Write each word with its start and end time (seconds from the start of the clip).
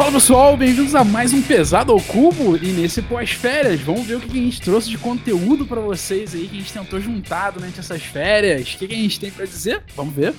Fala 0.00 0.12
pessoal, 0.12 0.56
bem-vindos 0.56 0.94
a 0.94 1.04
mais 1.04 1.34
um 1.34 1.42
Pesado 1.42 1.92
ao 1.92 2.00
Cubo 2.00 2.56
e 2.56 2.72
nesse 2.72 3.02
pós-férias, 3.02 3.82
vamos 3.82 4.06
ver 4.06 4.14
o 4.14 4.20
que 4.20 4.30
a 4.30 4.42
gente 4.42 4.58
trouxe 4.58 4.88
de 4.88 4.96
conteúdo 4.96 5.66
para 5.66 5.78
vocês 5.78 6.34
aí 6.34 6.48
que 6.48 6.56
a 6.56 6.58
gente 6.58 6.72
tentou 6.72 6.98
juntar 6.98 7.50
durante 7.50 7.78
essas 7.78 8.02
férias. 8.02 8.72
O 8.72 8.78
que 8.78 8.86
a 8.86 8.96
gente 8.96 9.20
tem 9.20 9.30
para 9.30 9.44
dizer? 9.44 9.82
Vamos 9.94 10.14
ver. 10.14 10.32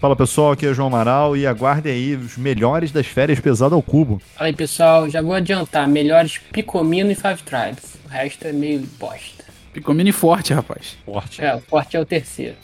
Fala 0.00 0.16
pessoal, 0.16 0.52
aqui 0.52 0.64
é 0.64 0.70
o 0.70 0.74
João 0.74 0.88
Amaral 0.88 1.36
e 1.36 1.46
aguardem 1.46 1.92
aí 1.92 2.16
os 2.16 2.38
melhores 2.38 2.90
das 2.92 3.06
férias 3.06 3.38
Pesado 3.38 3.74
ao 3.74 3.82
Cubo. 3.82 4.22
Fala 4.36 4.48
aí 4.48 4.54
pessoal, 4.54 5.06
já 5.10 5.20
vou 5.20 5.34
adiantar, 5.34 5.86
melhores 5.86 6.38
Picomino 6.50 7.10
e 7.10 7.14
Five 7.14 7.42
Tribes, 7.42 7.96
o 8.06 8.08
resto 8.08 8.46
é 8.46 8.54
meio 8.54 8.88
bosta. 8.98 9.44
Picomino 9.74 10.08
e 10.08 10.12
Forte, 10.12 10.54
rapaz. 10.54 10.96
Forte. 11.04 11.44
É, 11.44 11.54
o 11.54 11.60
Forte 11.60 11.94
é 11.94 12.00
o 12.00 12.06
terceiro. 12.06 12.56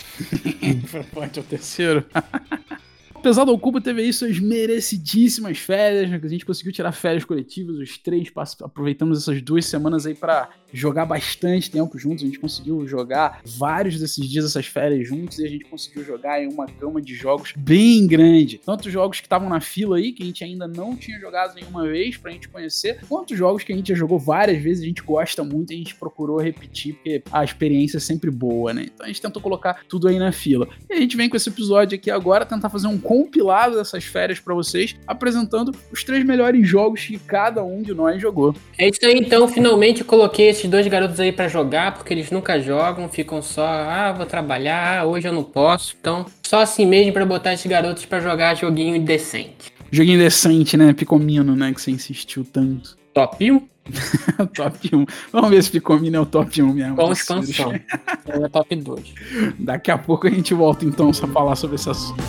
forte 1.12 1.38
é 1.38 1.42
o 1.42 1.44
terceiro. 1.44 2.02
Pesado 3.22 3.50
ao 3.50 3.58
Cubo 3.58 3.80
teve 3.80 4.00
aí 4.00 4.12
suas 4.12 4.38
merecidíssimas 4.38 5.58
férias, 5.58 6.10
né? 6.10 6.20
a 6.22 6.28
gente 6.28 6.46
conseguiu 6.46 6.72
tirar 6.72 6.92
férias 6.92 7.24
coletivas, 7.24 7.76
os 7.76 7.98
três, 7.98 8.28
aproveitamos 8.62 9.18
essas 9.18 9.42
duas 9.42 9.66
semanas 9.66 10.06
aí 10.06 10.14
para 10.14 10.48
jogar 10.72 11.04
bastante 11.04 11.70
tempo 11.70 11.98
juntos, 11.98 12.22
a 12.22 12.26
gente 12.26 12.38
conseguiu 12.38 12.86
jogar 12.86 13.40
vários 13.44 13.98
desses 13.98 14.28
dias, 14.28 14.44
essas 14.44 14.66
férias 14.66 15.06
juntos, 15.06 15.38
e 15.38 15.46
a 15.46 15.48
gente 15.48 15.64
conseguiu 15.64 16.04
jogar 16.04 16.42
em 16.42 16.48
uma 16.48 16.66
gama 16.66 17.00
de 17.00 17.14
jogos 17.14 17.52
bem 17.56 18.06
grande. 18.06 18.60
Tanto 18.64 18.90
jogos 18.90 19.20
que 19.20 19.26
estavam 19.26 19.48
na 19.48 19.60
fila 19.60 19.96
aí, 19.96 20.12
que 20.12 20.22
a 20.22 20.26
gente 20.26 20.44
ainda 20.44 20.66
não 20.66 20.96
tinha 20.96 21.18
jogado 21.18 21.54
nenhuma 21.54 21.86
vez 21.86 22.16
pra 22.16 22.30
gente 22.30 22.48
conhecer, 22.48 23.00
quanto 23.08 23.36
jogos 23.36 23.62
que 23.62 23.72
a 23.72 23.76
gente 23.76 23.88
já 23.88 23.94
jogou 23.94 24.18
várias 24.18 24.62
vezes, 24.62 24.82
a 24.82 24.86
gente 24.86 25.02
gosta 25.02 25.42
muito 25.44 25.72
e 25.72 25.74
a 25.74 25.78
gente 25.78 25.94
procurou 25.94 26.38
repetir, 26.38 26.94
porque 26.94 27.22
a 27.30 27.44
experiência 27.44 27.96
é 27.98 28.00
sempre 28.00 28.30
boa, 28.30 28.72
né? 28.72 28.86
Então 28.92 29.04
a 29.04 29.08
gente 29.08 29.20
tentou 29.20 29.42
colocar 29.42 29.82
tudo 29.88 30.08
aí 30.08 30.18
na 30.18 30.32
fila. 30.32 30.68
E 30.88 30.94
a 30.94 30.96
gente 30.96 31.16
vem 31.16 31.28
com 31.28 31.36
esse 31.36 31.48
episódio 31.48 31.96
aqui 31.96 32.10
agora, 32.10 32.46
tentar 32.46 32.68
fazer 32.68 32.86
um 32.86 32.98
compilado 32.98 33.76
dessas 33.76 34.04
férias 34.04 34.38
para 34.38 34.54
vocês, 34.54 34.96
apresentando 35.06 35.74
os 35.92 36.04
três 36.04 36.24
melhores 36.24 36.66
jogos 36.66 37.04
que 37.04 37.18
cada 37.18 37.62
um 37.62 37.82
de 37.82 37.94
nós 37.94 38.20
jogou. 38.20 38.54
É 38.78 38.88
isso 38.88 39.04
aí, 39.04 39.14
então, 39.14 39.48
finalmente 39.48 40.04
coloquei 40.04 40.48
esse 40.48 40.59
esses 40.60 40.70
dois 40.70 40.86
garotos 40.86 41.18
aí 41.18 41.32
para 41.32 41.48
jogar, 41.48 41.94
porque 41.94 42.12
eles 42.12 42.30
nunca 42.30 42.60
jogam, 42.60 43.08
ficam 43.08 43.40
só, 43.40 43.66
ah, 43.66 44.12
vou 44.12 44.26
trabalhar, 44.26 45.00
ah, 45.00 45.06
hoje 45.06 45.26
eu 45.26 45.32
não 45.32 45.42
posso. 45.42 45.96
Então, 45.98 46.26
só 46.42 46.60
assim 46.60 46.84
mesmo 46.84 47.12
para 47.12 47.24
botar 47.24 47.54
esses 47.54 47.66
garotos 47.66 48.04
para 48.04 48.20
jogar 48.20 48.54
joguinho 48.54 49.00
decente. 49.00 49.72
Joguinho 49.90 50.18
decente, 50.18 50.76
né? 50.76 50.92
Picomino, 50.92 51.56
né? 51.56 51.72
Que 51.72 51.80
você 51.80 51.90
insistiu 51.90 52.44
tanto. 52.44 52.96
Top 53.14 53.50
1? 53.50 53.68
top 54.54 54.90
1. 54.94 55.06
Vamos 55.32 55.50
ver 55.50 55.62
se 55.62 55.70
Picomino 55.70 56.16
é 56.16 56.20
o 56.20 56.26
top 56.26 56.62
1 56.62 56.72
mesmo. 56.72 56.96
Com 56.96 57.12
expansão. 57.12 57.72
é 57.72 58.48
top 58.48 58.76
2. 58.76 59.14
Daqui 59.58 59.90
a 59.90 59.98
pouco 59.98 60.26
a 60.26 60.30
gente 60.30 60.54
volta 60.54 60.84
então 60.84 61.10
a 61.10 61.26
falar 61.26 61.56
sobre 61.56 61.76
esse 61.76 61.88
assunto. 61.88 62.22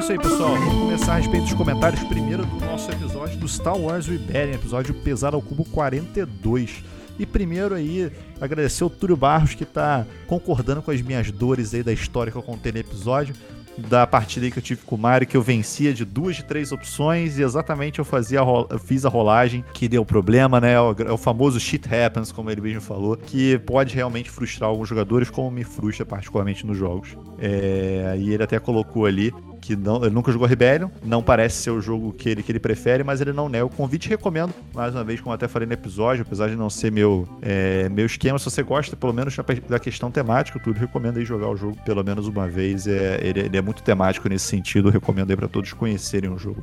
isso 0.00 0.12
aí, 0.12 0.18
pessoal. 0.18 0.54
Vamos 0.56 0.74
começar 0.74 1.12
a 1.12 1.16
respeito 1.16 1.44
dos 1.44 1.54
comentários 1.54 2.02
primeiro 2.04 2.44
do 2.44 2.59
nosso 2.80 2.92
episódio 2.92 3.36
do 3.38 3.46
Star 3.46 3.76
Wars 3.76 4.06
Rebellion, 4.06 4.54
episódio 4.54 4.94
Pesado 4.94 5.36
ao 5.36 5.42
Cubo 5.42 5.66
42. 5.66 6.82
E 7.18 7.26
primeiro 7.26 7.74
aí, 7.74 8.10
agradecer 8.40 8.82
o 8.82 8.88
Túlio 8.88 9.18
Barros 9.18 9.54
que 9.54 9.64
está 9.64 10.06
concordando 10.26 10.80
com 10.80 10.90
as 10.90 11.02
minhas 11.02 11.30
dores 11.30 11.74
aí 11.74 11.82
da 11.82 11.92
história 11.92 12.32
que 12.32 12.38
eu 12.38 12.42
contei 12.42 12.72
no 12.72 12.78
episódio 12.78 13.34
da 13.76 14.06
partida 14.06 14.46
aí 14.46 14.52
que 14.52 14.58
eu 14.58 14.62
tive 14.62 14.82
com 14.82 14.94
o 14.94 14.98
Mario, 14.98 15.26
que 15.26 15.36
eu 15.36 15.42
vencia 15.42 15.94
de 15.94 16.04
duas 16.04 16.36
de 16.36 16.44
três 16.44 16.72
opções 16.72 17.38
e 17.38 17.42
exatamente 17.42 17.98
eu 17.98 18.04
fazia 18.04 18.40
eu 18.40 18.78
fiz 18.78 19.04
a 19.04 19.08
rolagem 19.08 19.64
que 19.72 19.88
deu 19.88 20.04
problema, 20.04 20.60
né? 20.60 20.72
É 20.72 20.80
o, 20.80 20.94
é 21.06 21.12
o 21.12 21.16
famoso 21.16 21.58
shit 21.58 21.86
happens, 21.92 22.32
como 22.32 22.50
ele 22.50 22.60
mesmo 22.60 22.80
falou, 22.80 23.16
que 23.16 23.58
pode 23.60 23.94
realmente 23.94 24.30
frustrar 24.30 24.68
alguns 24.68 24.88
jogadores, 24.88 25.30
como 25.30 25.50
me 25.50 25.64
frustra 25.64 26.04
particularmente 26.04 26.66
nos 26.66 26.76
jogos. 26.76 27.16
É, 27.38 28.16
e 28.18 28.32
ele 28.32 28.42
até 28.42 28.58
colocou 28.58 29.06
ali 29.06 29.32
que 29.60 29.76
não, 29.76 30.02
ele 30.02 30.10
nunca 30.10 30.32
jogou 30.32 30.46
Rebellion, 30.46 30.88
não 31.04 31.22
parece 31.22 31.62
ser 31.62 31.70
o 31.70 31.80
jogo 31.80 32.12
que 32.12 32.28
ele, 32.28 32.42
que 32.42 32.50
ele 32.50 32.58
prefere, 32.58 33.04
mas 33.04 33.20
ele 33.20 33.32
não 33.32 33.48
nega 33.48 33.64
o 33.64 33.70
convite. 33.70 34.08
Recomendo, 34.08 34.52
mais 34.74 34.94
uma 34.94 35.04
vez, 35.04 35.20
como 35.20 35.34
até 35.34 35.46
falei 35.46 35.66
no 35.66 35.74
episódio, 35.74 36.22
apesar 36.22 36.48
de 36.48 36.56
não 36.56 36.70
ser 36.70 36.90
meu, 36.90 37.28
é, 37.42 37.88
meu 37.88 38.06
esquema, 38.06 38.38
se 38.38 38.44
você 38.44 38.62
gosta 38.62 38.96
pelo 38.96 39.12
menos 39.12 39.36
da 39.68 39.78
questão 39.78 40.10
temática, 40.10 40.58
tudo 40.58 40.78
recomendo 40.78 41.18
aí 41.18 41.24
jogar 41.24 41.48
o 41.48 41.56
jogo 41.56 41.76
pelo 41.84 42.02
menos 42.02 42.26
uma 42.26 42.48
vez. 42.48 42.86
É, 42.86 43.20
ele, 43.22 43.40
ele 43.40 43.56
é 43.56 43.62
muito 43.62 43.82
temático 43.82 44.28
nesse 44.28 44.46
sentido, 44.46 44.90
recomendo 44.90 45.30
aí 45.30 45.36
para 45.36 45.48
todos 45.48 45.72
conhecerem 45.72 46.30
o 46.30 46.38
jogo. 46.38 46.62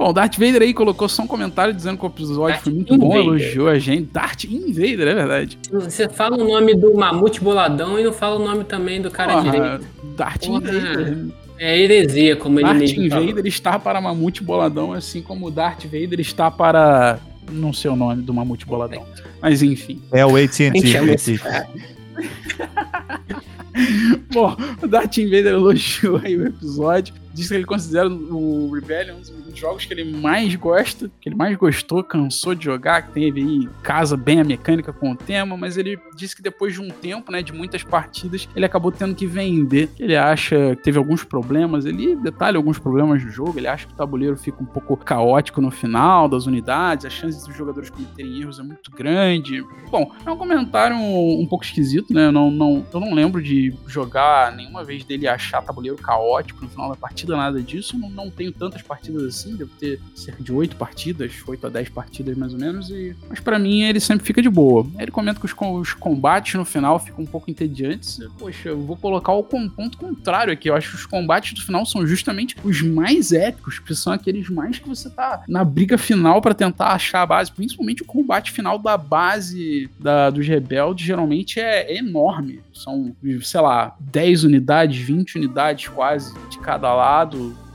Bom, 0.00 0.14
Darth 0.14 0.38
Vader 0.38 0.62
aí 0.62 0.72
colocou 0.72 1.06
só 1.10 1.22
um 1.22 1.26
comentário 1.26 1.74
dizendo 1.74 1.98
que 1.98 2.04
o 2.04 2.06
episódio 2.06 2.54
Darth 2.54 2.62
foi 2.62 2.72
muito 2.72 2.94
Invader. 2.94 3.12
bom, 3.12 3.18
elogiou 3.18 3.68
a 3.68 3.78
gente. 3.78 4.04
Darth 4.10 4.44
Invader, 4.44 5.08
é 5.08 5.14
verdade. 5.14 5.58
Você 5.70 6.08
fala 6.08 6.38
o 6.42 6.48
nome 6.48 6.74
do 6.74 6.94
mamute 6.94 7.38
boladão 7.38 7.98
e 7.98 8.04
não 8.04 8.10
fala 8.10 8.36
o 8.36 8.38
nome 8.42 8.64
também 8.64 9.02
do 9.02 9.10
cara 9.10 9.34
Porra, 9.34 9.50
direito. 9.50 9.86
Darth 10.16 10.46
Porra. 10.46 10.70
Invader. 10.70 11.26
É 11.62 11.78
heresia, 11.78 12.36
como 12.36 12.58
ele 12.58 12.66
Darth 12.66 12.78
mesmo 12.78 13.06
Darth 13.10 13.26
Vader 13.26 13.46
está 13.46 13.78
para 13.78 14.00
mamute 14.00 14.42
boladão, 14.42 14.94
assim 14.94 15.20
como 15.20 15.48
o 15.48 15.50
Darth 15.50 15.84
Vader 15.84 16.18
está 16.18 16.50
para... 16.50 17.18
Não 17.52 17.70
sei 17.70 17.90
o 17.90 17.96
nome 17.96 18.22
do 18.22 18.32
mamute 18.32 18.64
boladão. 18.64 19.04
Mas 19.42 19.62
enfim. 19.62 20.00
É 20.10 20.24
o 20.24 20.36
AT&T. 20.36 20.70
Bom, 24.32 24.56
o 24.82 24.86
Darth 24.86 25.16
Vader 25.16 25.48
elogiou 25.48 26.18
aí 26.24 26.34
o 26.34 26.46
episódio. 26.46 27.12
Disse 27.40 27.48
que 27.48 27.54
ele 27.54 27.64
considera 27.64 28.06
o 28.06 28.70
Rebellion 28.70 29.16
um 29.16 29.40
dos 29.40 29.58
jogos 29.58 29.86
que 29.86 29.94
ele 29.94 30.04
mais 30.18 30.54
gosta, 30.54 31.10
que 31.22 31.30
ele 31.30 31.36
mais 31.36 31.56
gostou, 31.56 32.04
cansou 32.04 32.54
de 32.54 32.66
jogar, 32.66 33.00
que 33.00 33.12
teve 33.12 33.40
aí 33.40 33.68
casa 33.82 34.14
bem 34.14 34.42
a 34.42 34.44
mecânica 34.44 34.92
com 34.92 35.12
o 35.12 35.16
tema, 35.16 35.56
mas 35.56 35.78
ele 35.78 35.98
disse 36.14 36.36
que 36.36 36.42
depois 36.42 36.74
de 36.74 36.82
um 36.82 36.90
tempo, 36.90 37.32
né, 37.32 37.40
de 37.40 37.50
muitas 37.50 37.82
partidas, 37.82 38.46
ele 38.54 38.66
acabou 38.66 38.92
tendo 38.92 39.14
que 39.14 39.26
vender. 39.26 39.88
Ele 39.98 40.14
acha 40.18 40.76
que 40.76 40.82
teve 40.82 40.98
alguns 40.98 41.24
problemas, 41.24 41.86
ele 41.86 42.14
detalha 42.14 42.58
alguns 42.58 42.78
problemas 42.78 43.24
do 43.24 43.30
jogo, 43.30 43.58
ele 43.58 43.68
acha 43.68 43.86
que 43.86 43.94
o 43.94 43.96
tabuleiro 43.96 44.36
fica 44.36 44.62
um 44.62 44.66
pouco 44.66 44.94
caótico 44.98 45.62
no 45.62 45.70
final 45.70 46.28
das 46.28 46.44
unidades, 46.44 47.06
a 47.06 47.10
chance 47.10 47.46
dos 47.46 47.56
jogadores 47.56 47.88
cometerem 47.88 48.38
erros 48.42 48.58
é 48.58 48.62
muito 48.62 48.90
grande. 48.90 49.64
Bom, 49.90 50.12
é 50.26 50.30
um 50.30 50.36
comentário 50.36 50.94
um, 50.94 51.40
um 51.40 51.46
pouco 51.46 51.64
esquisito, 51.64 52.12
né? 52.12 52.26
Eu 52.26 52.32
não, 52.32 52.50
não, 52.50 52.84
eu 52.92 53.00
não 53.00 53.14
lembro 53.14 53.42
de 53.42 53.72
jogar 53.86 54.54
nenhuma 54.54 54.84
vez 54.84 55.04
dele 55.04 55.26
achar 55.26 55.62
tabuleiro 55.62 55.96
caótico 55.96 56.62
no 56.62 56.68
final 56.68 56.90
da 56.90 56.96
partida, 56.96 57.29
nada 57.36 57.60
disso. 57.60 57.98
Não, 57.98 58.08
não 58.10 58.30
tenho 58.30 58.52
tantas 58.52 58.82
partidas 58.82 59.22
assim 59.24 59.40
assim, 59.40 59.56
devo 59.56 59.70
ter 59.78 60.00
cerca 60.14 60.42
de 60.42 60.52
8 60.52 60.76
partidas, 60.76 61.32
8 61.46 61.66
a 61.66 61.70
10 61.70 61.88
partidas 61.90 62.36
mais 62.36 62.52
ou 62.52 62.58
menos, 62.58 62.90
e... 62.90 63.16
mas 63.28 63.40
para 63.40 63.58
mim 63.58 63.82
ele 63.82 64.00
sempre 64.00 64.26
fica 64.26 64.42
de 64.42 64.48
boa. 64.48 64.86
Ele 64.98 65.10
comenta 65.10 65.40
que 65.40 65.46
os, 65.46 65.54
os 65.58 65.92
combates 65.94 66.54
no 66.54 66.64
final 66.64 66.98
ficam 66.98 67.24
um 67.24 67.26
pouco 67.26 67.50
entediantes. 67.50 68.20
Poxa, 68.38 68.70
eu 68.70 68.80
vou 68.80 68.96
colocar 68.96 69.32
o 69.32 69.42
ponto 69.42 69.96
contrário 69.96 70.52
aqui. 70.52 70.68
Eu 70.68 70.74
acho 70.74 70.90
que 70.90 70.96
os 70.96 71.06
combates 71.06 71.54
do 71.54 71.64
final 71.64 71.84
são 71.86 72.06
justamente 72.06 72.56
os 72.62 72.82
mais 72.82 73.32
épicos, 73.32 73.78
que 73.78 73.94
são 73.94 74.12
aqueles 74.12 74.48
mais 74.48 74.78
que 74.78 74.88
você 74.88 75.08
tá 75.08 75.42
na 75.48 75.64
briga 75.64 75.96
final 75.96 76.40
para 76.40 76.54
tentar 76.54 76.88
achar 76.88 77.22
a 77.22 77.26
base. 77.26 77.52
Principalmente 77.52 78.02
o 78.02 78.06
combate 78.06 78.50
final 78.50 78.78
da 78.78 78.96
base 78.96 79.90
da, 79.98 80.30
dos 80.30 80.46
rebeldes, 80.46 81.06
geralmente 81.06 81.60
é, 81.60 81.92
é 81.92 81.98
enorme. 81.98 82.60
São, 82.72 83.14
sei 83.42 83.60
lá, 83.60 83.96
10 84.00 84.44
unidades, 84.44 84.98
20 84.98 85.36
unidades 85.36 85.88
quase 85.88 86.32
de 86.48 86.58
cada 86.58 86.92
lado 86.94 87.09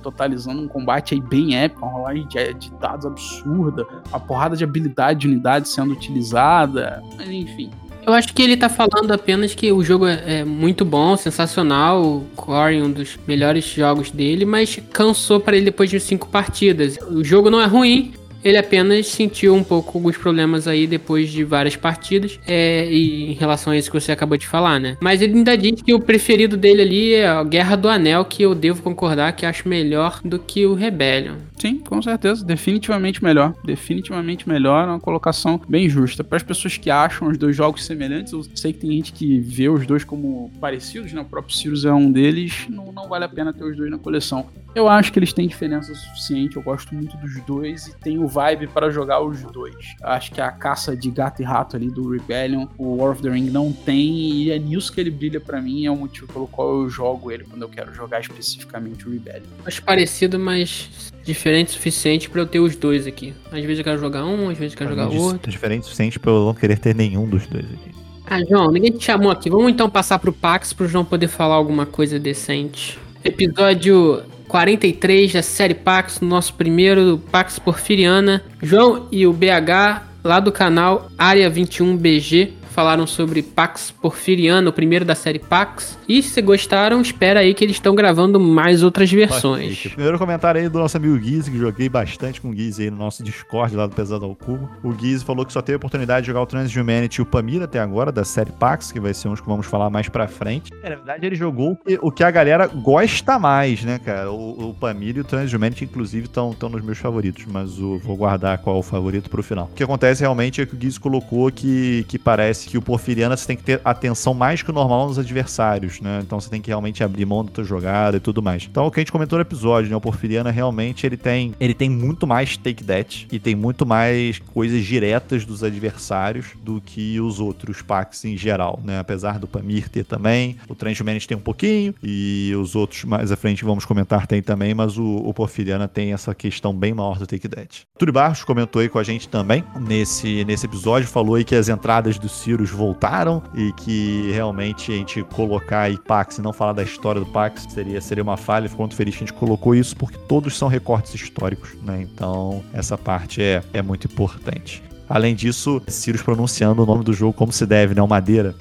totalizando 0.02 0.62
um 0.62 0.68
combate 0.68 1.16
aí 1.16 1.22
bem 1.22 1.58
épico, 1.58 1.84
uma 1.84 1.92
rolagem 1.92 2.28
de, 2.28 2.54
de 2.54 2.72
dados 2.74 3.06
absurda, 3.06 3.88
uma 4.10 4.20
porrada 4.20 4.56
de 4.56 4.64
habilidade 4.64 5.22
de 5.22 5.28
unidade 5.28 5.68
sendo 5.68 5.94
utilizada, 5.94 7.02
mas 7.18 7.28
enfim. 7.28 7.72
Eu 8.06 8.14
acho 8.14 8.32
que 8.36 8.44
ele 8.44 8.56
tá 8.56 8.70
falando 8.70 9.12
apenas 9.12 9.56
que 9.56 9.72
o 9.72 9.84
jogo 9.84 10.06
é, 10.06 10.42
é 10.42 10.46
muito 10.46 10.86
bom, 10.86 11.18
sensacional, 11.18 12.04
o 12.04 12.28
Core 12.36 12.80
um 12.80 12.92
dos 12.92 13.18
melhores 13.28 13.66
jogos 13.66 14.12
dele, 14.12 14.46
mas 14.46 14.80
cansou 14.94 15.40
para 15.40 15.56
ele 15.56 15.66
depois 15.66 15.90
de 15.90 16.00
cinco 16.00 16.28
partidas. 16.28 17.00
O 17.10 17.24
jogo 17.24 17.50
não 17.50 17.60
é 17.60 17.66
ruim, 17.66 18.14
ele 18.46 18.58
apenas 18.58 19.08
sentiu 19.08 19.56
um 19.56 19.64
pouco 19.64 19.98
alguns 19.98 20.16
problemas 20.16 20.68
aí 20.68 20.86
depois 20.86 21.32
de 21.32 21.44
várias 21.44 21.76
partidas, 21.76 22.40
é, 22.46 22.88
e 22.92 23.32
em 23.32 23.34
relação 23.34 23.74
a 23.74 23.78
isso 23.78 23.92
que 23.92 24.00
você 24.00 24.12
acabou 24.12 24.38
de 24.38 24.48
falar, 24.48 24.80
né? 24.80 24.96
Mas 25.02 25.22
ele 25.22 25.34
ainda 25.34 25.58
diz 25.58 25.82
que 25.82 25.94
o 25.94 26.00
preferido 26.00 26.56
dele 26.56 26.84
ali 26.84 27.14
é 27.16 27.28
a 27.28 27.44
Guerra 27.44 27.76
do 27.76 27.90
Anel, 27.90 28.24
que 28.24 28.44
eu 28.44 28.54
devo 28.54 28.84
concordar 28.84 29.34
que 29.34 29.48
acho 29.48 29.68
melhor 29.68 30.22
do 30.24 30.38
que 30.38 30.64
o 30.64 30.76
Rebellion. 30.76 31.38
Sim, 31.58 31.80
com 31.80 32.02
certeza. 32.02 32.46
Definitivamente 32.46 33.24
melhor. 33.24 33.56
Definitivamente 33.64 34.48
melhor. 34.48 34.88
É 34.88 34.92
uma 34.92 35.00
colocação 35.00 35.60
bem 35.68 35.90
justa. 35.90 36.24
Para 36.24 36.38
as 36.38 36.44
pessoas 36.44 36.78
que 36.78 36.92
acham 36.92 37.30
os 37.30 37.38
dois 37.38 37.56
jogos 37.56 37.86
semelhantes, 37.86 38.34
eu 38.34 38.46
sei 38.54 38.74
que 38.74 38.80
tem 38.80 38.92
gente 38.92 39.14
que 39.14 39.40
vê 39.40 39.70
os 39.70 39.88
dois 39.88 40.04
como 40.04 40.52
parecidos, 40.60 41.12
né? 41.14 41.22
O 41.22 41.26
próprio 41.26 41.56
Sirius 41.56 41.86
é 41.86 41.94
um 41.94 42.12
deles. 42.12 42.68
Não, 42.70 42.92
não 42.92 43.08
vale 43.08 43.26
a 43.26 43.30
pena 43.30 43.54
ter 43.54 43.64
os 43.64 43.76
dois 43.76 43.90
na 43.90 43.98
coleção. 43.98 44.46
Eu 44.76 44.90
acho 44.90 45.12
que 45.12 45.18
eles 45.18 45.32
têm 45.32 45.48
diferença 45.48 45.96
suficiente. 45.96 46.58
Eu 46.58 46.62
gosto 46.62 46.94
muito 46.94 47.16
dos 47.18 47.40
dois 47.46 47.88
e 47.88 47.96
tenho 47.98 48.28
vibe 48.36 48.68
para 48.68 48.92
jogar 48.92 49.22
os 49.22 49.42
dois. 49.44 49.96
Acho 50.04 50.32
que 50.32 50.42
a 50.42 50.52
caça 50.52 50.96
de 50.96 51.10
gato 51.10 51.42
e 51.42 51.46
rato 51.46 51.78
ali 51.78 51.90
do 51.90 52.10
Rebellion, 52.10 52.68
o 52.78 52.98
War 52.98 53.12
of 53.12 53.22
the 53.22 53.30
Ring 53.30 53.50
não 53.50 53.72
tem, 53.72 54.14
e 54.30 54.52
é 54.52 54.60
nisso 54.60 54.92
que 54.92 55.00
ele 55.00 55.10
brilha 55.10 55.40
para 55.40 55.62
mim, 55.62 55.86
é 55.86 55.92
o 55.92 55.96
motivo 55.96 56.28
pelo 56.28 56.48
qual 56.48 56.82
eu 56.82 56.90
jogo 56.90 57.32
ele 57.32 57.46
quando 57.46 57.62
eu 57.62 57.70
quero 57.70 57.94
jogar 57.94 58.20
especificamente 58.20 59.08
o 59.08 59.12
Rebellion. 59.12 59.46
Acho 59.66 59.82
parecido, 59.82 60.38
mas 60.38 61.14
diferente 61.24 61.70
o 61.70 61.72
suficiente 61.72 62.30
para 62.30 62.42
eu 62.42 62.46
ter 62.46 62.60
os 62.60 62.76
dois 62.76 63.08
aqui. 63.08 63.34
Às 63.52 63.64
vezes 63.64 63.80
eu 63.80 63.84
quero 63.84 64.00
jogar 64.00 64.26
um, 64.26 64.50
às 64.50 64.58
vezes 64.58 64.74
eu 64.74 64.78
quero 64.78 64.90
jogar 64.90 65.08
outro. 65.08 65.50
Diferente 65.50 65.84
o 65.84 65.86
suficiente 65.86 66.20
para 66.20 66.32
eu 66.32 66.46
não 66.46 66.54
querer 66.54 66.78
ter 66.78 66.94
nenhum 66.94 67.28
dos 67.28 67.48
dois 67.48 67.66
aqui. 67.66 67.96
Ah, 68.28 68.44
João, 68.44 68.72
ninguém 68.72 68.92
te 68.92 69.06
chamou 69.06 69.32
aqui. 69.32 69.50
Vamos 69.50 69.72
então 69.72 69.90
passar 69.90 70.20
pro 70.20 70.34
Pax 70.34 70.74
pro 70.74 70.88
João 70.88 71.06
poder 71.06 71.28
falar 71.28 71.56
alguma 71.56 71.86
coisa 71.86 72.20
decente. 72.20 73.00
Episódio 73.24 74.24
43 74.56 75.34
da 75.34 75.42
série 75.42 75.74
Pax, 75.74 76.22
nosso 76.22 76.54
primeiro 76.54 77.22
Pax 77.30 77.60
Porfiriana. 77.60 78.42
João 78.64 79.06
e 79.12 79.28
o 79.28 79.34
BH, 79.34 80.02
lá 80.24 80.40
do 80.40 80.50
canal 80.50 81.12
Área 81.18 81.52
21BG, 81.52 82.52
falaram 82.76 83.08
sobre 83.08 83.42
Pax 83.42 83.90
Porfiriano, 83.90 84.70
o 84.70 84.74
primeiro 84.74 85.06
da 85.06 85.16
série 85.16 85.40
Pax. 85.40 85.98
E 86.10 86.22
se 86.22 86.42
gostaram, 86.42 87.02
espera 87.02 87.40
aí 87.40 87.54
que 87.54 87.64
eles 87.64 87.78
estão 87.78 87.96
gravando 87.96 88.38
mais 88.38 88.84
outras 88.84 89.10
versões. 89.10 89.88
Primeiro 89.94 90.20
comentário 90.20 90.60
aí 90.60 90.68
do 90.68 90.78
nosso 90.78 90.98
amigo 90.98 91.18
Guiz, 91.18 91.48
que 91.48 91.58
joguei 91.58 91.88
bastante 91.88 92.42
com 92.42 92.50
o 92.50 92.52
Guiz 92.52 92.78
aí 92.78 92.92
no 92.92 92.98
nosso 92.98 93.24
Discord 93.24 93.74
lá 93.76 93.88
do 93.88 93.96
Pesado 93.96 94.26
ao 94.26 94.36
Cubo. 94.36 94.70
O 94.84 94.92
Guiz 94.92 95.24
falou 95.24 95.46
que 95.46 95.54
só 95.54 95.62
teve 95.62 95.76
a 95.76 95.78
oportunidade 95.78 96.26
de 96.26 96.28
jogar 96.28 96.42
o 96.42 96.46
Trans 96.46 96.76
Humanity 96.76 97.22
e 97.22 97.22
o 97.22 97.26
Pamir 97.26 97.62
até 97.62 97.80
agora, 97.80 98.12
da 98.12 98.26
série 98.26 98.52
Pax, 98.52 98.92
que 98.92 99.00
vai 99.00 99.14
ser 99.14 99.30
uns 99.30 99.40
que 99.40 99.48
vamos 99.48 99.66
falar 99.66 99.90
mais 99.90 100.10
pra 100.10 100.28
frente. 100.28 100.74
É, 100.84 100.90
na 100.90 100.96
verdade, 100.98 101.26
ele 101.26 101.36
jogou 101.36 101.80
o 102.02 102.12
que 102.12 102.26
a 102.26 102.30
galera 102.30 102.68
gosta 102.68 103.40
mais, 103.40 103.86
né, 103.86 104.00
cara? 104.04 104.30
O, 104.30 104.72
o 104.72 104.74
Pamir 104.74 105.16
e 105.16 105.22
o 105.22 105.24
Trans 105.24 105.54
Humanity, 105.54 105.86
inclusive, 105.86 106.26
estão 106.26 106.54
nos 106.70 106.84
meus 106.84 106.98
favoritos, 106.98 107.46
mas 107.46 107.80
o, 107.80 107.98
vou 108.00 108.18
guardar 108.18 108.58
qual 108.58 108.78
o 108.78 108.84
favorito 108.84 109.30
pro 109.30 109.42
final. 109.42 109.70
O 109.72 109.76
que 109.76 109.84
acontece 109.84 110.22
realmente 110.22 110.62
é 110.62 110.66
que 110.66 110.74
o 110.74 110.78
Guiz 110.78 110.98
colocou 110.98 111.50
que, 111.50 112.06
que 112.10 112.20
parece 112.20 112.65
que 112.66 112.78
o 112.78 112.82
Porfiriana 112.82 113.36
você 113.36 113.48
tem 113.48 113.58
que 113.58 113.64
ter 113.64 113.82
atenção 113.84 114.34
mais 114.34 114.62
que 114.62 114.70
o 114.70 114.74
normal 114.74 115.08
nos 115.08 115.20
adversários, 115.20 116.00
né? 116.00 116.20
Então 116.24 116.40
você 116.40 116.50
tem 116.50 116.62
que 116.62 116.70
realmente 116.70 117.04
abrir 117.04 117.26
mão 117.26 117.44
da 117.44 117.52
tua 117.52 117.64
jogada 117.64 118.18
e 118.18 118.20
tudo 118.20 118.42
mais. 118.42 118.68
Então, 118.70 118.86
o 118.86 118.92
que 118.92 119.00
a 119.00 119.02
gente 119.02 119.12
comentou 119.12 119.38
no 119.38 119.42
episódio, 119.42 119.90
né? 119.90 119.96
O 119.96 120.02
Porfiriana 120.02 120.52
realmente 120.52 121.06
ele 121.06 121.18
tem, 121.18 121.54
ele 121.60 121.74
tem 121.74 121.90
muito 121.90 122.28
mais 122.28 122.58
take 122.58 122.84
that 122.84 123.28
e 123.32 123.40
tem 123.40 123.56
muito 123.56 123.86
mais 123.86 124.40
coisas 124.40 124.84
diretas 124.84 125.46
dos 125.46 125.64
adversários 125.64 126.48
do 126.64 126.82
que 126.82 127.20
os 127.20 127.40
outros 127.40 127.82
packs 127.82 128.24
em 128.26 128.38
geral, 128.38 128.80
né? 128.84 129.00
Apesar 129.00 129.40
do 129.40 129.48
Pamir 129.48 129.90
ter 129.90 130.06
também, 130.06 130.58
o 130.68 130.76
Transhumanist 130.76 131.28
tem 131.28 131.38
um 131.38 131.42
pouquinho 131.42 131.94
e 132.04 132.54
os 132.56 132.76
outros 132.76 133.04
mais 133.04 133.32
à 133.32 133.36
frente 133.36 133.64
vamos 133.66 133.86
comentar 133.86 134.28
tem 134.28 134.42
também, 134.42 134.74
mas 134.74 134.98
o, 134.98 135.18
o 135.18 135.34
Porfiriana 135.34 135.88
tem 135.88 136.14
essa 136.14 136.34
questão 136.34 136.74
bem 136.74 136.94
maior 136.94 137.18
do 137.18 137.28
take 137.28 137.48
that. 137.48 137.86
Turi 137.98 138.12
Barros 138.12 138.44
comentou 138.44 138.82
aí 138.82 138.90
com 138.90 139.00
a 139.00 139.04
gente 139.04 139.28
também 139.28 139.64
nesse, 139.80 140.46
nesse 140.46 140.66
episódio, 140.66 141.08
falou 141.08 141.36
aí 141.36 141.44
que 141.44 141.56
as 141.56 141.70
entradas 141.70 142.18
do 142.18 142.30
Ciro 142.30 142.55
Cirus 142.56 142.70
voltaram 142.70 143.44
e 143.54 143.74
que 143.74 144.32
realmente 144.32 144.92
a 144.92 144.96
gente 144.96 145.22
colocar 145.24 145.82
aí 145.82 145.98
Pax 145.98 146.38
e 146.38 146.42
não 146.42 146.54
falar 146.54 146.74
da 146.74 146.84
história 146.84 147.20
do 147.20 147.28
Pax 147.28 147.68
seria, 147.70 148.00
seria 148.00 148.24
uma 148.24 148.38
falha. 148.38 148.70
Fico 148.70 148.82
muito 148.82 148.96
feliz 148.96 149.16
que 149.16 149.24
a 149.24 149.28
gente 149.28 149.38
colocou 149.38 149.76
isso 149.76 149.96
porque 149.96 150.18
todos 150.18 150.58
são 150.58 150.68
recortes 150.70 151.14
históricos, 151.14 151.76
né? 151.84 152.02
Então 152.02 152.64
essa 152.74 152.98
parte 152.98 153.42
é, 153.42 153.62
é 153.74 153.82
muito 153.82 154.08
importante. 154.08 154.82
Além 155.10 155.36
disso, 155.36 155.82
Cirus 155.88 156.22
pronunciando 156.22 156.82
o 156.82 156.86
nome 156.86 157.04
do 157.04 157.14
jogo 157.14 157.34
como 157.34 157.52
se 157.52 157.66
deve, 157.66 157.94
né? 157.94 158.02
O 158.02 158.08
Madeira. 158.08 158.56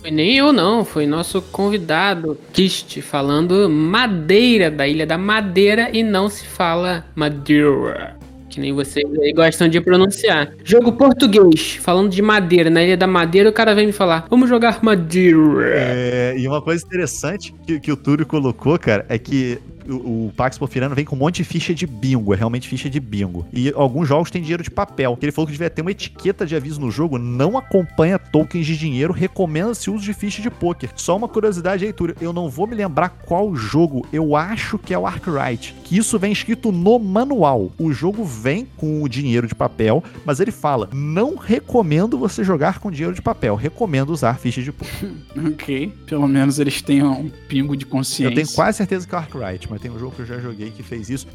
Foi 0.00 0.10
nem 0.10 0.36
eu 0.36 0.52
não, 0.52 0.84
foi 0.84 1.06
nosso 1.06 1.40
convidado, 1.40 2.36
Kist, 2.52 3.00
falando 3.00 3.70
madeira, 3.70 4.70
da 4.70 4.86
Ilha 4.86 5.06
da 5.06 5.16
Madeira, 5.16 5.88
e 5.94 6.02
não 6.02 6.28
se 6.28 6.44
fala 6.44 7.06
Madeira. 7.14 8.14
Que 8.54 8.60
nem 8.60 8.72
vocês 8.72 9.04
aí 9.20 9.32
gostam 9.32 9.68
de 9.68 9.80
pronunciar. 9.80 10.52
Jogo 10.62 10.92
português, 10.92 11.76
falando 11.80 12.08
de 12.08 12.22
madeira. 12.22 12.70
Na 12.70 12.84
Ilha 12.84 12.96
da 12.96 13.04
Madeira, 13.04 13.50
o 13.50 13.52
cara 13.52 13.74
vem 13.74 13.86
me 13.86 13.92
falar: 13.92 14.28
vamos 14.30 14.48
jogar 14.48 14.78
madeira. 14.80 15.36
É, 15.64 16.36
e 16.38 16.46
uma 16.46 16.62
coisa 16.62 16.86
interessante 16.86 17.52
que, 17.66 17.80
que 17.80 17.90
o 17.90 17.96
Túlio 17.96 18.24
colocou, 18.24 18.78
cara, 18.78 19.04
é 19.08 19.18
que 19.18 19.58
o, 19.88 20.26
o 20.26 20.32
Pax 20.36 20.58
Porfiriano 20.58 20.94
vem 20.94 21.04
com 21.04 21.16
um 21.16 21.18
monte 21.18 21.36
de 21.36 21.44
ficha 21.44 21.74
de 21.74 21.86
bingo, 21.86 22.34
é 22.34 22.36
realmente 22.36 22.68
ficha 22.68 22.88
de 22.88 23.00
bingo. 23.00 23.46
E 23.52 23.72
alguns 23.74 24.08
jogos 24.08 24.30
têm 24.30 24.42
dinheiro 24.42 24.62
de 24.62 24.70
papel. 24.70 25.18
Ele 25.20 25.32
falou 25.32 25.46
que 25.46 25.52
devia 25.52 25.70
ter 25.70 25.82
uma 25.82 25.90
etiqueta 25.90 26.46
de 26.46 26.56
aviso 26.56 26.80
no 26.80 26.90
jogo, 26.90 27.18
não 27.18 27.56
acompanha 27.56 28.18
tokens 28.18 28.66
de 28.66 28.76
dinheiro, 28.76 29.12
recomenda-se 29.12 29.90
o 29.90 29.94
uso 29.94 30.04
de 30.04 30.14
ficha 30.14 30.42
de 30.42 30.50
poker. 30.50 30.90
Só 30.96 31.16
uma 31.16 31.28
curiosidade 31.28 31.84
aí, 31.84 31.92
Túlio, 31.92 32.16
eu 32.20 32.32
não 32.32 32.48
vou 32.48 32.66
me 32.66 32.74
lembrar 32.74 33.08
qual 33.08 33.54
jogo, 33.54 34.06
eu 34.12 34.36
acho 34.36 34.78
que 34.78 34.94
é 34.94 34.98
o 34.98 35.06
Arkwright, 35.06 35.74
que 35.84 35.96
isso 35.96 36.18
vem 36.18 36.32
escrito 36.32 36.72
no 36.72 36.98
manual. 36.98 37.72
O 37.78 37.92
jogo 37.92 38.24
vem 38.24 38.66
com 38.76 39.02
o 39.02 39.08
dinheiro 39.08 39.46
de 39.46 39.54
papel, 39.54 40.02
mas 40.24 40.40
ele 40.40 40.50
fala, 40.50 40.88
não 40.92 41.36
recomendo 41.36 42.18
você 42.18 42.44
jogar 42.44 42.78
com 42.78 42.90
dinheiro 42.90 43.14
de 43.14 43.22
papel, 43.22 43.54
recomendo 43.54 44.10
usar 44.10 44.38
ficha 44.38 44.62
de 44.62 44.72
poker. 44.72 45.10
ok, 45.52 45.92
pelo 46.06 46.26
menos 46.26 46.58
eles 46.58 46.80
tenham 46.80 47.12
um 47.12 47.30
pingo 47.48 47.76
de 47.76 47.86
consciência. 47.86 48.30
Eu 48.30 48.34
tenho 48.34 48.54
quase 48.54 48.78
certeza 48.78 49.06
que 49.06 49.14
é 49.14 49.18
o 49.18 49.20
Arkwright, 49.20 49.68
mas 49.70 49.73
tem 49.78 49.90
um 49.90 49.98
jogo 49.98 50.14
que 50.14 50.22
eu 50.22 50.26
já 50.26 50.38
joguei 50.38 50.70
que 50.70 50.82
fez 50.82 51.10
isso. 51.10 51.26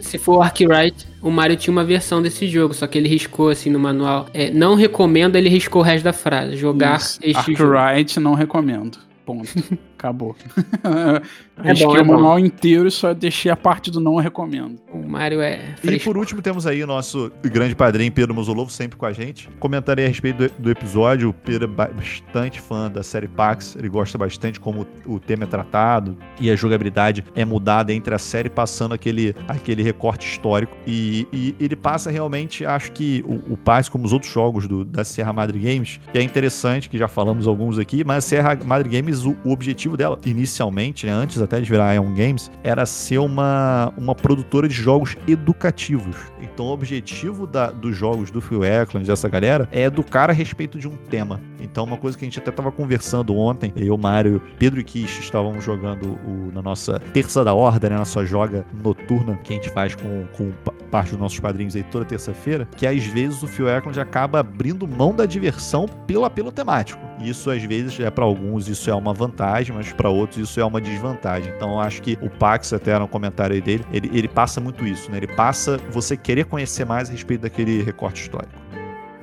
Se 0.00 0.18
for 0.18 0.38
o 0.38 0.42
Arkwright, 0.42 1.06
o 1.20 1.30
Mario 1.30 1.56
tinha 1.56 1.72
uma 1.72 1.84
versão 1.84 2.22
desse 2.22 2.46
jogo, 2.46 2.72
só 2.74 2.86
que 2.86 2.96
ele 2.96 3.08
riscou 3.08 3.48
assim 3.48 3.70
no 3.70 3.78
manual. 3.78 4.26
É, 4.32 4.50
não 4.50 4.74
recomendo, 4.74 5.36
ele 5.36 5.48
riscou 5.48 5.82
o 5.82 5.84
resto 5.84 6.04
da 6.04 6.12
frase. 6.12 6.56
Jogar 6.56 6.98
Isso. 6.98 7.18
este 7.22 7.50
Arkwright 7.52 8.14
jogo. 8.14 8.24
não 8.24 8.34
recomendo. 8.34 8.98
Ponto. 9.26 9.48
Acabou. 9.98 10.36
É 11.64 11.74
bom, 11.74 11.96
é 11.96 12.02
o 12.02 12.06
manual 12.06 12.38
inteiro 12.38 12.86
e 12.86 12.90
só 12.90 13.12
deixei 13.12 13.50
a 13.50 13.56
parte 13.56 13.90
do 13.90 14.00
não 14.00 14.16
recomendo. 14.16 14.76
O 14.92 14.98
Mario 15.08 15.40
é 15.40 15.74
fresco. 15.76 15.88
E 15.88 15.98
por 16.04 16.16
último 16.16 16.40
temos 16.40 16.66
aí 16.66 16.82
o 16.82 16.86
nosso 16.86 17.32
grande 17.42 17.74
padrinho 17.74 18.12
Pedro 18.12 18.34
Musolovo, 18.34 18.70
sempre 18.70 18.96
com 18.96 19.04
a 19.04 19.12
gente. 19.12 19.48
Comentarei 19.58 20.04
a 20.04 20.08
respeito 20.08 20.48
do, 20.48 20.62
do, 20.62 20.70
episódio. 20.70 21.30
O 21.30 21.32
Pedro 21.32 21.64
é 21.64 21.66
bastante 21.66 22.60
fã 22.60 22.90
da 22.90 23.02
série 23.02 23.26
Pax. 23.26 23.76
Ele 23.76 23.88
gosta 23.88 24.16
bastante 24.16 24.60
como 24.60 24.86
o 25.04 25.18
tema 25.18 25.44
é 25.44 25.46
tratado 25.46 26.16
e 26.40 26.50
a 26.50 26.56
jogabilidade 26.56 27.24
é 27.34 27.44
mudada 27.44 27.92
entre 27.92 28.14
a 28.14 28.18
série 28.18 28.48
passando 28.48 28.94
aquele, 28.94 29.34
aquele 29.48 29.82
recorte 29.82 30.28
histórico. 30.28 30.76
E, 30.86 31.26
e 31.32 31.56
ele 31.58 31.74
passa 31.74 32.10
realmente, 32.10 32.64
acho 32.64 32.92
que 32.92 33.24
o, 33.26 33.54
o 33.54 33.56
Pax, 33.56 33.88
como 33.88 34.04
os 34.04 34.12
outros 34.12 34.32
jogos 34.32 34.68
do, 34.68 34.84
da 34.84 35.04
Serra 35.04 35.32
Madre 35.32 35.58
Games, 35.58 35.98
que 36.12 36.18
é 36.18 36.22
interessante, 36.22 36.88
que 36.88 36.96
já 36.96 37.08
falamos 37.08 37.46
alguns 37.46 37.78
aqui, 37.78 38.04
mas 38.04 38.18
a 38.18 38.20
Serra 38.20 38.58
Madre 38.64 38.88
Games, 38.88 39.24
o, 39.24 39.36
o 39.44 39.50
objetivo 39.50 39.87
dela, 39.96 40.18
inicialmente, 40.24 41.06
né, 41.06 41.12
antes 41.12 41.40
até 41.40 41.60
de 41.60 41.68
virar 41.68 41.94
Ion 41.94 42.14
Games, 42.14 42.50
era 42.62 42.84
ser 42.86 43.18
uma, 43.18 43.92
uma 43.96 44.14
produtora 44.14 44.68
de 44.68 44.74
jogos 44.74 45.16
educativos. 45.26 46.16
Então 46.40 46.66
o 46.66 46.72
objetivo 46.72 47.46
da, 47.46 47.70
dos 47.70 47.96
jogos 47.96 48.30
do 48.30 48.40
Phil 48.40 48.64
Eklund, 48.64 49.06
dessa 49.06 49.28
galera, 49.28 49.68
é 49.72 49.84
educar 49.84 50.30
a 50.30 50.32
respeito 50.32 50.78
de 50.78 50.88
um 50.88 50.96
tema. 50.96 51.40
Então 51.60 51.84
uma 51.84 51.96
coisa 51.96 52.16
que 52.16 52.24
a 52.24 52.26
gente 52.26 52.38
até 52.38 52.50
estava 52.50 52.70
conversando 52.70 53.36
ontem, 53.36 53.72
eu, 53.76 53.96
Mário, 53.96 54.42
Pedro 54.58 54.80
e 54.80 54.84
Kish 54.84 55.18
estávamos 55.20 55.64
jogando 55.64 56.18
o, 56.26 56.50
na 56.52 56.62
nossa 56.62 56.98
Terça 57.12 57.44
da 57.44 57.54
Horda, 57.54 57.88
né, 57.88 57.94
na 57.94 58.00
nossa 58.00 58.24
joga 58.24 58.64
noturna 58.82 59.36
que 59.42 59.52
a 59.52 59.56
gente 59.56 59.70
faz 59.70 59.94
com, 59.94 60.26
com 60.36 60.52
parte 60.90 61.10
dos 61.10 61.20
nossos 61.20 61.38
padrinhos 61.38 61.76
aí 61.76 61.82
toda 61.82 62.04
terça-feira, 62.04 62.66
que 62.76 62.86
às 62.86 63.04
vezes 63.04 63.42
o 63.42 63.46
Phil 63.46 63.68
Eklund 63.68 63.98
acaba 64.00 64.40
abrindo 64.40 64.88
mão 64.88 65.14
da 65.14 65.26
diversão 65.26 65.86
pelo 66.06 66.24
apelo 66.24 66.50
temático. 66.50 67.00
Isso 67.20 67.50
às 67.50 67.62
vezes 67.62 67.98
é 68.00 68.10
para 68.10 68.24
alguns 68.24 68.68
isso 68.68 68.90
é 68.90 68.94
uma 68.94 69.12
vantagem, 69.12 69.74
mas 69.78 69.92
para 69.92 70.10
outros 70.10 70.50
isso 70.50 70.60
é 70.60 70.64
uma 70.64 70.80
desvantagem. 70.80 71.52
Então 71.56 71.74
eu 71.74 71.80
acho 71.80 72.02
que 72.02 72.18
o 72.20 72.28
Pax, 72.28 72.72
até 72.72 72.98
no 72.98 73.06
comentário 73.06 73.54
aí 73.54 73.60
dele, 73.60 73.84
ele, 73.92 74.10
ele 74.12 74.28
passa 74.28 74.60
muito 74.60 74.84
isso, 74.84 75.10
né? 75.10 75.18
Ele 75.18 75.28
passa 75.28 75.78
você 75.90 76.16
querer 76.16 76.46
conhecer 76.46 76.84
mais 76.84 77.08
a 77.08 77.12
respeito 77.12 77.42
daquele 77.42 77.82
recorte 77.82 78.22
histórico. 78.22 78.52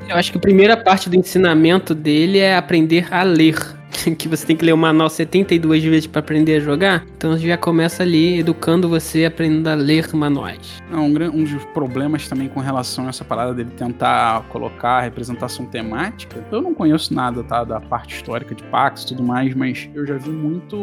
Eu 0.08 0.16
acho 0.16 0.32
que 0.32 0.38
a 0.38 0.42
primeira 0.42 0.78
parte 0.78 1.10
do 1.10 1.16
ensinamento 1.16 1.94
dele 1.94 2.40
é 2.40 2.56
aprender 2.56 3.14
a 3.14 3.24
ler. 3.24 3.56
que 4.18 4.28
você 4.28 4.46
tem 4.46 4.56
que 4.56 4.66
ler 4.66 4.74
o 4.74 4.78
manual 4.78 5.10
72 5.10 5.84
vezes 5.84 6.08
para 6.08 6.20
aprender 6.20 6.58
a 6.58 6.60
jogar, 6.60 7.06
então 7.18 7.38
já 7.38 7.58
começa 7.58 8.04
ali 8.04 8.40
educando 8.40 8.88
você 8.90 9.26
aprendendo 9.26 9.68
a 9.68 9.76
ler 9.76 10.14
manuais. 10.14 10.82
Um, 10.92 11.06
um 11.06 11.44
dos 11.44 11.66
problemas 11.74 12.28
também 12.28 12.48
com 12.48 12.60
relação 12.60 13.08
a 13.08 13.10
essa 13.10 13.26
parada 13.26 13.54
dele 13.54 13.72
tentar 13.76 14.44
colocar 14.50 15.02
representação 15.02 15.66
temática, 15.66 16.46
eu 16.52 16.62
não 16.62 16.74
conheço 16.74 17.14
nada, 17.14 17.44
tá, 17.44 17.64
da 17.64 17.80
parte 17.80 18.16
histórica 18.16 18.54
de 18.54 18.64
Pax 18.64 19.04
e 19.04 19.08
tudo 19.08 19.24
mais, 19.24 19.54
mas 19.54 19.90
eu 19.94 20.06
já 20.06 20.18
vi 20.18 20.30
muito, 20.30 20.78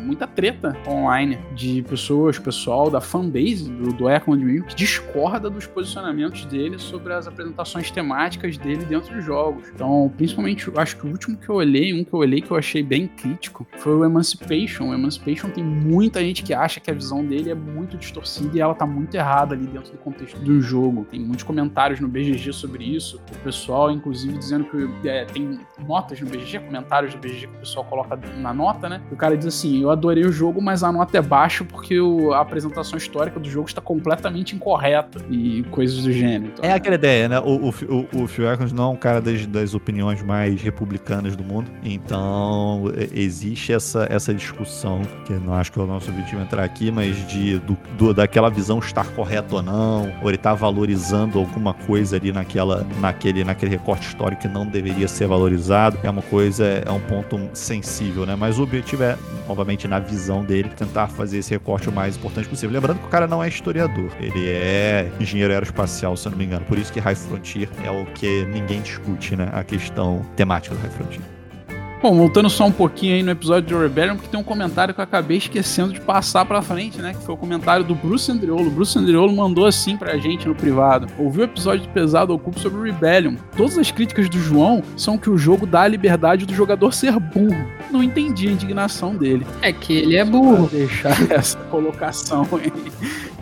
muita 0.00 0.26
treta 0.26 0.76
online 0.86 1.38
de 1.54 1.82
pessoas, 1.82 2.38
pessoal 2.38 2.90
da 2.90 3.00
fanbase 3.00 3.70
do, 3.70 3.92
do 3.92 4.10
Eklund 4.10 4.44
Mil, 4.44 4.64
que 4.64 4.74
discorda 4.74 5.50
dos 5.50 5.66
posicionamentos 5.66 6.44
dele 6.44 6.78
sobre 6.78 7.12
as 7.12 7.26
apresentações 7.26 7.90
temáticas 7.90 8.56
dele 8.56 8.84
dentro 8.84 9.14
dos 9.14 9.24
jogos. 9.24 9.64
Então, 9.74 10.12
principalmente, 10.16 10.70
acho 10.76 10.96
que 10.96 11.06
o 11.06 11.10
último 11.10 11.36
que 11.36 11.48
eu 11.48 11.56
olhei, 11.56 11.92
um 11.92 12.04
que 12.04 12.12
eu 12.12 12.18
olhei 12.18 12.40
que 12.40 12.49
eu 12.52 12.58
achei 12.58 12.82
bem 12.82 13.06
crítico 13.06 13.66
foi 13.78 13.94
o 13.94 14.04
Emancipation. 14.04 14.90
O 14.90 14.94
Emancipation 14.94 15.50
tem 15.50 15.64
muita 15.64 16.20
gente 16.20 16.42
que 16.42 16.52
acha 16.52 16.80
que 16.80 16.90
a 16.90 16.94
visão 16.94 17.24
dele 17.24 17.50
é 17.50 17.54
muito 17.54 17.96
distorcida 17.96 18.56
e 18.56 18.60
ela 18.60 18.74
tá 18.74 18.86
muito 18.86 19.14
errada 19.14 19.54
ali 19.54 19.66
dentro 19.66 19.92
do 19.92 19.98
contexto 19.98 20.38
do 20.38 20.60
jogo. 20.60 21.06
Tem 21.10 21.20
muitos 21.20 21.44
comentários 21.44 22.00
no 22.00 22.08
BGG 22.08 22.52
sobre 22.52 22.84
isso. 22.84 23.20
O 23.32 23.38
pessoal, 23.38 23.90
inclusive, 23.90 24.36
dizendo 24.36 24.64
que 24.64 25.08
é, 25.08 25.24
tem 25.24 25.60
notas 25.86 26.20
no 26.20 26.28
BGG, 26.28 26.60
comentários 26.60 27.14
do 27.14 27.20
BGG 27.20 27.46
que 27.46 27.56
o 27.56 27.60
pessoal 27.60 27.84
coloca 27.84 28.18
na 28.38 28.52
nota, 28.52 28.88
né? 28.88 29.00
O 29.10 29.16
cara 29.16 29.36
diz 29.36 29.46
assim: 29.46 29.82
Eu 29.82 29.90
adorei 29.90 30.24
o 30.24 30.32
jogo, 30.32 30.60
mas 30.60 30.82
a 30.82 30.92
nota 30.92 31.16
é 31.16 31.22
baixa 31.22 31.64
porque 31.64 32.00
o, 32.00 32.32
a 32.32 32.40
apresentação 32.40 32.98
histórica 32.98 33.38
do 33.38 33.48
jogo 33.48 33.68
está 33.68 33.80
completamente 33.80 34.54
incorreta 34.54 35.24
e 35.30 35.62
coisas 35.70 36.02
do 36.02 36.12
gênero. 36.12 36.52
Então, 36.52 36.64
é 36.64 36.72
aquela 36.72 36.94
ideia, 36.94 37.28
né? 37.28 37.40
O, 37.40 37.68
o, 37.68 37.68
o, 37.68 38.22
o 38.24 38.26
Phil 38.26 38.46
não 38.74 38.84
é 38.84 38.88
um 38.88 38.96
cara 38.96 39.20
das, 39.20 39.46
das 39.46 39.74
opiniões 39.74 40.22
mais 40.22 40.60
republicanas 40.60 41.36
do 41.36 41.44
mundo, 41.44 41.70
então 41.82 42.39
Então, 42.40 42.84
existe 43.12 43.70
essa, 43.70 44.06
essa 44.08 44.32
discussão, 44.32 45.02
que 45.26 45.34
não 45.34 45.52
acho 45.52 45.70
que 45.70 45.78
é 45.78 45.82
o 45.82 45.86
nosso 45.86 46.10
objetivo 46.10 46.40
entrar 46.40 46.64
aqui, 46.64 46.90
mas 46.90 47.14
de 47.28 47.58
do, 47.58 47.76
do, 47.98 48.14
daquela 48.14 48.48
visão 48.48 48.78
estar 48.78 49.06
correta 49.08 49.56
ou 49.56 49.62
não, 49.62 50.10
ou 50.22 50.30
ele 50.30 50.36
estar 50.36 50.50
tá 50.50 50.54
valorizando 50.56 51.38
alguma 51.38 51.74
coisa 51.74 52.16
ali 52.16 52.32
naquela, 52.32 52.86
naquele, 52.98 53.44
naquele 53.44 53.72
recorte 53.72 54.08
histórico 54.08 54.42
que 54.42 54.48
não 54.48 54.66
deveria 54.66 55.06
ser 55.06 55.26
valorizado. 55.26 55.98
É 56.02 56.08
uma 56.08 56.22
coisa, 56.22 56.64
é 56.64 56.90
um 56.90 57.00
ponto 57.00 57.38
sensível, 57.52 58.24
né? 58.24 58.34
Mas 58.34 58.58
o 58.58 58.62
objetivo 58.62 59.02
é, 59.02 59.18
obviamente, 59.46 59.86
na 59.86 59.98
visão 59.98 60.42
dele, 60.42 60.70
tentar 60.70 61.08
fazer 61.08 61.38
esse 61.38 61.50
recorte 61.50 61.90
o 61.90 61.92
mais 61.92 62.16
importante 62.16 62.48
possível. 62.48 62.72
Lembrando 62.72 63.00
que 63.00 63.06
o 63.06 63.10
cara 63.10 63.26
não 63.26 63.44
é 63.44 63.48
historiador, 63.48 64.10
ele 64.18 64.48
é 64.48 65.12
engenheiro 65.20 65.52
aeroespacial, 65.52 66.16
se 66.16 66.26
eu 66.26 66.30
não 66.30 66.38
me 66.38 66.46
engano. 66.46 66.64
Por 66.64 66.78
isso 66.78 66.90
que 66.90 67.00
High 67.00 67.16
Frontier 67.16 67.68
é 67.84 67.90
o 67.90 68.06
que 68.06 68.46
ninguém 68.46 68.80
discute, 68.80 69.36
né? 69.36 69.50
A 69.52 69.62
questão 69.62 70.24
temática 70.36 70.74
do 70.74 70.80
High 70.80 70.90
Frontier. 70.90 71.39
Bom, 72.02 72.16
voltando 72.16 72.48
só 72.48 72.64
um 72.64 72.72
pouquinho 72.72 73.14
aí 73.14 73.22
no 73.22 73.30
episódio 73.30 73.68
de 73.68 73.74
Rebellion, 73.74 74.16
porque 74.16 74.30
tem 74.30 74.40
um 74.40 74.44
comentário 74.44 74.94
que 74.94 75.00
eu 75.00 75.04
acabei 75.04 75.36
esquecendo 75.36 75.92
de 75.92 76.00
passar 76.00 76.46
pra 76.46 76.62
frente, 76.62 76.96
né? 76.98 77.12
Que 77.12 77.22
foi 77.22 77.34
o 77.34 77.38
comentário 77.38 77.84
do 77.84 77.94
Bruce 77.94 78.32
Andriolo. 78.32 78.68
O 78.68 78.70
Bruce 78.70 78.98
Andriolo 78.98 79.30
mandou 79.36 79.66
assim 79.66 79.98
pra 79.98 80.16
gente 80.16 80.48
no 80.48 80.54
privado. 80.54 81.08
Ouviu 81.18 81.42
o 81.42 81.44
episódio 81.44 81.82
de 81.82 81.88
Pesado 81.88 82.32
Ocupo 82.32 82.58
sobre 82.58 82.90
Rebellion. 82.90 83.34
Todas 83.54 83.76
as 83.76 83.90
críticas 83.90 84.30
do 84.30 84.38
João 84.38 84.82
são 84.96 85.18
que 85.18 85.28
o 85.28 85.36
jogo 85.36 85.66
dá 85.66 85.82
a 85.82 85.88
liberdade 85.88 86.46
do 86.46 86.54
jogador 86.54 86.94
ser 86.94 87.20
burro. 87.20 87.68
Não 87.90 88.02
entendi 88.02 88.48
a 88.48 88.52
indignação 88.52 89.14
dele. 89.14 89.46
É 89.60 89.70
que 89.70 89.92
ele 89.92 90.16
é 90.16 90.24
burro. 90.24 90.68
Pra 90.68 90.78
deixar 90.78 91.16
essa 91.30 91.58
colocação 91.64 92.48
aí. 92.52 92.72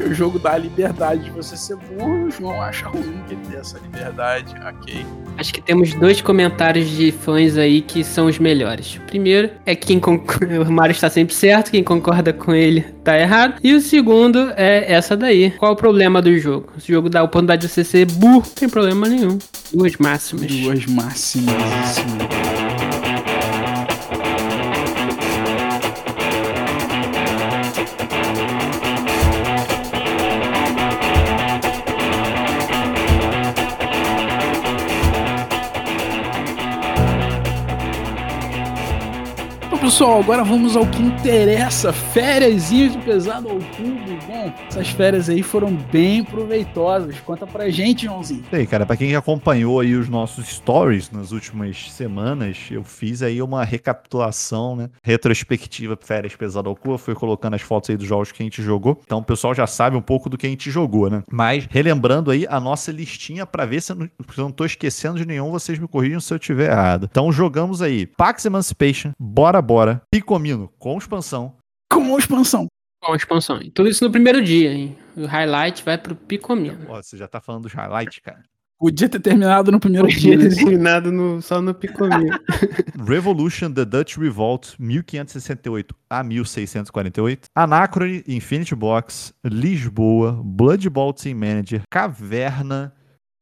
O 0.05 0.15
jogo 0.15 0.39
dá 0.39 0.53
a 0.53 0.59
liberdade 0.59 1.25
de 1.25 1.31
você 1.31 1.57
ser 1.57 1.77
burro, 1.77 2.27
o 2.27 2.31
João 2.31 2.63
acha 2.63 2.89
ruim 2.89 3.21
que 3.27 3.35
ele 3.35 3.43
dê 3.49 3.57
essa 3.57 3.79
liberdade. 3.79 4.55
Ok. 4.65 5.05
Acho 5.37 5.53
que 5.53 5.61
temos 5.61 5.93
dois 5.95 6.21
comentários 6.21 6.89
de 6.89 7.11
fãs 7.11 7.57
aí 7.57 7.83
que 7.83 8.05
são 8.05 8.27
os 8.27 8.39
melhores. 8.49 8.97
O 8.97 9.01
primeiro 9.03 9.51
é 9.67 9.75
quem 9.75 10.01
concorda, 10.01 10.63
o 10.65 10.73
Mario 10.73 10.93
está 10.93 11.11
sempre 11.11 11.35
certo, 11.35 11.71
quem 11.71 11.85
concorda 11.85 12.33
com 12.33 12.55
ele 12.55 12.81
tá 13.05 13.19
errado. 13.19 13.57
E 13.63 13.75
o 13.75 13.81
segundo 13.81 14.53
é 14.57 14.91
essa 14.91 15.17
daí. 15.17 15.51
Qual 15.59 15.73
o 15.73 15.77
problema 15.77 16.23
do 16.23 16.37
jogo? 16.39 16.73
Se 16.79 16.91
o 16.91 16.95
jogo 16.95 17.11
dá 17.11 17.21
a 17.21 17.25
oportunidade 17.25 17.63
de 17.63 17.69
você 17.69 17.85
ser 17.85 18.07
burro, 18.07 18.43
não 18.47 18.55
tem 18.55 18.69
problema 18.69 19.07
nenhum. 19.07 19.39
Duas 19.73 19.97
máximas. 19.97 20.47
Duas 20.47 20.87
máximas, 20.87 21.55
assim. 21.83 22.38
Pessoal, 39.99 40.21
agora 40.21 40.45
vamos 40.45 40.77
ao 40.77 40.87
que 40.87 41.03
interessa. 41.03 41.93
Férias 41.93 42.69
de 42.69 42.97
pesado 43.05 43.49
ao 43.49 43.57
cubo. 43.57 43.99
Bom, 44.29 44.53
essas 44.69 44.91
férias 44.91 45.29
aí 45.29 45.43
foram 45.43 45.75
bem 45.75 46.23
proveitosas. 46.23 47.19
Conta 47.19 47.49
pra 47.49 47.69
gente, 47.69 48.05
Joãozinho. 48.05 48.45
E 48.53 48.57
aí, 48.57 48.65
cara, 48.65 48.87
pra 48.87 48.97
quem 48.97 49.17
acompanhou 49.17 49.81
aí 49.81 49.97
os 49.97 50.09
nossos 50.09 50.47
stories 50.47 51.11
nas 51.11 51.33
últimas 51.33 51.91
semanas, 51.91 52.69
eu 52.71 52.85
fiz 52.85 53.23
aí 53.23 53.43
uma 53.43 53.65
recapitulação, 53.65 54.77
né? 54.77 54.89
Retrospectiva 55.03 55.99
Férias 56.01 56.37
Pesado 56.37 56.69
ao 56.69 56.77
Cubo. 56.77 56.97
Fui 56.97 57.17
colocando 57.17 57.55
as 57.55 57.63
fotos 57.63 57.91
aí 57.91 57.97
dos 57.97 58.07
jogos 58.07 58.31
que 58.31 58.41
a 58.41 58.47
gente 58.47 58.63
jogou. 58.63 59.01
Então 59.05 59.19
o 59.19 59.25
pessoal 59.25 59.53
já 59.53 59.67
sabe 59.67 59.97
um 59.97 60.03
pouco 60.03 60.31
do 60.31 60.39
que 60.39 60.47
a 60.47 60.51
gente 60.51 60.71
jogou, 60.71 61.11
né? 61.11 61.25
Mas 61.29 61.67
relembrando 61.69 62.31
aí 62.31 62.47
a 62.49 62.61
nossa 62.61 62.93
listinha 62.93 63.45
pra 63.45 63.67
ver 63.67 63.83
se 63.83 63.91
eu 63.91 63.97
não, 63.97 64.07
se 64.07 64.39
eu 64.39 64.45
não 64.45 64.53
tô 64.53 64.65
esquecendo 64.65 65.19
de 65.19 65.27
nenhum, 65.27 65.51
vocês 65.51 65.77
me 65.77 65.89
corrijam 65.89 66.21
se 66.21 66.33
eu 66.33 66.39
tiver 66.39 66.71
errado. 66.71 67.09
Então 67.11 67.33
jogamos 67.33 67.83
aí 67.83 68.07
Pax 68.07 68.45
Emancipation, 68.45 69.11
Bora 69.19 69.61
Bora 69.61 69.88
agora 69.89 70.03
Picomino 70.11 70.71
com 70.79 70.99
expansão. 70.99 71.57
Com 71.91 72.19
expansão. 72.19 72.67
Com 73.03 73.15
expansão. 73.15 73.61
Tudo 73.75 73.89
isso 73.89 74.05
no 74.05 74.11
primeiro 74.11 74.43
dia, 74.43 74.73
hein? 74.73 74.99
O 75.17 75.27
highlight 75.27 75.85
vai 75.85 75.97
pro 75.97 76.15
Picomino. 76.15 76.87
Ó, 76.89 77.03
você 77.03 77.17
já 77.17 77.27
tá 77.27 77.41
falando 77.41 77.63
dos 77.63 77.73
highlights, 77.73 78.19
cara. 78.21 78.43
Podia 78.79 79.09
ter 79.09 79.19
terminado 79.19 79.73
no 79.73 79.81
primeiro 79.81 80.07
Podia 80.07 80.21
dia. 80.21 80.37
Podia 80.37 80.51
ter 80.51 80.57
terminado 80.57 81.11
no, 81.11 81.43
só 81.43 81.61
no 81.61 81.75
Picomino. 81.75 82.39
Revolution, 83.07 83.73
The 83.73 83.85
Dutch 83.85 84.17
Revolt, 84.17 84.75
1568 84.79 85.95
a 86.09 86.23
1648. 86.23 87.49
Anacrone, 87.57 88.23
Infinity 88.29 88.77
Box, 88.77 89.35
Lisboa, 89.45 90.41
Blood 90.45 90.89
Bowl 90.91 91.13
Team 91.13 91.37
Manager, 91.37 91.83
Caverna. 91.91 92.93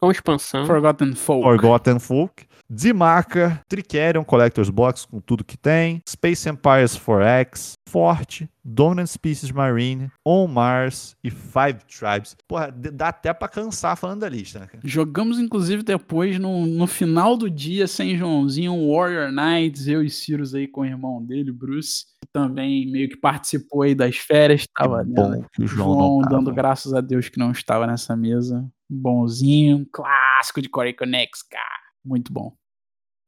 Com 0.01 0.11
expansão. 0.11 0.67
Forgotten 0.67 1.15
Folk. 1.15 1.43
Forgotten 1.43 1.99
Folk. 1.99 2.47
Dimaca, 2.69 3.61
Tricerion 3.69 4.25
Collector's 4.25 4.71
Box 4.71 5.07
com 5.07 5.21
tudo 5.21 5.45
que 5.45 5.57
tem, 5.57 6.03
Space 6.09 6.49
Empires 6.49 6.99
4X, 6.99 7.73
Forte, 7.89 8.49
Dominant 8.65 9.07
Species 9.07 9.53
Marine, 9.53 10.11
On 10.25 10.49
Mars 10.49 11.17
e 11.23 11.31
Five 11.31 11.79
Tribes. 11.87 12.37
Porra, 12.49 12.73
dá 12.73 13.09
até 13.09 13.33
pra 13.33 13.49
cansar 13.49 13.97
falando 13.97 14.21
da 14.21 14.29
lista, 14.29 14.59
né? 14.59 14.69
Jogamos, 14.85 15.39
inclusive, 15.39 15.83
depois, 15.83 16.39
no, 16.39 16.67
no 16.67 16.87
final 16.87 17.37
do 17.37 17.49
dia, 17.49 17.87
sem 17.87 18.17
Joãozinho, 18.17 18.93
Warrior 18.93 19.31
Knights, 19.31 19.87
eu 19.87 20.03
e 20.03 20.11
Cirus 20.11 20.55
aí 20.55 20.67
com 20.67 20.81
o 20.81 20.85
irmão 20.85 21.25
dele, 21.25 21.53
Bruce, 21.53 22.07
que 22.21 22.29
também 22.33 22.91
meio 22.91 23.09
que 23.09 23.17
participou 23.17 23.83
aí 23.83 23.95
das 23.95 24.17
férias, 24.17 24.67
tava 24.75 25.05
bom 25.05 25.43
que 25.53 25.63
o 25.63 25.67
João, 25.67 25.95
João 25.95 26.19
dando 26.23 26.53
graças 26.53 26.93
a 26.93 27.01
Deus 27.01 27.29
que 27.29 27.39
não 27.39 27.53
estava 27.53 27.87
nessa 27.87 28.17
mesa. 28.17 28.67
Bonzinho, 28.91 29.87
clássico 29.93 30.61
de 30.61 30.69
Core 30.69 30.95
Connects, 30.95 31.43
cara. 31.43 31.86
Muito 32.07 32.33
bom. 32.33 32.53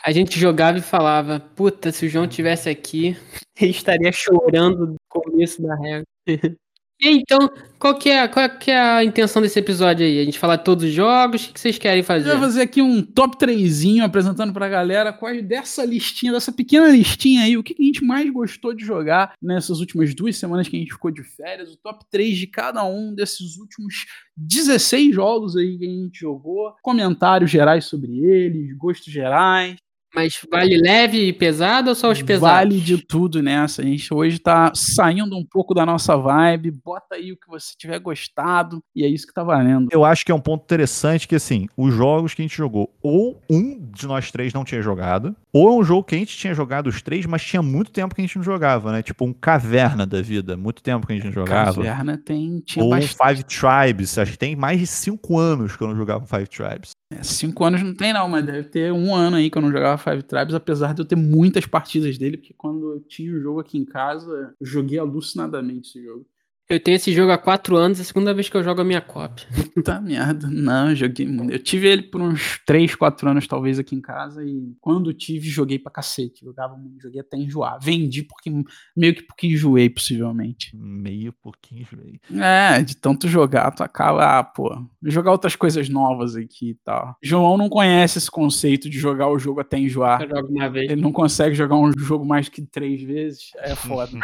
A 0.05 0.13
gente 0.13 0.39
jogava 0.39 0.79
e 0.79 0.83
falava, 0.83 1.41
puta, 1.41 1.91
se 1.91 2.07
o 2.07 2.09
João 2.09 2.29
tivesse 2.29 2.71
aqui, 2.71 3.17
ele 3.61 3.73
estaria 3.73 4.13
chorando 4.13 4.87
no 4.87 4.97
começo 5.09 5.61
da 5.61 5.75
regra. 5.75 6.05
Então, 7.01 7.49
qual 7.79 7.97
que, 7.97 8.11
é, 8.11 8.27
qual 8.27 8.51
que 8.59 8.73
é 8.73 8.81
a 8.81 9.05
intenção 9.05 9.41
desse 9.41 9.59
episódio 9.59 10.05
aí? 10.05 10.19
A 10.21 10.25
gente 10.25 10.39
falar 10.39 10.57
de 10.57 10.65
todos 10.65 10.83
os 10.83 10.91
jogos? 10.91 11.47
O 11.47 11.53
que 11.53 11.61
vocês 11.61 11.79
querem 11.79 12.03
fazer? 12.03 12.29
Eu 12.29 12.39
vou 12.39 12.49
fazer 12.49 12.63
aqui 12.63 12.83
um 12.83 13.03
top 13.03 13.39
3 13.39 14.01
apresentando 14.03 14.53
pra 14.53 14.69
galera 14.69 15.13
quais 15.13 15.47
dessa 15.47 15.85
listinha, 15.85 16.33
dessa 16.33 16.51
pequena 16.51 16.89
listinha 16.89 17.45
aí, 17.45 17.57
o 17.57 17.63
que 17.63 17.77
a 17.79 17.83
gente 17.83 18.05
mais 18.05 18.29
gostou 18.31 18.75
de 18.75 18.85
jogar 18.85 19.33
nessas 19.41 19.79
últimas 19.79 20.13
duas 20.13 20.37
semanas 20.37 20.67
que 20.67 20.77
a 20.77 20.81
gente 20.81 20.93
ficou 20.93 21.13
de 21.13 21.23
férias, 21.23 21.73
o 21.73 21.77
top 21.77 22.05
3 22.11 22.37
de 22.37 22.49
cada 22.49 22.85
um 22.85 23.15
desses 23.15 23.57
últimos 23.59 24.07
16 24.37 25.15
jogos 25.15 25.57
aí 25.57 25.79
que 25.79 25.87
a 25.87 25.89
gente 25.89 26.19
jogou, 26.19 26.75
comentários 26.83 27.51
gerais 27.51 27.85
sobre 27.85 28.25
eles, 28.25 28.77
gostos 28.77 29.13
gerais. 29.13 29.77
Mas 30.19 30.41
vale 30.51 30.77
leve 30.77 31.29
e 31.29 31.33
pesado 31.33 31.91
ou 31.91 31.95
só 31.95 32.11
os 32.11 32.21
pesados? 32.21 32.75
Vale 32.75 32.81
de 32.81 33.01
tudo 33.01 33.41
nessa. 33.41 33.83
A 33.83 33.85
gente 33.85 34.13
hoje 34.13 34.41
tá 34.41 34.73
saindo 34.75 35.37
um 35.37 35.45
pouco 35.45 35.73
da 35.73 35.87
nossa 35.87 36.17
vibe. 36.17 36.73
Bota 36.85 37.15
aí 37.15 37.31
o 37.31 37.37
que 37.37 37.47
você 37.47 37.73
tiver 37.79 38.01
gostado. 38.01 38.83
E 38.97 39.05
é 39.05 39.07
isso 39.07 39.29
que 39.29 39.33
tá 39.33 39.45
valendo. 39.45 39.89
Eu 39.93 40.05
acho 40.05 40.27
que 40.27 40.33
é 40.33 40.35
um 40.35 40.41
ponto 40.41 40.65
interessante 40.65 41.29
que, 41.29 41.37
assim, 41.37 41.69
os 41.77 41.95
jogos 41.95 42.35
que 42.35 42.43
a 42.43 42.45
gente 42.45 42.57
jogou, 42.57 42.93
ou 43.01 43.41
um 43.49 43.79
de 43.93 44.09
nós 44.09 44.33
três 44.33 44.53
não 44.53 44.65
tinha 44.65 44.83
jogado, 44.83 45.37
ou 45.53 45.69
é 45.69 45.73
um 45.73 45.83
jogo 45.83 46.05
que 46.05 46.15
a 46.15 46.19
gente 46.19 46.37
tinha 46.37 46.53
jogado 46.53 46.89
os 46.89 47.01
três, 47.01 47.25
mas 47.27 47.43
tinha 47.43 47.63
muito 47.63 47.91
tempo 47.91 48.15
que 48.15 48.21
a 48.21 48.25
gente 48.25 48.37
não 48.37 48.43
jogava, 48.43 48.93
né? 48.93 49.03
Tipo 49.03 49.25
um 49.25 49.33
Caverna 49.33 50.07
da 50.07 50.21
vida. 50.21 50.57
Muito 50.57 50.83
tempo 50.83 51.07
que 51.07 51.13
a 51.13 51.17
gente 51.17 51.27
não 51.27 51.33
jogava. 51.33 51.75
Caverna 51.75 52.19
tem. 52.19 52.61
Tinha 52.61 52.85
ou 52.85 52.91
bastante. 52.91 53.17
Five 53.17 53.45
Tribes. 53.45 54.19
Acho 54.19 54.33
que 54.33 54.39
tem 54.39 54.55
mais 54.55 54.79
de 54.79 54.87
cinco 54.87 55.39
anos 55.39 55.77
que 55.77 55.83
eu 55.83 55.89
não 55.89 55.97
jogava 55.97 56.27
Five 56.27 56.47
Tribes. 56.49 56.91
É, 57.11 57.23
cinco 57.23 57.65
anos 57.65 57.83
não 57.83 57.95
tem, 57.95 58.13
não, 58.13 58.29
mas 58.29 58.45
deve 58.45 58.65
ter 58.65 58.93
um 58.93 59.15
ano 59.15 59.37
aí 59.37 59.51
que 59.51 59.57
eu 59.57 59.63
não 59.63 59.73
jogava 59.73 59.97
Five 59.97 60.23
Tribes, 60.23 60.55
apesar 60.55 60.93
de 60.93 61.01
eu 61.01 61.07
ter 61.07 61.17
muitas 61.17 61.65
partidas 61.65 62.19
dele, 62.19 62.37
porque 62.37 62.53
quando 62.53 62.95
eu 62.95 63.01
tinha 63.01 63.33
o 63.33 63.41
jogo 63.41 63.61
aqui 63.61 63.79
em 63.79 63.85
casa, 63.85 64.55
eu 64.61 64.67
joguei 64.67 64.99
alucinadamente 64.99 65.89
esse 65.89 66.05
jogo. 66.05 66.27
Eu 66.69 66.79
tenho 66.79 66.97
esse 66.97 67.15
jogo 67.15 67.33
há 67.33 67.39
quatro 67.39 67.77
anos, 67.77 67.99
é 67.99 68.03
a 68.03 68.05
segunda 68.05 68.35
vez 68.35 68.51
que 68.51 68.57
eu 68.57 68.63
jogo 68.63 68.83
a 68.83 68.85
minha 68.85 69.01
cópia. 69.01 69.47
Puta 69.75 69.99
merda. 70.03 70.49
Não, 70.51 70.91
eu 70.91 70.97
joguei 70.97 71.27
muito. 71.27 71.51
Eu 71.51 71.59
tive 71.59 71.89
ele 71.89 72.03
por 72.03 72.21
uns 72.21 72.61
três, 72.67 72.95
quatro 72.95 73.27
anos, 73.27 73.47
talvez, 73.47 73.79
aqui 73.79 73.95
em 73.95 74.03
casa. 74.03 74.45
E 74.45 74.77
quando 74.79 75.15
tive, 75.15 75.49
joguei 75.49 75.79
pra 75.79 75.91
cacete. 75.91 76.45
Jogava 76.45 76.77
muito, 76.77 77.01
joguei 77.01 77.23
até 77.23 77.39
enjoar. 77.39 77.79
Vendi 77.81 78.23
porque 78.23 78.51
meio 78.95 79.15
que 79.15 79.23
porque 79.23 79.47
enjoei, 79.47 79.89
possivelmente. 79.89 80.77
Meio 80.77 81.33
porque 81.43 81.75
enjoei. 81.75 82.21
É, 82.39 82.83
de 82.83 82.95
tanto 82.99 83.29
jogar, 83.29 83.71
tu 83.71 83.83
acaba, 83.83 84.39
ah, 84.39 84.45
pô, 84.45 84.71
jogar 85.05 85.33
outras 85.33 85.57
coisas 85.57 85.89
novas 85.89 86.37
aqui 86.37 86.73
e 86.73 86.75
tal. 86.85 87.17
João 87.23 87.57
não 87.57 87.71
conhece 87.71 88.19
esse 88.19 88.31
conceito 88.31 88.91
de 88.91 88.99
jogar 88.99 89.29
o 89.29 89.39
jogo 89.39 89.61
até 89.61 89.79
enjoar. 89.79 90.21
Eu 90.21 90.37
jogo 90.37 90.49
uma 90.49 90.69
vez. 90.69 90.91
Ele 90.91 91.01
não 91.01 91.13
consegue 91.13 91.55
jogar 91.55 91.77
um 91.77 91.91
jogo 91.97 92.27
mais 92.27 92.51
que 92.51 92.61
três 92.61 93.03
vezes. 93.03 93.53
É 93.57 93.75
foda. 93.75 94.13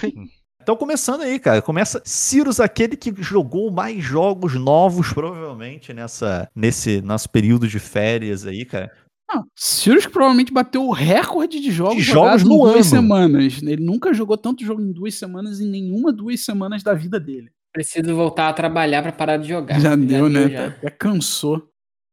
Então, 0.62 0.76
começando 0.76 1.22
aí, 1.22 1.38
cara. 1.38 1.62
Começa 1.62 2.02
Cirus, 2.04 2.60
aquele 2.60 2.96
que 2.96 3.12
jogou 3.22 3.70
mais 3.70 4.02
jogos 4.02 4.54
novos, 4.54 5.12
provavelmente, 5.12 5.92
nessa, 5.92 6.48
nesse 6.54 7.00
nosso 7.00 7.28
período 7.30 7.66
de 7.66 7.78
férias 7.78 8.46
aí, 8.46 8.64
cara. 8.64 8.90
Não, 9.32 9.46
Sirius 9.54 10.06
provavelmente 10.06 10.52
bateu 10.52 10.84
o 10.84 10.90
recorde 10.90 11.60
de 11.60 11.70
jogos, 11.70 11.96
de 11.96 12.02
jogos 12.02 12.42
no 12.42 12.54
em 12.54 12.58
duas 12.58 12.74
ano. 12.74 12.84
semanas. 12.84 13.62
Ele 13.62 13.82
nunca 13.82 14.12
jogou 14.12 14.36
tanto 14.36 14.64
jogo 14.64 14.82
em 14.82 14.92
duas 14.92 15.14
semanas 15.14 15.60
em 15.60 15.68
nenhuma 15.68 16.12
duas 16.12 16.44
semanas 16.44 16.82
da 16.82 16.94
vida 16.94 17.20
dele. 17.20 17.48
Preciso 17.72 18.14
voltar 18.16 18.48
a 18.48 18.52
trabalhar 18.52 19.02
para 19.02 19.12
parar 19.12 19.36
de 19.36 19.48
jogar. 19.48 19.74
Já, 19.74 19.90
já 19.90 19.96
deu, 19.96 20.28
né? 20.28 20.48
Já. 20.48 20.74
já 20.82 20.90
cansou. 20.90 21.70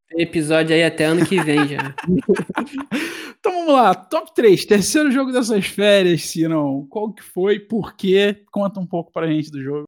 Tem 0.10 0.22
episódio 0.22 0.76
aí 0.76 0.84
até 0.84 1.06
ano 1.06 1.26
que 1.26 1.42
vem 1.42 1.68
já. 1.68 1.96
Então 3.48 3.60
vamos 3.60 3.76
lá, 3.76 3.96
top 3.96 4.36
3, 4.36 4.66
terceiro 4.66 5.10
jogo 5.10 5.32
dessas 5.32 5.66
férias, 5.68 6.26
Cirão. 6.26 6.86
Qual 6.90 7.14
que 7.14 7.24
foi, 7.24 7.58
por 7.58 7.96
quê? 7.96 8.44
Conta 8.52 8.78
um 8.78 8.86
pouco 8.86 9.10
pra 9.10 9.26
gente 9.26 9.50
do 9.50 9.64
jogo. 9.64 9.87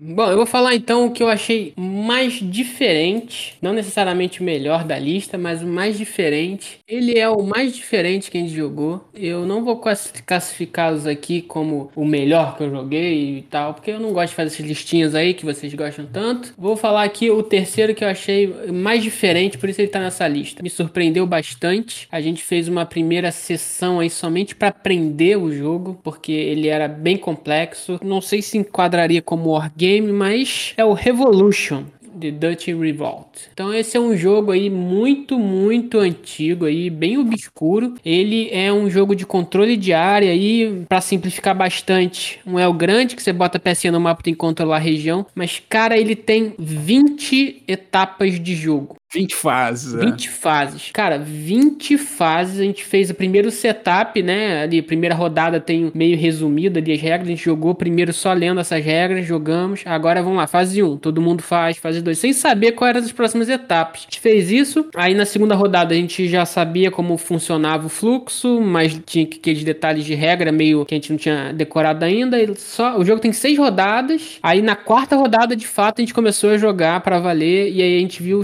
Bom, 0.00 0.30
eu 0.30 0.36
vou 0.36 0.46
falar 0.46 0.74
então 0.74 1.06
o 1.06 1.10
que 1.10 1.22
eu 1.22 1.28
achei 1.28 1.72
mais 1.76 2.34
diferente, 2.34 3.56
não 3.60 3.72
necessariamente 3.72 4.40
o 4.40 4.44
melhor 4.44 4.84
da 4.84 4.98
lista, 4.98 5.36
mas 5.36 5.62
o 5.62 5.66
mais 5.66 5.98
diferente. 5.98 6.78
Ele 6.86 7.18
é 7.18 7.28
o 7.28 7.42
mais 7.42 7.74
diferente 7.74 8.30
que 8.30 8.38
a 8.38 8.40
gente 8.40 8.54
jogou. 8.54 9.04
Eu 9.12 9.44
não 9.44 9.64
vou 9.64 9.78
classificá-los 9.78 11.06
aqui 11.06 11.42
como 11.42 11.90
o 11.96 12.04
melhor 12.04 12.56
que 12.56 12.62
eu 12.62 12.70
joguei 12.70 13.38
e 13.38 13.42
tal, 13.42 13.74
porque 13.74 13.90
eu 13.90 14.00
não 14.00 14.12
gosto 14.12 14.30
de 14.30 14.36
fazer 14.36 14.54
essas 14.54 14.66
listinhas 14.66 15.14
aí 15.14 15.34
que 15.34 15.44
vocês 15.44 15.74
gostam 15.74 16.06
tanto. 16.06 16.54
Vou 16.56 16.76
falar 16.76 17.02
aqui 17.02 17.30
o 17.30 17.42
terceiro 17.42 17.94
que 17.94 18.04
eu 18.04 18.08
achei 18.08 18.46
mais 18.72 19.02
diferente, 19.02 19.58
por 19.58 19.68
isso 19.68 19.80
ele 19.80 19.88
tá 19.88 19.98
nessa 20.00 20.26
lista. 20.28 20.62
Me 20.62 20.70
surpreendeu 20.70 21.26
bastante. 21.26 22.06
A 22.10 22.20
gente 22.20 22.42
fez 22.42 22.68
uma 22.68 22.86
primeira 22.86 23.32
sessão 23.32 24.00
aí 24.00 24.08
somente 24.10 24.54
para 24.54 24.68
aprender 24.68 25.36
o 25.36 25.50
jogo, 25.52 25.98
porque 26.02 26.32
ele 26.32 26.68
era 26.68 26.86
bem 26.86 27.16
complexo. 27.16 27.98
Não 28.02 28.20
sei 28.20 28.40
se 28.40 28.56
enquadraria 28.58 29.20
como 29.20 29.50
Wargame, 29.66 30.12
mas 30.12 30.72
é 30.76 30.84
o 30.84 30.92
Revolution. 30.92 31.84
The 32.18 32.30
Dutch 32.30 32.68
Revolt. 32.68 33.26
Então 33.52 33.74
esse 33.74 33.94
é 33.94 34.00
um 34.00 34.16
jogo 34.16 34.50
aí 34.50 34.70
muito, 34.70 35.38
muito 35.38 35.98
antigo 35.98 36.64
aí, 36.64 36.88
bem 36.88 37.18
obscuro. 37.18 37.94
Ele 38.02 38.48
é 38.50 38.72
um 38.72 38.88
jogo 38.88 39.14
de 39.14 39.26
controle 39.26 39.76
de 39.76 39.92
área 39.92 40.30
aí, 40.30 40.84
para 40.88 41.02
simplificar 41.02 41.54
bastante. 41.54 42.40
Um 42.46 42.58
El 42.58 42.72
grande 42.72 43.14
que 43.14 43.22
você 43.22 43.34
bota 43.34 43.58
a 43.58 43.60
pecinha 43.60 43.92
no 43.92 44.00
mapa 44.00 44.22
tem 44.22 44.32
que 44.32 44.38
controlar 44.38 44.76
a 44.76 44.80
região, 44.80 45.26
mas 45.34 45.62
cara, 45.68 45.98
ele 45.98 46.16
tem 46.16 46.54
20 46.58 47.64
etapas 47.68 48.40
de 48.40 48.54
jogo. 48.54 48.96
20 49.16 49.34
fases. 49.34 49.94
20 49.94 50.28
é. 50.28 50.30
fases. 50.30 50.90
Cara, 50.92 51.18
20 51.18 51.96
fases. 51.96 52.60
A 52.60 52.62
gente 52.62 52.84
fez 52.84 53.08
o 53.08 53.14
primeiro 53.14 53.50
setup, 53.50 54.22
né? 54.22 54.62
Ali, 54.62 54.78
a 54.78 54.82
primeira 54.82 55.14
rodada 55.14 55.58
tem 55.58 55.90
meio 55.94 56.16
resumido 56.18 56.78
ali 56.78 56.92
as 56.92 57.00
regras. 57.00 57.28
A 57.28 57.30
gente 57.30 57.44
jogou 57.44 57.74
primeiro 57.74 58.12
só 58.12 58.32
lendo 58.32 58.60
essas 58.60 58.84
regras, 58.84 59.26
jogamos. 59.26 59.82
Agora 59.86 60.22
vamos 60.22 60.36
lá, 60.36 60.46
fase 60.46 60.82
1. 60.82 60.98
Todo 60.98 61.20
mundo 61.20 61.42
faz, 61.42 61.78
fase 61.78 62.02
2. 62.02 62.18
Sem 62.18 62.32
saber 62.32 62.72
quais 62.72 62.94
eram 62.94 63.06
as 63.06 63.12
próximas 63.12 63.48
etapas. 63.48 64.00
A 64.00 64.04
gente 64.04 64.20
fez 64.20 64.50
isso. 64.50 64.86
Aí 64.94 65.14
na 65.14 65.24
segunda 65.24 65.54
rodada 65.54 65.94
a 65.94 65.96
gente 65.96 66.28
já 66.28 66.44
sabia 66.44 66.90
como 66.90 67.16
funcionava 67.16 67.86
o 67.86 67.88
fluxo, 67.88 68.60
mas 68.60 69.00
tinha 69.06 69.24
aqueles 69.24 69.64
detalhes 69.64 70.04
de 70.04 70.14
regra 70.14 70.52
meio 70.52 70.84
que 70.84 70.94
a 70.94 70.98
gente 70.98 71.10
não 71.10 71.18
tinha 71.18 71.52
decorado 71.52 72.04
ainda. 72.04 72.36
Só, 72.56 72.98
o 72.98 73.04
jogo 73.04 73.20
tem 73.20 73.32
seis 73.32 73.56
rodadas. 73.56 74.38
Aí 74.42 74.60
na 74.60 74.76
quarta 74.76 75.16
rodada, 75.16 75.56
de 75.56 75.66
fato, 75.66 76.00
a 76.00 76.02
gente 76.02 76.12
começou 76.12 76.50
a 76.50 76.58
jogar 76.58 77.00
para 77.00 77.18
valer. 77.18 77.72
E 77.72 77.80
aí 77.80 77.96
a 77.96 78.00
gente 78.00 78.22
viu 78.22 78.40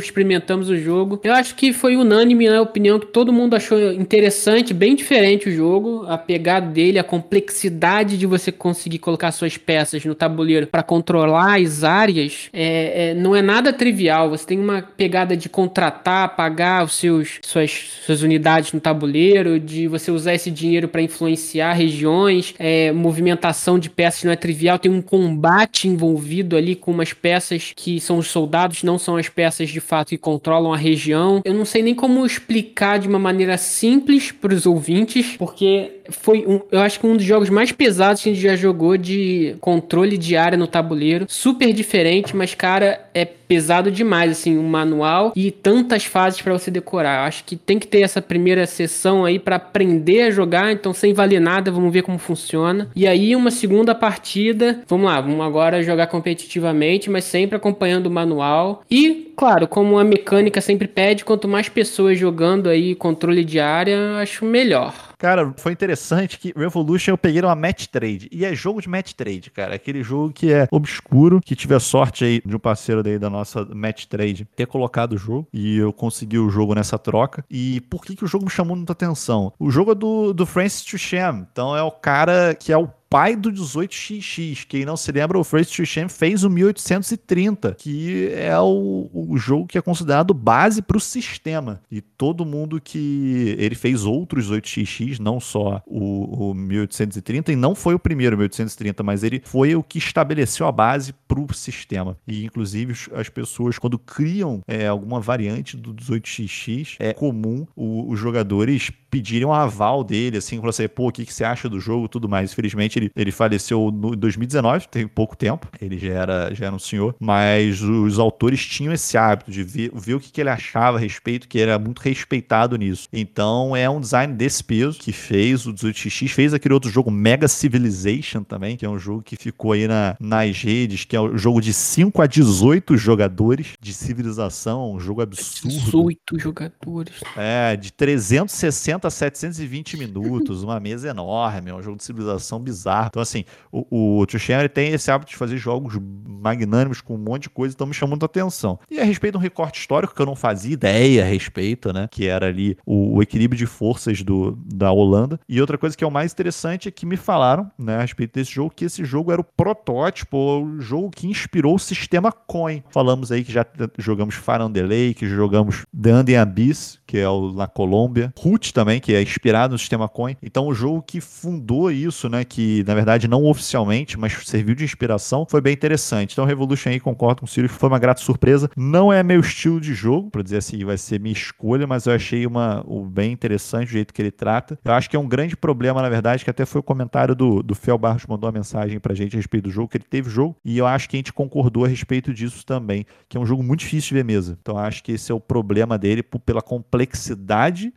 o 0.68 0.78
jogo. 0.78 1.20
Eu 1.22 1.32
acho 1.32 1.54
que 1.54 1.72
foi 1.72 1.96
unânime 1.96 2.48
na 2.48 2.60
opinião 2.60 2.98
que 2.98 3.06
todo 3.06 3.32
mundo 3.32 3.54
achou 3.54 3.92
interessante, 3.92 4.74
bem 4.74 4.94
diferente 4.94 5.48
o 5.48 5.52
jogo. 5.52 6.04
A 6.08 6.18
pegada 6.18 6.66
dele, 6.66 6.98
a 6.98 7.04
complexidade 7.04 8.18
de 8.18 8.26
você 8.26 8.52
conseguir 8.52 8.98
colocar 8.98 9.32
suas 9.32 9.56
peças 9.56 10.04
no 10.04 10.14
tabuleiro 10.14 10.66
para 10.66 10.82
controlar 10.82 11.60
as 11.60 11.84
áreas, 11.84 12.48
é, 12.52 13.10
é, 13.10 13.14
não 13.14 13.34
é 13.34 13.42
nada 13.42 13.72
trivial. 13.72 14.30
Você 14.30 14.46
tem 14.46 14.58
uma 14.58 14.82
pegada 14.82 15.36
de 15.36 15.48
contratar, 15.48 16.36
pagar 16.36 16.84
os 16.84 16.94
seus, 16.94 17.38
suas, 17.42 17.70
suas 18.04 18.22
unidades 18.22 18.72
no 18.72 18.80
tabuleiro, 18.80 19.58
de 19.58 19.88
você 19.88 20.10
usar 20.10 20.34
esse 20.34 20.50
dinheiro 20.50 20.88
para 20.88 21.02
influenciar 21.02 21.72
regiões, 21.72 22.54
é, 22.58 22.92
movimentação 22.92 23.78
de 23.78 23.88
peças 23.88 24.24
não 24.24 24.32
é 24.32 24.36
trivial. 24.36 24.78
Tem 24.78 24.90
um 24.90 25.02
combate 25.02 25.88
envolvido 25.88 26.56
ali 26.56 26.74
com 26.74 26.90
umas 26.90 27.12
peças 27.12 27.72
que 27.74 28.00
são 28.00 28.18
os 28.18 28.28
soldados, 28.28 28.82
não 28.82 28.98
são 28.98 29.16
as 29.16 29.28
peças 29.28 29.68
de 29.68 29.80
fato 29.80 30.10
que 30.10 30.18
controlam 30.18 30.41
a 30.50 30.76
região. 30.76 31.40
Eu 31.44 31.54
não 31.54 31.64
sei 31.64 31.82
nem 31.82 31.94
como 31.94 32.24
explicar 32.26 32.98
de 32.98 33.08
uma 33.08 33.18
maneira 33.18 33.56
simples 33.56 34.32
para 34.32 34.54
os 34.54 34.66
ouvintes, 34.66 35.36
porque 35.36 36.00
foi 36.10 36.44
um, 36.46 36.60
eu 36.70 36.80
acho 36.80 37.00
que 37.00 37.06
um 37.06 37.16
dos 37.16 37.24
jogos 37.24 37.48
mais 37.48 37.72
pesados 37.72 38.22
que 38.22 38.30
a 38.30 38.32
gente 38.32 38.42
já 38.42 38.56
jogou 38.56 38.96
de 38.96 39.56
controle 39.60 40.18
de 40.18 40.36
área 40.36 40.58
no 40.58 40.66
tabuleiro. 40.66 41.26
Super 41.28 41.72
diferente, 41.72 42.34
mas 42.34 42.54
cara, 42.54 43.08
é 43.14 43.24
pesado 43.52 43.90
demais, 43.90 44.30
assim, 44.30 44.56
um 44.56 44.66
manual 44.66 45.30
e 45.36 45.50
tantas 45.50 46.06
fases 46.06 46.40
para 46.40 46.54
você 46.54 46.70
decorar. 46.70 47.26
Acho 47.26 47.44
que 47.44 47.54
tem 47.54 47.78
que 47.78 47.86
ter 47.86 48.00
essa 48.00 48.22
primeira 48.22 48.66
sessão 48.66 49.26
aí 49.26 49.38
para 49.38 49.56
aprender 49.56 50.22
a 50.22 50.30
jogar, 50.30 50.72
então 50.72 50.94
sem 50.94 51.12
valer 51.12 51.38
nada, 51.38 51.70
vamos 51.70 51.92
ver 51.92 52.00
como 52.00 52.16
funciona. 52.16 52.88
E 52.96 53.06
aí 53.06 53.36
uma 53.36 53.50
segunda 53.50 53.94
partida, 53.94 54.80
vamos 54.88 55.04
lá, 55.04 55.20
vamos 55.20 55.44
agora 55.44 55.82
jogar 55.82 56.06
competitivamente, 56.06 57.10
mas 57.10 57.24
sempre 57.24 57.56
acompanhando 57.56 58.06
o 58.06 58.10
manual. 58.10 58.82
E, 58.90 59.30
claro, 59.36 59.68
como 59.68 59.98
a 59.98 60.04
mecânica 60.04 60.62
sempre 60.62 60.88
pede, 60.88 61.22
quanto 61.22 61.46
mais 61.46 61.68
pessoas 61.68 62.18
jogando 62.18 62.70
aí 62.70 62.94
controle 62.94 63.44
de 63.44 63.60
área, 63.60 64.16
acho 64.16 64.46
melhor. 64.46 65.11
Cara, 65.22 65.54
foi 65.56 65.70
interessante 65.70 66.36
que 66.36 66.52
Revolution 66.56 67.12
eu 67.12 67.16
peguei 67.16 67.40
uma 67.40 67.54
match 67.54 67.86
trade. 67.86 68.28
E 68.32 68.44
é 68.44 68.52
jogo 68.56 68.82
de 68.82 68.88
match 68.88 69.12
trade, 69.12 69.52
cara. 69.52 69.76
Aquele 69.76 70.02
jogo 70.02 70.32
que 70.32 70.52
é 70.52 70.66
obscuro, 70.68 71.40
que 71.40 71.54
tive 71.54 71.76
a 71.76 71.78
sorte 71.78 72.24
aí 72.24 72.42
de 72.44 72.56
um 72.56 72.58
parceiro 72.58 73.04
daí 73.04 73.20
da 73.20 73.30
nossa 73.30 73.64
match 73.66 74.06
trade 74.06 74.48
ter 74.56 74.66
colocado 74.66 75.12
o 75.12 75.16
jogo. 75.16 75.46
E 75.52 75.76
eu 75.78 75.92
consegui 75.92 76.40
o 76.40 76.50
jogo 76.50 76.74
nessa 76.74 76.98
troca. 76.98 77.44
E 77.48 77.80
por 77.82 78.04
que, 78.04 78.16
que 78.16 78.24
o 78.24 78.26
jogo 78.26 78.46
me 78.46 78.50
chamou 78.50 78.74
muita 78.74 78.94
atenção? 78.94 79.52
O 79.60 79.70
jogo 79.70 79.92
é 79.92 79.94
do, 79.94 80.32
do 80.32 80.44
Francis 80.44 80.82
Tucham. 80.82 81.46
Então 81.52 81.76
é 81.76 81.82
o 81.84 81.92
cara 81.92 82.56
que 82.56 82.72
é 82.72 82.76
o 82.76 82.90
pai 83.12 83.36
do 83.36 83.52
18XX. 83.52 84.64
Quem 84.66 84.86
não 84.86 84.96
se 84.96 85.12
lembra, 85.12 85.38
o 85.38 85.44
Francis 85.44 85.76
Tucham 85.76 86.08
fez 86.08 86.44
o 86.44 86.48
1830, 86.48 87.74
que 87.74 88.32
é 88.32 88.58
o, 88.58 89.10
o 89.12 89.36
jogo 89.36 89.66
que 89.66 89.76
é 89.76 89.82
considerado 89.82 90.32
base 90.32 90.80
para 90.80 90.96
o 90.96 91.00
sistema. 91.00 91.82
E 91.90 92.00
todo 92.00 92.46
mundo 92.46 92.80
que. 92.80 93.54
Ele 93.58 93.74
fez 93.74 94.06
outros 94.06 94.50
18XX, 94.50 95.18
não 95.18 95.38
só 95.38 95.82
o, 95.86 96.52
o 96.52 96.54
1830, 96.54 97.52
e 97.52 97.56
não 97.56 97.74
foi 97.74 97.94
o 97.94 97.98
primeiro 97.98 98.34
1830, 98.38 99.02
mas 99.02 99.22
ele 99.22 99.42
foi 99.44 99.76
o 99.76 99.82
que 99.82 99.98
estabeleceu 99.98 100.66
a 100.66 100.72
base 100.72 101.12
para 101.28 101.38
o 101.38 101.52
sistema. 101.52 102.16
E 102.26 102.46
inclusive 102.46 102.94
as 103.12 103.28
pessoas, 103.28 103.78
quando 103.78 103.98
criam 103.98 104.62
é, 104.66 104.86
alguma 104.86 105.20
variante 105.20 105.76
do 105.76 105.92
18XX, 105.92 106.96
é 106.98 107.12
comum 107.12 107.66
o, 107.76 108.10
os 108.10 108.18
jogadores 108.18 108.90
pedirem 109.12 109.46
um 109.46 109.52
aval 109.52 110.02
dele, 110.02 110.38
assim, 110.38 110.58
para 110.58 110.72
você, 110.72 110.88
pô, 110.88 111.08
o 111.08 111.12
que, 111.12 111.26
que 111.26 111.34
você 111.34 111.44
acha 111.44 111.68
do 111.68 111.78
jogo 111.78 112.08
tudo 112.08 112.30
mais. 112.30 112.50
Infelizmente, 112.50 112.98
ele, 112.98 113.10
ele 113.14 113.30
faleceu 113.30 113.90
no 113.92 114.16
2019, 114.16 114.88
tem 114.88 115.06
pouco 115.06 115.36
tempo, 115.36 115.68
ele 115.82 115.98
já 115.98 116.14
era, 116.14 116.54
já 116.54 116.66
era 116.66 116.74
um 116.74 116.78
senhor, 116.78 117.14
mas 117.20 117.82
os 117.82 118.18
autores 118.18 118.64
tinham 118.64 118.90
esse 118.90 119.18
hábito 119.18 119.50
de 119.50 119.62
ver, 119.62 119.90
ver 119.94 120.14
o 120.14 120.20
que, 120.20 120.32
que 120.32 120.40
ele 120.40 120.48
achava 120.48 120.96
a 120.96 121.00
respeito, 121.00 121.46
que 121.46 121.60
era 121.60 121.78
muito 121.78 121.98
respeitado 121.98 122.74
nisso. 122.76 123.06
Então 123.12 123.76
é 123.76 123.88
um 123.88 124.00
design 124.00 124.32
desse 124.32 124.64
peso 124.64 124.98
que 124.98 125.12
fez 125.12 125.66
o 125.66 125.74
18x, 125.74 126.28
fez 126.28 126.54
aquele 126.54 126.72
outro 126.72 126.90
jogo 126.90 127.10
Mega 127.10 127.48
Civilization 127.48 128.42
também, 128.42 128.78
que 128.78 128.86
é 128.86 128.88
um 128.88 128.98
jogo 128.98 129.22
que 129.22 129.36
ficou 129.36 129.72
aí 129.72 129.86
na, 129.86 130.16
nas 130.18 130.62
redes, 130.62 131.04
que 131.04 131.14
é 131.14 131.20
um 131.20 131.36
jogo 131.36 131.60
de 131.60 131.74
5 131.74 132.22
a 132.22 132.26
18 132.26 132.96
jogadores 132.96 133.74
de 133.78 133.92
civilização, 133.92 134.94
um 134.94 134.98
jogo 134.98 135.20
absurdo. 135.20 135.68
18 135.68 136.38
jogadores. 136.38 137.12
É, 137.36 137.76
de 137.76 137.92
360 137.92 139.01
a 139.06 139.10
720 139.10 139.96
minutos, 139.96 140.62
uma 140.62 140.78
mesa 140.80 141.08
enorme, 141.08 141.70
é 141.70 141.74
um 141.74 141.82
jogo 141.82 141.96
de 141.96 142.04
civilização 142.04 142.58
bizarro. 142.58 143.08
Então, 143.08 143.22
assim, 143.22 143.44
o, 143.70 144.20
o 144.20 144.26
Tio 144.26 144.40
tem 144.72 144.92
esse 144.92 145.10
hábito 145.10 145.30
de 145.30 145.36
fazer 145.36 145.56
jogos 145.56 145.98
magnânimos 146.00 147.00
com 147.00 147.14
um 147.14 147.18
monte 147.18 147.44
de 147.44 147.50
coisa, 147.50 147.74
então 147.74 147.86
me 147.86 147.94
chamou 147.94 148.12
muita 148.12 148.26
atenção. 148.26 148.78
E 148.90 148.98
a 148.98 149.04
respeito 149.04 149.34
de 149.34 149.38
um 149.38 149.40
recorte 149.40 149.80
histórico 149.80 150.14
que 150.14 150.20
eu 150.20 150.26
não 150.26 150.36
fazia 150.36 150.72
ideia 150.72 151.22
a 151.22 151.26
respeito, 151.26 151.92
né? 151.92 152.08
Que 152.10 152.26
era 152.26 152.46
ali 152.46 152.76
o, 152.84 153.16
o 153.16 153.22
equilíbrio 153.22 153.58
de 153.58 153.66
forças 153.66 154.22
do, 154.22 154.58
da 154.66 154.90
Holanda. 154.90 155.38
E 155.48 155.60
outra 155.60 155.78
coisa 155.78 155.96
que 155.96 156.04
é 156.04 156.06
o 156.06 156.10
mais 156.10 156.32
interessante 156.32 156.88
é 156.88 156.90
que 156.90 157.06
me 157.06 157.16
falaram, 157.16 157.70
né, 157.78 157.96
a 157.96 158.00
respeito 158.00 158.34
desse 158.34 158.52
jogo, 158.52 158.72
que 158.74 158.84
esse 158.84 159.04
jogo 159.04 159.32
era 159.32 159.40
o 159.40 159.44
protótipo, 159.44 160.36
o 160.36 160.80
jogo 160.80 161.10
que 161.10 161.26
inspirou 161.26 161.74
o 161.74 161.78
sistema 161.78 162.32
Coin. 162.32 162.82
Falamos 162.90 163.30
aí 163.30 163.44
que 163.44 163.52
já 163.52 163.64
jogamos 163.98 164.36
the 164.72 164.82
Lake, 164.82 165.26
jogamos 165.26 165.84
The 165.94 166.38
Abyss, 166.38 166.98
que 167.12 167.18
é 167.18 167.28
o, 167.28 167.52
na 167.52 167.66
Colômbia. 167.66 168.32
Root 168.38 168.72
também, 168.72 168.98
que 168.98 169.14
é 169.14 169.20
inspirado 169.20 169.72
no 169.72 169.78
sistema 169.78 170.08
Coin. 170.08 170.34
Então, 170.42 170.66
o 170.66 170.72
jogo 170.72 171.02
que 171.02 171.20
fundou 171.20 171.90
isso, 171.90 172.26
né, 172.26 172.42
que 172.42 172.82
na 172.86 172.94
verdade 172.94 173.28
não 173.28 173.44
oficialmente, 173.44 174.18
mas 174.18 174.32
serviu 174.46 174.74
de 174.74 174.82
inspiração, 174.82 175.44
foi 175.46 175.60
bem 175.60 175.74
interessante. 175.74 176.32
Então 176.32 176.46
Revolution 176.46 176.88
aí, 176.88 176.98
concordo 176.98 177.40
com 177.40 177.44
o 177.44 177.48
Sirius, 177.48 177.72
foi 177.72 177.90
uma 177.90 177.98
grata 177.98 178.22
surpresa. 178.22 178.70
Não 178.74 179.12
é 179.12 179.22
meu 179.22 179.40
estilo 179.40 179.78
de 179.78 179.92
jogo, 179.92 180.30
para 180.30 180.40
dizer 180.40 180.56
assim, 180.56 180.82
vai 180.86 180.96
ser 180.96 181.20
minha 181.20 181.34
escolha, 181.34 181.86
mas 181.86 182.06
eu 182.06 182.14
achei 182.14 182.46
uma, 182.46 182.82
o 182.86 183.04
bem 183.04 183.30
interessante 183.30 183.88
o 183.88 183.92
jeito 183.92 184.14
que 184.14 184.22
ele 184.22 184.30
trata. 184.30 184.78
Eu 184.82 184.92
acho 184.94 185.10
que 185.10 185.14
é 185.14 185.18
um 185.18 185.28
grande 185.28 185.54
problema, 185.54 186.00
na 186.00 186.08
verdade, 186.08 186.44
que 186.44 186.50
até 186.50 186.64
foi 186.64 186.80
o 186.80 186.82
comentário 186.82 187.34
do, 187.34 187.62
do 187.62 187.74
Fel 187.74 187.98
Barros, 187.98 188.24
mandou 188.26 188.48
uma 188.48 188.56
mensagem 188.56 188.98
pra 188.98 189.14
gente 189.14 189.36
a 189.36 189.38
respeito 189.38 189.64
do 189.64 189.70
jogo, 189.70 189.88
que 189.88 189.98
ele 189.98 190.06
teve 190.08 190.30
jogo, 190.30 190.56
e 190.64 190.78
eu 190.78 190.86
acho 190.86 191.10
que 191.10 191.16
a 191.16 191.18
gente 191.18 191.30
concordou 191.30 191.84
a 191.84 191.88
respeito 191.88 192.32
disso 192.32 192.64
também, 192.64 193.04
que 193.28 193.36
é 193.36 193.40
um 193.40 193.44
jogo 193.44 193.62
muito 193.62 193.80
difícil 193.80 194.08
de 194.08 194.14
ver 194.14 194.24
mesa. 194.24 194.56
Então 194.62 194.78
acho 194.78 195.04
que 195.04 195.12
esse 195.12 195.30
é 195.30 195.34
o 195.34 195.40
problema 195.40 195.98
dele, 195.98 196.22
pela 196.22 196.62
complexidade 196.62 197.01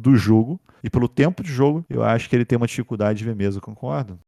do 0.01 0.15
jogo 0.15 0.59
e 0.83 0.89
pelo 0.89 1.07
tempo 1.07 1.43
de 1.43 1.51
jogo, 1.51 1.85
eu 1.89 2.03
acho 2.03 2.29
que 2.29 2.35
ele 2.35 2.45
tem 2.45 2.57
uma 2.57 2.67
dificuldade 2.67 3.19
de 3.19 3.25
ver 3.25 3.35
mesa, 3.35 3.59
concordo? 3.59 4.19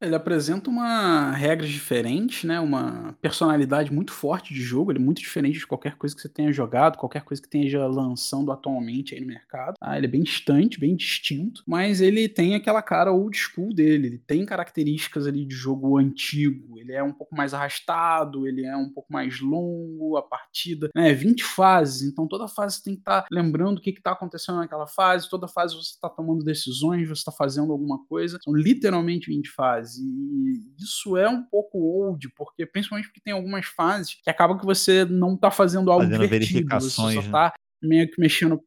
Ele 0.00 0.14
apresenta 0.14 0.70
uma 0.70 1.30
regra 1.32 1.66
diferente, 1.66 2.46
né? 2.46 2.58
Uma 2.58 3.14
personalidade 3.20 3.92
muito 3.92 4.12
forte 4.12 4.54
de 4.54 4.62
jogo. 4.62 4.90
Ele 4.90 4.98
é 4.98 5.02
muito 5.02 5.20
diferente 5.20 5.58
de 5.58 5.66
qualquer 5.66 5.96
coisa 5.96 6.16
que 6.16 6.22
você 6.22 6.28
tenha 6.28 6.50
jogado, 6.50 6.96
qualquer 6.96 7.22
coisa 7.22 7.42
que 7.42 7.46
esteja 7.46 7.86
lançando 7.86 8.50
atualmente 8.50 9.14
aí 9.14 9.20
no 9.20 9.26
mercado. 9.26 9.74
Ah, 9.78 9.98
ele 9.98 10.06
é 10.06 10.10
bem 10.10 10.22
distante, 10.22 10.80
bem 10.80 10.96
distinto, 10.96 11.62
mas 11.66 12.00
ele 12.00 12.30
tem 12.30 12.54
aquela 12.54 12.80
cara 12.80 13.12
old 13.12 13.36
school 13.36 13.74
dele. 13.74 14.06
Ele 14.06 14.18
tem 14.18 14.46
características 14.46 15.26
ali 15.26 15.44
de 15.44 15.54
jogo 15.54 15.98
antigo. 15.98 16.78
Ele 16.78 16.92
é 16.92 17.02
um 17.02 17.12
pouco 17.12 17.36
mais 17.36 17.52
arrastado, 17.52 18.46
ele 18.46 18.64
é 18.64 18.74
um 18.74 18.88
pouco 18.88 19.12
mais 19.12 19.38
longo, 19.40 20.16
a 20.16 20.22
partida, 20.22 20.88
né? 20.96 21.12
20 21.12 21.44
fases, 21.44 22.10
então 22.10 22.26
toda 22.26 22.48
fase 22.48 22.76
você 22.76 22.84
tem 22.84 22.94
que 22.94 23.00
estar 23.00 23.22
tá 23.22 23.28
lembrando 23.30 23.78
o 23.78 23.80
que 23.80 23.90
está 23.90 24.12
acontecendo 24.12 24.56
naquela 24.56 24.86
fase, 24.86 25.28
toda 25.28 25.46
fase 25.46 25.74
você 25.74 25.90
está 25.90 26.08
tomando 26.08 26.42
decisões, 26.42 27.06
você 27.06 27.20
está 27.20 27.32
fazendo 27.32 27.70
alguma 27.70 28.02
coisa. 28.06 28.38
São 28.42 28.54
literalmente 28.54 29.28
20 29.28 29.50
fases 29.50 29.89
fase. 29.90 30.02
E 30.02 30.82
isso 30.82 31.16
é 31.16 31.28
um 31.28 31.42
pouco 31.42 31.78
old, 31.78 32.28
porque 32.36 32.64
principalmente 32.64 33.06
porque 33.06 33.20
tem 33.20 33.32
algumas 33.32 33.66
fases 33.66 34.14
que 34.22 34.30
acaba 34.30 34.58
que 34.58 34.64
você 34.64 35.04
não 35.04 35.36
tá 35.36 35.50
fazendo 35.50 35.90
algo 35.90 36.04
fazendo 36.04 36.22
divertido, 36.22 36.68
você 36.68 36.90
só 36.90 37.10
né? 37.10 37.30
tá 37.30 37.52
meio 37.82 38.10
que 38.10 38.20
mexendo 38.20 38.62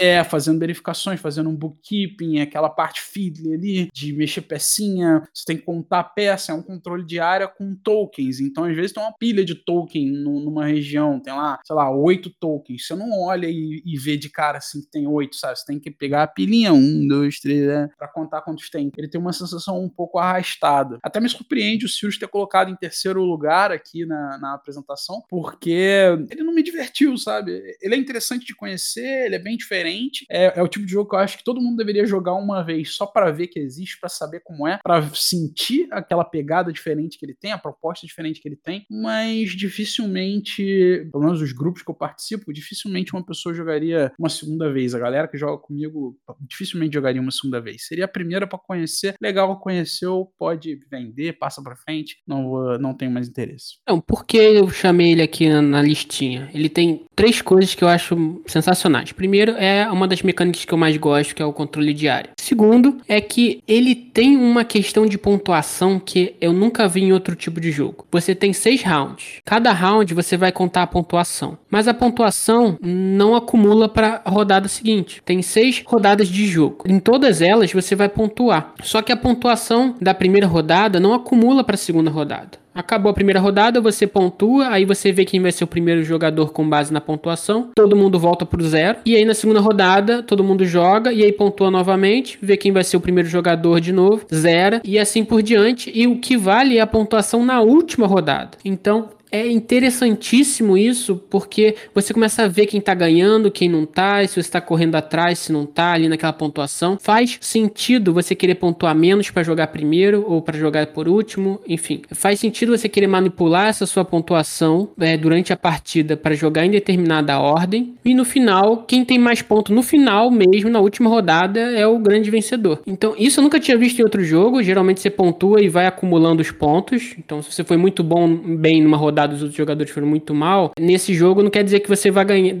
é, 0.00 0.24
fazendo 0.24 0.58
verificações, 0.58 1.20
fazendo 1.20 1.50
um 1.50 1.54
bookkeeping, 1.54 2.40
aquela 2.40 2.70
parte 2.70 3.02
fiddly 3.02 3.52
ali, 3.52 3.88
de 3.92 4.14
mexer 4.14 4.40
pecinha, 4.40 5.22
você 5.32 5.44
tem 5.44 5.58
que 5.58 5.62
contar 5.62 6.02
peça, 6.04 6.52
é 6.52 6.54
um 6.54 6.62
controle 6.62 7.04
de 7.04 7.20
área 7.20 7.46
com 7.46 7.76
tokens. 7.76 8.40
Então, 8.40 8.64
às 8.64 8.74
vezes, 8.74 8.92
tem 8.92 9.02
uma 9.02 9.12
pilha 9.12 9.44
de 9.44 9.54
token 9.54 10.10
numa 10.10 10.66
região, 10.66 11.20
tem 11.20 11.34
lá, 11.34 11.60
sei 11.66 11.76
lá, 11.76 11.94
oito 11.94 12.30
tokens. 12.30 12.86
Você 12.86 12.94
não 12.94 13.12
olha 13.20 13.46
e, 13.46 13.82
e 13.84 13.98
vê 13.98 14.16
de 14.16 14.30
cara 14.30 14.56
assim 14.56 14.80
que 14.80 14.90
tem 14.90 15.06
oito, 15.06 15.36
sabe? 15.36 15.58
Você 15.58 15.66
tem 15.66 15.78
que 15.78 15.90
pegar 15.90 16.22
a 16.22 16.26
pilhinha, 16.26 16.72
um, 16.72 17.06
dois, 17.06 17.38
três, 17.38 17.66
né? 17.66 17.90
pra 17.98 18.08
contar 18.08 18.40
quantos 18.40 18.70
tem. 18.70 18.90
Ele 18.96 19.08
tem 19.08 19.20
uma 19.20 19.34
sensação 19.34 19.82
um 19.84 19.88
pouco 19.88 20.18
arrastada. 20.18 20.98
Até 21.02 21.20
me 21.20 21.28
surpreende 21.28 21.84
o 21.84 21.88
Sirius 21.88 22.16
ter 22.16 22.28
colocado 22.28 22.70
em 22.70 22.76
terceiro 22.76 23.22
lugar 23.22 23.70
aqui 23.70 24.06
na, 24.06 24.38
na 24.38 24.54
apresentação, 24.54 25.22
porque 25.28 26.16
ele 26.30 26.42
não 26.42 26.54
me 26.54 26.62
divertiu, 26.62 27.18
sabe? 27.18 27.60
Ele 27.82 27.94
é 27.94 27.98
interessante 27.98 28.46
de 28.46 28.54
conhecer, 28.54 29.26
ele 29.26 29.34
é 29.34 29.38
bem 29.38 29.58
diferente 29.58 29.89
diferente. 29.90 30.26
É, 30.30 30.58
é, 30.58 30.62
o 30.62 30.68
tipo 30.68 30.86
de 30.86 30.92
jogo 30.92 31.08
que 31.08 31.16
eu 31.16 31.20
acho 31.20 31.38
que 31.38 31.44
todo 31.44 31.60
mundo 31.60 31.76
deveria 31.76 32.06
jogar 32.06 32.34
uma 32.34 32.62
vez 32.62 32.94
só 32.94 33.06
para 33.06 33.30
ver 33.30 33.48
que 33.48 33.58
existe, 33.58 33.98
para 33.98 34.08
saber 34.08 34.40
como 34.40 34.66
é, 34.66 34.78
para 34.82 35.02
sentir 35.14 35.88
aquela 35.90 36.24
pegada 36.24 36.72
diferente 36.72 37.18
que 37.18 37.26
ele 37.26 37.34
tem, 37.34 37.52
a 37.52 37.58
proposta 37.58 38.06
diferente 38.06 38.40
que 38.40 38.48
ele 38.48 38.56
tem, 38.56 38.86
mas 38.90 39.50
dificilmente, 39.50 41.08
pelo 41.10 41.24
menos 41.24 41.40
os 41.40 41.52
grupos 41.52 41.82
que 41.82 41.90
eu 41.90 41.94
participo, 41.94 42.52
dificilmente 42.52 43.12
uma 43.12 43.24
pessoa 43.24 43.54
jogaria 43.54 44.12
uma 44.18 44.28
segunda 44.28 44.72
vez. 44.72 44.94
A 44.94 44.98
galera 44.98 45.28
que 45.28 45.38
joga 45.38 45.58
comigo 45.58 46.16
dificilmente 46.40 46.94
jogaria 46.94 47.20
uma 47.20 47.30
segunda 47.30 47.60
vez. 47.60 47.86
Seria 47.86 48.04
a 48.04 48.08
primeira 48.08 48.46
para 48.46 48.58
conhecer, 48.58 49.14
legal, 49.20 49.58
conheceu, 49.60 50.32
pode 50.38 50.78
vender, 50.90 51.38
passa 51.38 51.62
para 51.62 51.76
frente, 51.76 52.18
não, 52.26 52.78
não 52.78 52.94
tenho 52.94 53.10
mais 53.10 53.28
interesse. 53.28 53.78
Não, 53.88 54.00
por 54.00 54.24
que 54.24 54.36
eu 54.36 54.68
chamei 54.70 55.12
ele 55.12 55.22
aqui 55.22 55.48
na 55.48 55.82
listinha? 55.82 56.50
Ele 56.52 56.68
tem 56.68 57.04
três 57.14 57.42
coisas 57.42 57.74
que 57.74 57.84
eu 57.84 57.88
acho 57.88 58.42
sensacionais. 58.46 59.12
Primeiro 59.12 59.52
é 59.52 59.79
é 59.82 59.90
uma 59.90 60.08
das 60.08 60.22
mecânicas 60.22 60.64
que 60.64 60.72
eu 60.72 60.78
mais 60.78 60.96
gosto, 60.96 61.34
que 61.34 61.42
é 61.42 61.44
o 61.44 61.52
controle 61.52 61.92
de 61.92 62.08
área. 62.08 62.30
Segundo, 62.38 62.98
é 63.08 63.20
que 63.20 63.62
ele 63.66 63.94
tem 63.94 64.36
uma 64.36 64.64
questão 64.64 65.06
de 65.06 65.16
pontuação 65.16 65.98
que 65.98 66.34
eu 66.40 66.52
nunca 66.52 66.88
vi 66.88 67.02
em 67.02 67.12
outro 67.12 67.34
tipo 67.36 67.60
de 67.60 67.70
jogo. 67.70 68.06
Você 68.10 68.34
tem 68.34 68.52
seis 68.52 68.82
rounds. 68.82 69.40
Cada 69.44 69.72
round 69.72 70.12
você 70.14 70.36
vai 70.36 70.52
contar 70.52 70.82
a 70.82 70.86
pontuação. 70.86 71.58
Mas 71.70 71.86
a 71.86 71.94
pontuação 71.94 72.78
não 72.80 73.34
acumula 73.34 73.88
para 73.88 74.20
a 74.24 74.30
rodada 74.30 74.68
seguinte. 74.68 75.22
Tem 75.24 75.42
seis 75.42 75.82
rodadas 75.86 76.28
de 76.28 76.46
jogo. 76.46 76.84
Em 76.86 76.98
todas 76.98 77.40
elas 77.40 77.72
você 77.72 77.94
vai 77.94 78.08
pontuar. 78.08 78.74
Só 78.82 79.02
que 79.02 79.12
a 79.12 79.16
pontuação 79.16 79.94
da 80.00 80.14
primeira 80.14 80.46
rodada 80.46 81.00
não 81.00 81.14
acumula 81.14 81.64
para 81.64 81.74
a 81.74 81.78
segunda 81.78 82.10
rodada. 82.10 82.59
Acabou 82.80 83.10
a 83.10 83.14
primeira 83.14 83.38
rodada, 83.38 83.78
você 83.78 84.06
pontua, 84.06 84.68
aí 84.68 84.86
você 84.86 85.12
vê 85.12 85.26
quem 85.26 85.38
vai 85.38 85.52
ser 85.52 85.64
o 85.64 85.66
primeiro 85.66 86.02
jogador 86.02 86.50
com 86.50 86.66
base 86.66 86.90
na 86.90 87.00
pontuação. 87.00 87.72
Todo 87.76 87.94
mundo 87.94 88.18
volta 88.18 88.46
pro 88.46 88.66
zero. 88.66 89.00
E 89.04 89.14
aí 89.14 89.24
na 89.26 89.34
segunda 89.34 89.60
rodada, 89.60 90.22
todo 90.22 90.42
mundo 90.42 90.64
joga 90.64 91.12
e 91.12 91.22
aí 91.22 91.30
pontua 91.30 91.70
novamente, 91.70 92.38
vê 92.40 92.56
quem 92.56 92.72
vai 92.72 92.82
ser 92.82 92.96
o 92.96 93.00
primeiro 93.00 93.28
jogador 93.28 93.82
de 93.82 93.92
novo, 93.92 94.24
zera 94.34 94.80
e 94.82 94.98
assim 94.98 95.22
por 95.22 95.42
diante. 95.42 95.92
E 95.94 96.06
o 96.06 96.18
que 96.18 96.38
vale 96.38 96.78
é 96.78 96.80
a 96.80 96.86
pontuação 96.86 97.44
na 97.44 97.60
última 97.60 98.06
rodada. 98.06 98.56
Então, 98.64 99.10
é 99.30 99.48
interessantíssimo 99.48 100.76
isso, 100.76 101.16
porque 101.30 101.76
você 101.94 102.12
começa 102.12 102.42
a 102.42 102.48
ver 102.48 102.66
quem 102.66 102.80
tá 102.80 102.94
ganhando, 102.94 103.50
quem 103.50 103.68
não 103.68 103.86
tá, 103.86 104.26
se 104.26 104.42
você 104.42 104.50
tá 104.50 104.60
correndo 104.60 104.96
atrás, 104.96 105.38
se 105.38 105.52
não 105.52 105.64
tá 105.64 105.92
ali 105.92 106.08
naquela 106.08 106.32
pontuação. 106.32 106.98
Faz 107.00 107.38
sentido 107.40 108.12
você 108.12 108.34
querer 108.34 108.56
pontuar 108.56 108.94
menos 108.94 109.30
para 109.30 109.42
jogar 109.42 109.68
primeiro 109.68 110.24
ou 110.26 110.42
para 110.42 110.58
jogar 110.58 110.86
por 110.88 111.08
último, 111.08 111.60
enfim. 111.68 112.02
Faz 112.10 112.40
sentido 112.40 112.76
você 112.76 112.88
querer 112.88 113.06
manipular 113.06 113.68
essa 113.68 113.86
sua 113.86 114.04
pontuação 114.04 114.90
é, 114.98 115.16
durante 115.16 115.52
a 115.52 115.56
partida 115.56 116.16
para 116.16 116.34
jogar 116.34 116.64
em 116.64 116.70
determinada 116.70 117.38
ordem. 117.38 117.94
E 118.04 118.14
no 118.14 118.24
final, 118.24 118.78
quem 118.78 119.04
tem 119.04 119.18
mais 119.18 119.42
pontos 119.42 119.74
no 119.74 119.82
final 119.82 120.30
mesmo, 120.30 120.70
na 120.70 120.80
última 120.80 121.08
rodada, 121.08 121.60
é 121.60 121.86
o 121.86 121.98
grande 121.98 122.30
vencedor. 122.30 122.80
Então, 122.86 123.14
isso 123.16 123.40
eu 123.40 123.44
nunca 123.44 123.60
tinha 123.60 123.76
visto 123.76 124.00
em 124.00 124.02
outro 124.02 124.24
jogo. 124.24 124.62
Geralmente 124.62 125.00
você 125.00 125.10
pontua 125.10 125.60
e 125.60 125.68
vai 125.68 125.86
acumulando 125.86 126.42
os 126.42 126.50
pontos. 126.50 127.14
Então, 127.18 127.42
se 127.42 127.52
você 127.52 127.62
foi 127.62 127.76
muito 127.76 128.02
bom 128.02 128.28
bem 128.34 128.82
numa 128.82 128.96
rodada 128.96 129.19
rodada 129.20 129.34
os 129.34 129.42
outros 129.42 129.56
jogadores 129.56 129.92
foram 129.92 130.06
muito 130.06 130.34
mal, 130.34 130.72
nesse 130.78 131.14
jogo 131.14 131.42
não 131.42 131.50
quer 131.50 131.62
dizer 131.62 131.80
que 131.80 131.88
você 131.88 132.10
vai 132.10 132.24
ganhar, 132.24 132.54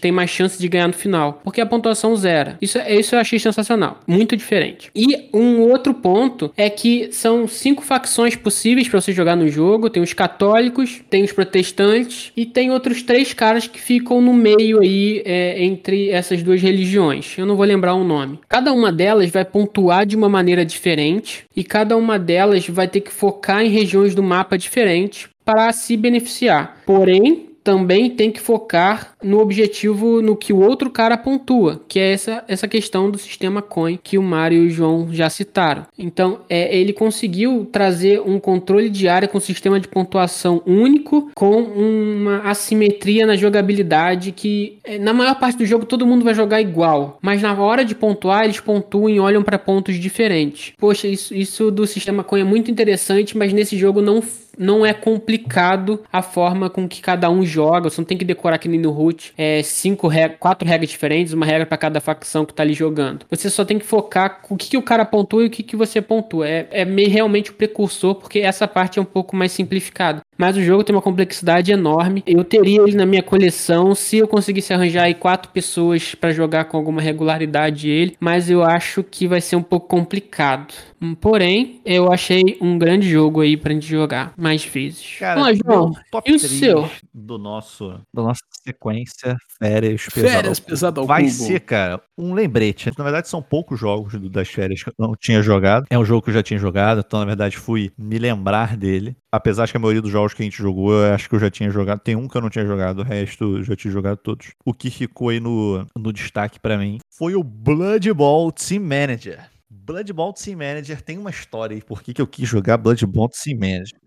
tem 0.00 0.12
mais 0.12 0.30
chance 0.30 0.58
de 0.58 0.68
ganhar 0.68 0.86
no 0.86 0.92
final, 0.92 1.40
porque 1.42 1.60
a 1.60 1.66
pontuação 1.66 2.14
zera. 2.16 2.56
Isso, 2.60 2.78
isso 2.78 3.14
eu 3.14 3.20
achei 3.20 3.38
sensacional, 3.38 4.00
muito 4.06 4.36
diferente. 4.36 4.90
E 4.94 5.28
um 5.32 5.60
outro 5.60 5.94
ponto 5.94 6.52
é 6.56 6.70
que 6.70 7.10
são 7.12 7.48
cinco 7.48 7.82
facções 7.82 8.36
possíveis 8.36 8.88
para 8.88 9.00
você 9.00 9.12
jogar 9.12 9.36
no 9.36 9.48
jogo: 9.48 9.90
tem 9.90 10.02
os 10.02 10.12
católicos, 10.12 11.00
tem 11.10 11.24
os 11.24 11.32
protestantes 11.32 12.32
e 12.36 12.46
tem 12.46 12.70
outros 12.70 13.02
três 13.02 13.32
caras 13.32 13.66
que 13.66 13.80
ficam 13.80 14.20
no 14.20 14.32
meio 14.32 14.80
aí 14.80 15.22
é, 15.24 15.62
entre 15.62 16.10
essas 16.10 16.42
duas 16.42 16.60
religiões. 16.60 17.36
Eu 17.36 17.46
não 17.46 17.56
vou 17.56 17.66
lembrar 17.66 17.94
o 17.94 18.04
nome. 18.04 18.38
Cada 18.48 18.72
uma 18.72 18.92
delas 18.92 19.30
vai 19.30 19.44
pontuar 19.44 20.06
de 20.06 20.16
uma 20.16 20.28
maneira 20.28 20.64
diferente 20.64 21.44
e 21.56 21.64
cada 21.64 21.96
uma 21.96 22.18
delas 22.18 22.68
vai 22.68 22.86
ter 22.86 23.00
que 23.00 23.12
focar 23.12 23.62
em 23.62 23.68
regiões 23.68 24.14
do 24.14 24.22
mapa 24.22 24.56
diferentes 24.56 25.28
para 25.48 25.72
se 25.72 25.96
beneficiar. 25.96 26.76
Porém, 26.84 27.48
também 27.64 28.10
tem 28.10 28.30
que 28.30 28.40
focar 28.40 29.14
no 29.22 29.40
objetivo 29.40 30.20
no 30.20 30.36
que 30.36 30.52
o 30.52 30.60
outro 30.60 30.90
cara 30.90 31.16
pontua, 31.16 31.82
que 31.88 31.98
é 31.98 32.12
essa, 32.12 32.44
essa 32.46 32.68
questão 32.68 33.10
do 33.10 33.18
sistema 33.18 33.62
coin 33.62 33.98
que 34.02 34.18
o 34.18 34.22
Mário 34.22 34.62
e 34.62 34.66
o 34.66 34.70
João 34.70 35.08
já 35.10 35.28
citaram. 35.30 35.86
Então, 35.98 36.40
é, 36.50 36.74
ele 36.74 36.92
conseguiu 36.92 37.66
trazer 37.70 38.20
um 38.20 38.38
controle 38.38 38.90
de 38.90 39.08
área 39.08 39.28
com 39.28 39.40
sistema 39.40 39.80
de 39.80 39.88
pontuação 39.88 40.62
único, 40.66 41.30
com 41.34 41.62
uma 41.62 42.40
assimetria 42.40 43.26
na 43.26 43.36
jogabilidade 43.36 44.32
que 44.32 44.78
é, 44.84 44.98
na 44.98 45.14
maior 45.14 45.38
parte 45.38 45.58
do 45.58 45.66
jogo 45.66 45.86
todo 45.86 46.06
mundo 46.06 46.24
vai 46.24 46.34
jogar 46.34 46.60
igual, 46.60 47.18
mas 47.22 47.40
na 47.40 47.54
hora 47.54 47.84
de 47.84 47.94
pontuar 47.94 48.44
eles 48.44 48.60
pontuam 48.60 49.08
e 49.08 49.20
olham 49.20 49.42
para 49.42 49.58
pontos 49.58 49.96
diferentes. 49.96 50.72
Poxa, 50.78 51.08
isso, 51.08 51.34
isso 51.34 51.70
do 51.70 51.86
sistema 51.86 52.22
coin 52.22 52.40
é 52.40 52.44
muito 52.44 52.70
interessante, 52.70 53.36
mas 53.36 53.52
nesse 53.52 53.76
jogo 53.76 54.02
não 54.02 54.22
não 54.58 54.84
é 54.84 54.92
complicado 54.92 56.02
a 56.12 56.20
forma 56.20 56.68
com 56.68 56.88
que 56.88 57.00
cada 57.00 57.30
um 57.30 57.44
joga. 57.44 57.88
Você 57.88 58.00
não 58.00 58.06
tem 58.06 58.18
que 58.18 58.24
decorar 58.24 58.58
nem 58.66 58.80
no 58.80 58.90
root 58.90 59.32
é, 59.36 59.62
cinco 59.62 60.08
regras, 60.08 60.38
quatro 60.40 60.68
regras 60.68 60.90
diferentes, 60.90 61.32
uma 61.32 61.46
regra 61.46 61.64
para 61.64 61.78
cada 61.78 62.00
facção 62.00 62.44
que 62.44 62.52
tá 62.52 62.62
ali 62.62 62.74
jogando. 62.74 63.24
Você 63.30 63.48
só 63.48 63.64
tem 63.64 63.78
que 63.78 63.86
focar 63.86 64.40
o 64.50 64.56
que, 64.56 64.70
que 64.70 64.76
o 64.76 64.82
cara 64.82 65.04
pontua 65.04 65.44
e 65.44 65.46
o 65.46 65.50
que, 65.50 65.62
que 65.62 65.76
você 65.76 66.02
pontua. 66.02 66.48
É, 66.48 66.66
é 66.70 66.84
meio 66.84 67.10
realmente 67.10 67.50
o 67.50 67.54
precursor, 67.54 68.16
porque 68.16 68.40
essa 68.40 68.66
parte 68.66 68.98
é 68.98 69.02
um 69.02 69.06
pouco 69.06 69.36
mais 69.36 69.52
simplificada. 69.52 70.20
Mas 70.38 70.56
o 70.56 70.62
jogo 70.62 70.84
tem 70.84 70.94
uma 70.94 71.02
complexidade 71.02 71.72
enorme. 71.72 72.22
Eu 72.24 72.44
teria 72.44 72.80
ele 72.82 72.96
na 72.96 73.04
minha 73.04 73.22
coleção 73.22 73.92
se 73.94 74.18
eu 74.18 74.28
conseguisse 74.28 74.72
arranjar 74.72 75.02
aí 75.04 75.14
quatro 75.14 75.50
pessoas 75.50 76.14
para 76.14 76.30
jogar 76.30 76.66
com 76.66 76.76
alguma 76.76 77.02
regularidade 77.02 77.88
ele, 77.90 78.16
mas 78.20 78.48
eu 78.48 78.62
acho 78.62 79.02
que 79.02 79.26
vai 79.26 79.40
ser 79.40 79.56
um 79.56 79.62
pouco 79.62 79.88
complicado. 79.88 80.72
Porém, 81.20 81.80
eu 81.84 82.12
achei 82.12 82.56
um 82.60 82.78
grande 82.78 83.08
jogo 83.10 83.40
aí 83.40 83.56
pra 83.56 83.72
gente 83.72 83.86
jogar 83.86 84.32
mais 84.36 84.64
vezes. 84.64 85.16
Cara, 85.18 85.40
lá, 85.40 85.52
João. 85.52 85.92
Top 86.10 86.30
e 86.30 86.34
o 86.34 86.38
seu? 86.38 86.88
Do 87.12 87.36
nosso, 87.36 88.00
da 88.14 88.22
nossa 88.22 88.40
sequência 88.64 89.36
Férias 89.60 90.06
Pesado. 90.06 90.32
Férias 90.32 90.60
Pesado 90.60 91.00
ao 91.00 91.06
Vai 91.06 91.22
cubo. 91.24 91.32
ser, 91.34 91.60
cara, 91.60 92.00
um 92.16 92.32
lembrete. 92.32 92.90
Na 92.96 93.04
verdade, 93.04 93.28
são 93.28 93.42
poucos 93.42 93.78
jogos 93.78 94.14
das 94.30 94.48
férias 94.48 94.82
que 94.82 94.90
eu 94.90 94.94
não 94.98 95.14
tinha 95.18 95.42
jogado. 95.42 95.86
É 95.90 95.98
um 95.98 96.04
jogo 96.04 96.22
que 96.22 96.30
eu 96.30 96.34
já 96.34 96.42
tinha 96.42 96.58
jogado, 96.58 97.02
então, 97.06 97.18
na 97.18 97.26
verdade, 97.26 97.56
fui 97.56 97.90
me 97.98 98.18
lembrar 98.18 98.76
dele. 98.76 99.16
Apesar 99.32 99.66
de 99.66 99.72
que 99.72 99.76
a 99.76 99.80
maioria 99.80 100.02
dos 100.02 100.10
jogos 100.10 100.32
que 100.32 100.42
a 100.42 100.44
gente 100.44 100.56
jogou, 100.58 100.92
eu 100.92 101.12
acho 101.12 101.28
que 101.28 101.34
eu 101.34 101.40
já 101.40 101.50
tinha 101.50 101.70
jogado. 101.70 102.00
Tem 102.00 102.16
um 102.16 102.28
que 102.28 102.36
eu 102.36 102.40
não 102.40 102.50
tinha 102.50 102.64
jogado, 102.66 103.00
o 103.00 103.04
resto 103.04 103.58
eu 103.58 103.64
já 103.64 103.76
tinha 103.76 103.92
jogado 103.92 104.18
todos. 104.18 104.52
O 104.64 104.72
que 104.72 104.90
ficou 104.90 105.30
aí 105.30 105.40
no, 105.40 105.84
no 105.96 106.12
destaque 106.12 106.58
para 106.60 106.78
mim 106.78 106.98
foi 107.10 107.34
o 107.34 107.42
Blood 107.42 108.12
Bowl 108.12 108.52
Team 108.52 108.82
Manager. 108.82 109.40
Blood 109.70 110.12
Bowl 110.12 110.32
Team 110.34 110.58
Manager 110.58 111.00
tem 111.00 111.16
uma 111.16 111.30
história 111.30 111.74
aí 111.74 111.82
por 111.82 112.02
que 112.02 112.20
eu 112.20 112.26
quis 112.26 112.46
jogar 112.46 112.76
Blood 112.76 113.06
Bowl 113.06 113.28
Team 113.28 113.58
Manager. 113.58 113.98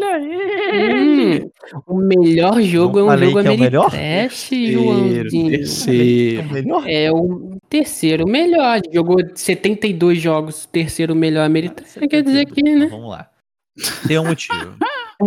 Olha 0.00 0.18
ele! 0.24 1.44
Hum, 1.44 1.50
o 1.86 1.96
melhor 1.96 2.60
jogo 2.62 3.00
Não 3.00 3.12
é 3.12 3.16
um 3.16 3.18
jogo 3.18 3.42
que 3.42 3.48
é 3.48 3.50
o 3.50 3.58
melhor? 3.58 3.86
Ameritrash, 3.86 4.48
Terceiro, 4.48 5.28
terceiro. 5.30 6.82
É 6.86 7.12
o 7.12 7.58
terceiro 7.68 8.26
melhor. 8.28 8.80
Jogou 8.92 9.16
72 9.34 10.20
jogos, 10.20 10.66
terceiro 10.66 11.14
melhor 11.14 11.44
Ameritrash. 11.44 11.98
Quer 12.08 12.22
dizer 12.22 12.46
que, 12.46 12.60
Então, 12.60 12.78
né? 12.78 12.86
Vamos 12.86 13.10
lá. 13.10 13.28
Tem 14.06 14.18
um 14.18 14.26
motivo. 14.26 14.76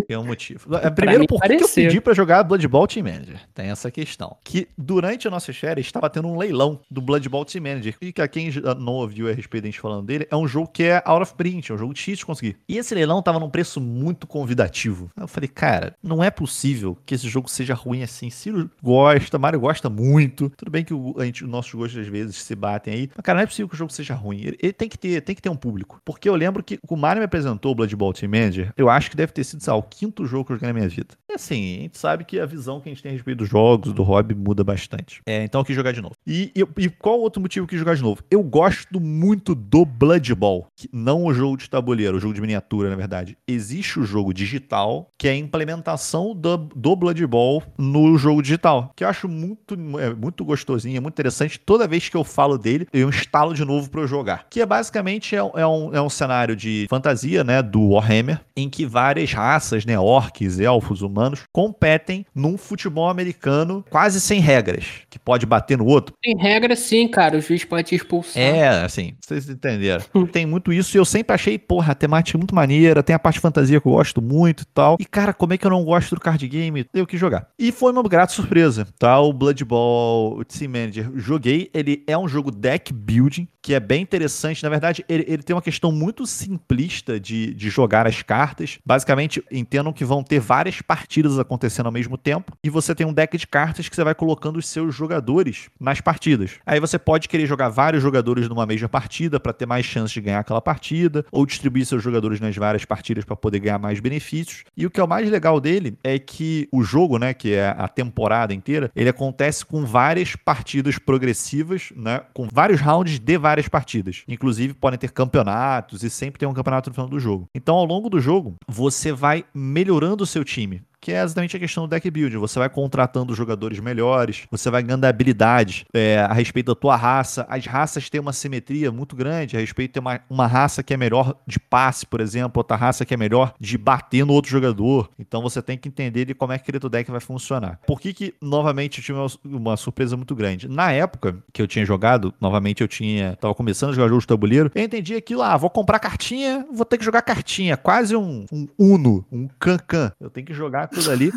Tem 0.08 0.18
um 0.18 0.26
motivo. 0.26 0.76
É, 0.76 0.90
Primeiro, 0.90 1.26
por 1.26 1.42
que 1.42 1.54
eu 1.54 1.70
pedi 1.70 2.02
pra 2.02 2.14
jogar 2.14 2.44
Blood 2.44 2.68
Bowl 2.68 2.88
Team 2.88 3.06
Manager? 3.06 3.40
Tem 3.54 3.68
essa 3.68 3.90
questão. 3.90 4.38
Que 4.44 4.68
durante 4.78 5.28
a 5.28 5.32
nossa 5.32 5.52
série 5.52 5.82
estava 5.82 6.10
tendo 6.10 6.28
um 6.28 6.38
leilão 6.38 6.80
do 6.90 7.02
Blood 7.02 7.28
Bowl 7.30 7.46
Team 7.46 7.64
Manager. 7.64 7.96
E 8.02 8.12
que 8.12 8.22
a 8.22 8.28
quem 8.28 8.52
não 8.80 8.94
ouviu 8.94 9.28
a 9.28 9.32
respeito 9.32 9.64
da 9.64 9.70
gente 9.70 9.80
falando 9.80 10.06
dele, 10.06 10.28
é 10.30 10.36
um 10.36 10.48
jogo 10.48 10.68
que 10.68 10.84
é 10.84 11.02
out 11.06 11.24
of 11.24 11.34
print, 11.34 11.72
é 11.72 11.76
um 11.76 11.78
jogo 11.78 11.94
difícil 11.94 12.20
de 12.20 12.26
conseguir. 12.26 12.58
E 12.68 12.78
esse 12.78 12.94
leilão 12.94 13.22
tava 13.22 13.40
num 13.40 13.50
preço 13.50 13.82
muito 13.82 14.28
convidativo. 14.28 15.12
Eu 15.18 15.28
falei, 15.28 15.48
cara, 15.48 15.96
não 16.04 16.24
é 16.24 16.30
possível 16.30 16.98
que 17.06 17.16
esse 17.16 17.28
jogo 17.28 17.50
seja 17.50 17.74
ruim 17.74 18.04
assim. 18.04 18.30
Ciro 18.30 18.70
gosta, 18.82 19.40
Mario 19.40 19.60
gosta 19.60 19.90
muito. 19.90 20.50
Tudo 20.56 20.72
bem 20.72 20.84
que 20.84 20.94
o, 20.94 21.16
a 21.18 21.26
gente, 21.26 21.44
os 21.44 21.50
nossos 21.50 21.74
gostos 21.74 22.00
às 22.00 22.08
vezes 22.08 22.36
se 22.38 22.56
batem 22.56 22.94
aí. 22.94 23.10
Mas, 23.16 23.24
cara, 23.24 23.38
não 23.38 23.44
é 23.44 23.48
possível 23.48 23.68
que 23.68 23.76
o 23.76 23.78
jogo 23.78 23.92
seja 23.92 24.14
ruim. 24.14 24.42
Ele, 24.42 24.58
ele 24.62 24.74
tem, 24.74 24.88
que 24.88 24.98
ter, 24.98 25.22
tem 25.22 25.36
que 25.36 25.42
ter 25.42 25.50
um 25.50 25.56
público. 25.56 26.02
Porque 26.06 26.30
eu 26.30 26.36
lembro 26.36 26.64
que 26.64 26.80
o 26.88 26.96
Mario 26.96 27.20
me 27.20 27.26
apresentou 27.26 27.72
o 27.72 27.76
Blood 27.76 27.96
Bowl 27.96 28.14
Team 28.14 28.32
Manager. 28.32 28.74
Eu 28.78 28.90
acho 28.90 29.10
que 29.10 29.18
deve 29.18 29.32
ter 29.32 29.44
sido, 29.44 29.64
sei 29.64 29.79
o 29.80 29.84
quinto 29.84 30.26
jogo 30.26 30.46
que 30.46 30.52
eu 30.52 30.58
joguei 30.58 30.68
na 30.68 30.74
minha 30.74 30.90
vida. 30.90 31.16
E 31.30 31.34
assim, 31.34 31.78
a 31.78 31.82
gente 31.82 31.98
sabe 31.98 32.24
que 32.24 32.40
a 32.40 32.46
visão 32.46 32.80
que 32.80 32.90
a 32.90 32.92
gente 32.92 33.02
tem 33.02 33.12
a 33.12 33.14
respeito 33.14 33.40
dos 33.40 33.50
jogos, 33.50 33.94
do 33.94 34.04
hobby, 34.04 34.36
muda 34.36 34.64
bastante. 34.64 35.22
É, 35.26 35.44
então 35.44 35.62
eu 35.62 35.66
quis 35.66 35.76
jogar 35.76 35.92
de 35.92 36.02
novo. 36.02 36.16
E, 36.26 36.52
e, 36.56 36.84
e 36.84 36.90
qual 36.90 37.20
outro 37.20 37.42
motivo 37.42 37.68
que 37.68 37.78
jogar 37.78 37.96
de 37.96 38.02
novo? 38.02 38.22
Eu 38.30 38.44
gosto 38.44 39.00
muito 39.00 39.56
do 39.56 39.86
Blood 39.86 40.34
Bowl, 40.36 40.68
que 40.76 40.90
não 40.92 41.26
o 41.26 41.34
jogo 41.34 41.58
de 41.58 41.70
tabuleiro, 41.70 42.18
o 42.18 42.20
jogo 42.20 42.34
de 42.34 42.42
miniatura, 42.42 42.90
na 42.90 42.96
verdade. 42.96 43.38
Existe 43.48 44.00
o 44.00 44.04
jogo 44.04 44.34
digital, 44.34 45.10
que 45.18 45.28
é 45.28 45.32
a 45.32 45.36
implementação 45.36 46.36
do, 46.36 46.58
do 46.58 46.96
Blood 46.96 47.26
Bowl 47.28 47.64
no 47.78 48.18
jogo 48.18 48.42
digital, 48.42 48.92
que 48.96 49.04
eu 49.04 49.08
acho 49.08 49.28
muito, 49.28 49.76
é, 50.00 50.14
muito 50.14 50.44
gostosinho, 50.44 50.98
é 50.98 51.00
muito 51.00 51.16
interessante. 51.16 51.60
Toda 51.60 51.88
vez 51.88 52.10
que 52.10 52.18
eu 52.18 52.24
falo 52.24 52.58
dele, 52.58 52.88
eu 52.92 53.10
instalo 53.10 53.54
de 53.54 53.64
novo 53.64 53.90
para 53.90 54.02
eu 54.02 54.08
jogar. 54.08 54.48
Que 54.50 54.62
é 54.62 54.66
basicamente 54.66 55.36
é, 55.36 55.40
é 55.40 55.68
um, 55.68 55.94
é 55.94 56.02
um 56.02 56.10
cenário 56.10 56.56
de 56.56 56.88
fantasia, 56.90 57.44
né, 57.44 57.62
do 57.62 57.90
Warhammer, 57.90 58.42
em 58.56 58.70
que 58.70 58.86
várias 58.86 59.32
raças, 59.32 59.69
né, 59.86 60.00
orcs, 60.00 60.60
elfos, 60.60 61.02
humanos, 61.02 61.44
competem 61.52 62.26
num 62.34 62.58
futebol 62.58 63.10
americano 63.10 63.84
quase 63.90 64.20
sem 64.20 64.40
regras, 64.40 64.86
que 65.10 65.20
pode 65.20 65.46
bater 65.46 65.78
no 65.78 65.86
outro. 65.86 66.16
Tem 66.22 66.38
regra 66.38 66.76
sim, 66.76 67.08
cara. 67.08 67.38
O 67.38 67.42
juiz 67.42 67.64
pode 67.64 67.90
te 67.90 67.96
expulsar. 67.96 68.42
É, 68.42 68.68
assim, 68.84 69.14
vocês 69.20 69.50
entenderam. 69.50 70.04
tem 70.32 70.46
muito 70.46 70.72
isso 70.72 70.96
e 70.96 71.00
eu 71.00 71.06
sempre 71.06 71.34
achei, 71.34 71.58
porra, 71.58 71.92
a 71.92 71.96
temática 71.96 72.38
muito 72.38 72.56
maneira, 72.56 73.04
tem 73.04 73.16
a 73.16 73.20
parte 73.20 73.36
de 73.36 73.42
fantasia 73.42 73.80
que 73.80 73.88
eu 73.88 73.92
gosto 73.92 74.22
muito 74.22 74.62
e 74.64 74.66
tal. 74.66 74.98
E, 75.00 75.06
cara, 75.06 75.34
como 75.34 75.54
é 75.54 75.58
que 75.58 75.66
eu 75.66 75.72
não 75.72 75.84
gosto 75.84 76.16
do 76.16 76.22
card 76.22 76.48
game? 76.48 76.86
Eu 76.94 77.06
que 77.06 77.18
jogar. 77.18 77.48
E 77.58 77.72
foi 77.72 77.92
uma 77.92 78.04
grata 78.04 78.34
surpresa, 78.34 78.88
tá? 78.98 79.20
O 79.20 79.34
Blood 79.34 79.64
Bowl 79.66 80.44
Team 80.46 80.72
Manager, 80.72 81.12
joguei. 81.16 81.70
Ele 81.74 82.04
é 82.08 82.18
um 82.18 82.28
jogo 82.28 82.52
deck 82.52 82.94
building, 82.94 83.48
que 83.70 83.76
é 83.76 83.80
bem 83.80 84.02
interessante. 84.02 84.64
Na 84.64 84.70
verdade, 84.70 85.06
ele, 85.08 85.24
ele 85.28 85.44
tem 85.44 85.56
uma 85.56 85.62
questão 85.62 85.92
muito 85.92 86.26
simplista 86.26 87.20
de, 87.20 87.54
de 87.54 87.70
jogar 87.70 88.08
as 88.08 88.24
cartas. 88.24 88.80
Basicamente, 88.84 89.44
entendam 89.52 89.94
que 89.94 90.04
vão 90.04 90.24
ter 90.24 90.40
várias 90.40 90.82
partidas 90.82 91.38
acontecendo 91.38 91.86
ao 91.86 91.92
mesmo 91.92 92.18
tempo. 92.18 92.52
E 92.64 92.70
você 92.72 92.96
tem 92.96 93.06
um 93.06 93.14
deck 93.14 93.38
de 93.38 93.46
cartas 93.46 93.88
que 93.88 93.96
você 93.96 94.04
vai 94.04 94.16
colocando 94.16 94.58
os 94.58 94.68
seus 94.68 94.96
jogadores 94.96 95.70
nas 95.80 96.02
partidas. 96.02 96.54
Aí 96.66 96.80
você 96.80 96.98
pode 96.98 97.30
querer 97.30 97.46
jogar 97.46 97.70
vários 97.70 98.02
jogadores 98.02 98.50
numa 98.50 98.66
mesma 98.66 98.90
partida 98.90 99.40
para 99.40 99.54
ter 99.54 99.68
mais 99.68 99.86
chance 99.86 100.16
de 100.16 100.22
ganhar 100.22 100.40
aquela 100.40 100.62
partida, 100.62 101.24
ou 101.32 101.46
distribuir 101.46 101.86
seus 101.86 102.02
jogadores 102.02 102.40
nas 102.40 102.56
várias 102.56 102.86
partidas 102.86 103.24
para 103.24 103.36
poder 103.36 103.60
ganhar 103.60 103.78
mais 103.78 104.00
benefícios. 104.00 104.64
E 104.76 104.88
o 104.88 104.90
que 104.90 105.00
é 105.00 105.04
o 105.04 105.08
mais 105.08 105.30
legal 105.30 105.62
dele 105.62 105.96
é 106.04 106.18
que 106.18 106.68
o 106.72 106.82
jogo, 106.82 107.20
né, 107.20 107.36
que 107.36 107.54
é 107.54 107.76
a 107.78 107.88
temporada 107.88 108.52
inteira, 108.52 108.90
ele 108.96 109.10
acontece 109.10 109.64
com 109.64 109.86
várias 109.86 110.36
partidas 110.36 110.98
progressivas, 110.98 111.94
né, 111.96 112.22
com 112.34 112.48
vários 112.52 112.82
rounds 112.82 113.20
de 113.20 113.38
várias 113.38 113.59
partidas. 113.68 114.24
Inclusive 114.28 114.74
podem 114.74 115.00
ter 115.00 115.12
campeonatos 115.12 116.04
e 116.04 116.10
sempre 116.10 116.40
tem 116.40 116.48
um 116.48 116.54
campeonato 116.54 116.90
no 116.90 116.94
final 116.94 117.10
do 117.10 117.20
jogo. 117.20 117.48
Então, 117.54 117.76
ao 117.76 117.86
longo 117.86 118.10
do 118.10 118.20
jogo, 118.20 118.56
você 118.68 119.12
vai 119.12 119.46
melhorando 119.54 120.24
o 120.24 120.28
seu 120.28 120.44
time 120.44 120.82
que 121.10 121.14
é 121.14 121.24
exatamente 121.24 121.58
a 121.58 121.60
questão 121.60 121.86
do 121.86 121.90
deck 121.90 122.10
build. 122.12 122.38
Você 122.38 122.60
vai 122.60 122.70
contratando 122.70 123.34
jogadores 123.34 123.80
melhores, 123.80 124.44
você 124.52 124.70
vai 124.70 124.84
ganhando 124.84 125.06
habilidades 125.06 125.84
é, 125.92 126.20
a 126.20 126.34
respeito 126.34 126.68
da 126.68 126.76
tua 126.76 126.96
raça. 126.96 127.48
As 127.50 127.66
raças 127.66 128.12
têm 128.12 128.22
uma 128.22 128.32
simetria 128.32 128.92
muito 128.92 129.16
grande 129.16 129.58
a 129.58 129.60
respeito 129.60 129.94
de 129.94 130.00
uma, 130.00 130.22
uma 130.30 130.46
raça 130.46 130.84
que 130.84 130.94
é 130.94 130.98
melhor 130.98 131.36
de 131.48 131.60
passe, 131.60 132.06
por 132.06 132.22
exemplo, 132.22 132.60
outra 132.60 132.78
raça 132.78 133.04
que 133.06 133.14
é 133.14 133.18
melhor 133.18 133.56
de 133.60 133.76
bater 133.76 134.24
no 134.24 134.34
outro 134.34 134.52
jogador. 134.52 135.10
Então 135.18 135.42
você 135.42 135.64
tem 135.64 135.80
que 135.80 135.88
entender 135.88 136.26
de 136.26 136.36
como 136.36 136.54
é 136.54 136.60
que 136.60 136.64
aquele 136.64 136.80
teu 136.80 136.90
deck 136.90 137.10
vai 137.10 137.20
funcionar. 137.20 137.80
Por 137.88 138.00
que 138.00 138.14
que, 138.14 138.36
novamente, 138.40 139.00
eu 139.00 139.04
tive 139.04 139.20
uma, 139.46 139.78
surpresa 139.78 140.16
muito 140.16 140.36
grande? 140.36 140.68
Na 140.68 140.92
época 140.92 141.38
que 141.52 141.60
eu 141.60 141.66
tinha 141.66 141.86
jogado, 141.86 142.32
novamente 142.40 142.82
eu 142.82 142.88
tinha, 142.88 143.36
tava 143.38 143.56
começando 143.56 143.92
a 143.92 143.94
jogar 143.94 144.10
jogos 144.10 144.26
de 144.26 144.28
tabuleiro, 144.28 144.72
eu 144.76 144.84
entendi 144.84 145.16
aquilo, 145.16 145.42
ah, 145.42 145.58
vou 145.58 145.72
comprar 145.72 145.98
cartinha, 145.98 146.68
vou 146.72 146.86
ter 146.86 147.00
que 147.00 147.06
jogar 147.06 147.24
cartinha, 147.24 147.76
quase 147.76 148.16
um, 148.16 148.46
um 148.52 148.68
Uno, 148.78 149.26
um 149.32 149.48
Cancan. 149.60 150.12
Eu 150.20 150.30
tenho 150.30 150.46
que 150.46 150.54
jogar 150.54 150.88
aquilo 151.00 151.12
ali, 151.12 151.32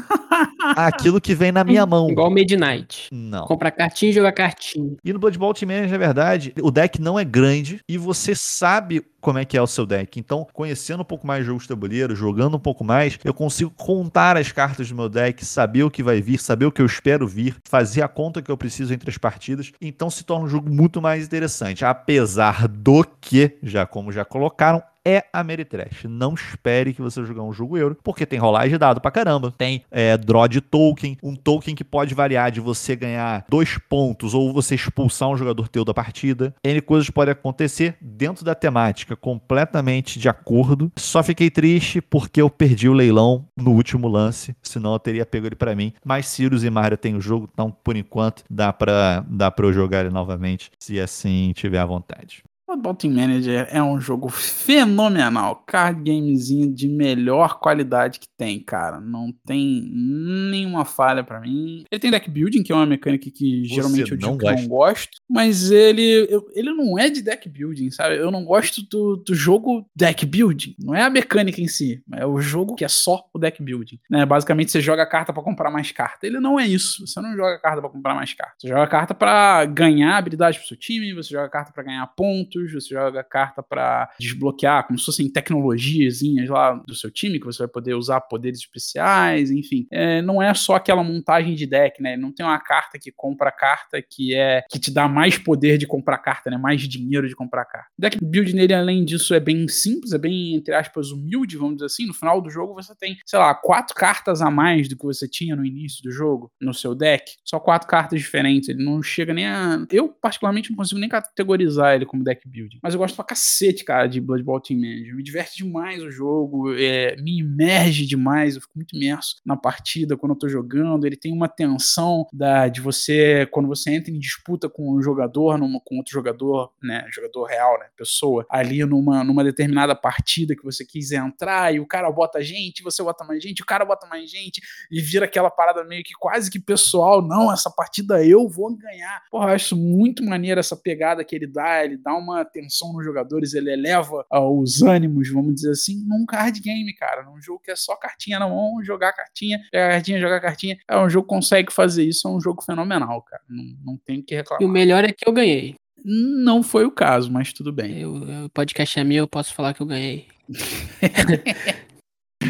aquilo 0.77 1.21
que 1.21 1.35
vem 1.35 1.53
na 1.53 1.65
minha 1.65 1.87
mão. 1.87 2.11
Igual 2.11 2.31
Midnight. 2.31 3.09
Não. 3.13 3.47
Comprar 3.47 3.71
cartinha 3.71 4.11
e 4.11 4.15
jogar 4.15 4.33
cartinha. 4.33 4.97
E 5.05 5.13
no 5.13 5.19
Blood 5.19 5.39
Bowl 5.39 5.55
Team 5.55 5.69
Manager, 5.69 5.93
na 5.93 5.99
verdade, 5.99 6.53
o 6.61 6.71
deck 6.71 7.01
não 7.01 7.19
é 7.19 7.25
grande 7.25 7.81
e 7.89 7.97
você 7.97 8.35
sabe 8.35 9.05
como 9.21 9.39
é 9.39 9.45
que 9.45 9.57
é 9.57 9.63
o 9.63 9.67
seu 9.67 9.87
deck. 9.87 10.19
Então, 10.19 10.47
conhecendo 10.53 11.03
um 11.03 11.05
pouco 11.05 11.27
mais 11.27 11.47
jogos 11.47 11.63
de 11.63 11.69
tabuleiro, 11.69 12.15
jogando 12.17 12.57
um 12.57 12.61
pouco 12.61 12.83
mais, 12.83 13.19
eu 13.25 13.33
consigo 13.33 13.71
contar 13.71 14.37
as 14.37 14.51
cartas 14.51 14.89
do 14.89 14.97
meu 14.97 15.09
deck, 15.09 15.45
saber 15.45 15.85
o 15.85 15.91
que 15.91 16.03
vai 16.03 16.21
vir, 16.21 16.41
saber 16.41 16.67
o 16.67 16.73
que 16.73 16.83
eu 16.83 16.87
espero 16.87 17.27
vir, 17.27 17.57
fazer 17.65 18.03
a 18.03 18.09
conta 18.09 18.43
que 18.43 18.51
eu 18.51 18.57
preciso 18.57 18.93
entre 18.93 19.09
as 19.09 19.17
partidas. 19.17 19.71
Então 19.81 20.11
se 20.11 20.25
torna 20.25 20.47
um 20.47 20.49
jogo 20.49 20.69
muito 20.69 21.01
mais 21.01 21.25
interessante. 21.25 21.85
Apesar 21.85 22.67
do 22.67 23.05
que, 23.21 23.59
já 23.63 23.87
como 23.87 24.11
já 24.11 24.25
colocaram, 24.25 24.83
é 25.07 25.25
Ameritrash. 25.33 26.05
Não 26.05 26.35
espere 26.35 26.93
que 26.93 27.03
você 27.03 27.25
jogar 27.25 27.43
um 27.43 27.53
jogo 27.53 27.77
euro, 27.77 27.97
porque 28.03 28.27
tem 28.27 28.39
rolagem 28.39 28.71
de 28.71 28.79
dado 28.79 29.01
pra 29.01 29.11
caramba. 29.11 29.53
Tem 29.57 29.83
é, 29.91 30.17
draw 30.17 30.47
de 30.49 30.61
token, 30.61 31.17
um 31.23 31.35
token 31.35 31.75
que 31.75 31.85
pode 31.85 32.15
variar 32.15 32.51
de 32.51 32.61
você 32.61 32.97
ganhar 32.97 33.45
dois 33.49 33.79
pontos 33.79 34.35
ou 34.35 34.53
você 34.53 34.75
expulsar 34.75 35.29
um 35.29 35.37
jogador 35.37 35.69
teu 35.69 35.85
da 35.85 35.95
partida. 35.95 36.55
N 36.65 36.81
coisas 36.81 37.11
podem 37.11 37.33
acontecer 37.33 37.97
dentro 38.01 38.45
da 38.45 38.55
temática, 38.55 39.17
completamente 39.17 40.19
de 40.19 40.29
acordo. 40.29 40.91
Só 40.97 41.23
fiquei 41.23 41.51
triste 41.51 42.01
porque 42.01 42.41
eu 42.41 42.51
perdi 42.51 42.89
o 42.89 42.93
leilão 42.93 43.47
no 43.57 43.73
último 43.73 44.09
lance, 44.09 44.55
senão 44.63 44.93
eu 44.93 44.99
teria 44.99 45.27
pego 45.27 45.47
ele 45.47 45.57
pra 45.57 45.75
mim. 45.75 45.93
Mas 46.05 46.27
Sirius 46.27 46.65
e 46.65 46.71
Mario 46.71 46.97
tem 46.97 47.17
o 47.17 47.21
jogo, 47.21 47.49
então 47.53 47.71
por 47.71 47.97
enquanto 47.97 48.45
dá 48.49 48.73
pra, 48.73 49.25
dá 49.29 49.51
pra 49.51 49.67
eu 49.67 49.73
jogar 49.73 50.01
ele 50.01 50.11
novamente, 50.11 50.71
se 50.79 51.01
assim 51.01 51.53
tiver 51.55 51.79
à 51.79 51.87
vontade. 51.87 52.43
Football 52.73 52.95
Team 52.95 53.13
Manager 53.15 53.69
é 53.71 53.83
um 53.83 54.01
jogo 54.01 54.29
fenomenal. 54.31 55.63
Card 55.67 56.03
gamezinho 56.03 56.73
de 56.73 56.89
melhor 56.89 57.59
qualidade 57.61 58.19
que 58.19 58.27
tem, 58.37 58.59
cara. 58.61 58.99
Não 59.01 59.31
tem 59.47 59.91
nenhuma 59.93 60.85
falha 60.87 61.23
pra 61.23 61.39
mim. 61.41 61.85
Ele 61.91 61.99
tem 62.01 62.11
deck 62.11 62.31
building, 62.31 62.63
que 62.63 62.73
é 62.73 62.75
uma 62.75 62.87
mecânica 62.87 63.31
que 63.31 63.69
Você 63.69 63.75
geralmente 63.75 64.11
eu 64.11 64.17
digo 64.17 64.31
não 64.33 64.39
não 64.63 64.69
gosto. 64.69 65.11
Mas 65.29 65.71
ele, 65.71 66.27
eu- 66.31 66.47
ele 66.55 66.73
não 66.73 66.99
é 66.99 67.11
de 67.11 67.21
deck 67.23 67.47
building, 67.49 67.91
sabe? 67.91 68.17
Eu 68.17 68.31
não 68.31 68.43
gosto 68.45 68.81
do, 68.89 69.17
do 69.17 69.35
jogo 69.35 69.87
deck 69.95 70.25
building. 70.25 70.75
Não 70.79 70.95
é 70.95 71.03
a 71.03 71.11
mecânica 71.11 71.61
em 71.61 71.69
si. 71.69 72.03
É 72.15 72.27
o 72.27 72.41
jogo 72.41 72.75
que 72.75 72.85
é 72.85 72.89
só 72.89 73.23
o 73.35 73.39
deck 73.39 73.63
building. 73.63 73.99
Né? 74.11 74.25
Basicamente, 74.25 74.71
você 74.73 74.81
joga 74.81 75.03
a 75.03 75.07
carta 75.07 75.31
pra 75.33 75.43
comprar 75.43 75.71
mais 75.71 75.93
carta. 75.93 76.27
Ele 76.27 76.41
não 76.41 76.59
é 76.59 76.67
isso. 76.67 77.07
Você 77.07 77.21
não 77.21 77.37
joga 77.37 77.55
a 77.57 77.61
carta 77.61 77.81
pra 77.83 77.91
comprar 77.91 78.15
mais 78.15 78.33
carta. 78.33 78.55
Você 78.59 78.69
joga 78.69 78.83
a 78.83 78.87
carta 78.87 79.15
pra 79.15 79.65
ganhar 79.67 80.17
habilidade 80.17 80.59
pro 80.59 80.67
seu 80.69 80.77
time. 80.77 81.13
Você 81.15 81.31
joga 81.31 81.47
a 81.47 81.51
carta 81.51 81.71
pra 81.71 81.83
ganhar 81.83 82.07
pontos. 82.17 82.62
Você 82.71 82.95
joga 82.95 83.25
carta 83.25 83.63
pra 83.63 84.11
desbloquear, 84.19 84.87
como 84.87 84.99
se 84.99 85.07
fossem 85.07 85.31
tecnologiazinhas 85.31 86.49
lá 86.49 86.75
do 86.75 86.95
seu 86.95 87.11
time, 87.11 87.39
que 87.39 87.47
você 87.47 87.59
vai 87.59 87.69
poder 87.69 87.95
usar 87.95 88.21
poderes 88.21 88.61
especiais, 88.61 89.51
enfim. 89.51 89.87
É, 89.91 90.21
não 90.23 90.43
é 90.43 90.53
só 90.55 90.75
aquela 90.75 91.03
montagem 91.03 91.55
de 91.55 91.67
deck, 91.67 92.03
né? 92.03 92.17
Não 92.17 92.33
tem 92.33 92.45
uma 92.45 92.59
carta 92.59 92.99
que 92.99 93.11
compra 93.11 93.51
carta 93.51 94.03
que 94.03 94.35
é 94.35 94.63
que 94.71 94.79
te 94.79 94.91
dá 94.91 95.09
mais 95.09 95.39
poder 95.39 95.79
de 95.79 95.87
comprar 95.87 96.19
carta, 96.19 96.51
né? 96.51 96.57
Mais 96.57 96.83
dinheiro 96.83 97.29
de 97.29 97.35
comprar 97.35 97.65
carta. 97.65 97.89
O 97.99 98.01
deck 98.01 98.19
build 98.23 98.55
nele, 98.55 98.75
além 98.75 99.05
disso, 99.05 99.35
é 99.35 99.41
bem 99.41 99.67
simples, 99.69 100.13
é 100.13 100.19
bem, 100.19 100.55
entre 100.55 100.75
aspas, 100.75 101.11
humilde, 101.11 101.57
vamos 101.57 101.77
dizer 101.77 101.87
assim. 101.87 102.07
No 102.07 102.15
final 102.15 102.41
do 102.41 102.51
jogo 102.51 102.75
você 102.75 102.95
tem, 102.95 103.17
sei 103.25 103.39
lá, 103.39 103.55
quatro 103.55 103.95
cartas 103.95 104.43
a 104.43 104.51
mais 104.51 104.89
do 104.89 104.97
que 104.97 105.05
você 105.05 105.29
tinha 105.29 105.57
no 105.57 105.65
início 105.65 106.03
do 106.03 106.11
jogo, 106.11 106.51
no 106.61 106.75
seu 106.75 106.95
deck. 106.95 107.33
Só 107.45 107.59
quatro 107.59 107.89
cartas 107.89 108.21
diferentes. 108.21 108.69
Ele 108.69 108.85
não 108.85 109.03
chega 109.03 109.33
nem 109.33 109.47
a. 109.47 109.85
Eu, 109.91 110.09
particularmente, 110.09 110.71
não 110.71 110.77
consigo 110.77 111.01
nem 111.01 111.09
categorizar 111.09 111.95
ele 111.95 112.07
como 112.07 112.25
deck 112.25 112.49
building. 112.53 112.79
Mas 112.83 112.95
eu 112.95 113.01
gosto 113.01 113.17
pra 113.17 113.25
cacete, 113.25 113.85
cara, 113.85 114.07
de 114.07 114.21
Blood 114.21 114.43
Bowl 114.43 114.61
Team 114.61 114.81
Manager. 114.81 115.17
Me 115.17 115.23
diverte 115.23 115.57
demais 115.57 116.03
o 116.03 116.11
jogo, 116.11 116.75
é, 116.75 117.17
me 117.17 117.39
imerge 117.39 118.07
demais, 118.07 118.55
eu 118.55 118.61
fico 118.61 118.75
muito 118.77 118.95
imerso 118.95 119.37
na 119.45 119.57
partida 119.57 120.17
quando 120.17 120.33
eu 120.33 120.39
tô 120.39 120.49
jogando. 120.49 121.07
Ele 121.07 121.17
tem 121.17 121.33
uma 121.33 121.49
tensão 121.49 122.27
da, 122.33 122.69
de 122.69 122.81
você, 122.81 123.47
quando 123.51 123.69
você 123.69 123.91
entra 123.91 124.13
em 124.13 124.19
disputa 124.19 124.69
com 124.69 124.95
um 124.95 125.03
jogador, 125.03 125.59
numa, 125.59 125.81
com 125.85 125.97
outro 125.97 126.13
jogador, 126.13 126.73
né, 126.83 127.07
jogador 127.13 127.45
real, 127.45 127.79
né, 127.79 127.87
pessoa, 127.97 128.45
ali 128.51 128.85
numa, 128.85 129.25
numa 129.25 129.43
determinada 129.43 129.95
partida 129.95 130.55
que 130.55 130.65
você 130.65 130.85
quis 130.85 131.13
entrar 131.13 131.75
e 131.75 131.81
o 131.81 131.87
cara 131.87 132.11
bota 132.11 132.43
gente, 132.43 132.83
você 132.83 133.03
bota 133.03 133.25
mais 133.25 133.43
gente, 133.43 133.63
o 133.63 133.67
cara 133.67 133.85
bota 133.85 134.07
mais 134.07 134.31
gente 134.31 134.61
e 134.91 135.01
vira 135.01 135.25
aquela 135.25 135.51
parada 135.51 135.85
meio 135.85 136.03
que 136.03 136.13
quase 136.19 136.51
que 136.51 136.61
pessoal, 136.61 137.23
não, 137.23 137.53
essa 137.53 137.71
partida 137.71 138.25
eu 138.25 138.49
vou 138.49 138.77
ganhar. 138.77 139.23
Porra, 139.31 139.51
eu 139.51 139.55
acho 139.55 139.77
muito 139.77 140.25
maneiro 140.25 140.61
essa 140.61 140.77
pegada 140.77 141.25
que 141.25 141.35
ele 141.35 141.47
dá, 141.47 141.85
ele 141.85 141.97
dá 141.97 142.15
uma 142.15 142.32
tensão 142.45 142.93
nos 142.93 143.05
jogadores, 143.05 143.55
ele 143.55 143.73
eleva 143.73 144.25
uh, 144.33 144.61
os 144.61 144.83
ânimos, 144.83 145.31
vamos 145.31 145.55
dizer 145.55 145.71
assim, 145.71 146.05
num 146.07 146.25
card 146.27 146.61
game, 146.61 146.93
cara, 146.95 147.23
num 147.23 147.41
jogo 147.41 147.61
que 147.61 147.71
é 147.71 147.77
só 147.77 147.97
cartinha 147.97 148.39
na 148.39 148.49
mão, 148.49 148.83
jogar 148.83 149.13
cartinha, 149.13 149.61
pegar 149.71 149.91
cartinha, 149.91 150.21
jogar 150.21 150.41
cartinha. 150.41 150.79
É 150.89 150.99
um 150.99 151.09
jogo 151.09 151.27
que 151.27 151.35
consegue 151.35 151.73
fazer 151.73 152.05
isso, 152.05 152.27
é 152.27 152.31
um 152.31 152.41
jogo 152.41 152.63
fenomenal, 152.63 153.23
cara. 153.23 153.43
Não, 153.49 153.65
não 153.85 153.97
tem 153.97 154.21
o 154.21 154.25
que 154.25 154.35
reclamar. 154.35 154.63
E 154.63 154.65
o 154.65 154.69
melhor 154.69 155.05
é 155.05 155.13
que 155.13 155.29
eu 155.29 155.33
ganhei. 155.33 155.75
Não 156.05 156.63
foi 156.63 156.85
o 156.85 156.91
caso, 156.91 157.31
mas 157.31 157.53
tudo 157.53 157.73
bem. 157.73 158.05
O 158.05 158.49
podcast 158.51 158.99
é 158.99 159.05
meu, 159.05 159.25
eu 159.25 159.29
posso 159.29 159.55
falar 159.55 159.73
que 159.73 159.81
eu 159.81 159.87
ganhei. 159.87 160.27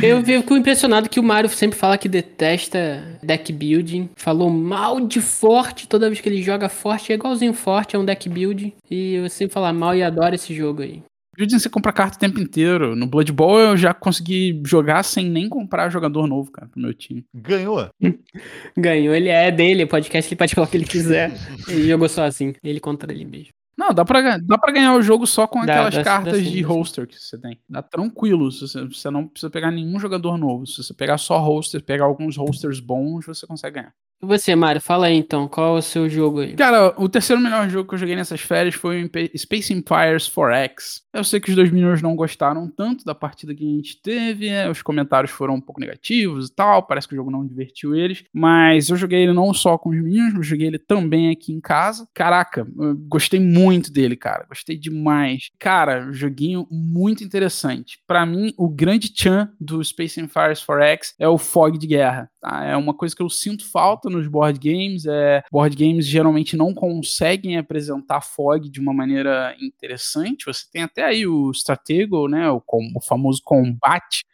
Eu 0.03 0.21
fico 0.25 0.57
impressionado 0.57 1.09
que 1.09 1.21
o 1.21 1.23
Mario 1.23 1.49
sempre 1.49 1.79
fala 1.79 1.97
que 1.97 2.09
detesta 2.09 3.19
deck 3.23 3.53
building. 3.53 4.11
Falou 4.17 4.51
mal 4.51 5.01
de 5.01 5.21
forte 5.21 5.87
toda 5.87 6.09
vez 6.09 6.21
que 6.21 6.29
ele 6.29 6.43
joga 6.43 6.69
forte. 6.69 7.13
É 7.13 7.15
igualzinho 7.15 7.55
forte, 7.55 7.95
é 7.95 7.99
um 7.99 8.05
deck 8.05 8.29
building. 8.29 8.73
E 8.91 9.15
eu 9.15 9.31
sempre 9.31 9.55
falo 9.55 9.73
mal 9.79 9.95
e 9.95 10.03
adoro 10.03 10.35
esse 10.35 10.53
jogo 10.53 10.83
aí. 10.83 11.03
Building 11.37 11.59
você 11.61 11.69
compra 11.69 11.93
carta 11.93 12.17
o 12.17 12.21
tempo 12.21 12.41
inteiro. 12.41 12.97
No 12.97 13.07
Blood 13.07 13.33
Bowl 13.33 13.59
eu 13.61 13.77
já 13.77 13.95
consegui 13.95 14.61
jogar 14.67 15.05
sem 15.05 15.31
nem 15.31 15.49
comprar 15.49 15.89
jogador 15.89 16.27
novo, 16.27 16.51
cara, 16.51 16.69
pro 16.69 16.81
meu 16.81 16.93
time. 16.93 17.25
Ganhou? 17.33 17.89
Ganhou, 18.77 19.15
ele 19.15 19.29
é 19.29 19.51
dele, 19.53 19.85
o 19.85 19.89
podcast 19.89 20.29
ele 20.29 20.39
pode 20.39 20.55
falar 20.55 20.67
o 20.67 20.71
que 20.71 20.77
ele 20.77 20.85
quiser. 20.85 21.33
ele 21.69 21.87
jogou 21.89 22.09
sozinho, 22.09 22.55
ele 22.63 22.81
contra 22.81 23.11
ele 23.13 23.25
mesmo. 23.25 23.53
Não, 23.77 23.93
dá 23.93 24.05
pra, 24.05 24.39
dá 24.39 24.59
pra 24.59 24.73
ganhar 24.73 24.95
o 24.95 25.03
jogo 25.03 25.27
só 25.27 25.47
com 25.47 25.61
aquelas 25.61 25.95
dá, 25.95 26.05
cartas 26.05 26.39
dá 26.39 26.45
sim, 26.45 26.51
de 26.51 26.63
roster 26.63 27.07
que 27.07 27.19
você 27.19 27.39
tem. 27.39 27.59
Dá 27.69 27.83
tranquilo, 27.83 28.51
você, 28.51 28.85
você 28.87 29.11
não 29.11 29.27
precisa 29.27 29.51
pegar 29.51 29.71
nenhum 29.71 29.99
jogador 29.99 30.37
novo. 30.37 30.67
Se 30.67 30.83
você 30.83 30.93
pegar 30.93 31.19
só 31.19 31.39
roster, 31.39 31.83
pegar 31.83 32.05
alguns 32.05 32.37
rosters 32.37 32.81
bons, 32.81 33.27
você 33.27 33.47
consegue 33.47 33.77
ganhar. 33.77 33.95
E 34.23 34.27
você, 34.27 34.55
Mário, 34.55 34.81
fala 34.81 35.07
aí 35.07 35.17
então, 35.17 35.49
qual 35.49 35.77
é 35.77 35.79
o 35.79 35.83
seu 35.83 36.09
jogo 36.09 36.41
aí? 36.41 36.55
Cara, 36.55 36.95
o 36.97 37.09
terceiro 37.09 37.43
melhor 37.43 37.69
jogo 37.69 37.89
que 37.89 37.95
eu 37.95 37.99
joguei 37.99 38.15
nessas 38.15 38.41
férias 38.41 38.75
foi 38.75 39.05
o 39.05 39.39
Space 39.39 39.73
Empires 39.73 40.29
4X. 40.29 41.02
Eu 41.13 41.25
sei 41.25 41.41
que 41.41 41.51
os 41.51 41.57
dois 41.57 41.71
meninos 41.71 42.01
não 42.01 42.17
gostaram 42.17 42.69
tanto 42.69 43.05
da 43.05 43.15
partida 43.15 43.55
que 43.55 43.65
a 43.65 43.77
gente 43.77 44.01
teve, 44.01 44.51
né? 44.51 44.71
os 44.71 44.81
comentários 44.81 45.31
foram 45.31 45.55
um 45.55 45.61
pouco 45.61 45.81
negativos 45.81 46.49
e 46.49 46.55
tal, 46.55 46.83
parece 46.87 47.07
que 47.07 47.15
o 47.15 47.17
jogo 47.17 47.31
não 47.31 47.47
divertiu 47.47 47.95
eles, 47.95 48.25
mas 48.33 48.89
eu 48.89 48.97
joguei 48.97 49.23
ele 49.23 49.33
não 49.33 49.53
só 49.53 49.77
com 49.77 49.91
os 49.91 49.97
meninos, 49.97 50.35
eu 50.35 50.43
joguei 50.43 50.69
ele 50.69 50.79
também 50.79 51.31
aqui 51.31 51.53
em 51.53 51.61
casa. 51.61 52.09
Caraca, 52.15 52.67
gostei 53.09 53.39
muito 53.39 53.93
dele, 53.93 54.17
cara, 54.17 54.47
gostei 54.49 54.77
demais. 54.77 55.51
Cara, 55.59 56.11
joguinho 56.13 56.67
muito 56.71 57.23
interessante. 57.23 58.01
Para 58.07 58.25
mim, 58.25 58.55
o 58.57 58.69
grande 58.69 59.13
chan 59.15 59.53
do 59.61 59.85
Space 59.85 60.21
Empires 60.21 60.65
4X 60.65 61.15
é 61.19 61.29
o 61.29 61.37
fog 61.37 61.77
de 61.77 61.87
guerra. 61.87 62.31
Tá? 62.41 62.65
É 62.65 62.77
uma 62.77 62.95
coisa 62.95 63.15
que 63.15 63.23
eu 63.23 63.29
sinto 63.29 63.65
falta 63.65 64.09
nos 64.09 64.27
board 64.27 64.59
games. 64.59 65.05
É, 65.07 65.43
board 65.51 65.77
games 65.77 66.07
geralmente 66.07 66.57
não 66.57 66.73
conseguem 66.73 67.57
apresentar 67.59 68.21
fog 68.23 68.69
de 68.69 68.81
uma 68.81 68.93
maneira 68.93 69.55
interessante. 69.61 70.47
Você 70.47 70.65
tem 70.73 70.83
até 70.83 71.02
aí 71.03 71.27
o 71.27 71.51
Stratego, 71.51 72.29
né, 72.29 72.51
o, 72.51 72.63
o 72.95 73.01
famoso 73.01 73.41
combate 73.45 74.25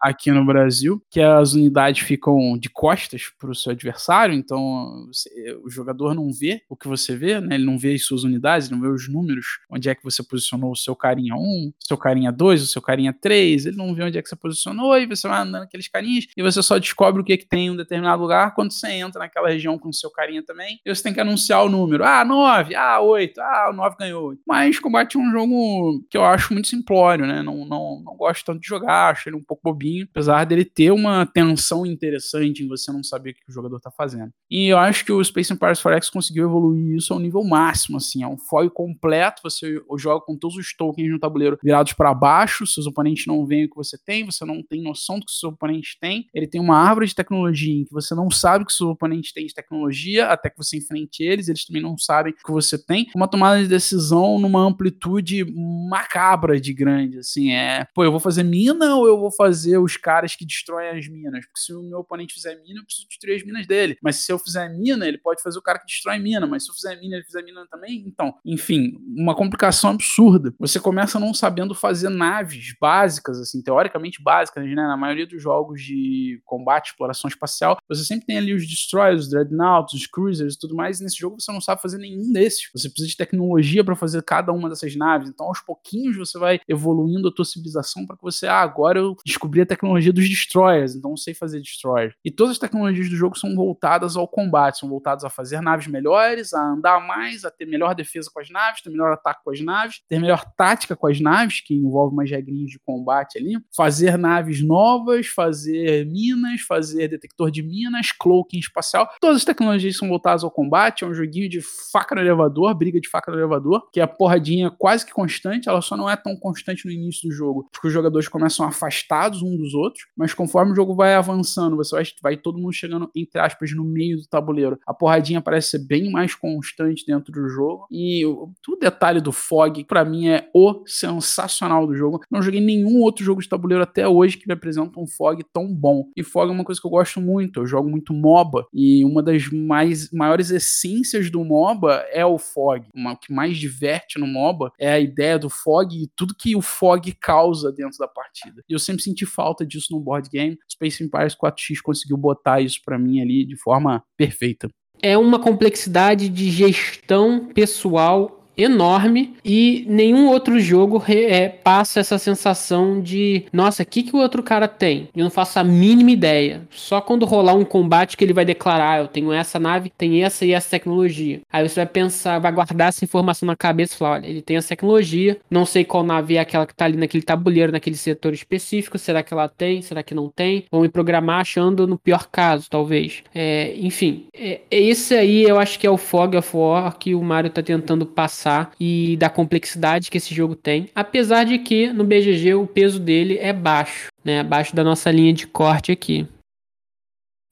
aqui 0.00 0.30
no 0.30 0.44
Brasil, 0.44 1.02
que 1.10 1.20
as 1.20 1.52
unidades 1.52 2.02
ficam 2.02 2.56
de 2.58 2.68
costas 2.68 3.30
para 3.38 3.50
o 3.50 3.54
seu 3.54 3.72
adversário, 3.72 4.34
então 4.34 5.06
você, 5.06 5.30
o 5.62 5.70
jogador 5.70 6.14
não 6.14 6.32
vê 6.32 6.62
o 6.68 6.76
que 6.76 6.88
você 6.88 7.16
vê, 7.16 7.40
né? 7.40 7.56
ele 7.56 7.64
não 7.64 7.78
vê 7.78 7.94
as 7.94 8.04
suas 8.04 8.24
unidades, 8.24 8.70
não 8.70 8.80
vê 8.80 8.88
os 8.88 9.08
números, 9.08 9.46
onde 9.70 9.88
é 9.88 9.94
que 9.94 10.02
você 10.02 10.22
posicionou 10.22 10.72
o 10.72 10.76
seu 10.76 10.96
carinha 10.96 11.34
1, 11.34 11.72
seu 11.80 11.96
carinha 11.96 12.32
2, 12.32 12.62
o 12.62 12.66
seu 12.66 12.82
carinha 12.82 13.12
3, 13.12 13.66
ele 13.66 13.76
não 13.76 13.94
vê 13.94 14.04
onde 14.04 14.18
é 14.18 14.22
que 14.22 14.28
você 14.28 14.36
posicionou, 14.36 14.96
e 14.98 15.06
você 15.06 15.28
vai 15.28 15.40
andando 15.40 15.62
naqueles 15.62 15.88
carinhas, 15.88 16.26
e 16.36 16.42
você 16.42 16.62
só 16.62 16.78
descobre 16.78 17.20
o 17.20 17.24
que, 17.24 17.32
é 17.32 17.36
que 17.36 17.46
tem 17.46 17.66
em 17.66 17.70
um 17.70 17.76
determinado 17.76 18.22
lugar 18.22 18.54
quando 18.54 18.72
você 18.72 18.88
entra 18.88 19.20
naquela 19.20 19.48
região 19.48 19.78
com 19.78 19.88
o 19.88 19.94
seu 19.94 20.10
carinha 20.10 20.42
também, 20.42 20.80
e 20.84 20.94
você 20.94 21.02
tem 21.02 21.12
que 21.12 21.20
anunciar 21.20 21.64
o 21.64 21.68
número, 21.68 22.04
ah, 22.04 22.24
9, 22.24 22.74
ah, 22.74 23.00
8, 23.00 23.40
ah, 23.40 23.70
o 23.70 23.72
9 23.72 23.96
ganhou. 23.98 24.34
Mas 24.46 24.78
combate 24.78 25.16
é 25.16 25.20
um 25.20 25.30
jogo 25.32 26.04
que 26.08 26.16
eu 26.16 26.24
acho 26.24 26.52
muito 26.52 26.68
simplório, 26.68 27.26
né? 27.26 27.42
Não, 27.42 27.64
não, 27.66 28.00
não 28.04 28.16
gosto 28.16 28.44
tanto 28.44 28.60
de 28.60 28.68
jogar, 28.68 29.10
acho 29.10 29.28
ele 29.28 29.36
um 29.36 29.42
pouco 29.42 29.62
bobinho, 29.64 29.85
apesar 30.02 30.44
dele 30.44 30.64
ter 30.64 30.90
uma 30.90 31.26
tensão 31.26 31.84
interessante 31.84 32.62
em 32.62 32.68
você 32.68 32.92
não 32.92 33.02
saber 33.02 33.30
o 33.30 33.34
que 33.34 33.48
o 33.48 33.52
jogador 33.52 33.80
tá 33.80 33.90
fazendo. 33.90 34.30
E 34.50 34.66
eu 34.66 34.78
acho 34.78 35.04
que 35.04 35.12
o 35.12 35.22
Space 35.22 35.52
Empires 35.52 35.80
4X 35.80 36.10
conseguiu 36.10 36.44
evoluir 36.44 36.96
isso 36.96 37.12
ao 37.12 37.18
nível 37.18 37.42
máximo, 37.44 37.96
assim, 37.96 38.22
é 38.22 38.28
um 38.28 38.38
foil 38.38 38.70
completo, 38.70 39.42
você 39.42 39.80
joga 39.98 40.24
com 40.24 40.36
todos 40.36 40.56
os 40.56 40.74
tokens 40.74 41.10
no 41.10 41.18
tabuleiro 41.18 41.58
virados 41.62 41.92
para 41.92 42.12
baixo, 42.14 42.66
seus 42.66 42.86
oponentes 42.86 43.26
não 43.26 43.46
veem 43.46 43.66
o 43.66 43.70
que 43.70 43.76
você 43.76 43.98
tem, 43.98 44.24
você 44.24 44.44
não 44.44 44.62
tem 44.62 44.82
noção 44.82 45.18
do 45.18 45.26
que 45.26 45.32
seus 45.32 45.52
oponentes 45.52 45.96
têm, 45.98 46.26
ele 46.34 46.46
tem 46.46 46.60
uma 46.60 46.76
árvore 46.76 47.06
de 47.06 47.14
tecnologia 47.14 47.74
em 47.74 47.84
que 47.84 47.92
você 47.92 48.14
não 48.14 48.30
sabe 48.30 48.64
o 48.64 48.66
que 48.66 48.72
seus 48.72 48.90
oponentes 48.90 49.32
têm 49.32 49.46
de 49.46 49.54
tecnologia, 49.54 50.26
até 50.28 50.50
que 50.50 50.56
você 50.56 50.76
enfrente 50.76 51.22
eles, 51.22 51.48
eles 51.48 51.64
também 51.64 51.82
não 51.82 51.96
sabem 51.98 52.32
o 52.32 52.36
que 52.36 52.52
você 52.52 52.78
tem, 52.78 53.06
uma 53.14 53.28
tomada 53.28 53.62
de 53.62 53.68
decisão 53.68 54.38
numa 54.38 54.60
amplitude 54.60 55.44
macabra 55.88 56.60
de 56.60 56.72
grande, 56.72 57.18
assim, 57.18 57.52
é, 57.52 57.86
pô, 57.94 58.04
eu 58.04 58.10
vou 58.10 58.20
fazer 58.20 58.42
mina 58.42 58.96
ou 58.96 59.06
eu 59.06 59.18
vou 59.18 59.30
fazer 59.30 59.75
os 59.78 59.96
caras 59.96 60.34
que 60.34 60.46
destroem 60.46 60.90
as 60.90 61.08
minas. 61.08 61.44
Porque 61.46 61.60
se 61.60 61.74
o 61.74 61.82
meu 61.82 61.98
oponente 61.98 62.34
fizer 62.34 62.54
mina, 62.62 62.80
eu 62.80 62.84
preciso 62.84 63.08
destruir 63.08 63.36
as 63.36 63.44
minas 63.44 63.66
dele. 63.66 63.96
Mas 64.02 64.16
se 64.16 64.32
eu 64.32 64.38
fizer 64.38 64.68
mina, 64.68 65.06
ele 65.06 65.18
pode 65.18 65.42
fazer 65.42 65.58
o 65.58 65.62
cara 65.62 65.78
que 65.78 65.86
destrói 65.86 66.18
mina. 66.18 66.46
Mas 66.46 66.64
se 66.64 66.70
eu 66.70 66.74
fizer 66.74 66.96
mina, 67.00 67.16
ele 67.16 67.24
fizer 67.24 67.42
mina 67.42 67.66
também. 67.70 68.04
Então, 68.06 68.34
enfim, 68.44 68.98
uma 69.06 69.34
complicação 69.34 69.90
absurda. 69.90 70.54
Você 70.58 70.78
começa 70.80 71.18
não 71.18 71.32
sabendo 71.34 71.74
fazer 71.74 72.08
naves 72.08 72.74
básicas, 72.80 73.40
assim, 73.40 73.62
teoricamente 73.62 74.22
básicas, 74.22 74.64
né? 74.64 74.74
Na 74.74 74.96
maioria 74.96 75.26
dos 75.26 75.42
jogos 75.42 75.82
de 75.82 76.40
combate, 76.44 76.90
exploração 76.90 77.28
espacial, 77.28 77.78
você 77.88 78.04
sempre 78.04 78.26
tem 78.26 78.38
ali 78.38 78.54
os 78.54 78.66
destroyers, 78.66 79.22
os 79.22 79.30
dreadnoughts, 79.30 79.94
os 79.94 80.06
cruisers 80.06 80.54
e 80.54 80.58
tudo 80.58 80.74
mais. 80.74 81.00
E 81.00 81.04
nesse 81.04 81.18
jogo 81.18 81.40
você 81.40 81.52
não 81.52 81.60
sabe 81.60 81.82
fazer 81.82 81.98
nenhum 81.98 82.32
desses. 82.32 82.68
Você 82.72 82.88
precisa 82.88 83.08
de 83.08 83.16
tecnologia 83.16 83.84
para 83.84 83.96
fazer 83.96 84.22
cada 84.22 84.52
uma 84.52 84.68
dessas 84.68 84.94
naves. 84.96 85.28
Então, 85.28 85.46
aos 85.46 85.60
pouquinhos, 85.60 86.16
você 86.16 86.38
vai 86.38 86.60
evoluindo 86.68 87.28
a 87.28 87.32
tua 87.32 87.44
civilização 87.44 88.06
para 88.06 88.16
que 88.16 88.22
você, 88.22 88.46
ah, 88.46 88.60
agora 88.60 88.98
eu 88.98 89.16
descobri 89.24 89.60
a 89.60 89.65
tecnologia 89.66 90.12
dos 90.12 90.28
destroyers, 90.28 90.94
então 90.94 91.10
eu 91.10 91.16
sei 91.16 91.34
fazer 91.34 91.60
destroyers. 91.60 92.14
E 92.24 92.30
todas 92.30 92.52
as 92.52 92.58
tecnologias 92.58 93.08
do 93.08 93.16
jogo 93.16 93.38
são 93.38 93.54
voltadas 93.54 94.16
ao 94.16 94.28
combate, 94.28 94.78
são 94.78 94.88
voltadas 94.88 95.24
a 95.24 95.30
fazer 95.30 95.60
naves 95.60 95.86
melhores, 95.86 96.52
a 96.52 96.60
andar 96.60 97.06
mais, 97.06 97.44
a 97.44 97.50
ter 97.50 97.66
melhor 97.66 97.94
defesa 97.94 98.30
com 98.32 98.40
as 98.40 98.50
naves, 98.50 98.82
ter 98.82 98.90
melhor 98.90 99.12
ataque 99.12 99.40
com 99.44 99.50
as 99.50 99.60
naves, 99.60 100.00
ter 100.08 100.18
melhor 100.18 100.44
tática 100.56 100.96
com 100.96 101.06
as 101.06 101.20
naves, 101.20 101.60
que 101.60 101.74
envolve 101.74 102.14
umas 102.14 102.30
regrinhas 102.30 102.70
de 102.70 102.78
combate 102.78 103.38
ali, 103.38 103.58
fazer 103.74 104.16
naves 104.16 104.62
novas, 104.62 105.26
fazer 105.26 106.06
minas, 106.06 106.60
fazer 106.62 107.08
detector 107.08 107.50
de 107.50 107.62
minas, 107.62 108.12
cloaking 108.12 108.58
espacial. 108.58 109.08
Todas 109.20 109.38
as 109.38 109.44
tecnologias 109.44 109.96
são 109.96 110.08
voltadas 110.08 110.44
ao 110.44 110.50
combate, 110.50 111.04
é 111.04 111.06
um 111.06 111.14
joguinho 111.14 111.48
de 111.48 111.60
faca 111.92 112.14
no 112.14 112.20
elevador, 112.20 112.74
briga 112.74 113.00
de 113.00 113.08
faca 113.08 113.30
no 113.30 113.38
elevador, 113.38 113.88
que 113.92 114.00
é 114.00 114.02
a 114.02 114.08
porradinha 114.08 114.70
quase 114.70 115.04
que 115.04 115.12
constante, 115.12 115.68
ela 115.68 115.80
só 115.80 115.96
não 115.96 116.08
é 116.08 116.16
tão 116.16 116.36
constante 116.36 116.84
no 116.84 116.92
início 116.92 117.28
do 117.28 117.34
jogo, 117.34 117.68
porque 117.72 117.88
os 117.88 117.92
jogadores 117.92 118.28
começam 118.28 118.66
afastados 118.66 119.42
um 119.42 119.55
dos 119.56 119.74
outros, 119.74 120.06
mas 120.16 120.34
conforme 120.34 120.72
o 120.72 120.74
jogo 120.74 120.94
vai 120.94 121.14
avançando, 121.14 121.76
você 121.76 121.94
vai, 121.94 122.04
vai 122.22 122.36
todo 122.36 122.58
mundo 122.58 122.72
chegando, 122.72 123.10
entre 123.14 123.40
aspas, 123.40 123.72
no 123.72 123.84
meio 123.84 124.18
do 124.18 124.26
tabuleiro. 124.26 124.78
A 124.86 124.94
porradinha 124.94 125.40
parece 125.40 125.70
ser 125.70 125.86
bem 125.86 126.10
mais 126.10 126.34
constante 126.34 127.04
dentro 127.06 127.32
do 127.32 127.48
jogo. 127.48 127.86
E 127.90 128.24
o, 128.26 128.50
o 128.68 128.76
detalhe 128.76 129.20
do 129.20 129.32
Fog, 129.32 129.84
para 129.84 130.04
mim, 130.04 130.28
é 130.28 130.48
o 130.54 130.82
sensacional 130.86 131.86
do 131.86 131.94
jogo. 131.94 132.20
Não 132.30 132.42
joguei 132.42 132.60
nenhum 132.60 133.00
outro 133.00 133.24
jogo 133.24 133.40
de 133.40 133.48
tabuleiro 133.48 133.82
até 133.82 134.06
hoje 134.06 134.36
que 134.36 134.46
me 134.46 134.54
apresenta 134.54 135.00
um 135.00 135.06
Fog 135.06 135.42
tão 135.52 135.72
bom. 135.74 136.04
E 136.16 136.22
Fog 136.22 136.48
é 136.48 136.52
uma 136.52 136.64
coisa 136.64 136.80
que 136.80 136.86
eu 136.86 136.90
gosto 136.90 137.20
muito. 137.20 137.60
Eu 137.60 137.66
jogo 137.66 137.88
muito 137.88 138.12
MOBA. 138.12 138.66
E 138.72 139.04
uma 139.04 139.22
das 139.22 139.48
mais, 139.50 140.10
maiores 140.10 140.50
essências 140.50 141.30
do 141.30 141.44
MOBA 141.44 142.04
é 142.10 142.24
o 142.24 142.38
Fog. 142.38 142.86
Uma, 142.94 143.12
o 143.12 143.16
que 143.16 143.32
mais 143.32 143.56
diverte 143.56 144.18
no 144.18 144.26
MOBA 144.26 144.72
é 144.78 144.92
a 144.92 145.00
ideia 145.00 145.38
do 145.38 145.48
Fog 145.48 145.94
e 145.94 146.10
tudo 146.16 146.34
que 146.38 146.56
o 146.56 146.62
Fog 146.62 147.12
causa 147.20 147.72
dentro 147.72 147.98
da 147.98 148.08
partida. 148.08 148.62
E 148.68 148.72
eu 148.72 148.78
sempre 148.78 149.02
senti 149.02 149.24
falta 149.24 149.45
disso 149.66 149.88
no 149.92 150.00
board 150.00 150.28
game. 150.30 150.58
Space 150.70 151.02
Empires 151.02 151.36
4X 151.36 151.76
conseguiu 151.82 152.16
botar 152.16 152.60
isso 152.60 152.80
para 152.84 152.98
mim 152.98 153.20
ali 153.20 153.44
de 153.44 153.56
forma 153.56 154.02
perfeita. 154.16 154.68
É 155.02 155.16
uma 155.16 155.38
complexidade 155.38 156.28
de 156.28 156.50
gestão 156.50 157.48
pessoal 157.52 158.35
enorme 158.56 159.34
e 159.44 159.84
nenhum 159.88 160.28
outro 160.28 160.58
jogo 160.58 161.02
é, 161.08 161.48
passa 161.48 162.00
essa 162.00 162.18
sensação 162.18 163.00
de, 163.00 163.44
nossa, 163.52 163.82
o 163.82 163.86
que, 163.86 164.02
que 164.02 164.16
o 164.16 164.18
outro 164.18 164.42
cara 164.42 164.66
tem? 164.66 165.08
Eu 165.14 165.24
não 165.24 165.30
faço 165.30 165.58
a 165.58 165.64
mínima 165.64 166.10
ideia. 166.10 166.62
Só 166.70 167.00
quando 167.00 167.26
rolar 167.26 167.54
um 167.54 167.64
combate 167.64 168.16
que 168.16 168.24
ele 168.24 168.32
vai 168.32 168.44
declarar, 168.44 168.92
ah, 168.92 168.98
eu 168.98 169.08
tenho 169.08 169.32
essa 169.32 169.58
nave, 169.58 169.92
tem 169.96 170.24
essa 170.24 170.44
e 170.44 170.52
essa 170.52 170.70
tecnologia. 170.70 171.40
Aí 171.52 171.68
você 171.68 171.76
vai 171.76 171.86
pensar, 171.86 172.38
vai 172.38 172.52
guardar 172.52 172.88
essa 172.88 173.04
informação 173.04 173.46
na 173.46 173.56
cabeça 173.56 173.94
e 173.94 173.98
falar, 173.98 174.12
olha, 174.12 174.26
ele 174.26 174.42
tem 174.42 174.56
essa 174.56 174.68
tecnologia, 174.68 175.38
não 175.50 175.66
sei 175.66 175.84
qual 175.84 176.02
nave 176.02 176.36
é 176.36 176.40
aquela 176.40 176.66
que 176.66 176.74
tá 176.74 176.84
ali 176.84 176.96
naquele 176.96 177.22
tabuleiro, 177.22 177.72
naquele 177.72 177.96
setor 177.96 178.32
específico, 178.32 178.98
será 178.98 179.22
que 179.22 179.32
ela 179.32 179.48
tem, 179.48 179.82
será 179.82 180.02
que 180.02 180.14
não 180.14 180.28
tem? 180.28 180.64
Vão 180.70 180.82
me 180.82 180.88
programar 180.88 181.40
achando 181.40 181.86
no 181.86 181.98
pior 181.98 182.26
caso, 182.30 182.68
talvez. 182.70 183.22
É, 183.34 183.74
enfim, 183.76 184.26
é, 184.34 184.60
esse 184.70 185.14
aí 185.14 185.42
eu 185.42 185.58
acho 185.58 185.78
que 185.78 185.86
é 185.86 185.90
o 185.90 185.96
Fog 185.96 186.36
of 186.36 186.56
War 186.56 186.96
que 186.96 187.14
o 187.14 187.22
Mario 187.22 187.50
tá 187.50 187.62
tentando 187.62 188.06
passar 188.06 188.45
e 188.78 189.16
da 189.16 189.28
complexidade 189.28 190.10
que 190.10 190.18
esse 190.18 190.34
jogo 190.34 190.54
tem. 190.54 190.88
Apesar 190.94 191.44
de 191.44 191.58
que 191.58 191.88
no 191.88 192.04
BGG 192.04 192.54
o 192.54 192.66
peso 192.66 193.00
dele 193.00 193.38
é 193.38 193.52
baixo, 193.52 194.08
né? 194.24 194.40
Abaixo 194.40 194.74
da 194.74 194.84
nossa 194.84 195.10
linha 195.10 195.32
de 195.32 195.46
corte 195.46 195.92
aqui. 195.92 196.26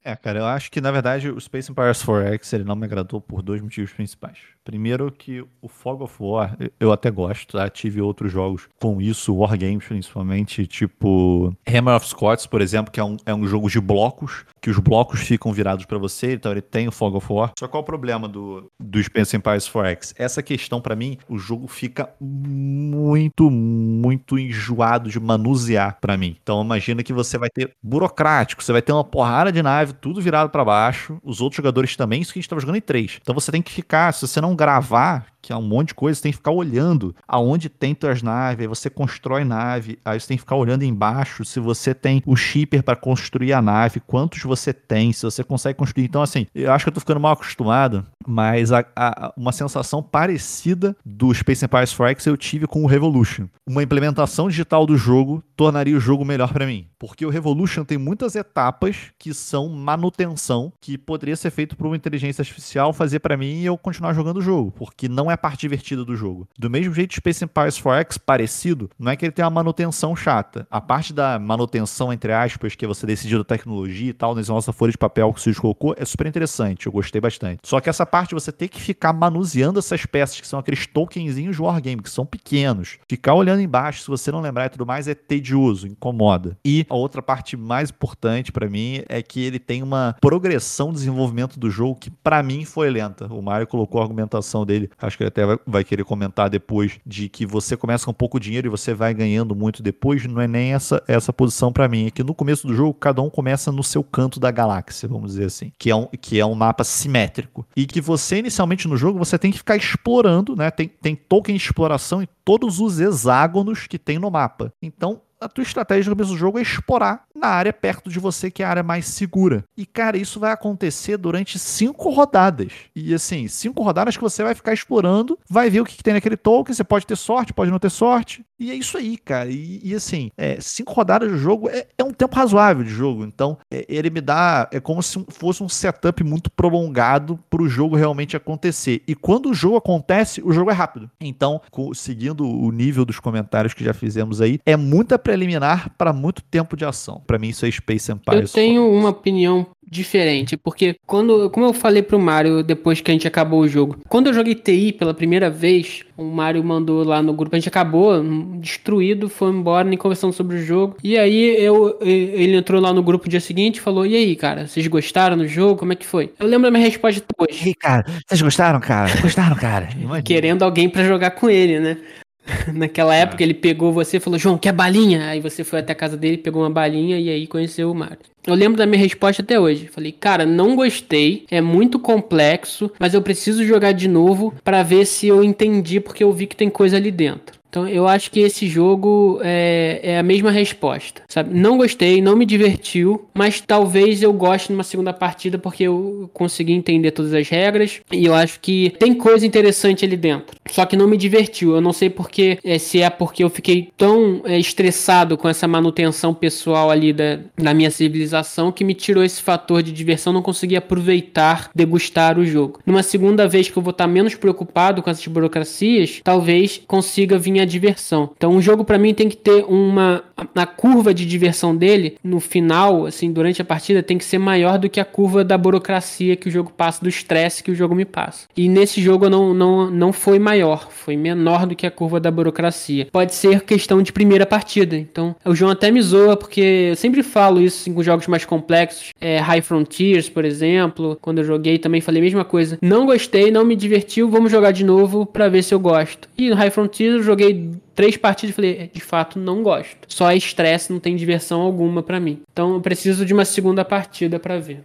É, 0.06 0.14
cara, 0.14 0.38
eu 0.38 0.44
acho 0.44 0.70
que 0.70 0.82
na 0.82 0.90
verdade 0.90 1.30
o 1.30 1.40
Space 1.40 1.72
Empires 1.72 2.04
4X 2.04 2.52
ele 2.52 2.64
não 2.64 2.76
me 2.76 2.84
agradou 2.84 3.22
por 3.22 3.40
dois 3.40 3.62
motivos 3.62 3.90
principais. 3.90 4.36
Primeiro 4.62 5.10
que 5.10 5.42
o 5.62 5.68
Fog 5.68 6.02
of 6.02 6.14
War 6.20 6.58
eu 6.78 6.92
até 6.92 7.10
gosto, 7.10 7.56
tá? 7.56 7.70
Tive 7.70 8.02
outros 8.02 8.30
jogos 8.30 8.68
com 8.78 9.00
isso, 9.00 9.34
Wargames 9.34 9.86
principalmente, 9.86 10.66
tipo 10.66 11.56
Hammer 11.66 11.96
of 11.96 12.06
Scots, 12.06 12.46
por 12.46 12.60
exemplo, 12.60 12.92
que 12.92 13.00
é 13.00 13.04
um, 13.04 13.16
é 13.24 13.34
um 13.34 13.46
jogo 13.46 13.70
de 13.70 13.80
blocos, 13.80 14.44
que 14.60 14.68
os 14.68 14.78
blocos 14.78 15.20
ficam 15.20 15.52
virados 15.54 15.86
para 15.86 15.96
você, 15.96 16.34
então 16.34 16.52
ele 16.52 16.60
tem 16.60 16.86
o 16.86 16.92
Fog 16.92 17.16
of 17.16 17.32
War. 17.32 17.52
Só 17.58 17.66
qual 17.66 17.80
é 17.80 17.82
o 17.82 17.86
problema 17.86 18.28
do, 18.28 18.70
do 18.78 19.02
Space 19.02 19.34
Empires 19.34 19.68
4X? 19.68 20.14
Essa 20.18 20.42
questão, 20.42 20.82
para 20.82 20.94
mim, 20.94 21.16
o 21.28 21.38
jogo 21.38 21.66
fica 21.66 22.10
muito, 22.20 23.50
muito 23.50 24.38
enjoado 24.38 25.08
de 25.08 25.18
manusear 25.18 25.98
para 25.98 26.16
mim. 26.16 26.36
Então 26.42 26.62
imagina 26.62 27.02
que 27.02 27.12
você 27.12 27.38
vai 27.38 27.48
ter 27.48 27.72
burocrático, 27.82 28.62
você 28.62 28.72
vai 28.72 28.82
ter 28.82 28.92
uma 28.92 29.04
porrada 29.04 29.50
de 29.50 29.62
nave, 29.62 29.93
tudo 29.94 30.20
virado 30.20 30.50
para 30.50 30.64
baixo, 30.64 31.18
os 31.22 31.40
outros 31.40 31.56
jogadores 31.56 31.96
também, 31.96 32.20
isso 32.20 32.32
que 32.32 32.38
a 32.38 32.42
gente 32.42 32.48
tava 32.48 32.60
jogando 32.60 32.76
em 32.76 32.82
três. 32.82 33.18
Então 33.22 33.34
você 33.34 33.50
tem 33.50 33.62
que 33.62 33.72
ficar, 33.72 34.12
se 34.12 34.26
você 34.26 34.40
não 34.40 34.54
gravar, 34.54 35.26
que 35.44 35.52
é 35.52 35.56
um 35.56 35.62
monte 35.62 35.88
de 35.88 35.94
coisa, 35.94 36.16
você 36.16 36.22
tem 36.22 36.32
que 36.32 36.38
ficar 36.38 36.52
olhando 36.52 37.14
aonde 37.28 37.68
tem 37.68 37.94
tuas 37.94 38.22
naves, 38.22 38.62
aí 38.62 38.66
você 38.66 38.88
constrói 38.88 39.44
nave, 39.44 39.98
aí 40.02 40.18
você 40.18 40.28
tem 40.28 40.36
que 40.38 40.42
ficar 40.42 40.56
olhando 40.56 40.84
embaixo 40.84 41.44
se 41.44 41.60
você 41.60 41.94
tem 41.94 42.22
o 42.24 42.34
shipper 42.34 42.82
para 42.82 42.96
construir 42.96 43.52
a 43.52 43.60
nave, 43.60 44.00
quantos 44.00 44.42
você 44.42 44.72
tem, 44.72 45.12
se 45.12 45.22
você 45.22 45.44
consegue 45.44 45.78
construir. 45.78 46.04
Então, 46.04 46.22
assim, 46.22 46.46
eu 46.54 46.72
acho 46.72 46.86
que 46.86 46.88
eu 46.88 46.94
tô 46.94 47.00
ficando 47.00 47.20
mal 47.20 47.32
acostumado, 47.32 48.06
mas 48.26 48.72
a, 48.72 48.86
a, 48.96 49.34
uma 49.36 49.52
sensação 49.52 50.02
parecida 50.02 50.96
do 51.04 51.32
Space 51.34 51.62
Empires 51.62 51.94
4X 51.94 52.26
eu 52.26 52.36
tive 52.38 52.66
com 52.66 52.82
o 52.82 52.86
Revolution. 52.86 53.46
Uma 53.66 53.82
implementação 53.82 54.48
digital 54.48 54.86
do 54.86 54.96
jogo 54.96 55.42
tornaria 55.54 55.96
o 55.96 56.00
jogo 56.00 56.24
melhor 56.24 56.52
para 56.54 56.66
mim, 56.66 56.86
porque 56.98 57.26
o 57.26 57.30
Revolution 57.30 57.84
tem 57.84 57.98
muitas 57.98 58.34
etapas 58.34 59.12
que 59.18 59.34
são 59.34 59.68
manutenção 59.84 60.72
que 60.80 60.96
poderia 60.96 61.36
ser 61.36 61.50
feito 61.50 61.76
por 61.76 61.86
uma 61.86 61.96
inteligência 61.96 62.42
artificial 62.42 62.92
fazer 62.92 63.18
para 63.18 63.36
mim 63.36 63.60
e 63.60 63.66
eu 63.66 63.76
continuar 63.76 64.14
jogando 64.14 64.38
o 64.38 64.42
jogo, 64.42 64.72
porque 64.72 65.08
não 65.08 65.30
é 65.30 65.34
a 65.34 65.38
parte 65.38 65.60
divertida 65.60 66.04
do 66.04 66.16
jogo. 66.16 66.48
Do 66.58 66.70
mesmo 66.70 66.94
jeito, 66.94 67.14
Space 67.14 67.44
Empires 67.44 67.80
4X, 67.80 68.18
parecido, 68.18 68.90
não 68.98 69.12
é 69.12 69.16
que 69.16 69.26
ele 69.26 69.32
tem 69.32 69.44
uma 69.44 69.50
manutenção 69.50 70.16
chata. 70.16 70.66
A 70.70 70.80
parte 70.80 71.12
da 71.12 71.38
manutenção, 71.38 72.12
entre 72.12 72.32
aspas, 72.32 72.74
que 72.74 72.84
é 72.84 72.88
você 72.88 73.06
decidir 73.06 73.36
da 73.36 73.44
tecnologia 73.44 74.10
e 74.10 74.14
tal, 74.14 74.34
nessa 74.34 74.52
nossa 74.52 74.72
folha 74.72 74.92
de 74.92 74.98
papel 74.98 75.32
que 75.32 75.38
o 75.38 75.42
Cid 75.42 75.60
colocou, 75.60 75.94
é 75.98 76.04
super 76.04 76.26
interessante. 76.26 76.86
Eu 76.86 76.92
gostei 76.92 77.20
bastante. 77.20 77.60
Só 77.64 77.80
que 77.80 77.90
essa 77.90 78.06
parte 78.06 78.34
você 78.34 78.50
tem 78.50 78.68
que 78.68 78.80
ficar 78.80 79.12
manuseando 79.12 79.78
essas 79.78 80.06
peças, 80.06 80.40
que 80.40 80.46
são 80.46 80.58
aqueles 80.58 80.86
tokenzinhos 80.86 81.58
Wargame, 81.58 82.02
que 82.02 82.10
são 82.10 82.24
pequenos. 82.24 82.98
Ficar 83.08 83.34
olhando 83.34 83.60
embaixo, 83.60 84.02
se 84.02 84.08
você 84.08 84.32
não 84.32 84.40
lembrar 84.40 84.66
e 84.66 84.70
tudo 84.70 84.86
mais, 84.86 85.08
é 85.08 85.14
tedioso, 85.14 85.86
incomoda. 85.86 86.56
E 86.64 86.86
a 86.88 86.94
outra 86.94 87.22
parte 87.22 87.56
mais 87.56 87.90
importante 87.90 88.52
para 88.52 88.68
mim 88.68 89.02
é 89.08 89.22
que 89.22 89.42
ele 89.42 89.58
tem 89.74 89.82
uma 89.82 90.14
progressão 90.20 90.90
de 90.90 90.98
desenvolvimento 90.98 91.58
do 91.58 91.68
jogo 91.68 91.96
que 91.96 92.08
para 92.08 92.40
mim 92.44 92.64
foi 92.64 92.88
lenta. 92.90 93.26
O 93.26 93.42
Mario 93.42 93.66
colocou 93.66 94.00
a 94.00 94.04
argumentação 94.04 94.64
dele, 94.64 94.88
acho 94.96 95.16
que 95.16 95.24
ele 95.24 95.28
até 95.28 95.42
vai, 95.66 95.82
querer 95.82 96.04
comentar 96.04 96.48
depois, 96.48 97.00
de 97.04 97.28
que 97.28 97.44
você 97.44 97.76
começa 97.76 98.06
com 98.06 98.12
pouco 98.12 98.38
dinheiro 98.38 98.68
e 98.68 98.70
você 98.70 98.94
vai 98.94 99.12
ganhando 99.12 99.52
muito 99.52 99.82
depois, 99.82 100.24
não 100.26 100.40
é 100.40 100.46
nem 100.46 100.72
essa, 100.72 101.02
essa 101.08 101.32
posição 101.32 101.72
para 101.72 101.88
mim. 101.88 102.06
É 102.06 102.10
que 102.12 102.22
no 102.22 102.34
começo 102.34 102.68
do 102.68 102.74
jogo, 102.74 102.94
cada 102.94 103.20
um 103.20 103.28
começa 103.28 103.72
no 103.72 103.82
seu 103.82 104.04
canto 104.04 104.38
da 104.38 104.52
galáxia, 104.52 105.08
vamos 105.08 105.32
dizer 105.32 105.46
assim, 105.46 105.72
que 105.76 105.90
é 105.90 105.96
um, 105.96 106.06
que 106.06 106.38
é 106.38 106.46
um 106.46 106.54
mapa 106.54 106.84
simétrico. 106.84 107.66
E 107.76 107.84
que 107.84 108.00
você, 108.00 108.38
inicialmente 108.38 108.86
no 108.86 108.96
jogo, 108.96 109.18
você 109.18 109.36
tem 109.36 109.50
que 109.50 109.58
ficar 109.58 109.76
explorando, 109.76 110.54
né? 110.54 110.70
Tem, 110.70 110.86
tem 110.86 111.16
token 111.16 111.56
de 111.56 111.62
exploração 111.62 112.22
em 112.22 112.28
todos 112.44 112.78
os 112.78 113.00
hexágonos 113.00 113.88
que 113.88 113.98
tem 113.98 114.20
no 114.20 114.30
mapa. 114.30 114.72
Então, 114.80 115.20
a 115.44 115.48
tua 115.48 115.62
estratégia 115.62 116.08
no 116.08 116.16
começo 116.16 116.32
do 116.32 116.38
jogo 116.38 116.58
é 116.58 116.62
explorar 116.62 117.24
na 117.34 117.48
área 117.48 117.72
perto 117.72 118.08
de 118.08 118.18
você, 118.18 118.50
que 118.50 118.62
é 118.62 118.66
a 118.66 118.70
área 118.70 118.82
mais 118.82 119.06
segura. 119.06 119.62
E, 119.76 119.84
cara, 119.84 120.16
isso 120.16 120.40
vai 120.40 120.52
acontecer 120.52 121.18
durante 121.18 121.58
cinco 121.58 122.10
rodadas. 122.10 122.72
E, 122.96 123.12
assim, 123.12 123.46
cinco 123.46 123.82
rodadas 123.82 124.16
que 124.16 124.22
você 124.22 124.42
vai 124.42 124.54
ficar 124.54 124.72
explorando, 124.72 125.38
vai 125.48 125.68
ver 125.68 125.82
o 125.82 125.84
que, 125.84 125.96
que 125.96 126.02
tem 126.02 126.14
naquele 126.14 126.36
token, 126.36 126.74
você 126.74 126.82
pode 126.82 127.06
ter 127.06 127.16
sorte, 127.16 127.52
pode 127.52 127.70
não 127.70 127.78
ter 127.78 127.90
sorte. 127.90 128.44
E 128.58 128.70
é 128.70 128.74
isso 128.74 128.96
aí, 128.96 129.18
cara. 129.18 129.50
E, 129.50 129.80
e 129.82 129.94
assim, 129.94 130.30
é, 130.36 130.58
cinco 130.60 130.92
rodadas 130.92 131.30
de 131.30 131.36
jogo 131.36 131.68
é, 131.68 131.86
é, 131.98 132.04
um 132.04 132.12
tempo 132.12 132.36
razoável 132.36 132.84
de 132.84 132.90
jogo. 132.90 133.24
Então, 133.24 133.58
é, 133.70 133.84
ele 133.88 134.10
me 134.10 134.20
dá. 134.20 134.68
É 134.72 134.80
como 134.80 135.02
se 135.02 135.22
fosse 135.28 135.62
um 135.62 135.68
setup 135.68 136.22
muito 136.22 136.50
prolongado 136.50 137.38
para 137.50 137.62
o 137.62 137.68
jogo 137.68 137.96
realmente 137.96 138.36
acontecer. 138.36 139.02
E 139.06 139.14
quando 139.14 139.50
o 139.50 139.54
jogo 139.54 139.76
acontece, 139.76 140.40
o 140.42 140.52
jogo 140.52 140.70
é 140.70 140.74
rápido. 140.74 141.10
Então, 141.20 141.60
seguindo 141.94 142.48
o 142.48 142.70
nível 142.70 143.04
dos 143.04 143.18
comentários 143.18 143.74
que 143.74 143.84
já 143.84 143.92
fizemos 143.92 144.40
aí, 144.40 144.60
é 144.64 144.76
muita 144.76 145.18
preliminar 145.34 145.90
para 145.98 146.12
muito 146.12 146.42
tempo 146.42 146.76
de 146.76 146.84
ação. 146.84 147.20
Para 147.26 147.38
mim, 147.38 147.48
isso 147.48 147.66
é 147.66 147.70
Space 147.70 148.10
Empire. 148.10 148.42
Eu 148.42 148.48
tenho 148.48 148.88
uma 148.88 149.10
opinião 149.10 149.66
diferente, 149.86 150.56
porque 150.56 150.96
quando, 151.06 151.50
como 151.50 151.66
eu 151.66 151.72
falei 151.72 152.02
pro 152.02 152.18
Mario 152.18 152.62
depois 152.62 153.00
que 153.00 153.10
a 153.10 153.14
gente 153.14 153.28
acabou 153.28 153.60
o 153.60 153.68
jogo, 153.68 153.98
quando 154.08 154.28
eu 154.28 154.34
joguei 154.34 154.54
TI 154.54 154.92
pela 154.92 155.12
primeira 155.12 155.50
vez, 155.50 156.02
o 156.16 156.24
Mario 156.24 156.64
mandou 156.64 157.04
lá 157.04 157.22
no 157.22 157.32
grupo, 157.32 157.54
a 157.54 157.58
gente 157.58 157.68
acabou 157.68 158.22
destruído, 158.58 159.28
foi 159.28 159.50
embora, 159.50 159.86
nem 159.86 159.98
conversando 159.98 160.32
sobre 160.32 160.56
o 160.56 160.64
jogo. 160.64 160.96
E 161.02 161.18
aí 161.18 161.56
eu, 161.62 161.98
ele 162.00 162.56
entrou 162.56 162.80
lá 162.80 162.92
no 162.92 163.02
grupo 163.02 163.26
no 163.26 163.30
dia 163.30 163.40
seguinte 163.40 163.76
e 163.76 163.80
falou: 163.80 164.06
"E 164.06 164.16
aí, 164.16 164.34
cara, 164.34 164.66
vocês 164.66 164.86
gostaram 164.86 165.36
do 165.36 165.46
jogo? 165.46 165.78
Como 165.78 165.92
é 165.92 165.96
que 165.96 166.06
foi?" 166.06 166.32
Eu 166.38 166.46
lembro 166.46 166.62
da 166.62 166.70
minha 166.70 166.84
resposta 166.84 167.22
depois. 167.28 167.60
E 167.60 167.68
aí, 167.68 167.74
cara, 167.74 168.04
vocês 168.26 168.40
gostaram, 168.40 168.80
cara? 168.80 169.12
Gostaram, 169.20 169.56
cara? 169.56 169.88
Querendo 170.24 170.62
alguém 170.62 170.88
para 170.88 171.04
jogar 171.04 171.32
com 171.32 171.48
ele, 171.48 171.78
né? 171.78 171.98
Naquela 172.72 173.14
época 173.14 173.42
é. 173.42 173.46
ele 173.46 173.54
pegou 173.54 173.92
você 173.92 174.18
e 174.18 174.20
falou, 174.20 174.38
João, 174.38 174.58
quer 174.58 174.72
balinha? 174.72 175.28
Aí 175.28 175.40
você 175.40 175.64
foi 175.64 175.80
até 175.80 175.92
a 175.92 175.96
casa 175.96 176.16
dele, 176.16 176.38
pegou 176.38 176.62
uma 176.62 176.70
balinha 176.70 177.18
e 177.18 177.28
aí 177.28 177.46
conheceu 177.46 177.90
o 177.90 177.94
Mario. 177.94 178.18
Eu 178.46 178.54
lembro 178.54 178.76
da 178.76 178.86
minha 178.86 179.00
resposta 179.00 179.42
até 179.42 179.58
hoje. 179.58 179.88
Falei, 179.88 180.12
cara, 180.12 180.44
não 180.44 180.76
gostei, 180.76 181.46
é 181.50 181.60
muito 181.60 181.98
complexo, 181.98 182.90
mas 182.98 183.14
eu 183.14 183.22
preciso 183.22 183.64
jogar 183.64 183.92
de 183.92 184.08
novo 184.08 184.54
para 184.62 184.82
ver 184.82 185.06
se 185.06 185.26
eu 185.26 185.42
entendi, 185.42 186.00
porque 186.00 186.22
eu 186.22 186.32
vi 186.32 186.46
que 186.46 186.56
tem 186.56 186.68
coisa 186.68 186.96
ali 186.96 187.10
dentro. 187.10 187.58
Então 187.74 187.88
eu 187.88 188.06
acho 188.06 188.30
que 188.30 188.38
esse 188.38 188.68
jogo 188.68 189.40
é, 189.42 189.98
é, 190.00 190.18
a 190.20 190.22
mesma 190.22 190.52
resposta, 190.52 191.22
sabe? 191.26 191.52
Não 191.58 191.76
gostei, 191.76 192.22
não 192.22 192.36
me 192.36 192.46
divertiu, 192.46 193.26
mas 193.34 193.60
talvez 193.60 194.22
eu 194.22 194.32
goste 194.32 194.70
numa 194.70 194.84
segunda 194.84 195.12
partida 195.12 195.58
porque 195.58 195.82
eu 195.82 196.30
consegui 196.32 196.72
entender 196.72 197.10
todas 197.10 197.34
as 197.34 197.48
regras 197.48 198.00
e 198.12 198.26
eu 198.26 198.32
acho 198.32 198.60
que 198.60 198.94
tem 198.96 199.12
coisa 199.12 199.44
interessante 199.44 200.04
ali 200.04 200.16
dentro. 200.16 200.56
Só 200.70 200.86
que 200.86 200.96
não 200.96 201.08
me 201.08 201.16
divertiu. 201.16 201.74
Eu 201.74 201.80
não 201.80 201.92
sei 201.92 202.08
porque 202.08 202.60
é, 202.62 202.78
se 202.78 203.02
é 203.02 203.10
porque 203.10 203.42
eu 203.42 203.50
fiquei 203.50 203.88
tão 203.96 204.42
é, 204.44 204.56
estressado 204.56 205.36
com 205.36 205.48
essa 205.48 205.66
manutenção 205.66 206.32
pessoal 206.32 206.92
ali 206.92 207.12
da, 207.12 207.40
da 207.58 207.74
minha 207.74 207.90
civilização 207.90 208.70
que 208.70 208.84
me 208.84 208.94
tirou 208.94 209.24
esse 209.24 209.42
fator 209.42 209.82
de 209.82 209.90
diversão. 209.90 210.32
Não 210.32 210.42
consegui 210.42 210.76
aproveitar, 210.76 211.70
degustar 211.74 212.38
o 212.38 212.46
jogo. 212.46 212.78
Numa 212.86 213.02
segunda 213.02 213.48
vez 213.48 213.68
que 213.68 213.76
eu 213.76 213.82
vou 213.82 213.90
estar 213.90 214.06
menos 214.06 214.36
preocupado 214.36 215.02
com 215.02 215.10
essas 215.10 215.26
burocracias, 215.26 216.20
talvez 216.22 216.80
consiga 216.86 217.36
vir 217.36 217.63
diversão. 217.64 218.30
Então, 218.36 218.52
um 218.52 218.60
jogo 218.60 218.84
para 218.84 218.98
mim 218.98 219.14
tem 219.14 219.28
que 219.28 219.36
ter 219.36 219.64
uma 219.64 220.22
na 220.54 220.66
curva 220.66 221.14
de 221.14 221.24
diversão 221.24 221.76
dele, 221.76 222.16
no 222.22 222.40
final, 222.40 223.06
assim, 223.06 223.32
durante 223.32 223.62
a 223.62 223.64
partida, 223.64 224.02
tem 224.02 224.18
que 224.18 224.24
ser 224.24 224.38
maior 224.38 224.78
do 224.78 224.88
que 224.88 225.00
a 225.00 225.04
curva 225.04 225.44
da 225.44 225.56
burocracia 225.56 226.36
que 226.36 226.48
o 226.48 226.50
jogo 226.50 226.72
passa, 226.76 227.02
do 227.02 227.08
estresse 227.08 227.62
que 227.62 227.70
o 227.70 227.74
jogo 227.74 227.94
me 227.94 228.04
passa. 228.04 228.46
E 228.56 228.68
nesse 228.68 229.00
jogo 229.00 229.28
não, 229.28 229.54
não, 229.54 229.90
não 229.90 230.12
foi 230.12 230.38
maior, 230.38 230.88
foi 230.90 231.16
menor 231.16 231.66
do 231.66 231.76
que 231.76 231.86
a 231.86 231.90
curva 231.90 232.18
da 232.18 232.30
burocracia. 232.30 233.06
Pode 233.10 233.34
ser 233.34 233.60
questão 233.62 234.02
de 234.02 234.12
primeira 234.12 234.44
partida. 234.44 234.96
Então, 234.96 235.34
o 235.44 235.54
João 235.54 235.70
até 235.70 235.90
me 235.90 236.02
zoa, 236.02 236.36
porque 236.36 236.88
eu 236.90 236.96
sempre 236.96 237.22
falo 237.22 237.60
isso 237.60 237.82
assim, 237.82 237.94
com 237.94 238.02
jogos 238.02 238.26
mais 238.26 238.44
complexos. 238.44 239.12
É, 239.20 239.38
High 239.38 239.62
Frontiers, 239.62 240.28
por 240.28 240.44
exemplo, 240.44 241.16
quando 241.20 241.38
eu 241.38 241.44
joguei 241.44 241.78
também 241.78 242.00
falei 242.00 242.20
a 242.20 242.24
mesma 242.24 242.44
coisa. 242.44 242.78
Não 242.82 243.06
gostei, 243.06 243.50
não 243.50 243.64
me 243.64 243.76
divertiu, 243.76 244.28
vamos 244.28 244.50
jogar 244.50 244.72
de 244.72 244.84
novo 244.84 245.24
para 245.24 245.48
ver 245.48 245.62
se 245.62 245.74
eu 245.74 245.80
gosto. 245.80 246.28
E 246.36 246.50
no 246.50 246.56
High 246.56 246.70
Frontiers 246.70 247.14
eu 247.16 247.22
joguei 247.22 247.52
três 247.94 248.16
partidas 248.16 248.52
e 248.52 248.56
falei, 248.56 248.76
é, 248.78 248.86
de 248.86 249.00
fato, 249.00 249.38
não 249.38 249.62
gosto. 249.62 249.96
Só 250.08 250.30
é 250.30 250.36
estresse, 250.36 250.92
não 250.92 251.00
tem 251.00 251.16
diversão 251.16 251.60
alguma 251.60 252.02
para 252.02 252.20
mim. 252.20 252.42
Então 252.52 252.74
eu 252.74 252.80
preciso 252.80 253.24
de 253.24 253.32
uma 253.32 253.44
segunda 253.44 253.84
partida 253.84 254.38
para 254.38 254.58
ver. 254.58 254.84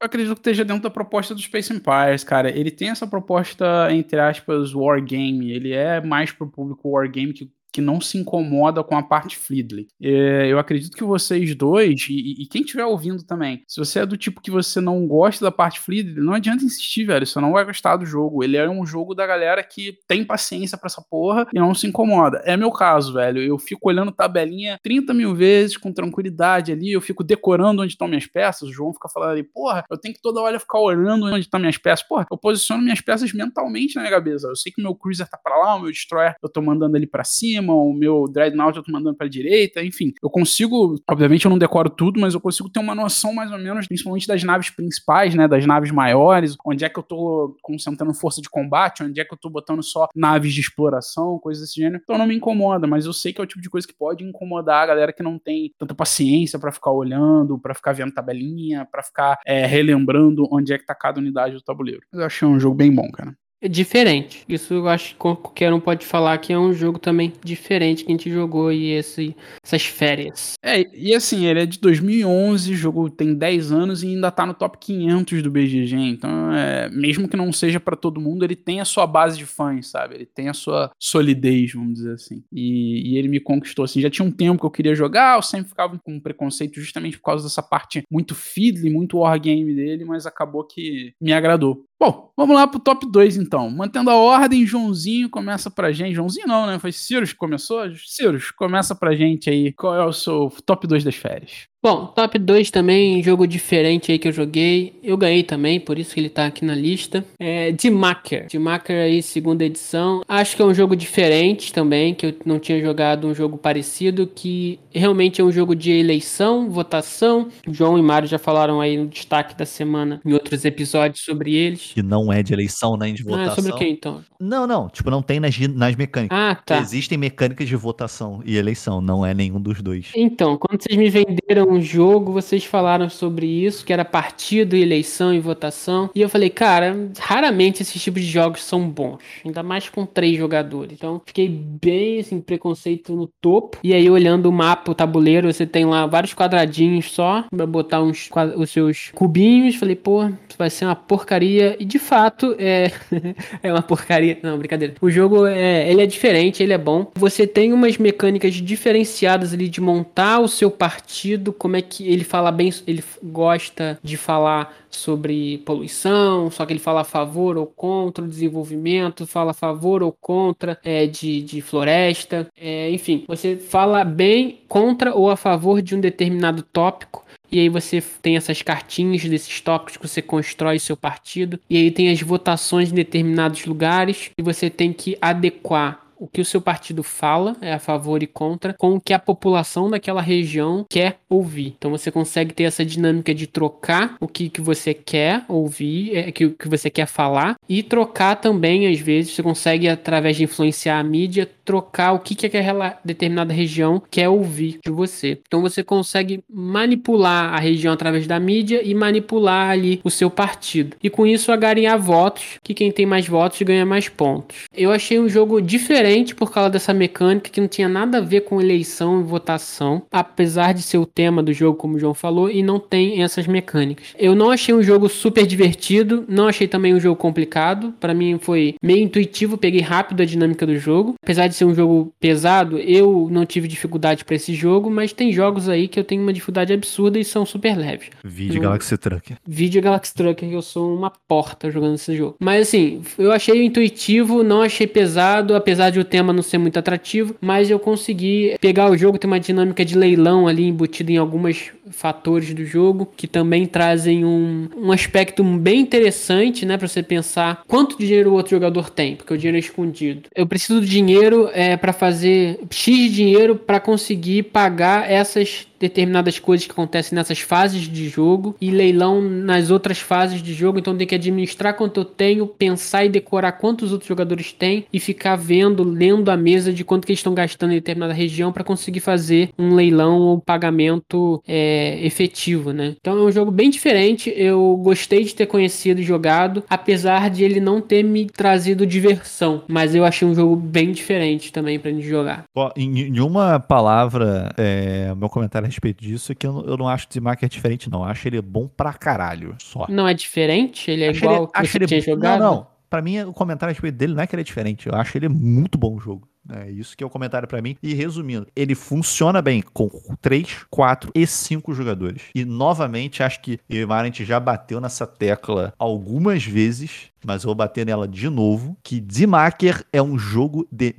Eu 0.00 0.06
acredito 0.06 0.34
que 0.34 0.40
esteja 0.40 0.64
dentro 0.64 0.84
da 0.84 0.90
proposta 0.90 1.34
do 1.34 1.40
Space 1.40 1.72
Empires, 1.72 2.22
cara. 2.22 2.56
Ele 2.56 2.70
tem 2.70 2.90
essa 2.90 3.06
proposta, 3.06 3.88
entre 3.90 4.20
aspas, 4.20 4.72
wargame. 4.72 5.50
Ele 5.50 5.72
é 5.72 6.00
mais 6.00 6.30
pro 6.30 6.46
público 6.46 6.90
wargame 6.90 7.32
que 7.32 7.50
que 7.72 7.80
não 7.80 8.00
se 8.00 8.18
incomoda 8.18 8.82
com 8.82 8.96
a 8.96 9.02
parte 9.02 9.36
Fleetly. 9.36 9.88
É, 10.00 10.46
eu 10.46 10.58
acredito 10.58 10.96
que 10.96 11.04
vocês 11.04 11.54
dois, 11.54 12.06
e, 12.08 12.42
e, 12.42 12.46
quem 12.46 12.62
estiver 12.62 12.84
ouvindo 12.84 13.22
também, 13.24 13.62
se 13.66 13.78
você 13.78 14.00
é 14.00 14.06
do 14.06 14.16
tipo 14.16 14.40
que 14.40 14.50
você 14.50 14.80
não 14.80 15.06
gosta 15.06 15.44
da 15.44 15.50
parte 15.50 15.80
Fleetly, 15.80 16.20
não 16.20 16.34
adianta 16.34 16.64
insistir, 16.64 17.04
velho, 17.04 17.26
você 17.26 17.40
não 17.40 17.52
vai 17.52 17.64
gostar 17.64 17.96
do 17.96 18.06
jogo. 18.06 18.42
Ele 18.42 18.56
é 18.56 18.68
um 18.68 18.86
jogo 18.86 19.14
da 19.14 19.26
galera 19.26 19.62
que 19.62 19.98
tem 20.06 20.24
paciência 20.24 20.78
para 20.78 20.86
essa 20.86 21.02
porra 21.08 21.46
e 21.52 21.58
não 21.58 21.74
se 21.74 21.86
incomoda. 21.86 22.42
É 22.44 22.56
meu 22.56 22.70
caso, 22.70 23.12
velho. 23.12 23.42
Eu 23.42 23.58
fico 23.58 23.88
olhando 23.88 24.12
tabelinha 24.12 24.78
30 24.82 25.12
mil 25.12 25.34
vezes 25.34 25.76
com 25.76 25.92
tranquilidade 25.92 26.72
ali, 26.72 26.92
eu 26.92 27.00
fico 27.00 27.22
decorando 27.22 27.82
onde 27.82 27.92
estão 27.92 28.08
minhas 28.08 28.26
peças. 28.26 28.68
O 28.68 28.72
João 28.72 28.92
fica 28.92 29.08
falando 29.08 29.32
ali, 29.32 29.42
porra, 29.42 29.84
eu 29.90 29.98
tenho 29.98 30.14
que 30.14 30.22
toda 30.22 30.40
hora 30.40 30.58
ficar 30.58 30.80
olhando 30.80 31.26
onde 31.26 31.40
estão 31.40 31.60
minhas 31.60 31.78
peças. 31.78 32.06
Porra, 32.06 32.26
eu 32.30 32.38
posiciono 32.38 32.82
minhas 32.82 33.00
peças 33.00 33.32
mentalmente 33.32 33.96
na 33.96 34.02
minha 34.02 34.12
cabeça. 34.12 34.48
Eu 34.48 34.56
sei 34.56 34.72
que 34.72 34.82
meu 34.82 34.94
Cruiser 34.94 35.28
tá 35.28 35.36
pra 35.36 35.56
lá, 35.56 35.76
o 35.76 35.80
meu 35.80 35.90
Destroyer 35.90 36.34
eu 36.42 36.48
tô 36.48 36.62
mandando 36.62 36.96
ele 36.96 37.06
para 37.06 37.24
cima 37.24 37.57
cima, 37.58 37.74
o 37.74 37.92
meu 37.92 38.26
Dreadnought 38.28 38.76
eu 38.76 38.82
tô 38.82 38.92
mandando 38.92 39.16
pra 39.16 39.28
direita, 39.28 39.82
enfim. 39.82 40.12
Eu 40.22 40.30
consigo, 40.30 40.96
obviamente 41.08 41.44
eu 41.44 41.50
não 41.50 41.58
decoro 41.58 41.90
tudo, 41.90 42.20
mas 42.20 42.34
eu 42.34 42.40
consigo 42.40 42.68
ter 42.68 42.80
uma 42.80 42.94
noção 42.94 43.32
mais 43.32 43.50
ou 43.50 43.58
menos, 43.58 43.86
principalmente 43.86 44.26
das 44.26 44.42
naves 44.42 44.70
principais, 44.70 45.34
né, 45.34 45.48
das 45.48 45.66
naves 45.66 45.90
maiores, 45.90 46.56
onde 46.64 46.84
é 46.84 46.88
que 46.88 46.98
eu 46.98 47.02
tô 47.02 47.56
concentrando 47.62 48.14
força 48.14 48.40
de 48.40 48.48
combate, 48.48 49.02
onde 49.02 49.20
é 49.20 49.24
que 49.24 49.34
eu 49.34 49.38
tô 49.38 49.50
botando 49.50 49.82
só 49.82 50.08
naves 50.14 50.54
de 50.54 50.60
exploração, 50.60 51.38
coisas 51.38 51.62
desse 51.62 51.76
gênero. 51.76 52.00
Então 52.02 52.18
não 52.18 52.26
me 52.26 52.36
incomoda, 52.36 52.86
mas 52.86 53.06
eu 53.06 53.12
sei 53.12 53.32
que 53.32 53.40
é 53.40 53.44
o 53.44 53.46
tipo 53.46 53.60
de 53.60 53.70
coisa 53.70 53.86
que 53.86 53.94
pode 53.94 54.24
incomodar 54.24 54.84
a 54.84 54.86
galera 54.86 55.12
que 55.12 55.22
não 55.22 55.38
tem 55.38 55.72
tanta 55.78 55.94
paciência 55.94 56.58
para 56.58 56.72
ficar 56.72 56.90
olhando, 56.90 57.58
para 57.58 57.74
ficar 57.74 57.92
vendo 57.92 58.12
tabelinha, 58.12 58.86
para 58.90 59.02
ficar 59.02 59.38
é, 59.46 59.66
relembrando 59.66 60.48
onde 60.50 60.72
é 60.72 60.78
que 60.78 60.86
tá 60.86 60.94
cada 60.94 61.20
unidade 61.20 61.54
do 61.54 61.62
tabuleiro. 61.62 62.02
Eu 62.12 62.24
achei 62.24 62.46
um 62.46 62.58
jogo 62.58 62.76
bem 62.76 62.92
bom, 62.92 63.10
cara. 63.10 63.34
É 63.60 63.68
diferente. 63.68 64.44
Isso 64.48 64.72
eu 64.72 64.88
acho 64.88 65.10
que 65.10 65.16
qualquer 65.16 65.72
um 65.72 65.80
pode 65.80 66.06
falar 66.06 66.38
que 66.38 66.52
é 66.52 66.58
um 66.58 66.72
jogo 66.72 66.98
também 66.98 67.32
diferente 67.42 68.04
que 68.04 68.12
a 68.12 68.14
gente 68.14 68.30
jogou 68.30 68.70
e 68.70 68.92
esse, 68.92 69.34
essas 69.64 69.84
férias. 69.84 70.54
É, 70.62 70.86
e 70.96 71.12
assim, 71.12 71.44
ele 71.46 71.62
é 71.62 71.66
de 71.66 71.80
2011, 71.80 72.72
o 72.72 72.76
jogo 72.76 73.10
tem 73.10 73.34
10 73.34 73.72
anos 73.72 74.02
e 74.04 74.08
ainda 74.08 74.30
tá 74.30 74.46
no 74.46 74.54
top 74.54 74.78
500 74.78 75.42
do 75.42 75.50
BGG. 75.50 75.96
Então, 75.96 76.52
é, 76.52 76.88
mesmo 76.90 77.28
que 77.28 77.36
não 77.36 77.52
seja 77.52 77.80
para 77.80 77.96
todo 77.96 78.20
mundo, 78.20 78.44
ele 78.44 78.54
tem 78.54 78.80
a 78.80 78.84
sua 78.84 79.08
base 79.08 79.36
de 79.36 79.44
fãs, 79.44 79.88
sabe? 79.88 80.14
Ele 80.14 80.26
tem 80.26 80.48
a 80.48 80.54
sua 80.54 80.92
solidez, 80.96 81.72
vamos 81.72 81.94
dizer 81.94 82.12
assim. 82.12 82.44
E, 82.52 83.12
e 83.12 83.18
ele 83.18 83.26
me 83.26 83.40
conquistou, 83.40 83.84
assim. 83.84 84.00
Já 84.00 84.08
tinha 84.08 84.26
um 84.26 84.30
tempo 84.30 84.60
que 84.60 84.66
eu 84.66 84.70
queria 84.70 84.94
jogar, 84.94 85.36
eu 85.36 85.42
sempre 85.42 85.68
ficava 85.68 85.98
com 85.98 86.20
preconceito 86.20 86.80
justamente 86.80 87.16
por 87.18 87.24
causa 87.24 87.42
dessa 87.42 87.62
parte 87.62 88.04
muito 88.08 88.36
fiddly, 88.36 88.88
muito 88.88 89.18
wargame 89.18 89.74
dele, 89.74 90.04
mas 90.04 90.26
acabou 90.26 90.62
que 90.62 91.12
me 91.20 91.32
agradou. 91.32 91.84
Bom, 92.00 92.32
vamos 92.36 92.54
lá 92.54 92.66
pro 92.68 92.78
top 92.78 93.10
2 93.10 93.36
então. 93.36 93.68
Mantendo 93.70 94.10
a 94.10 94.16
ordem, 94.16 94.64
Joãozinho 94.64 95.28
começa 95.28 95.68
pra 95.68 95.90
gente. 95.90 96.14
Joãozinho 96.14 96.46
não, 96.46 96.64
né? 96.66 96.78
Foi 96.78 96.92
Cirus 96.92 97.32
que 97.32 97.38
começou? 97.38 97.92
Cirus, 97.96 98.52
começa 98.52 98.94
pra 98.94 99.16
gente 99.16 99.50
aí. 99.50 99.72
Qual 99.72 99.96
é 99.96 100.04
o 100.04 100.12
seu 100.12 100.48
top 100.64 100.86
2 100.86 101.02
das 101.02 101.16
férias? 101.16 101.66
Bom, 101.80 102.06
top 102.06 102.40
2 102.40 102.72
também, 102.72 103.22
jogo 103.22 103.46
diferente 103.46 104.10
aí 104.10 104.18
que 104.18 104.26
eu 104.26 104.32
joguei. 104.32 104.98
Eu 105.00 105.16
ganhei 105.16 105.44
também, 105.44 105.78
por 105.78 105.96
isso 105.96 106.12
que 106.12 106.18
ele 106.18 106.28
tá 106.28 106.46
aqui 106.46 106.64
na 106.64 106.74
lista. 106.74 107.24
É 107.38 107.70
de 107.70 107.88
Maker. 107.88 108.48
De 108.48 108.58
Maker 108.58 108.96
aí, 108.96 109.22
segunda 109.22 109.64
edição. 109.64 110.22
Acho 110.26 110.56
que 110.56 110.62
é 110.62 110.64
um 110.64 110.74
jogo 110.74 110.96
diferente 110.96 111.72
também, 111.72 112.14
que 112.14 112.26
eu 112.26 112.34
não 112.44 112.58
tinha 112.58 112.80
jogado 112.80 113.28
um 113.28 113.34
jogo 113.34 113.56
parecido, 113.56 114.26
que 114.26 114.80
realmente 114.92 115.40
é 115.40 115.44
um 115.44 115.52
jogo 115.52 115.76
de 115.76 115.92
eleição, 115.92 116.68
votação. 116.68 117.46
João 117.70 117.96
e 117.96 118.02
Mário 118.02 118.26
já 118.26 118.40
falaram 118.40 118.80
aí 118.80 118.96
no 118.96 119.06
destaque 119.06 119.56
da 119.56 119.64
semana 119.64 120.20
em 120.26 120.32
outros 120.32 120.64
episódios 120.64 121.24
sobre 121.24 121.54
eles. 121.54 121.92
Que 121.94 122.02
não 122.02 122.32
é 122.32 122.42
de 122.42 122.52
eleição 122.52 122.96
nem 122.96 123.14
de 123.14 123.22
votação. 123.22 123.52
Ah, 123.52 123.54
sobre 123.54 123.70
o 123.70 123.76
que 123.76 123.86
então? 123.86 124.20
Não, 124.40 124.66
não. 124.66 124.88
Tipo, 124.88 125.12
não 125.12 125.22
tem 125.22 125.38
nas, 125.38 125.56
nas 125.56 125.94
mecânicas. 125.94 126.36
Ah, 126.36 126.56
tá. 126.56 126.80
Existem 126.80 127.16
mecânicas 127.16 127.68
de 127.68 127.76
votação 127.76 128.42
e 128.44 128.56
eleição, 128.56 129.00
não 129.00 129.24
é 129.24 129.32
nenhum 129.32 129.60
dos 129.60 129.80
dois. 129.80 130.10
Então, 130.16 130.58
quando 130.58 130.82
vocês 130.82 130.98
me 130.98 131.08
venderam 131.08 131.67
um 131.68 131.80
jogo, 131.80 132.32
vocês 132.32 132.64
falaram 132.64 133.08
sobre 133.08 133.46
isso, 133.46 133.84
que 133.84 133.92
era 133.92 134.04
partido, 134.04 134.76
eleição 134.76 135.32
e 135.32 135.40
votação. 135.40 136.10
E 136.14 136.20
eu 136.20 136.28
falei, 136.28 136.50
cara, 136.50 137.10
raramente 137.18 137.82
esses 137.82 138.02
tipos 138.02 138.22
de 138.22 138.28
jogos 138.28 138.62
são 138.62 138.88
bons. 138.88 139.18
Ainda 139.44 139.62
mais 139.62 139.88
com 139.88 140.06
três 140.06 140.36
jogadores. 140.36 140.92
Então, 140.92 141.20
fiquei 141.24 141.48
bem, 141.48 142.20
assim, 142.20 142.40
preconceito 142.40 143.14
no 143.14 143.26
topo. 143.40 143.78
E 143.82 143.92
aí, 143.92 144.08
olhando 144.08 144.46
o 144.46 144.52
mapa, 144.52 144.90
o 144.90 144.94
tabuleiro, 144.94 145.52
você 145.52 145.66
tem 145.66 145.84
lá 145.84 146.06
vários 146.06 146.34
quadradinhos 146.34 147.10
só, 147.12 147.44
pra 147.50 147.66
botar 147.66 148.02
uns, 148.02 148.28
os 148.56 148.70
seus 148.70 149.10
cubinhos. 149.14 149.76
Falei, 149.76 149.96
pô, 149.96 150.30
vai 150.56 150.70
ser 150.70 150.84
uma 150.84 150.96
porcaria. 150.96 151.76
E 151.78 151.84
de 151.84 151.98
fato, 151.98 152.54
é, 152.58 152.90
é 153.62 153.72
uma 153.72 153.82
porcaria. 153.82 154.38
Não, 154.42 154.58
brincadeira. 154.58 154.94
O 155.00 155.10
jogo, 155.10 155.46
é, 155.46 155.90
ele 155.90 156.02
é 156.02 156.06
diferente, 156.06 156.62
ele 156.62 156.72
é 156.72 156.78
bom. 156.78 157.10
Você 157.14 157.46
tem 157.46 157.72
umas 157.72 157.98
mecânicas 157.98 158.54
diferenciadas 158.54 159.52
ali 159.52 159.68
de 159.68 159.80
montar 159.80 160.40
o 160.40 160.48
seu 160.48 160.70
partido, 160.70 161.52
como 161.58 161.76
é 161.76 161.82
que 161.82 162.06
ele 162.06 162.24
fala 162.24 162.50
bem, 162.50 162.72
ele 162.86 163.02
gosta 163.22 163.98
de 164.02 164.16
falar 164.16 164.76
sobre 164.90 165.58
poluição, 165.58 166.50
só 166.50 166.64
que 166.64 166.72
ele 166.72 166.80
fala 166.80 167.02
a 167.02 167.04
favor 167.04 167.56
ou 167.56 167.66
contra 167.66 168.24
o 168.24 168.28
desenvolvimento, 168.28 169.26
fala 169.26 169.50
a 169.50 169.54
favor 169.54 170.02
ou 170.02 170.12
contra 170.12 170.78
é, 170.82 171.06
de, 171.06 171.42
de 171.42 171.60
floresta, 171.60 172.48
é, 172.56 172.90
enfim, 172.90 173.24
você 173.26 173.56
fala 173.56 174.04
bem 174.04 174.60
contra 174.68 175.14
ou 175.14 175.30
a 175.30 175.36
favor 175.36 175.82
de 175.82 175.94
um 175.94 176.00
determinado 176.00 176.62
tópico. 176.62 177.24
E 177.50 177.60
aí 177.60 177.68
você 177.68 178.02
tem 178.20 178.36
essas 178.36 178.60
cartinhas 178.60 179.24
desses 179.24 179.60
tópicos 179.60 179.96
que 179.96 180.06
você 180.06 180.20
constrói 180.20 180.78
seu 180.78 180.96
partido. 180.96 181.58
E 181.68 181.78
aí 181.78 181.90
tem 181.90 182.10
as 182.10 182.20
votações 182.20 182.92
em 182.92 182.94
determinados 182.94 183.64
lugares. 183.64 184.30
E 184.36 184.42
você 184.42 184.68
tem 184.68 184.92
que 184.92 185.16
adequar 185.18 186.07
o 186.18 186.26
que 186.26 186.40
o 186.40 186.44
seu 186.44 186.60
partido 186.60 187.02
fala, 187.02 187.56
é 187.60 187.72
a 187.72 187.78
favor 187.78 188.22
e 188.22 188.26
contra, 188.26 188.74
com 188.74 188.94
o 188.94 189.00
que 189.00 189.12
a 189.12 189.18
população 189.18 189.88
daquela 189.88 190.20
região 190.20 190.84
quer 190.88 191.18
ouvir. 191.28 191.74
Então 191.78 191.90
você 191.90 192.10
consegue 192.10 192.52
ter 192.52 192.64
essa 192.64 192.84
dinâmica 192.84 193.34
de 193.34 193.46
trocar 193.46 194.16
o 194.20 194.26
que, 194.26 194.48
que 194.48 194.60
você 194.60 194.92
quer 194.92 195.44
ouvir, 195.48 196.16
é, 196.16 196.32
que, 196.32 196.50
que 196.50 196.68
você 196.68 196.90
quer 196.90 197.06
falar, 197.06 197.56
e 197.68 197.82
trocar 197.82 198.36
também, 198.36 198.86
às 198.86 198.98
vezes, 198.98 199.34
você 199.34 199.42
consegue, 199.42 199.88
através 199.88 200.36
de 200.36 200.44
influenciar 200.44 200.98
a 200.98 201.04
mídia, 201.04 201.48
trocar 201.68 202.12
o 202.12 202.20
que, 202.20 202.34
que 202.34 202.46
aquela 202.46 202.98
determinada 203.04 203.52
região 203.52 204.02
quer 204.10 204.26
ouvir 204.26 204.78
de 204.82 204.90
você. 204.90 205.38
Então 205.46 205.60
você 205.60 205.84
consegue 205.84 206.42
manipular 206.50 207.52
a 207.52 207.58
região 207.58 207.92
através 207.92 208.26
da 208.26 208.40
mídia 208.40 208.80
e 208.82 208.94
manipular 208.94 209.68
ali 209.68 210.00
o 210.02 210.10
seu 210.10 210.30
partido. 210.30 210.96
E 211.02 211.10
com 211.10 211.26
isso 211.26 211.52
agarinhar 211.52 211.98
votos, 212.00 212.58
que 212.64 212.72
quem 212.72 212.90
tem 212.90 213.04
mais 213.04 213.28
votos 213.28 213.60
ganha 213.60 213.84
mais 213.84 214.08
pontos. 214.08 214.64
Eu 214.74 214.90
achei 214.90 215.20
um 215.20 215.28
jogo 215.28 215.60
diferente 215.60 216.34
por 216.34 216.50
causa 216.50 216.70
dessa 216.70 216.94
mecânica 216.94 217.50
que 217.50 217.60
não 217.60 217.68
tinha 217.68 217.86
nada 217.86 218.16
a 218.16 218.22
ver 218.22 218.40
com 218.42 218.62
eleição 218.62 219.20
e 219.20 219.24
votação, 219.24 220.00
apesar 220.10 220.72
de 220.72 220.80
ser 220.80 220.96
o 220.96 221.04
tema 221.04 221.42
do 221.42 221.52
jogo, 221.52 221.76
como 221.76 221.96
o 221.96 221.98
João 221.98 222.14
falou, 222.14 222.50
e 222.50 222.62
não 222.62 222.80
tem 222.80 223.22
essas 223.22 223.46
mecânicas. 223.46 224.14
Eu 224.18 224.34
não 224.34 224.50
achei 224.50 224.74
um 224.74 224.82
jogo 224.82 225.06
super 225.06 225.46
divertido, 225.46 226.24
não 226.26 226.48
achei 226.48 226.66
também 226.66 226.94
um 226.94 227.00
jogo 227.00 227.16
complicado. 227.16 227.92
Para 228.00 228.14
mim 228.14 228.38
foi 228.40 228.74
meio 228.82 229.04
intuitivo, 229.04 229.58
peguei 229.58 229.82
rápido 229.82 230.22
a 230.22 230.24
dinâmica 230.24 230.64
do 230.64 230.78
jogo. 230.78 231.12
Apesar 231.22 231.46
de 231.46 231.57
ser 231.58 231.64
um 231.64 231.74
jogo 231.74 232.12
pesado, 232.20 232.78
eu 232.78 233.28
não 233.30 233.44
tive 233.44 233.68
dificuldade 233.68 234.24
para 234.24 234.36
esse 234.36 234.54
jogo, 234.54 234.90
mas 234.90 235.12
tem 235.12 235.32
jogos 235.32 235.68
aí 235.68 235.88
que 235.88 235.98
eu 235.98 236.04
tenho 236.04 236.22
uma 236.22 236.32
dificuldade 236.32 236.72
absurda 236.72 237.18
e 237.18 237.24
são 237.24 237.44
super 237.44 237.76
leves. 237.76 238.10
Vídeo 238.24 238.60
Galaxy 238.60 238.96
Trucker. 238.96 239.36
Vídeo 239.46 239.82
Galaxy 239.82 240.14
Trucker, 240.14 240.50
eu 240.50 240.62
sou 240.62 240.94
uma 240.94 241.10
porta 241.10 241.70
jogando 241.70 241.96
esse 241.96 242.16
jogo. 242.16 242.36
Mas 242.38 242.68
assim, 242.68 243.02
eu 243.18 243.32
achei 243.32 243.64
intuitivo, 243.64 244.42
não 244.42 244.62
achei 244.62 244.86
pesado, 244.86 245.54
apesar 245.54 245.90
de 245.90 245.98
o 245.98 246.04
tema 246.04 246.32
não 246.32 246.42
ser 246.42 246.58
muito 246.58 246.78
atrativo, 246.78 247.34
mas 247.40 247.70
eu 247.70 247.78
consegui 247.78 248.56
pegar 248.60 248.90
o 248.90 248.96
jogo, 248.96 249.18
tem 249.18 249.28
uma 249.28 249.40
dinâmica 249.40 249.84
de 249.84 249.96
leilão 249.96 250.46
ali 250.46 250.66
embutida 250.66 251.12
em 251.12 251.16
alguns 251.16 251.72
fatores 251.90 252.52
do 252.54 252.64
jogo 252.64 253.08
que 253.16 253.26
também 253.26 253.66
trazem 253.66 254.24
um, 254.24 254.68
um 254.76 254.92
aspecto 254.92 255.42
bem 255.44 255.80
interessante, 255.80 256.66
né, 256.66 256.76
para 256.76 256.88
você 256.88 257.02
pensar 257.02 257.62
quanto 257.66 257.98
dinheiro 257.98 258.30
o 258.30 258.34
outro 258.34 258.50
jogador 258.50 258.90
tem, 258.90 259.16
porque 259.16 259.32
o 259.32 259.38
dinheiro 259.38 259.56
é 259.56 259.60
escondido. 259.60 260.28
Eu 260.34 260.46
preciso 260.46 260.80
do 260.80 260.86
dinheiro 260.86 261.50
é, 261.52 261.76
para 261.76 261.92
fazer 261.92 262.60
X 262.70 263.12
dinheiro 263.12 263.56
para 263.56 263.80
conseguir 263.80 264.44
pagar 264.44 265.10
essas 265.10 265.67
determinadas 265.78 266.38
coisas 266.38 266.66
que 266.66 266.72
acontecem 266.72 267.16
nessas 267.16 267.40
fases 267.40 267.82
de 267.82 268.08
jogo 268.08 268.56
e 268.60 268.70
leilão 268.70 269.20
nas 269.20 269.70
outras 269.70 269.98
fases 269.98 270.42
de 270.42 270.52
jogo. 270.54 270.78
Então 270.78 270.96
tem 270.96 271.06
que 271.06 271.14
administrar 271.14 271.74
quanto 271.74 272.00
eu 272.00 272.04
tenho, 272.04 272.46
pensar 272.46 273.04
e 273.04 273.08
decorar 273.08 273.52
quantos 273.52 273.92
outros 273.92 274.08
jogadores 274.08 274.52
têm 274.52 274.86
e 274.92 275.00
ficar 275.00 275.36
vendo, 275.36 275.82
lendo 275.82 276.30
a 276.30 276.36
mesa 276.36 276.72
de 276.72 276.84
quanto 276.84 277.06
que 277.06 277.12
eles 277.12 277.20
estão 277.20 277.34
gastando 277.34 277.72
em 277.72 277.76
determinada 277.76 278.12
região 278.12 278.52
para 278.52 278.64
conseguir 278.64 279.00
fazer 279.00 279.50
um 279.58 279.74
leilão 279.74 280.18
ou 280.18 280.40
pagamento 280.40 281.42
é, 281.46 281.98
efetivo, 282.04 282.72
né? 282.72 282.94
Então 283.00 283.18
é 283.18 283.22
um 283.22 283.32
jogo 283.32 283.50
bem 283.50 283.70
diferente. 283.70 284.32
Eu 284.36 284.76
gostei 284.82 285.24
de 285.24 285.34
ter 285.34 285.46
conhecido 285.46 286.00
e 286.00 286.04
jogado, 286.04 286.62
apesar 286.68 287.30
de 287.30 287.44
ele 287.44 287.60
não 287.60 287.80
ter 287.80 288.02
me 288.02 288.26
trazido 288.26 288.86
diversão, 288.86 289.62
mas 289.68 289.94
eu 289.94 290.04
achei 290.04 290.26
um 290.26 290.34
jogo 290.34 290.56
bem 290.56 290.92
diferente 290.92 291.52
também 291.52 291.78
para 291.78 291.90
gente 291.90 292.06
jogar. 292.06 292.44
Bom, 292.54 292.70
em, 292.76 293.20
uma 293.20 293.60
palavra, 293.60 294.52
é, 294.56 295.14
meu 295.14 295.28
comentário 295.28 295.67
respeito 295.68 296.02
disso 296.02 296.32
é 296.32 296.34
que 296.34 296.46
eu, 296.46 296.52
não- 296.52 296.64
eu 296.64 296.76
não 296.76 296.88
acho 296.88 297.06
o 297.08 297.12
Zimaker 297.12 297.48
diferente, 297.48 297.88
não. 297.90 298.00
Eu 298.00 298.06
acho 298.06 298.26
ele 298.28 298.40
bom 298.42 298.66
pra 298.68 298.92
caralho. 298.92 299.54
Só. 299.60 299.86
Não 299.88 300.06
é 300.08 300.14
diferente? 300.14 300.90
Ele 300.90 301.04
é 301.04 301.08
Acho 301.10 301.20
igual 301.20 301.34
ele, 301.34 301.42
ao 301.42 301.62
que 301.62 301.66
você 301.68 301.78
ele- 301.78 301.86
tinha 301.86 302.00
jogado? 302.00 302.40
Não, 302.40 302.54
não. 302.54 302.66
Pra 302.90 303.02
mim, 303.02 303.20
o 303.20 303.32
comentário 303.34 303.70
a 303.70 303.74
respeito 303.74 303.96
dele 303.96 304.14
não 304.14 304.22
é 304.22 304.26
que 304.26 304.34
ele 304.34 304.40
é 304.40 304.44
diferente. 304.44 304.86
Eu 304.88 304.94
acho 304.94 305.16
ele 305.18 305.28
muito 305.28 305.76
bom 305.76 305.94
o 305.96 306.00
jogo. 306.00 306.26
É 306.50 306.70
isso 306.70 306.96
que 306.96 307.04
é 307.04 307.06
o 307.06 307.10
comentário 307.10 307.46
pra 307.46 307.60
mim. 307.60 307.76
E 307.82 307.92
resumindo, 307.92 308.46
ele 308.56 308.74
funciona 308.74 309.42
bem 309.42 309.60
com 309.74 309.90
3, 310.22 310.64
4 310.70 311.10
e 311.14 311.26
5 311.26 311.74
jogadores. 311.74 312.22
E 312.34 312.46
novamente, 312.46 313.22
acho 313.22 313.42
que 313.42 313.60
a 313.70 314.04
gente 314.04 314.24
já 314.24 314.40
bateu 314.40 314.80
nessa 314.80 315.06
tecla 315.06 315.74
algumas 315.78 316.42
vezes, 316.44 317.10
mas 317.22 317.42
eu 317.42 317.48
vou 317.48 317.54
bater 317.54 317.84
nela 317.84 318.08
de 318.08 318.30
novo, 318.30 318.78
que 318.82 319.04
Zimaker 319.12 319.84
é 319.92 320.00
um 320.00 320.18
jogo 320.18 320.66
de 320.72 320.94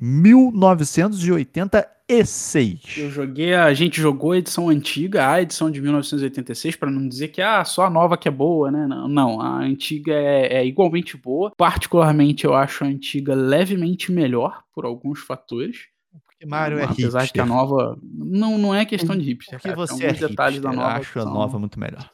1986. 2.10 2.98
Eu 2.98 3.12
joguei, 3.12 3.54
a 3.54 3.74
gente 3.74 4.02
jogou 4.02 4.32
a 4.32 4.38
edição 4.38 4.70
antiga, 4.70 5.30
a 5.32 5.42
edição 5.42 5.70
de 5.70 5.80
1986, 5.82 6.76
pra 6.76 6.90
não 6.90 7.08
dizer 7.08 7.30
que 7.30 7.42
ah, 7.42 7.64
só 7.64 7.86
a 7.86 7.90
nova 7.90 8.18
que 8.18 8.28
é 8.28 8.32
boa, 8.32 8.72
né? 8.72 8.88
Não, 8.88 9.08
não 9.08 9.42
a 9.42 9.60
antiga 9.60 10.14
é, 10.14 10.58
é 10.58 10.66
igualmente 10.66 11.16
boa. 11.16 11.52
Particularmente, 11.56 12.46
eu 12.46 12.54
acho 12.56 12.84
a 12.84 12.88
antiga 12.88 13.36
levemente 13.36 14.12
melhor 14.12 14.64
por 14.74 14.86
alguns 14.86 15.20
fatores. 15.20 15.88
Porque 16.26 16.46
Mario 16.46 16.80
é 16.80 16.84
Apesar 16.86 17.26
de 17.26 17.34
que 17.34 17.40
a 17.40 17.44
hipster. 17.44 17.46
nova. 17.46 18.00
Não, 18.02 18.58
não 18.58 18.74
é 18.74 18.86
questão 18.86 19.16
de 19.16 19.24
hipster. 19.26 19.60
Porque 19.60 19.70
cara, 19.70 19.88
você 19.88 19.98
tem 19.98 20.08
é 20.08 20.14
detalhes 20.14 20.58
hipster. 20.58 20.62
da 20.62 20.70
Eu 20.70 20.76
nova. 20.76 20.98
acho 20.98 21.14
que 21.14 21.20
a 21.20 21.26
nova 21.26 21.60
muito 21.60 21.80
melhor. 21.80 22.10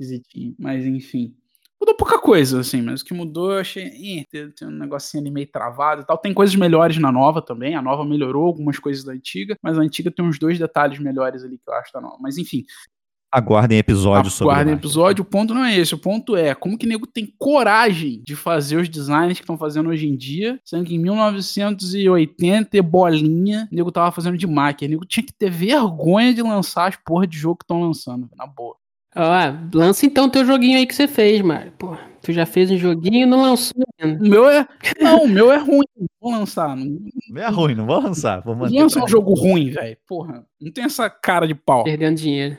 Mas 0.60 0.86
enfim. 0.86 1.36
Mudou 1.80 1.96
pouca 1.96 2.20
coisa, 2.20 2.60
assim, 2.60 2.82
mas 2.82 3.02
o 3.02 3.06
que 3.06 3.14
mudou 3.14 3.52
eu 3.52 3.60
achei. 3.60 3.86
Ih, 3.88 4.26
tem, 4.30 4.50
tem 4.52 4.68
um 4.68 4.72
negocinho 4.72 5.22
ali 5.22 5.32
meio 5.32 5.48
travado 5.48 6.02
e 6.02 6.06
tal. 6.06 6.18
Tem 6.18 6.34
coisas 6.34 6.56
melhores 6.56 6.98
na 6.98 7.12
nova 7.12 7.42
também. 7.42 7.76
A 7.76 7.82
nova 7.82 8.06
melhorou 8.06 8.46
algumas 8.46 8.80
coisas 8.80 9.04
da 9.04 9.12
antiga, 9.12 9.56
mas 9.62 9.78
a 9.78 9.82
antiga 9.82 10.12
tem 10.12 10.26
uns 10.26 10.40
dois 10.40 10.58
detalhes 10.58 11.00
melhores 11.00 11.44
ali 11.44 11.58
que 11.58 11.70
eu 11.70 11.74
acho 11.74 11.92
da 11.94 12.02
nova. 12.02 12.18
Mas 12.20 12.38
enfim, 12.38 12.64
Aguardem 13.36 13.78
episódio 13.78 14.32
sobre 14.32 14.54
Aguardem 14.54 14.74
episódio, 14.76 15.22
o 15.22 15.26
ponto 15.26 15.54
não 15.54 15.66
é 15.66 15.78
esse. 15.78 15.94
O 15.94 15.98
ponto 15.98 16.38
é 16.38 16.56
como 16.56 16.78
que 16.78 16.88
nego 16.88 17.06
tem 17.06 17.34
coragem 17.38 18.22
de 18.24 18.34
fazer 18.34 18.78
os 18.78 18.88
designs 18.88 19.38
que 19.38 19.44
estão 19.44 19.58
fazendo 19.58 19.90
hoje 19.90 20.08
em 20.08 20.16
dia, 20.16 20.58
sendo 20.64 20.86
que 20.86 20.96
em 20.96 21.00
1980 21.00 22.78
e 22.78 22.82
bolinha, 22.82 23.68
o 23.70 23.76
nego 23.76 23.92
tava 23.92 24.10
fazendo 24.14 24.38
de 24.38 24.48
máquina. 24.48 24.88
O 24.88 24.92
nego 24.92 25.06
tinha 25.06 25.26
que 25.26 25.34
ter 25.34 25.50
vergonha 25.50 26.34
de 26.34 26.42
lançar 26.42 26.88
as 26.88 26.96
porra 26.96 27.28
de 27.28 27.38
jogo 27.38 27.58
que 27.58 27.66
estão 27.66 27.82
lançando, 27.82 28.30
na 28.38 28.48
boa. 28.48 28.78
Ah, 29.16 29.58
lança 29.74 30.06
então 30.06 30.30
teu 30.30 30.46
joguinho 30.46 30.78
aí 30.78 30.86
que 30.86 30.94
você 30.94 31.08
fez, 31.08 31.42
Mário. 31.42 31.72
Pô, 31.78 31.96
tu 32.22 32.34
já 32.34 32.46
fez 32.46 32.70
um 32.70 32.78
joguinho 32.78 33.24
e 33.24 33.26
não 33.26 33.42
lançou 33.42 33.82
ainda. 34.00 34.22
O 34.24 34.28
meu 34.28 34.50
é. 34.50 34.68
Não, 35.02 35.24
o 35.24 35.28
meu 35.28 35.52
é 35.52 35.58
ruim. 35.58 35.86
Não 35.98 36.08
vou 36.22 36.32
lançar. 36.32 36.76
Não, 36.76 36.86
Não 37.30 37.42
é 37.42 37.50
ruim, 37.50 37.76
não 37.76 37.86
vou 37.86 38.02
lançar. 38.02 38.42
Vou 38.42 38.56
manter. 38.56 38.76
pra 38.76 39.04
um 39.04 39.08
jogo 39.08 39.34
ruim, 39.34 39.70
velho. 39.72 39.98
Porra. 40.08 40.46
Não 40.62 40.72
tem 40.72 40.84
essa 40.84 41.10
cara 41.10 41.48
de 41.48 41.56
pau. 41.56 41.84
Perdendo 41.86 42.18
dinheiro. 42.18 42.58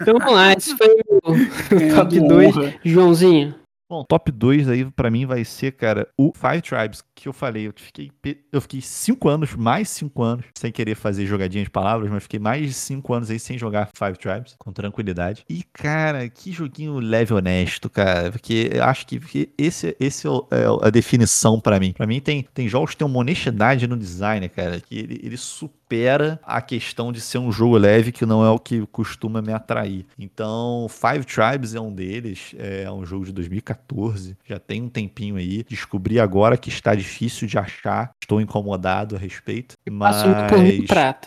Então 0.00 0.14
vamos 0.18 0.32
lá, 0.32 0.52
esse 0.52 0.76
foi 0.76 0.86
o 0.88 1.32
Ganhando 1.76 1.94
top 1.96 2.20
2. 2.20 2.56
honra. 2.56 2.74
Joãozinho. 2.84 3.54
Bom, 3.92 4.04
top 4.04 4.32
2 4.32 4.70
aí 4.70 4.90
pra 4.90 5.10
mim 5.10 5.26
vai 5.26 5.44
ser, 5.44 5.72
cara, 5.72 6.08
o 6.16 6.32
Five 6.34 6.62
Tribes, 6.62 7.04
que 7.14 7.28
eu 7.28 7.32
falei. 7.34 7.66
Eu 7.66 7.74
fiquei, 7.76 8.10
eu 8.50 8.58
fiquei 8.62 8.80
cinco 8.80 9.28
anos, 9.28 9.54
mais 9.54 9.90
cinco 9.90 10.22
anos, 10.22 10.46
sem 10.56 10.72
querer 10.72 10.94
fazer 10.94 11.26
jogadinha 11.26 11.62
de 11.62 11.68
palavras, 11.68 12.10
mas 12.10 12.22
fiquei 12.22 12.40
mais 12.40 12.66
de 12.66 12.72
cinco 12.72 13.12
anos 13.12 13.28
aí 13.28 13.38
sem 13.38 13.58
jogar 13.58 13.90
Five 13.94 14.16
Tribes, 14.16 14.54
com 14.58 14.72
tranquilidade. 14.72 15.44
E, 15.46 15.62
cara, 15.74 16.26
que 16.26 16.50
joguinho 16.50 16.98
leve 17.00 17.34
honesto, 17.34 17.90
cara. 17.90 18.32
Porque 18.32 18.70
eu 18.72 18.82
acho 18.82 19.06
que 19.06 19.20
que 19.20 19.50
esse, 19.58 19.94
esse 20.00 20.26
é, 20.26 20.30
é 20.30 20.86
a 20.86 20.88
definição 20.88 21.60
pra 21.60 21.78
mim. 21.78 21.92
Pra 21.92 22.06
mim, 22.06 22.18
tem, 22.18 22.48
tem 22.54 22.66
jogos 22.66 22.92
que 22.92 22.96
tem 22.96 23.06
uma 23.06 23.18
honestidade 23.18 23.86
no 23.86 23.98
design, 23.98 24.48
cara, 24.48 24.80
que 24.80 24.98
ele, 24.98 25.20
ele 25.22 25.36
supera 25.36 25.81
a 26.44 26.60
questão 26.60 27.12
de 27.12 27.20
ser 27.20 27.38
um 27.38 27.52
jogo 27.52 27.76
leve, 27.76 28.12
que 28.12 28.24
não 28.24 28.44
é 28.44 28.50
o 28.50 28.58
que 28.58 28.86
costuma 28.92 29.42
me 29.42 29.52
atrair. 29.52 30.06
Então, 30.18 30.86
Five 30.88 31.24
Tribes 31.24 31.74
é 31.74 31.80
um 31.80 31.92
deles, 31.92 32.54
é 32.58 32.90
um 32.90 33.04
jogo 33.04 33.24
de 33.26 33.32
2014, 33.32 34.36
já 34.44 34.58
tem 34.58 34.82
um 34.82 34.88
tempinho 34.88 35.36
aí. 35.36 35.64
Descobri 35.68 36.18
agora 36.18 36.56
que 36.56 36.68
está 36.68 36.94
difícil 36.94 37.46
de 37.46 37.58
achar, 37.58 38.10
estou 38.22 38.40
incomodado 38.40 39.16
a 39.16 39.18
respeito. 39.18 39.74
Mas 39.90 40.16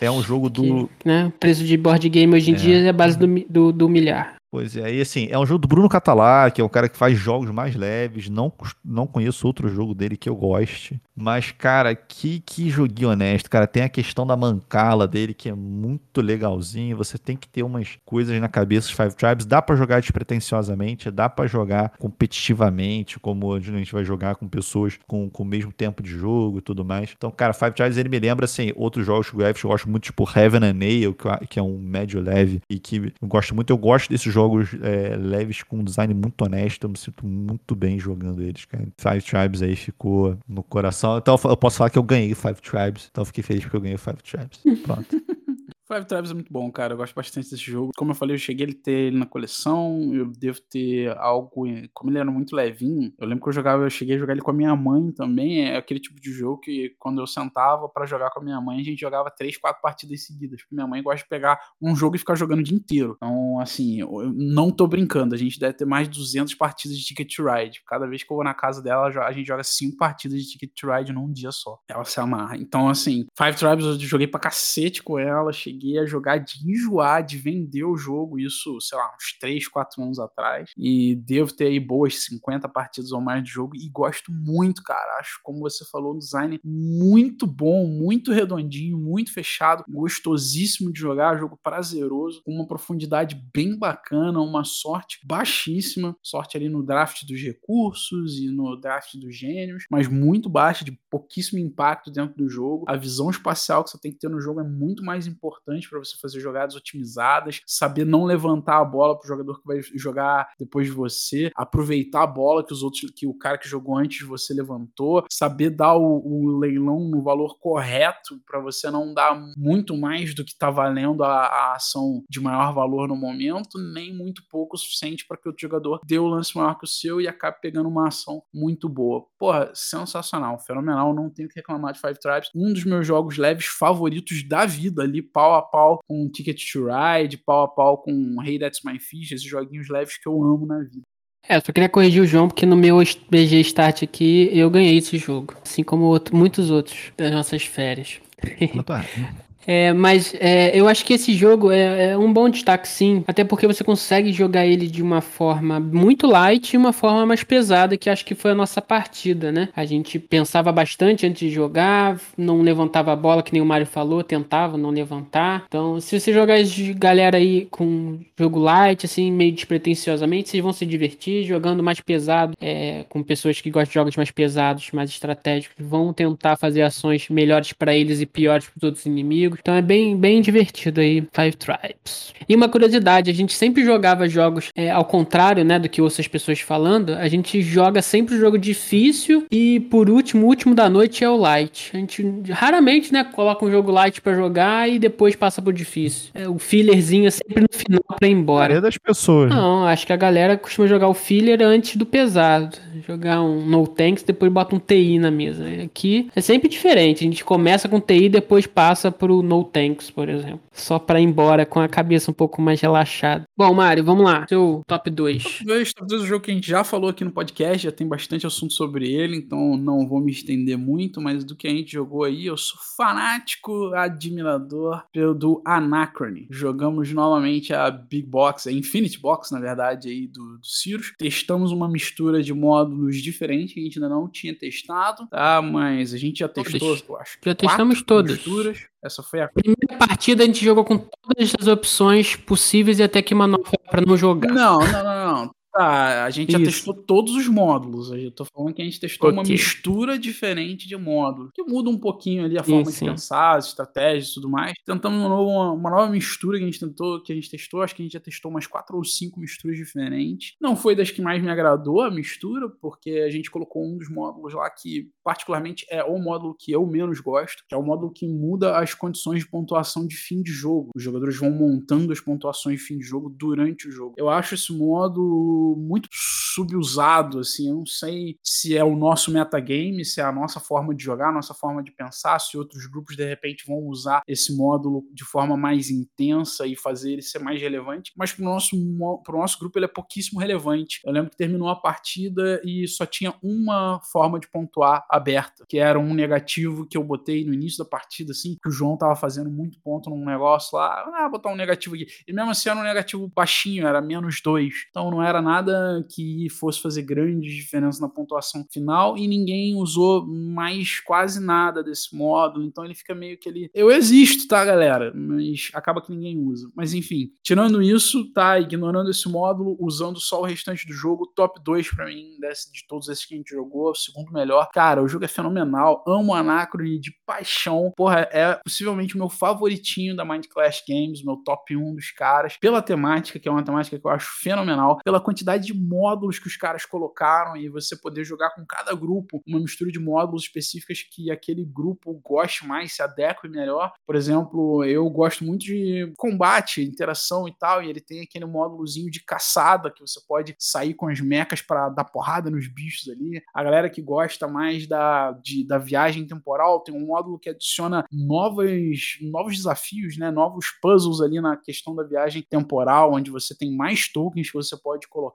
é 0.01 0.09
um 0.11 0.21
jogo 0.21 0.49
do. 0.49 0.89
Que, 0.99 1.07
né, 1.07 1.25
o 1.27 1.31
preço 1.31 1.63
de 1.63 1.77
board 1.77 2.07
game 2.09 2.33
hoje 2.33 2.51
em 2.51 2.55
É. 2.55 2.57
dia 2.57 2.77
é 2.81 2.89
a 2.89 2.93
base 2.93 3.17
do, 3.17 3.27
do, 3.49 3.71
do 3.71 3.89
milhar. 3.89 4.34
Pois 4.55 4.73
é, 4.77 4.95
e 4.95 5.01
assim, 5.01 5.27
é 5.29 5.37
um 5.37 5.45
jogo 5.45 5.59
do 5.59 5.67
Bruno 5.67 5.89
Catalá, 5.89 6.49
que 6.49 6.61
é 6.61 6.63
um 6.63 6.69
cara 6.69 6.87
que 6.87 6.95
faz 6.95 7.19
jogos 7.19 7.51
mais 7.51 7.75
leves. 7.75 8.29
Não, 8.29 8.49
não 8.85 9.05
conheço 9.05 9.45
outro 9.45 9.67
jogo 9.67 9.93
dele 9.93 10.15
que 10.15 10.29
eu 10.29 10.35
goste. 10.37 10.97
Mas, 11.13 11.51
cara, 11.51 11.93
que, 11.93 12.39
que 12.39 12.69
joguinho 12.69 13.09
honesto, 13.09 13.49
cara. 13.49 13.67
Tem 13.67 13.83
a 13.83 13.89
questão 13.89 14.25
da 14.25 14.37
mancala 14.37 15.07
dele, 15.07 15.33
que 15.33 15.49
é 15.49 15.53
muito 15.53 16.21
legalzinho. 16.21 16.95
Você 16.95 17.17
tem 17.17 17.35
que 17.35 17.49
ter 17.49 17.63
umas 17.63 17.97
coisas 18.05 18.39
na 18.39 18.47
cabeça 18.47 18.87
dos 18.87 18.95
Five 18.95 19.13
Tribes. 19.15 19.45
Dá 19.45 19.61
pra 19.61 19.75
jogar 19.75 19.99
despretensiosamente, 19.99 21.11
dá 21.11 21.27
pra 21.27 21.47
jogar 21.47 21.91
competitivamente, 21.99 23.19
como 23.19 23.53
a 23.53 23.59
gente 23.59 23.91
vai 23.91 24.05
jogar 24.05 24.35
com 24.35 24.47
pessoas 24.47 24.97
com, 25.05 25.29
com 25.29 25.43
o 25.43 25.45
mesmo 25.45 25.73
tempo 25.73 26.01
de 26.01 26.11
jogo 26.11 26.59
e 26.59 26.61
tudo 26.61 26.85
mais. 26.85 27.13
Então, 27.13 27.29
cara, 27.29 27.51
Five 27.51 27.73
Tribes 27.73 27.97
ele 27.97 28.07
me 28.07 28.19
lembra, 28.19 28.45
assim, 28.45 28.71
outros 28.77 29.05
jogos 29.05 29.29
que 29.29 29.65
eu 29.65 29.69
gosto 29.69 29.89
muito, 29.89 30.03
tipo 30.03 30.23
Heaven 30.23 30.63
and 30.63 30.73
Nail, 30.73 31.13
que, 31.49 31.59
é 31.59 31.61
um 31.61 31.77
médio 31.77 32.21
leve 32.21 32.61
e 32.69 32.79
que 32.79 33.13
eu 33.21 33.27
gosto 33.27 33.53
muito. 33.53 33.69
Eu 33.69 33.77
gosto 33.77 34.09
desses 34.09 34.33
jogos 34.45 34.69
é, 34.81 35.15
leves 35.15 35.63
com 35.63 35.77
um 35.77 35.83
design 35.83 36.13
muito 36.13 36.41
honesto. 36.43 36.83
Eu 36.83 36.89
me 36.89 36.97
sinto 36.97 37.25
muito 37.25 37.75
bem 37.75 37.99
jogando 37.99 38.41
eles, 38.41 38.65
cara. 38.65 38.87
Five 38.97 39.21
Tribes 39.21 39.61
aí 39.61 39.75
ficou 39.75 40.37
no 40.47 40.63
coração. 40.63 41.17
Então 41.17 41.37
eu 41.45 41.57
posso 41.57 41.77
falar 41.77 41.89
que 41.89 41.97
eu 41.97 42.03
ganhei 42.03 42.33
Five 42.35 42.61
Tribes. 42.61 43.09
Então 43.11 43.21
eu 43.21 43.25
fiquei 43.25 43.43
feliz 43.43 43.63
porque 43.63 43.77
eu 43.77 43.81
ganhei 43.81 43.97
Five 43.97 44.17
Tribes. 44.23 44.61
Pronto. 44.83 45.21
Five 45.87 46.05
Tribes 46.05 46.31
é 46.31 46.33
muito 46.33 46.51
bom, 46.51 46.71
cara. 46.71 46.93
Eu 46.93 46.97
gosto 46.97 47.13
bastante 47.13 47.49
desse 47.49 47.63
jogo. 47.63 47.91
Como 47.95 48.11
eu 48.11 48.15
falei, 48.15 48.35
eu 48.35 48.39
cheguei 48.39 48.67
a 48.67 48.83
ter 48.83 48.91
ele 48.91 49.19
na 49.19 49.25
coleção. 49.25 50.11
Eu 50.13 50.31
devo 50.31 50.59
ter 50.61 51.15
algo. 51.17 51.49
Como 51.93 52.09
ele 52.11 52.17
era 52.17 52.31
muito 52.31 52.55
levinho, 52.55 53.13
eu 53.19 53.27
lembro 53.27 53.43
que 53.43 53.49
eu 53.49 53.53
jogava, 53.53 53.83
eu 53.83 53.89
cheguei 53.89 54.15
a 54.15 54.19
jogar 54.19 54.33
ele 54.33 54.41
com 54.41 54.51
a 54.51 54.53
minha 54.53 54.75
mãe 54.75 55.11
também. 55.11 55.61
É 55.61 55.77
aquele 55.77 55.99
tipo 55.99 56.19
de 56.19 56.31
jogo 56.31 56.59
que 56.59 56.95
quando 56.97 57.21
eu 57.21 57.27
sentava 57.27 57.87
pra 57.87 58.05
jogar 58.05 58.31
com 58.31 58.39
a 58.39 58.43
minha 58.43 58.59
mãe, 58.59 58.79
a 58.79 58.83
gente 58.83 58.99
jogava 58.99 59.29
três, 59.29 59.57
quatro 59.57 59.81
partidas 59.81 60.25
seguidas. 60.25 60.61
Porque 60.61 60.75
minha 60.75 60.87
mãe 60.87 61.03
gosta 61.03 61.23
de 61.23 61.29
pegar 61.29 61.59
um 61.81 61.95
jogo 61.95 62.15
e 62.15 62.19
ficar 62.19 62.35
jogando 62.35 62.59
o 62.59 62.63
dia 62.63 62.75
inteiro. 62.75 63.13
Então, 63.17 63.59
assim, 63.59 63.99
eu 63.99 64.33
não 64.35 64.71
tô 64.71 64.87
brincando. 64.87 65.35
A 65.35 65.37
gente 65.37 65.59
deve 65.59 65.73
ter 65.73 65.85
mais 65.85 66.09
de 66.09 66.17
200 66.17 66.55
partidas 66.55 66.97
de 66.97 67.05
Ticket 67.05 67.35
to 67.35 67.43
Ride. 67.43 67.81
Cada 67.85 68.07
vez 68.07 68.23
que 68.23 68.31
eu 68.31 68.35
vou 68.35 68.43
na 68.43 68.55
casa 68.55 68.81
dela, 68.81 69.07
a 69.07 69.31
gente 69.31 69.45
joga 69.45 69.63
cinco 69.63 69.97
partidas 69.97 70.39
de 70.41 70.49
Ticket 70.49 70.71
to 70.75 70.91
Ride 70.91 71.13
num 71.13 71.31
dia 71.31 71.51
só. 71.51 71.77
Ela 71.87 72.03
se 72.05 72.19
amarra. 72.19 72.57
Então, 72.57 72.89
assim, 72.89 73.27
Five 73.37 73.55
Tribes 73.55 73.85
eu 73.85 73.99
joguei 73.99 74.25
pra 74.25 74.39
cacete 74.39 75.03
com 75.03 75.19
ela. 75.19 75.53
Cheguei 75.53 75.75
a 75.99 76.05
jogar 76.05 76.37
de 76.37 76.69
enjoar, 76.69 77.23
de 77.23 77.37
vender 77.37 77.83
o 77.83 77.95
jogo. 77.95 78.39
Isso, 78.39 78.79
sei 78.81 78.97
lá, 78.97 79.13
uns 79.15 79.37
3, 79.39 79.67
4 79.67 80.01
anos 80.01 80.19
atrás. 80.19 80.71
E 80.77 81.15
devo 81.15 81.53
ter 81.53 81.67
aí 81.67 81.79
boas 81.79 82.25
50 82.25 82.67
partidas 82.69 83.11
ou 83.11 83.21
mais 83.21 83.43
de 83.43 83.49
jogo. 83.49 83.75
E 83.75 83.89
gosto 83.89 84.31
muito, 84.31 84.81
cara. 84.83 85.19
Acho, 85.19 85.39
como 85.43 85.59
você 85.59 85.85
falou, 85.85 86.15
um 86.15 86.17
design 86.17 86.59
muito 86.63 87.45
bom, 87.45 87.87
muito 87.87 88.31
redondinho, 88.31 88.97
muito 88.97 89.33
fechado. 89.33 89.83
Gostosíssimo 89.87 90.91
de 90.91 90.99
jogar. 90.99 91.37
Jogo 91.37 91.59
prazeroso. 91.61 92.41
Com 92.43 92.53
uma 92.53 92.67
profundidade 92.67 93.41
bem 93.53 93.77
bacana. 93.77 94.39
Uma 94.41 94.63
sorte 94.63 95.19
baixíssima. 95.25 96.15
Sorte 96.21 96.57
ali 96.57 96.69
no 96.69 96.83
draft 96.83 97.25
dos 97.25 97.41
recursos 97.41 98.39
e 98.39 98.47
no 98.49 98.75
draft 98.75 99.15
dos 99.15 99.35
gênios. 99.35 99.85
Mas 99.89 100.07
muito 100.07 100.49
baixa, 100.49 100.85
de 100.85 100.97
pouquíssimo 101.09 101.59
impacto 101.59 102.11
dentro 102.11 102.35
do 102.35 102.49
jogo. 102.49 102.85
A 102.87 102.95
visão 102.95 103.29
espacial 103.29 103.83
que 103.83 103.91
você 103.91 103.99
tem 103.99 104.11
que 104.11 104.19
ter 104.19 104.29
no 104.29 104.39
jogo 104.39 104.59
é 104.59 104.63
muito 104.63 105.03
mais 105.03 105.27
importante 105.27 105.64
para 105.65 105.99
você 105.99 106.15
fazer 106.21 106.39
jogadas 106.39 106.75
otimizadas, 106.75 107.61
saber 107.65 108.05
não 108.05 108.23
levantar 108.23 108.79
a 108.79 108.85
bola 108.85 109.17
pro 109.17 109.27
jogador 109.27 109.59
que 109.59 109.67
vai 109.67 109.81
jogar 109.95 110.49
depois 110.59 110.87
de 110.87 110.93
você, 110.93 111.51
aproveitar 111.55 112.23
a 112.23 112.27
bola 112.27 112.65
que 112.65 112.73
os 112.73 112.83
outros, 112.83 113.11
que 113.15 113.27
o 113.27 113.33
cara 113.33 113.57
que 113.57 113.67
jogou 113.67 113.97
antes 113.97 114.19
de 114.19 114.25
você 114.25 114.53
levantou, 114.53 115.25
saber 115.31 115.71
dar 115.71 115.95
o, 115.95 116.21
o 116.23 116.57
leilão 116.59 116.99
no 116.99 117.23
valor 117.23 117.57
correto 117.59 118.39
para 118.45 118.59
você 118.59 118.89
não 118.91 119.13
dar 119.13 119.35
muito 119.57 119.97
mais 119.97 120.33
do 120.33 120.45
que 120.45 120.57
tá 120.57 120.69
valendo 120.69 121.23
a, 121.23 121.45
a 121.45 121.75
ação 121.75 122.23
de 122.29 122.39
maior 122.39 122.73
valor 122.73 123.07
no 123.07 123.15
momento, 123.15 123.77
nem 123.79 124.15
muito 124.15 124.43
pouco 124.49 124.75
o 124.75 124.79
suficiente 124.79 125.25
para 125.27 125.37
que 125.37 125.49
o 125.49 125.55
jogador 125.57 125.99
dê 126.05 126.19
o 126.19 126.27
lance 126.27 126.55
maior 126.55 126.77
que 126.77 126.85
o 126.85 126.87
seu 126.87 127.19
e 127.19 127.27
acabe 127.27 127.57
pegando 127.61 127.89
uma 127.89 128.07
ação 128.07 128.43
muito 128.53 128.87
boa. 128.87 129.25
Porra, 129.37 129.71
sensacional, 129.73 130.59
fenomenal, 130.59 131.13
não 131.13 131.29
tenho 131.29 131.49
que 131.49 131.55
reclamar 131.55 131.93
de 131.93 131.99
Five 131.99 132.19
Tribes. 132.19 132.49
Um 132.55 132.73
dos 132.73 132.83
meus 132.83 133.05
jogos 133.05 133.37
leves 133.37 133.65
favoritos 133.65 134.47
da 134.47 134.65
vida 134.65 135.03
ali, 135.03 135.21
pau 135.21 135.54
a 135.57 135.61
pau 135.61 135.99
com 136.07 136.29
Ticket 136.29 136.59
to 136.71 136.85
Ride, 136.87 137.37
pau 137.37 137.63
a 137.63 137.67
pau 137.67 137.97
com 137.97 138.35
Hey 138.43 138.59
That's 138.59 138.81
My 138.83 138.99
Fish, 138.99 139.31
esses 139.31 139.47
joguinhos 139.47 139.89
leves 139.89 140.17
que 140.17 140.27
eu 140.27 140.33
amo 140.43 140.65
na 140.65 140.79
vida. 140.79 141.01
É, 141.47 141.59
só 141.59 141.71
queria 141.71 141.87
corrigir 141.89 142.23
o 142.23 142.25
João, 142.25 142.47
porque 142.47 142.65
no 142.65 142.75
meu 142.75 142.97
BG 143.29 143.61
Start 143.61 144.01
aqui 144.03 144.49
eu 144.51 144.67
ganhei 144.69 144.97
esse 144.97 145.17
jogo. 145.19 145.53
Assim 145.63 145.83
como 145.83 146.05
outro- 146.05 146.35
muitos 146.35 146.71
outros 146.71 147.11
das 147.15 147.31
nossas 147.31 147.63
férias. 147.63 148.19
É, 149.67 149.93
mas 149.93 150.33
é, 150.39 150.77
eu 150.77 150.87
acho 150.87 151.03
que 151.05 151.13
esse 151.13 151.33
jogo 151.33 151.71
é, 151.71 152.11
é, 152.11 152.17
um 152.17 152.31
bom 152.31 152.49
destaque, 152.49 152.87
sim. 152.87 153.23
Até 153.27 153.43
porque 153.43 153.67
você 153.67 153.83
consegue 153.83 154.31
jogar 154.31 154.65
ele 154.65 154.87
de 154.87 155.01
uma 155.01 155.21
forma 155.21 155.79
muito 155.79 156.27
light 156.27 156.73
e 156.73 156.77
uma 156.77 156.93
forma 156.93 157.25
mais 157.25 157.43
pesada, 157.43 157.97
que 157.97 158.09
acho 158.09 158.25
que 158.25 158.35
foi 158.35 158.51
a 158.51 158.55
nossa 158.55 158.81
partida, 158.81 159.51
né? 159.51 159.69
A 159.75 159.85
gente 159.85 160.19
pensava 160.19 160.71
bastante 160.71 161.25
antes 161.25 161.39
de 161.39 161.49
jogar, 161.49 162.19
não 162.37 162.61
levantava 162.61 163.11
a 163.11 163.15
bola, 163.15 163.43
que 163.43 163.53
nem 163.53 163.61
o 163.61 163.65
Mario 163.65 163.87
falou, 163.87 164.23
tentava 164.23 164.77
não 164.77 164.89
levantar. 164.89 165.65
Então, 165.67 165.99
se 165.99 166.19
você 166.19 166.33
jogar 166.33 166.61
de 166.63 166.93
galera 166.93 167.37
aí 167.37 167.67
com 167.71 168.19
jogo 168.37 168.59
light, 168.59 169.05
assim, 169.05 169.31
meio 169.31 169.51
despretensiosamente, 169.51 170.49
vocês 170.49 170.63
vão 170.63 170.73
se 170.73 170.85
divertir 170.85 171.43
jogando 171.43 171.83
mais 171.83 171.99
pesado, 171.99 172.53
é, 172.61 173.05
com 173.09 173.23
pessoas 173.23 173.59
que 173.61 173.69
gostam 173.69 173.89
de 173.89 173.93
jogos 173.93 174.15
mais 174.15 174.31
pesados, 174.31 174.91
mais 174.91 175.09
estratégicos, 175.09 175.75
vão 175.79 176.13
tentar 176.13 176.55
fazer 176.57 176.81
ações 176.81 177.29
melhores 177.29 177.73
para 177.73 177.95
eles 177.95 178.21
e 178.21 178.25
piores 178.25 178.65
para 178.65 178.77
os 178.77 178.83
outros 178.83 179.05
inimigos. 179.05 179.54
Então 179.59 179.73
é 179.73 179.81
bem, 179.81 180.17
bem 180.17 180.41
divertido 180.41 181.01
aí, 181.01 181.23
Five 181.31 181.57
Tribes. 181.57 182.33
E 182.47 182.55
uma 182.55 182.69
curiosidade, 182.69 183.29
a 183.31 183.33
gente 183.33 183.53
sempre 183.53 183.83
jogava 183.83 184.27
jogos 184.27 184.69
é, 184.75 184.91
ao 184.91 185.05
contrário, 185.05 185.63
né, 185.63 185.79
do 185.79 185.89
que 185.89 186.01
ouço 186.01 186.21
as 186.21 186.27
pessoas 186.27 186.59
falando, 186.59 187.13
a 187.13 187.27
gente 187.27 187.61
joga 187.61 188.01
sempre 188.01 188.35
o 188.35 188.39
jogo 188.39 188.57
difícil 188.57 189.45
e 189.51 189.79
por 189.79 190.09
último, 190.09 190.45
o 190.45 190.49
último 190.49 190.75
da 190.75 190.89
noite 190.89 191.23
é 191.23 191.29
o 191.29 191.37
light. 191.37 191.91
A 191.93 191.97
gente 191.97 192.23
raramente, 192.51 193.11
né, 193.11 193.23
coloca 193.23 193.65
um 193.65 193.71
jogo 193.71 193.91
light 193.91 194.21
para 194.21 194.35
jogar 194.35 194.89
e 194.89 194.99
depois 194.99 195.35
passa 195.35 195.61
pro 195.61 195.73
difícil. 195.73 196.29
É, 196.33 196.47
o 196.47 196.59
fillerzinho 196.59 197.27
é 197.27 197.31
sempre 197.31 197.61
no 197.61 197.67
final 197.71 198.01
para 198.17 198.27
ir 198.27 198.31
embora. 198.31 198.77
A 198.77 198.81
das 198.81 198.97
pessoas. 198.97 199.49
Né? 199.49 199.55
Não, 199.55 199.85
acho 199.85 200.05
que 200.05 200.13
a 200.13 200.17
galera 200.17 200.57
costuma 200.57 200.87
jogar 200.87 201.07
o 201.07 201.13
filler 201.13 201.61
antes 201.61 201.95
do 201.95 202.05
pesado. 202.05 202.77
Jogar 203.07 203.41
um 203.41 203.65
no 203.65 203.87
tanks, 203.87 204.23
depois 204.23 204.51
bota 204.51 204.75
um 204.75 204.79
TI 204.79 205.19
na 205.19 205.31
mesa. 205.31 205.65
Aqui 205.83 206.29
é 206.35 206.41
sempre 206.41 206.69
diferente. 206.69 207.23
A 207.23 207.27
gente 207.27 207.43
começa 207.43 207.87
com 207.87 207.99
TI 207.99 208.25
e 208.25 208.29
depois 208.29 208.67
passa 208.67 209.11
pro 209.11 209.41
no 209.45 209.63
tanks, 209.63 210.09
por 210.09 210.29
exemplo. 210.29 210.61
Só 210.71 210.99
para 210.99 211.19
ir 211.19 211.23
embora 211.23 211.65
com 211.65 211.79
a 211.79 211.87
cabeça 211.87 212.31
um 212.31 212.33
pouco 212.33 212.61
mais 212.61 212.81
relaxada. 212.81 213.43
Bom, 213.57 213.73
Mário, 213.73 214.03
vamos 214.03 214.25
lá. 214.25 214.45
Seu 214.47 214.81
top 214.87 215.09
2. 215.09 215.43
Top 215.43 215.65
2, 215.65 215.93
top 215.93 216.07
2 216.09 216.21
é 216.21 216.23
um 216.25 216.27
jogo 216.27 216.45
que 216.45 216.51
a 216.51 216.53
gente 216.53 216.67
já 216.67 216.83
falou 216.83 217.09
aqui 217.09 217.23
no 217.23 217.31
podcast, 217.31 217.83
já 217.83 217.91
tem 217.91 218.07
bastante 218.07 218.45
assunto 218.45 218.73
sobre 218.73 219.11
ele, 219.11 219.37
então 219.37 219.77
não 219.77 220.07
vou 220.07 220.19
me 220.19 220.31
estender 220.31 220.77
muito, 220.77 221.21
mas 221.21 221.43
do 221.43 221.55
que 221.55 221.67
a 221.67 221.71
gente 221.71 221.91
jogou 221.91 222.23
aí, 222.23 222.45
eu 222.45 222.57
sou 222.57 222.79
fanático, 222.97 223.93
admirador 223.93 225.03
do 225.37 225.61
Anachrony. 225.65 226.47
Jogamos 226.49 227.11
novamente 227.11 227.73
a 227.73 227.89
Big 227.89 228.27
Box, 228.27 228.67
a 228.67 228.71
Infinity 228.71 229.19
Box, 229.19 229.51
na 229.51 229.59
verdade, 229.59 230.09
aí 230.09 230.27
do, 230.27 230.57
do 230.57 230.65
Cirrus. 230.65 231.13
Testamos 231.17 231.71
uma 231.71 231.87
mistura 231.87 232.41
de 232.41 232.53
módulos 232.53 233.17
diferentes 233.17 233.73
que 233.73 233.79
a 233.79 233.83
gente 233.83 233.99
ainda 233.99 234.09
não 234.09 234.27
tinha 234.27 234.53
testado, 234.53 235.27
tá? 235.27 235.61
Mas 235.61 236.13
a 236.13 236.17
gente 236.17 236.39
já 236.39 236.47
testou, 236.47 236.97
eu 237.07 237.17
acho. 237.17 237.37
Já 237.43 237.55
testamos 237.55 238.01
todas. 238.01 238.37
Misturas. 238.37 238.87
Essa 239.05 239.21
foi 239.21 239.39
a 239.39 239.47
primeira 239.47 239.99
partida 239.99 240.41
a 240.41 240.47
gente 240.47 240.65
jogou 240.65 240.83
com 240.83 240.97
todas 240.97 241.53
as 241.59 241.67
opções 241.67 242.35
possíveis 242.35 242.97
e 242.97 243.03
até 243.03 243.21
que 243.21 243.35
uma 243.35 243.45
nova 243.45 243.63
para 243.91 244.01
não 244.01 244.17
jogar. 244.17 244.51
Não, 244.51 244.79
não, 244.79 245.03
não, 245.03 245.35
não. 245.35 245.55
Tá, 245.75 246.23
a 246.23 246.29
gente 246.29 246.51
Isso. 246.51 246.57
já 246.57 246.65
testou 246.65 246.93
todos 246.93 247.35
os 247.35 247.49
módulos. 247.49 248.09
Eu 248.09 248.31
tô 248.31 248.45
falando 248.45 248.73
que 248.73 248.81
a 248.81 248.85
gente 248.85 248.97
testou 248.97 249.27
okay. 249.27 249.37
uma 249.37 249.43
mistura 249.43 250.17
diferente 250.17 250.87
de 250.87 250.95
módulos, 250.95 251.51
que 251.53 251.61
muda 251.63 251.89
um 251.89 251.97
pouquinho 251.97 252.45
ali 252.45 252.57
a 252.57 252.63
forma 252.63 252.89
de 252.89 252.97
pensar, 252.97 253.57
as 253.57 253.67
estratégias 253.67 254.29
e 254.29 254.33
tudo 254.35 254.49
mais. 254.49 254.73
Tentamos 254.85 255.19
uma 255.19 255.27
nova, 255.27 255.73
uma 255.73 255.89
nova 255.89 256.09
mistura 256.09 256.57
que 256.57 256.63
a 256.63 256.65
gente 256.65 256.79
tentou, 256.79 257.21
que 257.21 257.33
a 257.33 257.35
gente 257.35 257.49
testou. 257.49 257.81
Acho 257.81 257.93
que 257.93 258.01
a 258.01 258.05
gente 258.05 258.13
já 258.13 258.21
testou 258.21 258.49
umas 258.49 258.65
quatro 258.65 258.95
ou 258.95 259.03
cinco 259.03 259.37
misturas 259.37 259.75
diferentes. 259.75 260.53
Não 260.61 260.77
foi 260.77 260.95
das 260.95 261.11
que 261.11 261.21
mais 261.21 261.43
me 261.43 261.49
agradou 261.49 261.99
a 261.99 262.09
mistura, 262.09 262.69
porque 262.69 263.09
a 263.27 263.29
gente 263.29 263.51
colocou 263.51 263.85
um 263.85 263.97
dos 263.97 264.09
módulos 264.09 264.53
lá 264.53 264.69
que, 264.69 265.09
particularmente, 265.25 265.85
é 265.89 266.01
o 266.05 266.17
módulo 266.17 266.55
que 266.57 266.71
eu 266.71 266.87
menos 266.87 267.19
gosto, 267.19 267.65
que 267.67 267.75
é 267.75 267.77
o 267.77 267.83
módulo 267.83 268.13
que 268.13 268.25
muda 268.25 268.77
as 268.77 268.93
condições 268.93 269.39
de 269.39 269.49
pontuação 269.49 270.07
de 270.07 270.15
fim 270.15 270.41
de 270.41 270.53
jogo. 270.53 270.91
Os 270.95 271.03
jogadores 271.03 271.35
vão 271.37 271.51
montando 271.51 272.13
as 272.13 272.21
pontuações 272.21 272.79
de 272.79 272.85
fim 272.85 272.97
de 272.97 273.03
jogo 273.03 273.29
durante 273.29 273.89
o 273.89 273.91
jogo. 273.91 274.15
Eu 274.17 274.29
acho 274.29 274.55
esse 274.55 274.71
módulo 274.71 275.64
muito 275.75 276.09
subusado, 276.11 277.39
assim, 277.39 277.69
eu 277.69 277.75
não 277.75 277.85
sei 277.85 278.37
se 278.43 278.77
é 278.77 278.83
o 278.83 278.95
nosso 278.95 279.31
metagame, 279.31 280.05
se 280.05 280.21
é 280.21 280.23
a 280.23 280.31
nossa 280.31 280.59
forma 280.59 280.93
de 280.93 281.03
jogar, 281.03 281.29
a 281.29 281.33
nossa 281.33 281.53
forma 281.53 281.83
de 281.83 281.91
pensar, 281.91 282.39
se 282.39 282.57
outros 282.57 282.85
grupos 282.87 283.15
de 283.15 283.25
repente 283.25 283.65
vão 283.67 283.79
usar 283.87 284.21
esse 284.27 284.55
módulo 284.55 285.03
de 285.13 285.23
forma 285.23 285.57
mais 285.57 285.89
intensa 285.89 286.65
e 286.65 286.75
fazer 286.75 287.13
ele 287.13 287.21
ser 287.21 287.39
mais 287.39 287.61
relevante, 287.61 288.11
mas 288.15 288.31
pro 288.31 288.43
nosso, 288.43 288.75
pro 289.23 289.37
nosso 289.37 289.59
grupo 289.59 289.77
ele 289.77 289.85
é 289.85 289.89
pouquíssimo 289.89 290.39
relevante. 290.39 291.01
Eu 291.05 291.11
lembro 291.11 291.31
que 291.31 291.37
terminou 291.37 291.69
a 291.69 291.75
partida 291.75 292.61
e 292.63 292.87
só 292.87 293.05
tinha 293.05 293.33
uma 293.41 293.99
forma 294.11 294.39
de 294.39 294.47
pontuar 294.47 295.05
aberta, 295.09 295.65
que 295.67 295.77
era 295.77 295.99
um 295.99 296.13
negativo 296.13 296.87
que 296.87 296.97
eu 296.97 297.03
botei 297.03 297.45
no 297.45 297.53
início 297.53 297.83
da 297.83 297.89
partida, 297.89 298.31
assim, 298.31 298.57
que 298.61 298.69
o 298.69 298.71
João 298.71 298.97
tava 298.97 299.15
fazendo 299.15 299.49
muito 299.49 299.79
ponto 299.81 300.09
num 300.09 300.25
negócio 300.25 300.77
lá, 300.77 301.05
ah, 301.15 301.29
botar 301.29 301.51
um 301.51 301.55
negativo 301.55 301.95
aqui. 301.95 302.07
E 302.27 302.33
mesmo 302.33 302.51
assim 302.51 302.69
era 302.69 302.79
um 302.79 302.83
negativo 302.83 303.31
baixinho, 303.33 303.87
era 303.87 304.01
menos 304.01 304.41
dois. 304.41 304.85
Então 304.89 305.09
não 305.11 305.21
era 305.21 305.41
nada 305.41 305.54
nada 305.55 306.05
que 306.09 306.49
fosse 306.49 306.81
fazer 306.81 307.01
grande 307.03 307.47
diferença 307.47 308.01
na 308.01 308.09
pontuação 308.09 308.65
final 308.71 309.17
e 309.17 309.27
ninguém 309.27 309.75
usou 309.75 310.25
mais 310.27 310.99
quase 310.99 311.39
nada 311.39 311.83
desse 311.83 312.15
módulo, 312.15 312.65
então 312.65 312.83
ele 312.83 312.95
fica 312.95 313.15
meio 313.15 313.37
que 313.37 313.47
ele. 313.47 313.69
Eu 313.73 313.91
existo, 313.91 314.47
tá, 314.47 314.63
galera? 314.65 315.13
Mas 315.15 315.69
acaba 315.73 316.01
que 316.01 316.11
ninguém 316.11 316.37
usa. 316.37 316.69
Mas 316.75 316.93
enfim, 316.93 317.31
tirando 317.43 317.81
isso, 317.81 318.31
tá, 318.33 318.59
ignorando 318.59 319.09
esse 319.09 319.29
módulo, 319.29 319.77
usando 319.79 320.19
só 320.19 320.41
o 320.41 320.45
restante 320.45 320.85
do 320.85 320.93
jogo, 320.93 321.31
top 321.35 321.61
2 321.63 321.89
para 321.95 322.05
mim, 322.05 322.37
desse, 322.39 322.71
de 322.71 322.85
todos 322.87 323.07
esses 323.07 323.25
que 323.25 323.33
a 323.33 323.37
gente 323.37 323.53
jogou, 323.53 323.93
segundo 323.95 324.31
melhor. 324.31 324.69
Cara, 324.73 325.01
o 325.01 325.07
jogo 325.07 325.25
é 325.25 325.27
fenomenal, 325.27 326.03
amo 326.07 326.33
Anacrone 326.33 326.99
de 326.99 327.11
paixão. 327.25 327.93
Porra, 327.95 328.27
é 328.31 328.59
possivelmente 328.63 329.15
o 329.15 329.17
meu 329.17 329.29
favoritinho 329.29 330.15
da 330.15 330.25
Mind 330.25 330.45
Clash 330.47 330.83
Games, 330.87 331.23
meu 331.23 331.37
top 331.37 331.75
1 331.75 331.95
dos 331.95 332.11
caras, 332.11 332.57
pela 332.57 332.81
temática, 332.81 333.39
que 333.39 333.47
é 333.47 333.51
uma 333.51 333.63
temática 333.63 333.97
que 333.97 334.05
eu 334.05 334.11
acho 334.11 334.41
fenomenal, 334.41 334.99
pela 335.03 335.21
quantidade 335.21 335.44
quantidade 335.45 335.67
de 335.67 335.73
módulos 335.73 336.39
que 336.39 336.47
os 336.47 336.57
caras 336.57 336.85
colocaram 336.85 337.55
e 337.55 337.69
você 337.69 337.95
poder 337.95 338.23
jogar 338.23 338.49
com 338.55 338.65
cada 338.65 338.95
grupo 338.95 339.41
uma 339.47 339.59
mistura 339.59 339.91
de 339.91 339.99
módulos 339.99 340.43
específicas 340.43 341.03
que 341.03 341.29
aquele 341.29 341.63
grupo 341.63 342.19
goste 342.23 342.65
mais, 342.65 342.93
se 342.93 343.03
adeque 343.03 343.47
melhor. 343.47 343.93
Por 344.05 344.15
exemplo, 344.15 344.83
eu 344.83 345.07
gosto 345.09 345.43
muito 345.43 345.63
de 345.63 346.11
combate, 346.17 346.83
interação 346.83 347.47
e 347.47 347.53
tal, 347.55 347.83
e 347.83 347.89
ele 347.89 348.01
tem 348.01 348.21
aquele 348.21 348.45
módulozinho 348.45 349.11
de 349.11 349.23
caçada 349.23 349.91
que 349.91 350.01
você 350.01 350.19
pode 350.27 350.55
sair 350.57 350.95
com 350.95 351.07
as 351.07 351.21
mecas 351.21 351.61
para 351.61 351.89
dar 351.89 352.05
porrada 352.05 352.49
nos 352.49 352.67
bichos 352.67 353.07
ali. 353.09 353.41
A 353.53 353.63
galera 353.63 353.89
que 353.89 354.01
gosta 354.01 354.47
mais 354.47 354.87
da, 354.87 355.31
de, 355.43 355.65
da 355.65 355.77
viagem 355.77 356.25
temporal 356.25 356.81
tem 356.81 356.95
um 356.95 357.05
módulo 357.05 357.37
que 357.37 357.49
adiciona 357.49 358.05
novas, 358.11 359.17
novos 359.21 359.55
desafios, 359.55 360.17
né, 360.17 360.31
novos 360.31 360.71
puzzles 360.81 361.21
ali 361.21 361.39
na 361.39 361.55
questão 361.55 361.95
da 361.95 362.03
viagem 362.03 362.41
temporal, 362.41 363.13
onde 363.13 363.29
você 363.29 363.55
tem 363.55 363.75
mais 363.75 364.11
tokens 364.11 364.49
que 364.49 364.57
você 364.57 364.75
pode 364.77 365.07
colocar 365.07 365.34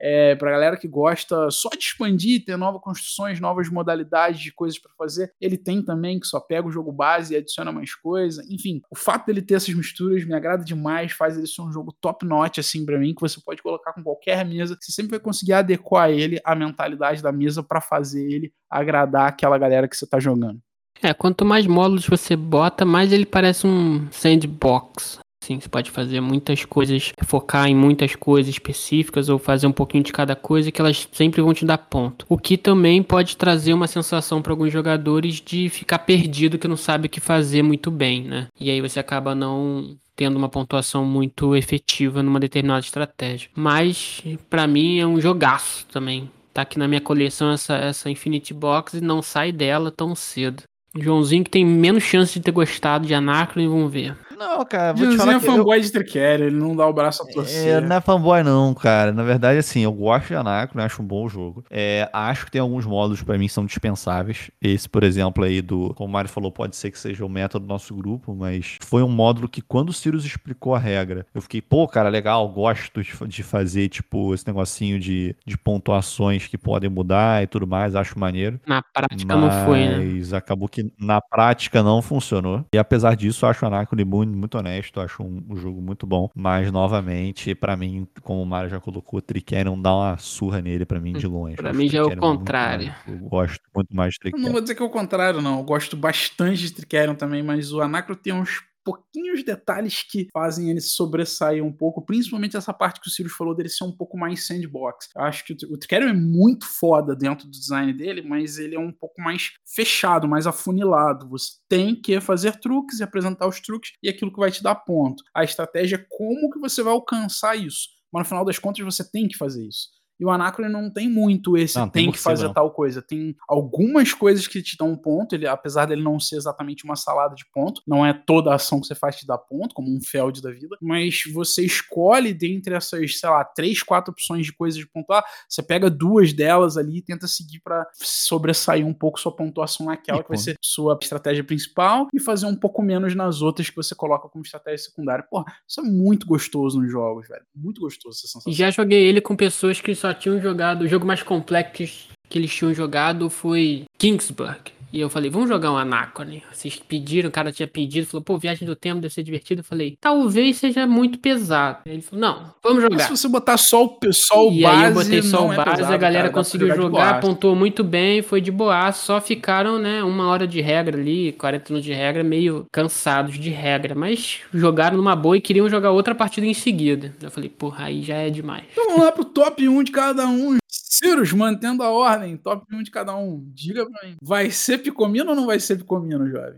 É, 0.00 0.34
para 0.34 0.50
galera 0.50 0.76
que 0.76 0.86
gosta 0.86 1.50
só 1.50 1.68
de 1.70 1.78
expandir, 1.78 2.44
ter 2.44 2.56
novas 2.56 2.82
construções, 2.82 3.40
novas 3.40 3.68
modalidades 3.68 4.40
de 4.40 4.52
coisas 4.52 4.78
para 4.78 4.92
fazer, 4.98 5.32
ele 5.40 5.56
tem 5.56 5.82
também, 5.82 6.20
que 6.20 6.26
só 6.26 6.38
pega 6.38 6.66
o 6.66 6.72
jogo 6.72 6.92
base 6.92 7.34
e 7.34 7.36
adiciona 7.36 7.72
mais 7.72 7.94
coisa. 7.94 8.42
Enfim, 8.50 8.80
o 8.90 8.96
fato 8.96 9.26
dele 9.26 9.42
ter 9.42 9.54
essas 9.54 9.74
misturas 9.74 10.24
me 10.24 10.34
agrada 10.34 10.64
demais, 10.64 11.12
faz 11.12 11.36
ele 11.36 11.46
ser 11.46 11.62
um 11.62 11.72
jogo 11.72 11.96
top 12.00 12.26
notch, 12.26 12.58
assim, 12.58 12.84
para 12.84 12.98
mim, 12.98 13.14
que 13.14 13.20
você 13.20 13.40
pode 13.40 13.62
colocar 13.62 13.92
com 13.92 14.02
qualquer 14.02 14.44
mesa. 14.44 14.76
Você 14.80 14.92
sempre 14.92 15.12
vai 15.12 15.20
conseguir 15.20 15.54
adequar 15.54 16.10
ele 16.10 16.40
à 16.44 16.54
mentalidade 16.54 17.22
da 17.22 17.32
mesa 17.32 17.62
para 17.62 17.80
fazer 17.80 18.30
ele 18.30 18.52
agradar 18.70 19.28
aquela 19.28 19.58
galera 19.58 19.88
que 19.88 19.96
você 19.96 20.06
tá 20.06 20.18
jogando. 20.18 20.60
É, 21.02 21.12
quanto 21.12 21.44
mais 21.44 21.66
módulos 21.66 22.06
você 22.06 22.34
bota, 22.34 22.84
mais 22.84 23.12
ele 23.12 23.26
parece 23.26 23.66
um 23.66 24.10
sandbox. 24.10 25.18
Sim, 25.46 25.60
você 25.60 25.68
pode 25.68 25.92
fazer 25.92 26.20
muitas 26.20 26.64
coisas, 26.64 27.12
focar 27.24 27.68
em 27.68 27.74
muitas 27.74 28.16
coisas 28.16 28.52
específicas 28.52 29.28
ou 29.28 29.38
fazer 29.38 29.68
um 29.68 29.72
pouquinho 29.72 30.02
de 30.02 30.12
cada 30.12 30.34
coisa 30.34 30.72
que 30.72 30.80
elas 30.80 31.08
sempre 31.12 31.40
vão 31.40 31.54
te 31.54 31.64
dar 31.64 31.78
ponto. 31.78 32.26
O 32.28 32.36
que 32.36 32.56
também 32.56 33.00
pode 33.00 33.36
trazer 33.36 33.72
uma 33.72 33.86
sensação 33.86 34.42
para 34.42 34.52
alguns 34.52 34.72
jogadores 34.72 35.40
de 35.40 35.68
ficar 35.68 36.00
perdido 36.00 36.58
que 36.58 36.66
não 36.66 36.76
sabe 36.76 37.06
o 37.06 37.08
que 37.08 37.20
fazer 37.20 37.62
muito 37.62 37.92
bem, 37.92 38.24
né? 38.24 38.48
E 38.58 38.68
aí 38.72 38.80
você 38.80 38.98
acaba 38.98 39.36
não 39.36 39.96
tendo 40.16 40.36
uma 40.36 40.48
pontuação 40.48 41.04
muito 41.04 41.54
efetiva 41.54 42.24
numa 42.24 42.40
determinada 42.40 42.80
estratégia. 42.80 43.48
Mas 43.54 44.24
para 44.50 44.66
mim 44.66 44.98
é 44.98 45.06
um 45.06 45.20
jogaço 45.20 45.86
também. 45.86 46.28
Tá 46.52 46.62
aqui 46.62 46.76
na 46.76 46.88
minha 46.88 47.00
coleção 47.00 47.52
essa, 47.52 47.76
essa 47.76 48.10
Infinity 48.10 48.52
Box 48.52 48.94
e 48.94 49.00
não 49.00 49.22
sai 49.22 49.52
dela 49.52 49.92
tão 49.92 50.12
cedo. 50.16 50.64
Joãozinho 50.98 51.44
que 51.44 51.50
tem 51.50 51.64
menos 51.64 52.02
chance 52.02 52.32
de 52.32 52.40
ter 52.40 52.50
gostado 52.50 53.06
de 53.06 53.14
Anacron, 53.14 53.68
vamos 53.68 53.92
ver. 53.92 54.16
Não, 54.36 54.64
cara, 54.64 54.92
vou 54.92 55.08
te 55.08 55.16
falar 55.16 55.32
é 55.34 55.40
que 55.40 55.46
eu, 55.46 55.50
fanboy 55.56 55.80
de 55.80 55.90
Triquera, 55.90 56.44
ele 56.44 56.56
não 56.56 56.76
dá 56.76 56.86
o 56.86 56.92
braço 56.92 57.22
a 57.22 57.26
É, 57.26 57.32
torcer. 57.32 57.82
não 57.82 57.96
é 57.96 58.00
fanboy 58.00 58.42
não, 58.42 58.74
cara. 58.74 59.12
Na 59.12 59.22
verdade, 59.22 59.58
assim, 59.58 59.80
eu 59.80 59.92
gosto 59.92 60.28
de 60.28 60.34
Anacron, 60.34 60.82
acho 60.82 61.02
um 61.02 61.06
bom 61.06 61.28
jogo. 61.28 61.64
É, 61.70 62.08
acho 62.12 62.44
que 62.44 62.50
tem 62.50 62.60
alguns 62.60 62.84
módulos 62.84 63.22
pra 63.22 63.38
mim 63.38 63.46
que 63.46 63.52
são 63.52 63.64
dispensáveis. 63.64 64.50
Esse, 64.60 64.88
por 64.88 65.02
exemplo, 65.02 65.42
aí 65.44 65.62
do, 65.62 65.94
como 65.94 66.08
o 66.08 66.12
Mário 66.12 66.28
falou, 66.30 66.52
pode 66.52 66.76
ser 66.76 66.90
que 66.90 66.98
seja 66.98 67.24
o 67.24 67.28
método 67.28 67.64
do 67.66 67.68
nosso 67.68 67.94
grupo, 67.94 68.34
mas 68.34 68.76
foi 68.82 69.02
um 69.02 69.08
módulo 69.08 69.48
que 69.48 69.62
quando 69.62 69.88
o 69.90 69.92
Sirius 69.92 70.24
explicou 70.24 70.74
a 70.74 70.78
regra, 70.78 71.26
eu 71.34 71.40
fiquei, 71.40 71.62
pô, 71.62 71.86
cara, 71.88 72.08
legal, 72.08 72.48
gosto 72.48 73.02
de, 73.02 73.12
fa- 73.12 73.26
de 73.26 73.42
fazer, 73.42 73.88
tipo, 73.88 74.34
esse 74.34 74.46
negocinho 74.46 74.98
de, 75.00 75.34
de 75.46 75.56
pontuações 75.56 76.46
que 76.46 76.58
podem 76.58 76.90
mudar 76.90 77.42
e 77.42 77.46
tudo 77.46 77.66
mais, 77.66 77.94
acho 77.94 78.18
maneiro. 78.18 78.60
Na 78.66 78.82
prática 78.82 79.36
não 79.36 79.50
foi, 79.64 79.86
né? 79.86 79.96
Mas 80.04 80.32
acabou 80.32 80.68
que 80.68 80.90
na 80.98 81.20
prática 81.20 81.82
não 81.82 82.02
funcionou. 82.02 82.64
E 82.74 82.78
apesar 82.78 83.14
disso, 83.16 83.44
eu 83.44 83.50
acho 83.50 83.64
o 83.64 83.68
Anacron 83.68 83.96
muito, 84.04 84.25
muito 84.26 84.56
honesto, 84.58 85.00
acho 85.00 85.22
um, 85.22 85.42
um 85.48 85.56
jogo 85.56 85.80
muito 85.80 86.06
bom. 86.06 86.28
Mas, 86.34 86.70
novamente, 86.72 87.54
pra 87.54 87.76
mim, 87.76 88.06
como 88.22 88.42
o 88.42 88.46
Mário 88.46 88.70
já 88.70 88.80
colocou, 88.80 89.18
o 89.18 89.22
Trickerion 89.22 89.80
dá 89.80 89.94
uma 89.94 90.16
surra 90.18 90.60
nele 90.60 90.84
pra 90.84 91.00
mim 91.00 91.12
de 91.12 91.26
longe. 91.26 91.56
Pra 91.56 91.70
Acho 91.70 91.78
mim 91.78 91.88
já 91.88 91.98
é 91.98 92.02
o 92.02 92.06
muito 92.08 92.20
contrário. 92.20 92.86
mais- 92.86 93.08
eu 93.22 93.28
gosto 93.28 93.60
muito 93.74 93.94
mais 93.94 94.14
de 94.14 94.30
Eu 94.32 94.38
não 94.38 94.52
vou 94.52 94.60
dizer 94.60 94.74
que 94.74 94.82
é 94.82 94.86
o 94.86 94.90
contrário, 94.90 95.40
não. 95.40 95.58
Eu 95.58 95.64
gosto 95.64 95.96
bastante 95.96 96.62
de 96.62 96.72
Trickerion 96.72 97.14
também, 97.14 97.42
mas 97.42 97.72
o 97.72 97.80
Anacro 97.80 98.16
tem 98.16 98.32
uns 98.32 98.62
pouquinhos 98.86 99.42
detalhes 99.42 100.04
que 100.04 100.28
fazem 100.32 100.70
ele 100.70 100.80
sobressair 100.80 101.64
um 101.64 101.72
pouco, 101.72 102.06
principalmente 102.06 102.56
essa 102.56 102.72
parte 102.72 103.00
que 103.00 103.08
o 103.08 103.10
Sirius 103.10 103.34
falou 103.34 103.52
dele 103.52 103.68
ser 103.68 103.82
um 103.82 103.90
pouco 103.90 104.16
mais 104.16 104.46
sandbox. 104.46 105.08
Eu 105.16 105.22
acho 105.22 105.44
que 105.44 105.52
o, 105.52 105.76
Trickerion 105.76 106.10
é 106.10 106.12
muito 106.12 106.64
foda 106.64 107.16
dentro 107.16 107.46
do 107.46 107.50
design 107.50 107.92
dele, 107.92 108.22
mas 108.22 108.58
ele 108.58 108.76
é 108.76 108.78
um 108.78 108.92
pouco 108.92 109.20
mais 109.20 109.54
fechado, 109.66 110.28
mais 110.28 110.46
afunilado. 110.46 111.28
Você 111.30 111.54
tem 111.68 112.00
que 112.00 112.20
fazer 112.20 112.60
truques 112.60 113.00
e 113.00 113.02
apresentar 113.02 113.48
os 113.48 113.60
truques 113.60 113.92
e 114.00 114.08
aquilo 114.08 114.32
que 114.32 114.38
vai 114.38 114.52
te 114.52 114.62
dar 114.62 114.76
ponto. 114.76 115.24
A 115.34 115.42
estratégia 115.42 115.96
é 115.96 116.06
como 116.08 116.50
que 116.50 116.60
você 116.60 116.80
vai 116.80 116.92
alcançar 116.92 117.56
isso. 117.56 117.88
Mas 118.12 118.22
no 118.22 118.28
final 118.28 118.44
das 118.44 118.58
contas 118.58 118.84
você 118.84 119.02
tem 119.10 119.26
que 119.26 119.36
fazer 119.36 119.66
isso. 119.66 119.88
E 120.18 120.24
o 120.24 120.30
Anacron 120.30 120.68
não 120.68 120.90
tem 120.90 121.08
muito 121.10 121.56
esse 121.56 121.76
Não, 121.76 121.88
tem 121.88 122.04
tem, 122.04 122.12
que 122.12 122.18
fazer 122.18 122.46
não. 122.46 122.54
tal 122.54 122.70
coisa. 122.70 123.02
Tem 123.02 123.36
algumas 123.48 124.14
coisas 124.14 124.46
que 124.46 124.62
te 124.62 124.76
dão 124.76 124.90
um 124.92 124.96
ponto, 124.96 125.34
ele, 125.34 125.46
apesar 125.46 125.86
dele 125.86 126.02
não 126.02 126.18
ser 126.18 126.36
exatamente 126.36 126.84
uma 126.84 126.96
salada 126.96 127.34
de 127.34 127.44
ponto, 127.52 127.82
não 127.86 128.04
é 128.04 128.12
toda 128.12 128.54
ação 128.54 128.80
que 128.80 128.86
você 128.86 128.94
faz 128.94 129.16
te 129.16 129.26
dá 129.26 129.36
ponto, 129.36 129.74
como 129.74 129.94
um 129.94 130.00
Feld 130.00 130.40
da 130.40 130.50
vida, 130.50 130.76
mas 130.80 131.22
você 131.32 131.64
escolhe 131.64 132.32
dentre 132.32 132.74
essas, 132.74 133.18
sei 133.18 133.28
lá, 133.28 133.44
três, 133.44 133.82
quatro 133.82 134.12
opções 134.12 134.46
de 134.46 134.52
coisas 134.52 134.78
de 134.78 134.86
pontuar, 134.86 135.24
você 135.48 135.62
pega 135.62 135.90
duas 135.90 136.32
delas 136.32 136.76
ali 136.76 136.98
e 136.98 137.02
tenta 137.02 137.26
seguir 137.26 137.60
pra 137.60 137.86
sobressair 137.94 138.86
um 138.86 138.94
pouco 138.94 139.20
sua 139.20 139.32
pontuação 139.34 139.86
naquela, 139.86 140.18
E 140.20 140.22
que 140.22 140.28
vai 140.28 140.36
quando- 140.38 140.44
ser 140.44 140.56
sua 140.62 140.98
estratégia 141.00 141.44
principal, 141.44 142.08
e 142.14 142.20
fazer 142.20 142.46
um 142.46 142.56
pouco 142.56 142.82
menos 142.82 143.14
nas 143.14 143.42
outras 143.42 143.68
que 143.70 143.76
você 143.76 143.94
coloca 143.94 144.28
como 144.28 144.42
estratégia 144.44 144.78
secundária. 144.86 145.24
Porra, 145.30 145.44
isso 145.68 145.80
é 145.80 145.84
muito 145.84 146.26
gostoso 146.26 146.80
nos 146.80 146.90
jogos, 146.90 147.28
velho. 147.28 147.44
Muito 147.54 147.80
gostoso 147.80 148.16
essa 148.16 148.26
sensação. 148.26 148.50
E 148.52 148.54
já 148.54 148.70
joguei 148.70 149.04
ele 149.04 149.20
com 149.20 149.36
pessoas 149.36 149.80
que 149.80 149.94
só 149.94 150.05
tinham 150.14 150.40
jogado. 150.40 150.82
O 150.82 150.88
jogo 150.88 151.06
mais 151.06 151.22
complexo 151.22 152.08
que 152.28 152.38
eles 152.38 152.52
tinham 152.52 152.74
jogado 152.74 153.30
foi 153.30 153.84
Kingsburg. 153.98 154.75
E 154.96 155.00
eu 155.00 155.10
falei, 155.10 155.28
vamos 155.28 155.50
jogar 155.50 155.70
um 155.70 155.76
Anacron. 155.76 156.40
Vocês 156.50 156.76
pediram, 156.76 157.28
o 157.28 157.30
cara 157.30 157.52
tinha 157.52 157.68
pedido, 157.68 158.06
falou, 158.06 158.24
pô, 158.24 158.38
viagem 158.38 158.66
do 158.66 158.74
tempo 158.74 158.98
deve 158.98 159.12
ser 159.12 159.22
divertido. 159.22 159.60
Eu 159.60 159.64
falei, 159.64 159.98
talvez 160.00 160.56
seja 160.56 160.86
muito 160.86 161.18
pesado. 161.18 161.80
Ele 161.84 162.00
falou, 162.00 162.20
não, 162.22 162.54
vamos 162.62 162.82
Mas 162.84 162.92
jogar. 162.92 163.04
se 163.04 163.10
você 163.10 163.28
botar 163.28 163.58
só 163.58 163.84
o, 163.84 163.98
só 164.10 164.48
o 164.48 164.52
e 164.54 164.62
base, 164.62 164.84
aí 164.84 164.88
eu 164.88 164.94
botei 164.94 165.20
só 165.20 165.46
o 165.46 165.52
é 165.52 165.56
base, 165.56 165.70
pesado, 165.72 165.92
a 165.92 165.98
galera 165.98 166.22
cara, 166.22 166.32
conseguiu 166.32 166.74
jogar, 166.74 166.88
boaça. 166.88 167.20
pontuou 167.20 167.54
muito 167.54 167.84
bem, 167.84 168.22
foi 168.22 168.40
de 168.40 168.50
boa. 168.50 168.90
Só 168.90 169.20
ficaram, 169.20 169.78
né, 169.78 170.02
uma 170.02 170.28
hora 170.28 170.46
de 170.46 170.62
regra 170.62 170.96
ali, 170.96 171.32
40 171.32 171.64
minutos 171.68 171.84
de 171.84 171.92
regra, 171.92 172.24
meio 172.24 172.64
cansados 172.72 173.38
de 173.38 173.50
regra. 173.50 173.94
Mas 173.94 174.40
jogaram 174.50 174.96
numa 174.96 175.14
boa 175.14 175.36
e 175.36 175.42
queriam 175.42 175.68
jogar 175.68 175.90
outra 175.90 176.14
partida 176.14 176.46
em 176.46 176.54
seguida. 176.54 177.14
Eu 177.20 177.30
falei, 177.30 177.50
porra, 177.50 177.84
aí 177.84 178.02
já 178.02 178.14
é 178.14 178.30
demais. 178.30 178.64
Então 178.72 178.86
vamos 178.86 179.04
lá 179.04 179.12
pro 179.12 179.26
top 179.26 179.68
1 179.68 179.82
de 179.82 179.92
cada 179.92 180.26
um. 180.26 180.56
Cirus, 180.68 181.30
mantendo 181.34 181.82
a 181.82 181.90
ordem, 181.90 182.38
top 182.38 182.64
1 182.74 182.82
de 182.82 182.90
cada 182.90 183.14
um. 183.14 183.44
Diga 183.52 183.84
pra 183.84 184.08
mim. 184.08 184.16
Vai 184.22 184.50
ser 184.50 184.78
Picomino 184.90 185.30
ou 185.30 185.36
não 185.36 185.46
vai 185.46 185.58
ser 185.60 185.76
Picomino, 185.76 186.28
jovem? 186.28 186.56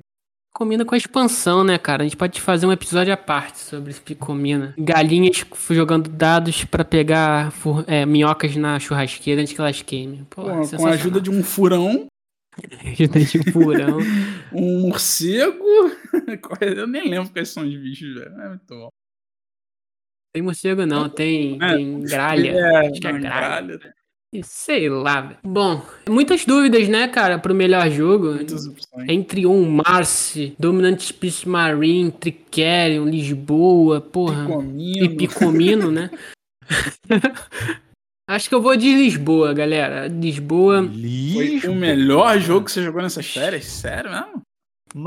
Combina 0.54 0.84
com 0.84 0.94
a 0.94 0.98
expansão, 0.98 1.62
né, 1.62 1.78
cara? 1.78 2.02
A 2.02 2.06
gente 2.06 2.16
pode 2.16 2.40
fazer 2.40 2.66
um 2.66 2.72
episódio 2.72 3.12
à 3.12 3.16
parte 3.16 3.58
sobre 3.58 3.90
esse 3.90 4.00
Picomina. 4.00 4.74
Galinhas 4.78 5.44
jogando 5.70 6.08
dados 6.10 6.64
pra 6.64 6.84
pegar 6.84 7.52
é, 7.86 8.04
minhocas 8.04 8.56
na 8.56 8.78
churrasqueira 8.80 9.40
antes 9.40 9.52
que 9.52 9.60
elas 9.60 9.82
queimem. 9.82 10.24
Pô, 10.28 10.42
Com, 10.42 10.68
com 10.76 10.86
a 10.86 10.90
ajuda 10.90 11.20
de 11.20 11.30
um 11.30 11.44
furão, 11.44 12.06
ajuda 12.84 13.20
de 13.20 13.38
um 13.38 13.52
furão. 13.52 13.98
um 14.52 14.80
morcego. 14.88 15.62
Eu 16.60 16.86
nem 16.88 17.08
lembro 17.08 17.30
quais 17.30 17.50
são 17.50 17.62
os 17.62 17.76
bichos, 17.76 18.14
velho. 18.14 18.40
É 18.40 18.48
muito 18.48 18.66
bom. 18.68 18.88
Tem 20.32 20.42
morcego 20.42 20.84
não, 20.86 21.08
tem, 21.08 21.56
É, 21.62 21.76
tem 21.76 22.00
gralha. 22.00 22.50
É, 22.50 22.88
Acho 22.88 23.00
que 23.00 23.06
é 23.06 23.12
gralha. 23.12 23.76
gralha. 23.78 23.94
Sei 24.42 24.90
lá, 24.90 25.22
velho. 25.22 25.38
Bom, 25.42 25.82
muitas 26.08 26.44
dúvidas, 26.44 26.86
né, 26.86 27.08
cara, 27.08 27.38
pro 27.38 27.54
melhor 27.54 27.88
jogo. 27.90 28.34
Muitas 28.34 28.66
opções. 28.66 29.08
Entre 29.08 29.46
um 29.46 29.64
Marce, 29.70 30.54
Dominant 30.58 31.00
Space 31.00 31.48
Marine, 31.48 32.12
Tricerion, 32.12 33.06
Lisboa, 33.06 34.00
porra. 34.02 34.44
Picomino. 34.44 35.04
E 35.04 35.16
Picomino, 35.16 35.90
né? 35.90 36.10
Acho 38.28 38.50
que 38.50 38.54
eu 38.54 38.60
vou 38.60 38.76
de 38.76 38.94
Lisboa, 38.94 39.54
galera. 39.54 40.06
Lisboa. 40.06 40.82
Foi 40.82 40.92
Lixo. 40.92 41.70
o 41.70 41.74
melhor 41.74 42.38
jogo 42.38 42.66
que 42.66 42.72
você 42.72 42.82
jogou 42.82 43.00
nessas 43.00 43.26
férias? 43.26 43.64
Sério 43.64 44.10
mesmo? 44.10 44.42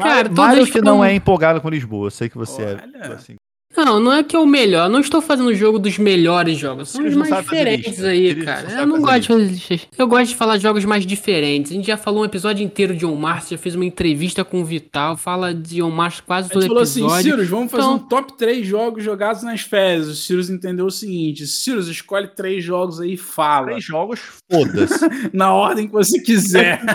Cara, 0.02 0.30
Mário, 0.30 0.66
que 0.66 0.82
não 0.82 1.06
é 1.06 1.14
empolgado 1.14 1.62
com 1.62 1.70
Lisboa. 1.70 2.08
Eu 2.08 2.12
sei 2.12 2.28
que 2.28 2.38
você 2.38 2.64
Olha. 2.64 2.90
é. 2.96 3.08
Assim, 3.14 3.36
Não, 3.76 4.00
não 4.00 4.12
é 4.14 4.22
que 4.24 4.36
é 4.36 4.40
o 4.40 4.46
melhor. 4.46 4.90
Não 4.90 5.00
estou 5.00 5.22
fazendo 5.22 5.48
o 5.48 5.56
jogo 5.56 5.80
dos 5.80 5.98
melhores 5.98 6.58
jogos. 6.58 6.90
São 6.90 7.06
os 7.06 7.16
mais 7.16 7.34
diferentes 7.38 8.04
aí, 8.04 8.26
Eles 8.28 8.44
cara. 8.46 8.68
não 8.70 8.80
Eu 8.82 8.86
não 8.88 9.02
gosto 9.02 9.22
de 9.22 9.28
fazer 9.30 9.44
listas. 9.48 9.88
Eu 9.98 10.08
gosto 10.08 10.28
de 10.30 10.36
falar 10.36 10.58
de 10.58 10.64
jogos 10.64 10.84
mais 10.86 11.06
diferentes. 11.06 11.72
A 11.72 11.76
gente 11.76 11.88
já 11.88 11.96
falou 11.98 12.22
um 12.22 12.26
episódio 12.26 12.64
inteiro 12.64 12.96
de 12.96 13.06
On 13.06 13.16
Mars, 13.16 13.48
já 13.50 13.58
fez 13.58 13.74
uma 13.74 13.86
entrevista 13.86 14.44
com 14.44 14.62
o 14.62 14.66
Vital, 14.66 15.16
fala 15.16 15.54
de 15.54 15.82
On 15.82 15.90
Mars 15.90 16.20
quase 16.20 16.50
A 16.50 16.52
todo 16.52 16.62
gente 16.64 16.70
falou 16.70 16.84
assim, 16.84 17.02
episódio. 17.02 17.32
Cirus, 17.32 17.48
vamos 17.48 17.72
fazer 17.72 17.84
Então- 17.84 17.96
um 17.96 18.00
top 18.00 18.38
3 18.38 18.68
jogos 18.68 19.04
jogados 19.04 19.42
nas 19.44 19.62
férias. 19.62 20.08
O 20.08 20.16
Cirus 20.16 20.50
entendeu 20.50 20.86
o 20.86 20.92
seguinte: 20.92 21.48
Cirus, 21.48 21.88
escolhe 21.88 22.28
três 22.28 22.64
jogos 22.64 23.00
aí 23.00 23.14
e 23.14 23.18
fala. 23.18 23.68
três 23.68 23.84
jogos, 23.84 24.20
foda-se. 24.52 25.00
Na 25.34 25.54
ordem 25.54 25.88
que 25.88 25.94
você 25.94 26.20
quiser. 26.22 26.82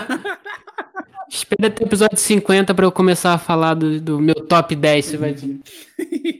Espera 1.29 1.67
até 1.67 1.83
o 1.83 1.87
episódio 1.87 2.17
50 2.17 2.73
pra 2.73 2.85
eu 2.85 2.91
começar 2.91 3.33
a 3.33 3.37
falar 3.37 3.73
do, 3.73 3.99
do 3.99 4.17
meu 4.19 4.35
top 4.35 4.73
10. 4.73 5.05
Você 5.05 5.17
vai 5.17 5.33
ver. 5.33 5.57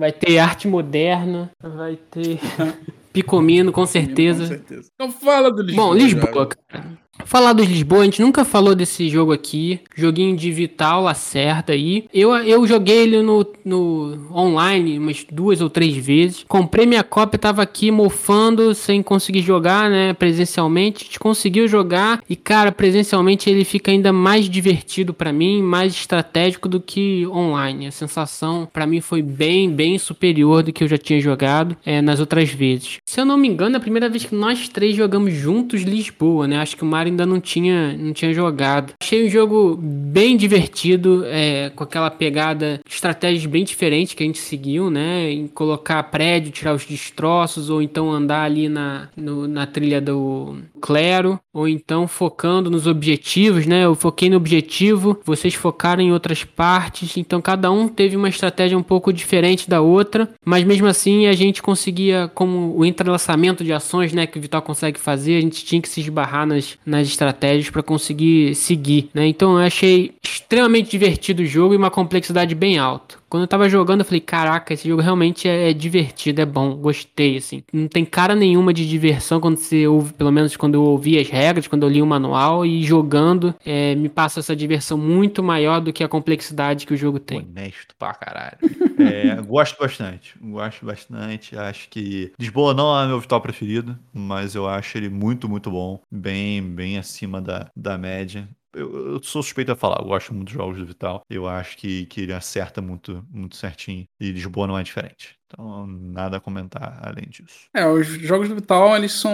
Vai 0.00 0.12
ter 0.12 0.38
arte 0.38 0.66
moderna, 0.66 1.50
vai 1.62 1.94
ter 2.10 2.40
Picomino, 3.12 3.70
com 3.70 3.84
certeza. 3.84 4.44
Com 4.44 4.48
certeza. 4.48 4.88
Então 4.94 5.12
fala 5.12 5.52
do 5.52 5.60
Lisboa. 5.60 5.88
Bom, 5.88 5.94
Lisboa, 5.94 6.46
cara. 6.46 6.98
Falar 7.24 7.52
dos 7.52 7.66
Lisboa, 7.66 8.02
a 8.02 8.04
gente 8.04 8.22
nunca 8.22 8.44
falou 8.44 8.74
desse 8.74 9.08
jogo 9.08 9.32
aqui. 9.32 9.80
Joguinho 9.94 10.36
de 10.36 10.50
Vital, 10.50 11.06
acerta 11.06 11.72
aí. 11.72 12.06
Eu, 12.12 12.34
eu 12.36 12.66
joguei 12.66 12.98
ele 12.98 13.22
no, 13.22 13.46
no 13.64 14.28
online 14.34 14.98
umas 14.98 15.24
duas 15.30 15.60
ou 15.60 15.70
três 15.70 15.96
vezes. 15.96 16.44
Comprei 16.48 16.86
minha 16.86 17.04
cópia, 17.04 17.38
tava 17.38 17.62
aqui 17.62 17.90
mofando, 17.90 18.74
sem 18.74 19.02
conseguir 19.02 19.42
jogar, 19.42 19.90
né? 19.90 20.12
Presencialmente. 20.12 21.02
A 21.02 21.06
gente 21.06 21.18
conseguiu 21.18 21.68
jogar. 21.68 22.22
E, 22.28 22.36
cara, 22.36 22.72
presencialmente 22.72 23.48
ele 23.48 23.64
fica 23.64 23.90
ainda 23.90 24.12
mais 24.12 24.48
divertido 24.48 25.12
pra 25.12 25.32
mim, 25.32 25.62
mais 25.62 25.94
estratégico 25.94 26.68
do 26.68 26.80
que 26.80 27.26
online. 27.28 27.86
A 27.86 27.92
sensação, 27.92 28.68
pra 28.72 28.86
mim, 28.86 29.00
foi 29.00 29.22
bem, 29.22 29.70
bem 29.70 29.98
superior 29.98 30.62
do 30.62 30.72
que 30.72 30.84
eu 30.84 30.88
já 30.88 30.98
tinha 30.98 31.20
jogado 31.20 31.76
é, 31.84 32.00
nas 32.00 32.20
outras 32.20 32.50
vezes. 32.50 32.98
Se 33.06 33.20
eu 33.20 33.24
não 33.24 33.36
me 33.36 33.48
engano, 33.48 33.76
é 33.76 33.78
a 33.78 33.80
primeira 33.80 34.08
vez 34.08 34.24
que 34.24 34.34
nós 34.34 34.68
três 34.68 34.96
jogamos 34.96 35.32
juntos 35.34 35.82
Lisboa, 35.82 36.46
né? 36.46 36.58
Acho 36.58 36.76
que 36.76 36.82
o 36.82 36.86
Mario 36.86 37.09
ainda 37.10 37.26
não 37.26 37.40
tinha, 37.40 37.96
não 37.96 38.12
tinha 38.12 38.32
jogado. 38.32 38.92
Achei 39.02 39.26
o 39.26 39.30
jogo 39.30 39.76
bem 39.80 40.36
divertido, 40.36 41.24
é, 41.26 41.70
com 41.70 41.84
aquela 41.84 42.10
pegada, 42.10 42.80
estratégias 42.88 43.44
bem 43.46 43.64
diferentes 43.64 44.14
que 44.14 44.22
a 44.22 44.26
gente 44.26 44.38
seguiu, 44.38 44.90
né? 44.90 45.30
Em 45.30 45.46
colocar 45.46 46.02
prédio, 46.04 46.52
tirar 46.52 46.74
os 46.74 46.84
destroços, 46.86 47.70
ou 47.70 47.82
então 47.82 48.10
andar 48.10 48.42
ali 48.44 48.68
na, 48.68 49.08
no- 49.16 49.46
na 49.48 49.66
trilha 49.66 50.00
do 50.00 50.56
clero, 50.80 51.38
ou 51.52 51.68
então 51.68 52.06
focando 52.08 52.70
nos 52.70 52.86
objetivos, 52.86 53.66
né? 53.66 53.84
Eu 53.84 53.94
foquei 53.94 54.28
no 54.30 54.36
objetivo, 54.36 55.20
vocês 55.24 55.54
focaram 55.54 56.02
em 56.02 56.12
outras 56.12 56.44
partes, 56.44 57.16
então 57.16 57.40
cada 57.40 57.70
um 57.70 57.88
teve 57.88 58.16
uma 58.16 58.28
estratégia 58.28 58.76
um 58.78 58.82
pouco 58.82 59.12
diferente 59.12 59.68
da 59.68 59.80
outra, 59.80 60.28
mas 60.44 60.64
mesmo 60.64 60.86
assim 60.86 61.26
a 61.26 61.32
gente 61.32 61.62
conseguia, 61.62 62.30
como 62.34 62.76
o 62.76 62.84
entrelaçamento 62.84 63.64
de 63.64 63.72
ações, 63.72 64.12
né, 64.12 64.26
que 64.26 64.38
o 64.38 64.40
Vital 64.42 64.62
consegue 64.62 64.98
fazer, 64.98 65.36
a 65.36 65.40
gente 65.40 65.64
tinha 65.64 65.80
que 65.80 65.88
se 65.88 66.00
esbarrar 66.00 66.46
nas, 66.46 66.78
nas 66.84 66.99
estratégias 67.08 67.70
para 67.70 67.82
conseguir 67.82 68.54
seguir, 68.54 69.10
né? 69.14 69.26
Então 69.26 69.52
eu 69.52 69.66
achei 69.66 70.12
extremamente 70.22 70.90
divertido 70.90 71.42
o 71.42 71.46
jogo 71.46 71.74
e 71.74 71.76
uma 71.76 71.90
complexidade 71.90 72.54
bem 72.54 72.78
alta. 72.78 73.19
Quando 73.30 73.44
eu 73.44 73.48
tava 73.48 73.68
jogando, 73.68 74.00
eu 74.00 74.04
falei, 74.04 74.20
caraca, 74.20 74.74
esse 74.74 74.88
jogo 74.88 75.00
realmente 75.00 75.48
é, 75.48 75.70
é, 75.70 75.72
divertido, 75.72 76.40
é 76.40 76.44
bom, 76.44 76.74
gostei, 76.74 77.36
assim. 77.36 77.62
Não 77.72 77.86
tem 77.86 78.04
cara 78.04 78.34
nenhuma 78.34 78.74
de 78.74 78.88
diversão 78.88 79.40
quando 79.40 79.56
você 79.56 79.86
ouve, 79.86 80.12
pelo 80.12 80.32
menos 80.32 80.56
quando 80.56 80.74
eu 80.74 80.82
ouvi 80.82 81.16
as 81.16 81.28
regras, 81.28 81.68
quando 81.68 81.84
eu 81.84 81.88
li 81.88 82.02
o 82.02 82.06
manual, 82.06 82.66
e 82.66 82.82
jogando, 82.82 83.54
é, 83.64 83.94
me 83.94 84.08
passa 84.08 84.40
essa 84.40 84.56
diversão 84.56 84.98
muito 84.98 85.44
maior 85.44 85.80
do 85.80 85.92
que 85.92 86.02
a 86.02 86.08
complexidade 86.08 86.84
que 86.84 86.92
o 86.92 86.96
jogo 86.96 87.20
tem. 87.20 87.38
Honesto 87.38 87.94
pra 87.96 88.12
caralho. 88.14 88.58
é, 88.98 89.40
gosto 89.42 89.78
bastante, 89.78 90.34
gosto 90.42 90.84
bastante. 90.84 91.56
Acho 91.56 91.88
que 91.88 92.32
Lisboa 92.36 92.74
não 92.74 93.00
é 93.00 93.06
meu 93.06 93.20
vital 93.20 93.40
preferido, 93.40 93.96
mas 94.12 94.56
eu 94.56 94.68
acho 94.68 94.98
ele 94.98 95.08
muito, 95.08 95.48
muito 95.48 95.70
bom. 95.70 96.00
Bem, 96.10 96.60
bem 96.60 96.98
acima 96.98 97.40
da, 97.40 97.70
da 97.76 97.96
média 97.96 98.48
eu, 98.74 99.14
eu, 99.14 99.22
sou 99.22 99.42
suspeito 99.42 99.72
a 99.72 99.76
falar, 99.76 100.00
eu 100.00 100.06
gosto 100.06 100.34
muito 100.34 100.46
dos 100.48 100.54
jogos 100.54 100.78
do 100.78 100.86
Vital. 100.86 101.22
Eu 101.28 101.46
acho 101.48 101.76
que, 101.76 102.06
que 102.06 102.22
ele 102.22 102.32
acerta 102.32 102.80
muito, 102.80 103.26
muito 103.30 103.56
certinho. 103.56 104.06
E 104.18 104.30
Lisboa 104.32 104.66
não 104.66 104.78
é 104.78 104.82
diferente. 104.82 105.39
Então, 105.52 105.86
nada 105.86 106.36
a 106.36 106.40
comentar 106.40 107.00
além 107.02 107.28
disso. 107.28 107.68
É, 107.74 107.86
os 107.86 108.06
jogos 108.06 108.48
do 108.48 108.54
Vital, 108.54 108.96
eles 108.96 109.12
são, 109.12 109.32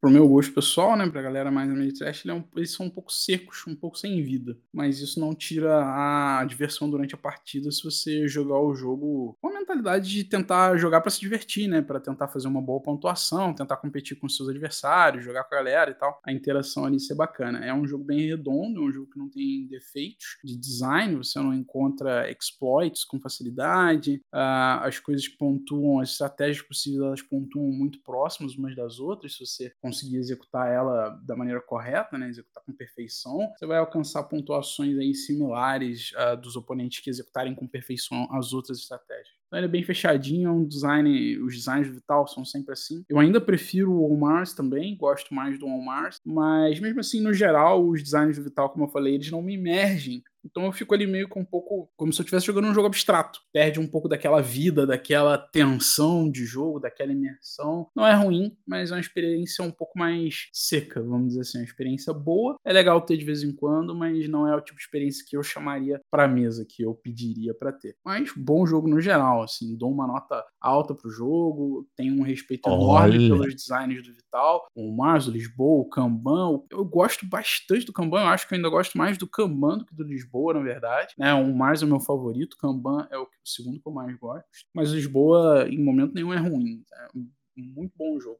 pro 0.00 0.10
meu 0.10 0.26
gosto 0.28 0.52
pessoal, 0.52 0.96
né, 0.96 1.08
pra 1.08 1.22
galera 1.22 1.50
mais 1.50 1.70
Ameritrash, 1.70 2.24
eles, 2.24 2.36
é 2.36 2.44
eles 2.56 2.72
são 2.72 2.86
um 2.86 2.90
pouco 2.90 3.12
secos, 3.12 3.64
um 3.68 3.76
pouco 3.76 3.96
sem 3.96 4.22
vida. 4.22 4.56
Mas 4.72 5.00
isso 5.00 5.20
não 5.20 5.34
tira 5.34 5.80
a 5.80 6.44
diversão 6.44 6.90
durante 6.90 7.14
a 7.14 7.18
partida 7.18 7.70
se 7.70 7.84
você 7.84 8.26
jogar 8.26 8.58
o 8.58 8.74
jogo 8.74 9.36
com 9.40 9.48
a 9.48 9.52
mentalidade 9.52 10.10
de 10.10 10.24
tentar 10.24 10.76
jogar 10.76 11.00
para 11.00 11.10
se 11.10 11.20
divertir, 11.20 11.68
né, 11.68 11.82
para 11.82 12.00
tentar 12.00 12.28
fazer 12.28 12.48
uma 12.48 12.60
boa 12.60 12.82
pontuação, 12.82 13.54
tentar 13.54 13.76
competir 13.76 14.18
com 14.18 14.28
seus 14.28 14.48
adversários, 14.48 15.24
jogar 15.24 15.44
com 15.44 15.54
a 15.54 15.58
galera 15.58 15.90
e 15.90 15.94
tal. 15.94 16.20
A 16.26 16.32
interação 16.32 16.84
ali 16.84 16.98
ser 16.98 17.14
bacana. 17.14 17.64
É 17.64 17.72
um 17.72 17.86
jogo 17.86 18.04
bem 18.04 18.26
redondo, 18.26 18.80
é 18.80 18.84
um 18.84 18.92
jogo 18.92 19.10
que 19.10 19.18
não 19.18 19.28
tem 19.28 19.66
defeitos 19.68 20.38
de 20.42 20.56
design, 20.56 21.14
você 21.16 21.38
não 21.38 21.54
encontra 21.54 22.30
exploits 22.30 23.04
com 23.04 23.20
facilidade, 23.20 24.20
uh, 24.34 24.82
as 24.82 24.98
coisas 24.98 25.27
pontuam, 25.28 26.00
as 26.00 26.10
estratégias 26.10 26.62
possíveis, 26.62 27.02
elas 27.02 27.22
pontuam 27.22 27.70
muito 27.70 28.00
próximas 28.02 28.56
umas 28.56 28.74
das 28.74 28.98
outras. 28.98 29.36
Se 29.36 29.46
você 29.46 29.72
conseguir 29.80 30.16
executar 30.16 30.72
ela 30.72 31.10
da 31.24 31.36
maneira 31.36 31.60
correta, 31.60 32.18
né, 32.18 32.28
executar 32.28 32.62
com 32.64 32.72
perfeição, 32.72 33.50
você 33.56 33.66
vai 33.66 33.78
alcançar 33.78 34.22
pontuações 34.24 34.96
aí 34.98 35.14
similares 35.14 36.12
uh, 36.12 36.36
dos 36.36 36.56
oponentes 36.56 37.00
que 37.00 37.10
executarem 37.10 37.54
com 37.54 37.66
perfeição 37.66 38.28
as 38.32 38.52
outras 38.52 38.78
estratégias. 38.78 39.38
Então 39.48 39.58
ele 39.58 39.66
é 39.66 39.70
bem 39.70 39.82
fechadinho, 39.82 40.48
é 40.48 40.52
um 40.52 40.64
design, 40.64 41.38
os 41.38 41.54
designs 41.54 41.88
do 41.88 41.94
Vital 41.94 42.26
são 42.28 42.44
sempre 42.44 42.74
assim. 42.74 43.02
Eu 43.08 43.18
ainda 43.18 43.40
prefiro 43.40 43.92
o 43.92 44.16
Mars 44.20 44.52
também, 44.52 44.94
gosto 44.94 45.32
mais 45.34 45.58
do 45.58 45.66
Mars, 45.66 46.20
mas 46.24 46.78
mesmo 46.78 47.00
assim, 47.00 47.20
no 47.22 47.32
geral, 47.32 47.86
os 47.86 48.02
designs 48.02 48.36
do 48.36 48.44
Vital, 48.44 48.68
como 48.68 48.84
eu 48.84 48.90
falei, 48.90 49.14
eles 49.14 49.30
não 49.30 49.40
me 49.40 49.54
emergem 49.54 50.22
então 50.44 50.64
eu 50.64 50.72
fico 50.72 50.94
ali 50.94 51.06
meio 51.06 51.28
com 51.28 51.40
um 51.40 51.44
pouco. 51.44 51.90
Como 51.96 52.12
se 52.12 52.20
eu 52.20 52.24
estivesse 52.24 52.46
jogando 52.46 52.68
um 52.68 52.74
jogo 52.74 52.86
abstrato. 52.86 53.40
Perde 53.52 53.80
um 53.80 53.86
pouco 53.86 54.08
daquela 54.08 54.40
vida, 54.40 54.86
daquela 54.86 55.38
tensão 55.38 56.30
de 56.30 56.44
jogo, 56.44 56.80
daquela 56.80 57.12
imersão. 57.12 57.88
Não 57.94 58.06
é 58.06 58.14
ruim, 58.14 58.56
mas 58.66 58.90
é 58.90 58.94
uma 58.94 59.00
experiência 59.00 59.64
um 59.64 59.70
pouco 59.70 59.98
mais 59.98 60.48
seca, 60.52 61.02
vamos 61.02 61.28
dizer 61.28 61.40
assim. 61.40 61.58
Uma 61.58 61.64
experiência 61.64 62.12
boa. 62.12 62.56
É 62.64 62.72
legal 62.72 63.00
ter 63.00 63.16
de 63.16 63.24
vez 63.24 63.42
em 63.42 63.54
quando, 63.54 63.94
mas 63.94 64.28
não 64.28 64.46
é 64.46 64.56
o 64.56 64.60
tipo 64.60 64.78
de 64.78 64.84
experiência 64.84 65.24
que 65.26 65.36
eu 65.36 65.42
chamaria 65.42 66.00
pra 66.10 66.28
mesa, 66.28 66.66
que 66.68 66.82
eu 66.82 66.94
pediria 66.94 67.54
para 67.54 67.72
ter. 67.72 67.96
Mas 68.04 68.32
bom 68.36 68.66
jogo 68.66 68.88
no 68.88 69.00
geral, 69.00 69.42
assim. 69.42 69.76
Dou 69.76 69.90
uma 69.90 70.06
nota 70.06 70.44
alta 70.60 70.94
pro 70.94 71.10
jogo. 71.10 71.86
Tenho 71.96 72.18
um 72.18 72.22
respeito 72.22 72.68
enorme 72.68 73.28
pelos 73.28 73.54
designs 73.54 74.02
do 74.02 74.12
Vital. 74.12 74.66
O 74.74 74.94
Marzo, 74.96 75.30
Lisboa, 75.30 75.82
o 75.82 75.88
Kanban. 75.88 76.62
Eu 76.70 76.84
gosto 76.84 77.26
bastante 77.26 77.86
do 77.86 77.92
Kanban. 77.92 78.20
Eu 78.20 78.28
acho 78.28 78.46
que 78.46 78.54
eu 78.54 78.56
ainda 78.56 78.68
gosto 78.68 78.96
mais 78.96 79.18
do 79.18 79.26
Kanban 79.26 79.78
do 79.78 79.84
que 79.84 79.94
do 79.94 80.04
Lisboa. 80.04 80.37
Lisboa, 80.38 80.54
na 80.54 80.60
verdade. 80.60 81.14
Né? 81.18 81.34
O 81.34 81.54
Mars 81.54 81.82
é 81.82 81.84
o 81.84 81.88
meu 81.88 82.00
favorito, 82.00 82.56
Kanban 82.58 83.06
é 83.10 83.18
o, 83.18 83.28
segundo 83.44 83.80
que 83.80 83.88
eu 83.88 83.92
mais 83.92 84.16
gosto. 84.16 84.44
Mas 84.72 84.90
Lisboa, 84.90 85.66
em 85.68 85.82
momento 85.82 86.14
nenhum, 86.14 86.32
é 86.32 86.38
ruim. 86.38 86.84
É 86.92 87.08
um 87.14 87.28
muito 87.56 87.92
bom 87.96 88.20
jogo. 88.20 88.38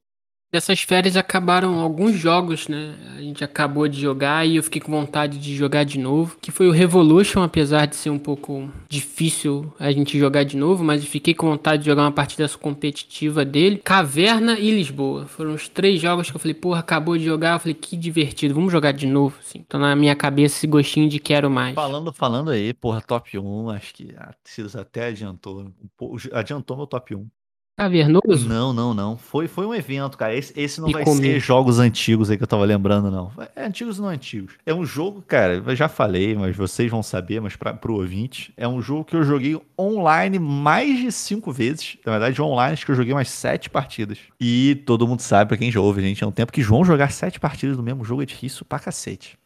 Dessas 0.50 0.80
férias 0.80 1.14
acabaram 1.14 1.78
alguns 1.78 2.16
jogos, 2.16 2.68
né? 2.68 2.94
A 3.16 3.20
gente 3.20 3.44
acabou 3.44 3.86
de 3.86 4.00
jogar 4.00 4.46
e 4.46 4.56
eu 4.56 4.62
fiquei 4.62 4.80
com 4.80 4.90
vontade 4.90 5.38
de 5.38 5.54
jogar 5.54 5.84
de 5.84 5.98
novo. 5.98 6.38
Que 6.40 6.50
foi 6.50 6.66
o 6.66 6.72
Revolution, 6.72 7.42
apesar 7.42 7.84
de 7.84 7.96
ser 7.96 8.08
um 8.08 8.18
pouco 8.18 8.70
difícil 8.88 9.70
a 9.78 9.92
gente 9.92 10.18
jogar 10.18 10.44
de 10.44 10.56
novo, 10.56 10.82
mas 10.82 11.02
eu 11.02 11.10
fiquei 11.10 11.34
com 11.34 11.50
vontade 11.50 11.82
de 11.82 11.90
jogar 11.90 12.02
uma 12.04 12.12
partida 12.12 12.48
competitiva 12.48 13.44
dele. 13.44 13.82
Caverna 13.84 14.58
e 14.58 14.70
Lisboa. 14.70 15.26
Foram 15.26 15.52
os 15.52 15.68
três 15.68 16.00
jogos 16.00 16.30
que 16.30 16.36
eu 16.36 16.40
falei, 16.40 16.54
porra, 16.54 16.80
acabou 16.80 17.18
de 17.18 17.24
jogar. 17.24 17.56
Eu 17.56 17.60
falei, 17.60 17.74
que 17.74 17.94
divertido, 17.94 18.54
vamos 18.54 18.72
jogar 18.72 18.92
de 18.92 19.06
novo. 19.06 19.36
Então 19.54 19.78
na 19.78 19.94
minha 19.94 20.16
cabeça 20.16 20.56
esse 20.56 20.66
gostinho 20.66 21.10
de 21.10 21.18
quero 21.18 21.50
mais. 21.50 21.74
Falando, 21.74 22.10
falando 22.10 22.50
aí, 22.50 22.72
porra, 22.72 23.02
top 23.02 23.38
1, 23.38 23.68
acho 23.68 23.94
que 23.94 24.14
a 24.16 24.32
Cis 24.44 24.74
até 24.74 25.08
adiantou. 25.08 25.70
Adiantou 26.32 26.74
meu 26.74 26.86
top 26.86 27.14
1. 27.14 27.28
Cavernoso? 27.78 28.48
Não, 28.48 28.72
não, 28.72 28.92
não. 28.92 29.16
Foi, 29.16 29.46
foi 29.46 29.64
um 29.64 29.72
evento, 29.72 30.18
cara. 30.18 30.34
Esse, 30.34 30.52
esse 30.58 30.80
não 30.80 30.90
e 30.90 30.92
vai 30.92 31.04
comer. 31.04 31.34
ser 31.34 31.40
jogos 31.40 31.78
antigos 31.78 32.28
aí 32.28 32.36
que 32.36 32.42
eu 32.42 32.46
tava 32.48 32.64
lembrando, 32.64 33.08
não. 33.08 33.30
É 33.54 33.64
antigos 33.64 34.00
não 34.00 34.08
antigos. 34.08 34.54
É 34.66 34.74
um 34.74 34.84
jogo, 34.84 35.22
cara, 35.22 35.62
eu 35.64 35.76
já 35.76 35.88
falei, 35.88 36.34
mas 36.34 36.56
vocês 36.56 36.90
vão 36.90 37.04
saber, 37.04 37.40
mas 37.40 37.54
pra, 37.54 37.72
pro 37.72 37.94
ouvinte, 37.94 38.52
é 38.56 38.66
um 38.66 38.82
jogo 38.82 39.04
que 39.04 39.14
eu 39.14 39.22
joguei 39.22 39.56
online 39.78 40.40
mais 40.40 40.98
de 40.98 41.12
cinco 41.12 41.52
vezes. 41.52 41.96
Na 42.04 42.12
verdade, 42.12 42.42
online 42.42 42.72
acho 42.72 42.84
que 42.84 42.90
eu 42.90 42.96
joguei 42.96 43.12
umas 43.12 43.28
sete 43.28 43.70
partidas. 43.70 44.18
E 44.40 44.82
todo 44.84 45.06
mundo 45.06 45.20
sabe, 45.20 45.46
pra 45.46 45.56
quem 45.56 45.70
já 45.70 45.80
ouve, 45.80 46.02
gente, 46.02 46.24
é 46.24 46.26
um 46.26 46.32
tempo 46.32 46.50
que 46.50 46.62
João 46.62 46.84
jogar 46.84 47.12
sete 47.12 47.38
partidas 47.38 47.76
no 47.76 47.82
mesmo 47.84 48.04
jogo 48.04 48.22
é 48.22 48.26
difícil 48.26 48.64
pra 48.64 48.80
cacete. 48.80 49.38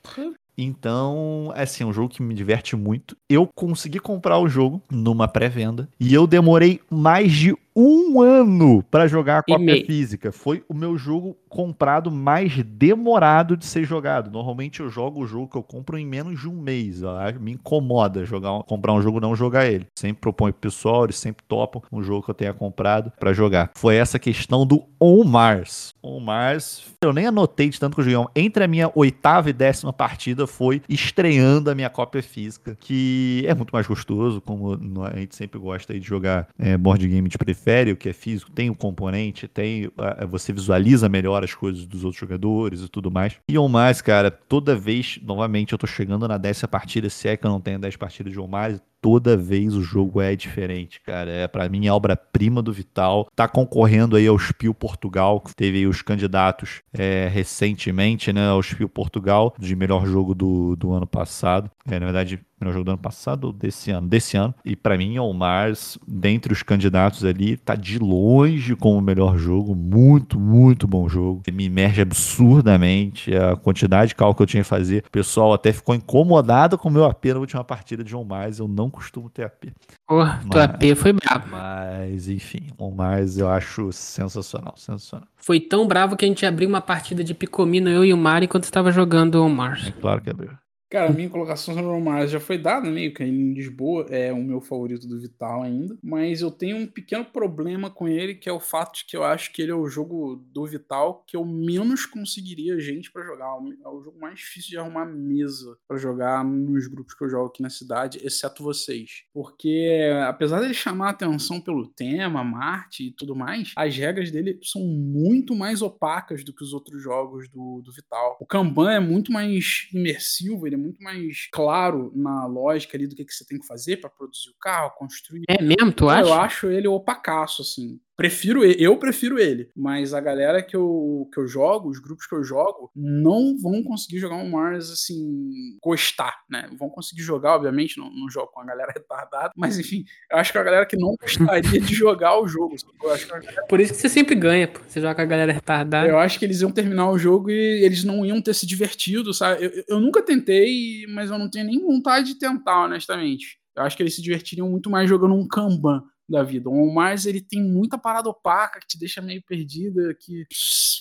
Então, 0.57 1.53
é 1.57 1.63
assim, 1.63 1.83
é 1.83 1.87
um 1.87 1.93
jogo 1.93 2.11
que 2.11 2.23
me 2.23 2.35
diverte 2.35 2.77
muito. 2.77 3.17
Eu 3.29 3.49
consegui 3.55 3.99
comprar 3.99 4.39
o 4.39 4.49
jogo 4.49 4.83
numa 4.91 5.27
pré-venda 5.27 5.89
e 5.99 6.13
eu 6.13 6.27
demorei 6.27 6.81
mais 6.91 7.33
de 7.33 7.55
um 7.75 8.21
ano 8.21 8.83
para 8.91 9.07
jogar 9.07 9.39
a 9.39 9.43
cópia 9.43 9.85
física. 9.87 10.31
Foi 10.31 10.63
o 10.69 10.75
meu 10.75 10.97
jogo 10.97 11.37
comprado 11.49 12.11
mais 12.11 12.63
demorado 12.65 13.57
de 13.57 13.65
ser 13.65 13.85
jogado. 13.85 14.31
Normalmente 14.31 14.81
eu 14.81 14.89
jogo 14.89 15.23
o 15.23 15.27
jogo 15.27 15.49
que 15.49 15.57
eu 15.57 15.63
compro 15.63 15.99
em 15.99 16.07
menos 16.07 16.41
de 16.41 16.49
um 16.49 16.61
mês. 16.61 17.01
Me 17.41 17.53
incomoda 17.53 18.25
jogar, 18.25 18.63
comprar 18.65 18.93
um 18.93 19.03
jogo 19.03 19.19
e 19.19 19.21
não 19.21 19.35
jogar 19.35 19.67
ele. 19.67 19.87
Sempre 19.99 20.21
proponho 20.21 20.53
pro 20.53 20.63
pessoal, 20.63 21.05
eles 21.05 21.17
sempre 21.17 21.45
topam 21.49 21.83
um 21.91 22.03
jogo 22.03 22.25
que 22.25 22.31
eu 22.31 22.35
tenha 22.35 22.53
comprado 22.53 23.13
para 23.19 23.33
jogar. 23.33 23.71
Foi 23.77 23.97
essa 23.97 24.19
questão 24.19 24.67
do 24.67 24.85
On 25.01 25.25
Mars. 25.25 25.95
On 26.03 26.21
Mars, 26.21 26.85
eu 27.03 27.13
nem 27.13 27.27
anotei 27.27 27.69
de 27.69 27.79
tanto 27.79 27.95
que 27.95 28.01
eu 28.01 28.05
joguei. 28.05 28.27
Entre 28.37 28.65
a 28.65 28.69
minha 28.69 28.91
oitava 28.95 29.51
e 29.51 29.53
décima 29.53 29.93
partida 29.93 30.47
foi 30.47 30.83
estreando 30.89 31.71
a 31.71 31.75
minha 31.75 31.91
cópia 31.91 32.23
física, 32.23 32.77
que 32.79 33.45
é 33.47 33.55
muito 33.55 33.71
mais 33.71 33.87
gostoso, 33.87 34.41
como 34.41 34.79
a 35.05 35.17
gente 35.19 35.35
sempre 35.35 35.59
gosta 35.59 35.99
de 35.99 36.07
jogar 36.07 36.49
é, 36.59 36.77
board 36.77 37.07
game 37.07 37.29
de 37.29 37.39
preferência 37.39 37.62
prefere 37.63 37.93
o 37.93 37.97
que 37.97 38.09
é 38.09 38.13
físico, 38.13 38.51
tem 38.51 38.69
o 38.69 38.75
componente, 38.75 39.47
tem 39.47 39.91
você 40.29 40.53
visualiza 40.53 41.09
melhor 41.09 41.45
as 41.45 41.55
coisas 41.55 41.87
dos 41.87 42.05
outros 42.05 42.21
jogadores 42.21 42.81
e 42.83 42.89
tudo 42.89 43.11
mais. 43.11 43.37
E 43.49 43.57
on 43.57 43.69
mais, 43.69 44.03
cara, 44.03 44.31
toda 44.31 44.75
vez, 44.75 45.19
novamente, 45.23 45.73
eu 45.73 45.79
tô 45.79 45.87
chegando 45.87 46.27
na 46.27 46.39
décima 46.39 46.69
partida, 46.69 47.09
se 47.09 47.29
é 47.29 47.37
que 47.37 47.47
eu 47.47 47.51
não 47.51 47.61
tenho 47.61 47.79
10 47.79 47.97
partidas 47.97 48.33
de 48.33 48.41
on 48.41 48.49
mais, 48.49 48.81
toda 49.03 49.37
vez 49.37 49.75
o 49.75 49.83
jogo 49.83 50.21
é 50.21 50.35
diferente, 50.37 51.01
cara. 51.01 51.31
É 51.31 51.49
para 51.49 51.69
mim 51.69 51.89
a 51.89 51.95
obra-prima 51.95 52.63
do 52.63 52.73
Vital. 52.73 53.29
Tá 53.35 53.49
concorrendo 53.49 54.17
aí 54.17 54.27
ao 54.29 54.39
Spiel 54.39 54.73
Portugal, 54.73 55.41
que 55.41 55.55
teve 55.55 55.79
aí 55.79 55.87
os 55.87 56.01
candidatos 56.01 56.81
é, 56.95 57.29
recentemente, 57.31 58.33
né, 58.33 58.49
ao 58.49 58.63
Spiel 58.63 58.89
Portugal 58.89 59.55
de 59.59 59.75
melhor 59.75 60.07
jogo 60.07 60.35
do, 60.35 60.77
do 60.77 60.93
ano 60.93 61.07
passado. 61.07 61.71
É, 61.87 61.99
na 61.99 62.07
verdade, 62.07 62.41
melhor 62.63 62.73
jogo 62.73 62.85
do 62.85 62.91
ano 62.93 62.99
passado 62.99 63.45
ou 63.45 63.53
desse 63.53 63.91
ano? 63.91 64.09
Desse 64.09 64.37
ano. 64.37 64.55
E 64.65 64.77
para 64.77 64.97
mim, 64.97 65.19
o 65.19 65.33
Mars, 65.33 65.99
dentre 66.07 66.53
os 66.53 66.63
candidatos 66.63 67.25
ali, 67.25 67.57
tá 67.57 67.75
de 67.75 67.99
longe 67.99 68.77
como 68.77 68.99
o 68.99 69.03
melhor 69.03 69.37
jogo. 69.37 69.75
Muito, 69.75 70.39
muito 70.39 70.87
bom 70.87 71.09
jogo. 71.09 71.43
Ele 71.47 71.57
me 71.57 71.65
imerge 71.65 72.01
absurdamente. 72.01 73.35
A 73.35 73.57
quantidade 73.57 74.11
de 74.11 74.15
cálculo 74.15 74.37
que 74.37 74.43
eu 74.43 74.47
tinha 74.47 74.63
que 74.63 74.69
fazer. 74.69 75.05
O 75.07 75.11
pessoal 75.11 75.53
até 75.53 75.73
ficou 75.73 75.95
incomodado 75.95 76.79
com 76.79 76.89
o 76.89 76.93
meu 76.93 77.05
AP 77.05 77.25
na 77.27 77.41
última 77.41 77.65
partida 77.65 78.05
de 78.05 78.15
On 78.15 78.25
Mars. 78.25 78.59
Eu 78.59 78.69
não 78.69 78.89
costumo 78.93 79.29
ter 79.29 79.45
AP. 79.45 79.73
Mas, 80.09 80.45
teu 80.49 80.63
AP 80.63 80.97
foi 80.97 81.13
bravo. 81.13 81.49
Mas, 81.51 82.29
enfim, 82.29 82.69
On 82.79 82.91
Mars 82.91 83.39
eu 83.39 83.49
acho 83.49 83.91
sensacional, 83.93 84.75
sensacional. 84.77 85.27
Foi 85.37 85.59
tão 85.59 85.87
bravo 85.89 86.17
que 86.17 86.25
a 86.25 86.29
gente 86.29 86.47
abriu 86.47 86.69
uma 86.69 86.81
partida 86.81 87.25
de 87.25 87.35
Picomino, 87.35 87.91
eu 87.91 88.05
e 88.05 88.13
o 88.13 88.17
Mari, 88.17 88.45
enquanto 88.45 88.65
estava 88.65 88.93
jogando 88.93 89.43
On 89.43 89.49
Mars. 89.49 89.89
É 89.89 89.91
claro 89.91 90.21
que 90.21 90.31
abriu. 90.31 90.51
Cara, 90.93 91.11
minha 91.11 91.31
colocação 91.31 91.73
sobre 91.73 91.91
o 91.91 91.99
Mars 91.99 92.31
já 92.31 92.39
foi 92.39 92.59
dada, 92.59 92.91
meio 92.91 93.15
que 93.15 93.25
em 93.25 93.55
Lisboa, 93.55 94.05
é 94.11 94.31
o 94.31 94.43
meu 94.43 94.61
favorito 94.61 95.09
do 95.09 95.19
Vital 95.19 95.63
ainda, 95.63 95.97
mas 96.03 96.43
eu 96.43 96.51
tenho 96.51 96.77
um 96.77 96.87
pequeno 96.87 97.25
problema 97.25 97.89
com 97.89 98.07
ele, 98.07 98.35
que 98.35 98.47
é 98.47 98.53
o 98.53 98.61
fato 98.61 98.99
de 98.99 99.07
que 99.07 99.17
eu 99.17 99.25
acho 99.25 99.51
que 99.55 99.63
ele 99.63 99.73
é 99.73 99.75
o 99.75 99.89
jogo 99.89 100.37
do 100.53 100.67
Vital 100.67 101.25
que 101.27 101.35
eu 101.35 101.47
menos 101.47 102.05
conseguiria 102.05 102.79
gente 102.79 103.11
para 103.11 103.25
jogar. 103.25 103.57
É 103.83 103.89
o 103.89 104.03
jogo 104.03 104.21
mais 104.21 104.41
difícil 104.41 104.69
de 104.69 104.77
arrumar 104.77 105.07
mesa 105.07 105.79
para 105.89 105.97
jogar 105.97 106.45
nos 106.45 106.87
grupos 106.89 107.15
que 107.15 107.25
eu 107.25 107.31
jogo 107.31 107.47
aqui 107.47 107.63
na 107.63 107.71
cidade, 107.71 108.21
exceto 108.23 108.63
vocês. 108.63 109.25
Porque, 109.33 109.99
apesar 110.27 110.61
dele 110.61 110.75
chamar 110.75 111.09
atenção 111.09 111.59
pelo 111.59 111.89
tema, 111.89 112.45
Marte 112.45 113.07
e 113.07 113.13
tudo 113.13 113.35
mais, 113.35 113.73
as 113.75 113.97
regras 113.97 114.31
dele 114.31 114.61
são 114.63 114.83
muito 114.83 115.55
mais 115.55 115.81
opacas 115.81 116.45
do 116.45 116.53
que 116.53 116.63
os 116.63 116.75
outros 116.75 117.03
jogos 117.03 117.49
do, 117.49 117.81
do 117.81 117.91
Vital. 117.91 118.37
O 118.39 118.45
Kanban 118.45 118.93
é 118.93 119.01
muito 119.01 119.33
mais 119.33 119.89
imersivo, 119.95 120.67
ele 120.67 120.75
é 120.75 120.82
muito 120.83 121.03
mais 121.03 121.49
claro 121.53 122.13
na 122.15 122.47
lógica 122.47 122.97
ali 122.97 123.07
do 123.07 123.15
que, 123.15 123.25
que 123.25 123.33
você 123.33 123.45
tem 123.45 123.59
que 123.59 123.67
fazer 123.67 123.99
para 123.99 124.11
produzir 124.11 124.51
o 124.51 124.59
carro, 124.61 124.91
construir. 124.97 125.45
É 125.49 125.63
mesmo, 125.63 125.93
tu 125.93 126.09
acha? 126.09 126.29
Eu 126.29 126.35
acho 126.35 126.67
ele 126.69 126.89
opacaço, 126.89 127.63
assim. 127.63 128.01
Prefiro 128.17 128.65
eu 128.65 128.97
prefiro 128.99 129.39
ele, 129.39 129.71
mas 129.75 130.13
a 130.13 130.21
galera 130.21 130.63
que 130.63 130.77
eu, 130.77 131.29
que 131.33 131.41
eu 131.41 131.47
jogo, 131.47 131.89
os 131.89 131.99
grupos 131.99 132.27
que 132.27 132.35
eu 132.35 132.45
jogo, 132.45 132.91
não 132.95 133.57
vão 133.59 133.83
conseguir 133.83 134.19
jogar 134.19 134.37
um 134.37 134.51
Mars 134.51 134.91
assim, 134.91 135.79
gostar, 135.83 136.35
né? 136.49 136.69
Vão 136.79 136.91
conseguir 136.91 137.23
jogar, 137.23 137.57
obviamente, 137.57 137.99
não, 137.99 138.11
não 138.11 138.29
jogo 138.29 138.49
com 138.49 138.61
a 138.61 138.67
galera 138.67 138.93
retardada, 138.95 139.51
mas 139.57 139.79
enfim, 139.79 140.05
eu 140.31 140.37
acho 140.37 140.53
que 140.53 140.59
a 140.59 140.63
galera 140.63 140.87
que 140.87 140.97
não 140.97 141.15
gostaria 141.21 141.81
de 141.81 141.95
jogar 141.95 142.39
o 142.39 142.47
jogo. 142.47 142.77
Galera... 143.03 143.67
Por 143.69 143.81
isso 143.81 143.95
que 143.95 144.01
você 144.01 144.09
sempre 144.09 144.35
ganha, 144.35 144.69
pô. 144.69 144.81
Você 144.87 145.01
joga 145.01 145.15
com 145.15 145.23
a 145.23 145.27
galera 145.27 145.53
retardada. 145.53 146.07
Eu 146.07 146.19
acho 146.19 146.39
que 146.39 146.45
eles 146.45 146.61
iam 146.61 146.71
terminar 146.71 147.11
o 147.11 147.19
jogo 147.19 147.51
e 147.51 147.85
eles 147.85 148.05
não 148.05 148.25
iam 148.27 148.43
ter 148.43 148.55
se 148.55 148.67
divertido, 148.67 149.33
sabe? 149.33 149.65
Eu, 149.65 149.85
eu 149.89 150.01
nunca 150.01 150.23
tentei, 150.23 151.07
mas 151.09 151.31
eu 151.31 151.39
não 151.39 151.51
tenho 151.51 151.67
nem 151.67 151.81
vontade 151.81 152.29
de 152.29 152.39
tentar, 152.39 152.85
honestamente. 152.85 153.59
Eu 153.75 153.83
acho 153.85 153.97
que 153.97 154.03
eles 154.03 154.15
se 154.15 154.23
divertiriam 154.23 154.69
muito 154.69 154.91
mais 154.91 155.09
jogando 155.09 155.35
um 155.35 155.49
Kanban 155.49 156.03
da 156.33 156.43
vida. 156.43 156.69
O 156.69 156.93
Mars 156.93 157.27
ele 157.27 157.41
tem 157.41 157.63
muita 157.63 157.97
parada 157.97 158.29
opaca 158.29 158.81
que 158.81 158.87
te 158.87 158.99
deixa 158.99 159.23
meio 159.23 159.43
perdida, 159.43 160.15
que 160.19 160.47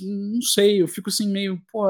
não 0.01 0.41
sei, 0.41 0.81
eu 0.81 0.87
fico 0.87 1.09
assim 1.09 1.31
meio, 1.31 1.61
pô, 1.71 1.87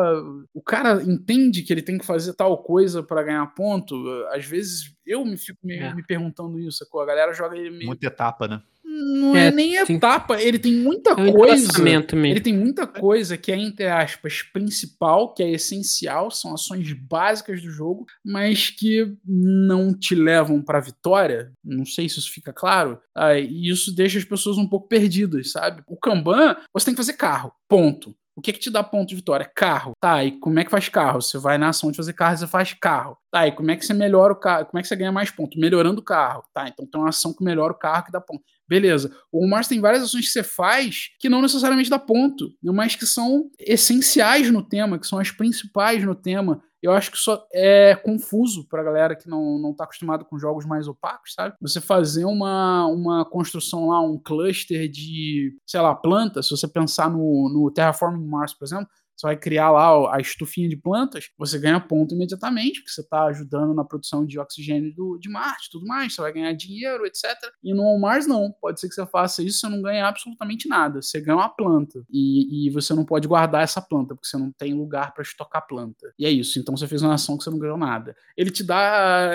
o 0.54 0.62
cara 0.62 1.02
entende 1.04 1.64
que 1.64 1.74
ele 1.74 1.82
tem 1.82 1.98
que 1.98 2.06
fazer 2.06 2.34
tal 2.34 2.62
coisa 2.64 3.04
para 3.04 3.24
ganhar 3.24 3.46
ponto. 3.48 3.96
Às 4.32 4.46
vezes 4.46 4.94
eu 5.06 5.26
me 5.26 5.38
fico 5.38 5.60
meio, 5.64 5.84
é. 5.84 5.94
me 5.94 6.04
perguntando 6.04 6.60
isso, 6.60 6.86
a 6.94 7.06
galera 7.06 7.34
joga 7.34 7.58
ele 7.58 7.70
meio 7.70 7.86
muita 7.86 8.08
etapa, 8.08 8.48
né? 8.48 8.62
Não 8.92 9.36
é, 9.36 9.48
é 9.48 9.52
nem 9.52 9.76
etapa, 9.76 10.42
ele 10.42 10.60
tem 10.60 10.74
muita 10.74 11.12
é 11.12 11.14
um 11.16 11.32
coisa. 11.32 11.90
Ele 12.32 12.42
tem 12.42 12.54
muita 12.54 12.86
coisa 12.86 13.38
que 13.38 13.52
é, 13.52 13.56
entre 13.56 13.88
aspas, 13.88 14.42
principal, 14.42 15.34
que 15.34 15.42
é 15.42 15.52
essencial, 15.52 16.30
são 16.30 16.54
ações 16.54 16.92
básicas 16.92 17.62
do 17.62 17.70
jogo, 17.70 18.06
mas 18.24 18.70
que 18.70 19.16
não 19.26 19.94
te 19.94 20.14
levam 20.14 20.62
pra 20.62 20.82
vitória. 20.82 21.54
Não 21.64 21.86
sei 21.86 22.10
se 22.10 22.20
isso 22.20 22.32
fica 22.32 22.52
claro. 22.52 23.00
Ah, 23.16 23.38
e 23.38 23.70
isso 23.70 23.96
deixa 23.96 24.18
as 24.18 24.26
pessoas 24.26 24.58
um 24.58 24.68
pouco 24.68 24.90
perdidas, 24.90 25.52
sabe? 25.52 25.82
O 25.88 25.98
Kanban, 25.98 26.58
você 26.74 26.86
tem 26.86 26.94
que 26.94 27.02
fazer 27.02 27.14
carro. 27.14 27.54
Ponto. 27.70 28.14
O 28.36 28.42
que, 28.42 28.54
que 28.54 28.60
te 28.60 28.70
dá 28.70 28.82
ponto 28.82 29.10
de 29.10 29.16
vitória? 29.16 29.50
Carro. 29.54 29.92
Tá, 30.00 30.24
e 30.24 30.32
como 30.40 30.58
é 30.60 30.64
que 30.64 30.72
faz 30.72 30.88
carro? 30.88 31.22
Você 31.22 31.38
vai 31.38 31.58
na 31.58 31.70
ação 31.70 31.92
de 31.92 31.98
fazer 31.98 32.14
carro, 32.14 32.38
você 32.38 32.48
faz 32.48 32.74
carro. 32.74 33.18
Tá, 33.30 33.48
e 33.48 33.52
como 33.52 33.72
é 33.72 33.76
que 33.76 33.86
você 33.86 33.94
melhora 33.94 34.32
o 34.34 34.36
carro? 34.36 34.66
Como 34.66 34.80
é 34.80 34.82
que 34.82 34.88
você 34.88 34.96
ganha 34.96 35.12
mais 35.12 35.30
ponto? 35.30 35.60
Melhorando 35.60 36.00
o 36.00 36.04
carro. 36.04 36.44
Tá, 36.54 36.68
então 36.68 36.86
tem 36.86 37.00
uma 37.00 37.10
ação 37.10 37.34
que 37.34 37.44
melhora 37.44 37.74
o 37.74 37.78
carro 37.78 38.06
que 38.06 38.12
dá 38.12 38.22
ponto. 38.22 38.42
Beleza. 38.72 39.12
O 39.30 39.46
Mars 39.46 39.68
tem 39.68 39.82
várias 39.82 40.02
ações 40.02 40.28
que 40.28 40.32
você 40.32 40.44
faz 40.44 41.10
que 41.20 41.28
não 41.28 41.42
necessariamente 41.42 41.90
dá 41.90 42.00
ponto, 42.00 42.54
mas 42.64 42.96
que 42.96 43.06
são 43.06 43.52
essenciais 43.60 44.50
no 44.50 44.64
tema, 44.64 44.98
que 44.98 45.06
são 45.06 45.20
as 45.20 45.30
principais 45.30 46.02
no 46.06 46.16
tema. 46.16 46.64
Eu 46.82 46.94
acho 46.94 47.12
que 47.12 47.18
isso 47.18 47.38
é 47.54 47.96
confuso 47.96 48.66
pra 48.70 48.82
galera 48.82 49.14
que 49.14 49.28
não, 49.28 49.60
não 49.60 49.74
tá 49.74 49.84
acostumado 49.84 50.24
com 50.24 50.40
jogos 50.40 50.66
mais 50.66 50.88
opacos, 50.88 51.34
sabe? 51.34 51.54
Você 51.60 51.82
fazer 51.82 52.24
uma, 52.24 52.88
uma 52.88 53.26
construção 53.26 53.90
lá, 53.90 54.00
um 54.00 54.18
cluster 54.18 54.88
de, 54.88 55.54
sei 55.68 55.82
lá, 55.82 55.94
plantas, 55.94 56.48
se 56.48 56.52
você 56.52 56.66
pensar 56.66 57.10
no, 57.10 57.50
no 57.54 57.70
Terraforming 57.72 58.26
Mars, 58.26 58.54
por 58.54 58.64
exemplo, 58.64 58.88
você 59.22 59.28
vai 59.28 59.38
criar 59.38 59.72
lá 59.72 60.16
a 60.16 60.20
estufinha 60.20 60.68
de 60.68 60.76
plantas, 60.76 61.30
você 61.38 61.60
ganha 61.60 61.80
ponto 61.80 62.16
imediatamente, 62.16 62.80
porque 62.80 62.92
você 62.92 63.02
está 63.02 63.26
ajudando 63.26 63.74
na 63.74 63.84
produção 63.84 64.26
de 64.26 64.40
oxigênio 64.40 64.94
do, 64.94 65.18
de 65.20 65.30
Marte 65.30 65.70
tudo 65.72 65.86
mais, 65.86 66.16
você 66.16 66.22
vai 66.22 66.34
ganhar 66.34 66.52
dinheiro, 66.54 67.06
etc. 67.06 67.26
E 67.64 67.74
no 67.74 67.98
Mars 68.00 68.26
não, 68.26 68.52
pode 68.60 68.80
ser 68.80 68.90
que 68.90 68.96
você 68.96 69.06
faça 69.06 69.44
isso 69.44 69.58
e 69.58 69.60
você 69.60 69.70
não 69.70 69.82
ganha 69.82 70.08
absolutamente 70.08 70.68
nada, 70.68 71.02
você 71.02 71.22
ganha 71.22 71.38
uma 71.38 71.50
planta 71.50 72.04
e, 72.10 72.68
e 72.68 72.70
você 72.72 72.94
não 72.94 73.06
pode 73.06 73.28
guardar 73.28 73.64
essa 73.64 73.82
planta, 73.82 74.16
porque 74.16 74.28
você 74.28 74.38
não 74.38 74.52
tem 74.52 74.74
lugar 74.74 75.14
para 75.14 75.22
estocar 75.22 75.66
planta. 75.68 76.14
E 76.18 76.26
é 76.26 76.32
isso, 76.32 76.58
então 76.60 76.76
você 76.76 76.88
fez 76.88 77.04
uma 77.04 77.14
ação 77.14 77.38
que 77.38 77.44
você 77.44 77.50
não 77.50 77.60
ganhou 77.60 77.78
nada. 77.78 78.16
Ele 78.36 78.50
te 78.50 78.64
dá, 78.64 79.32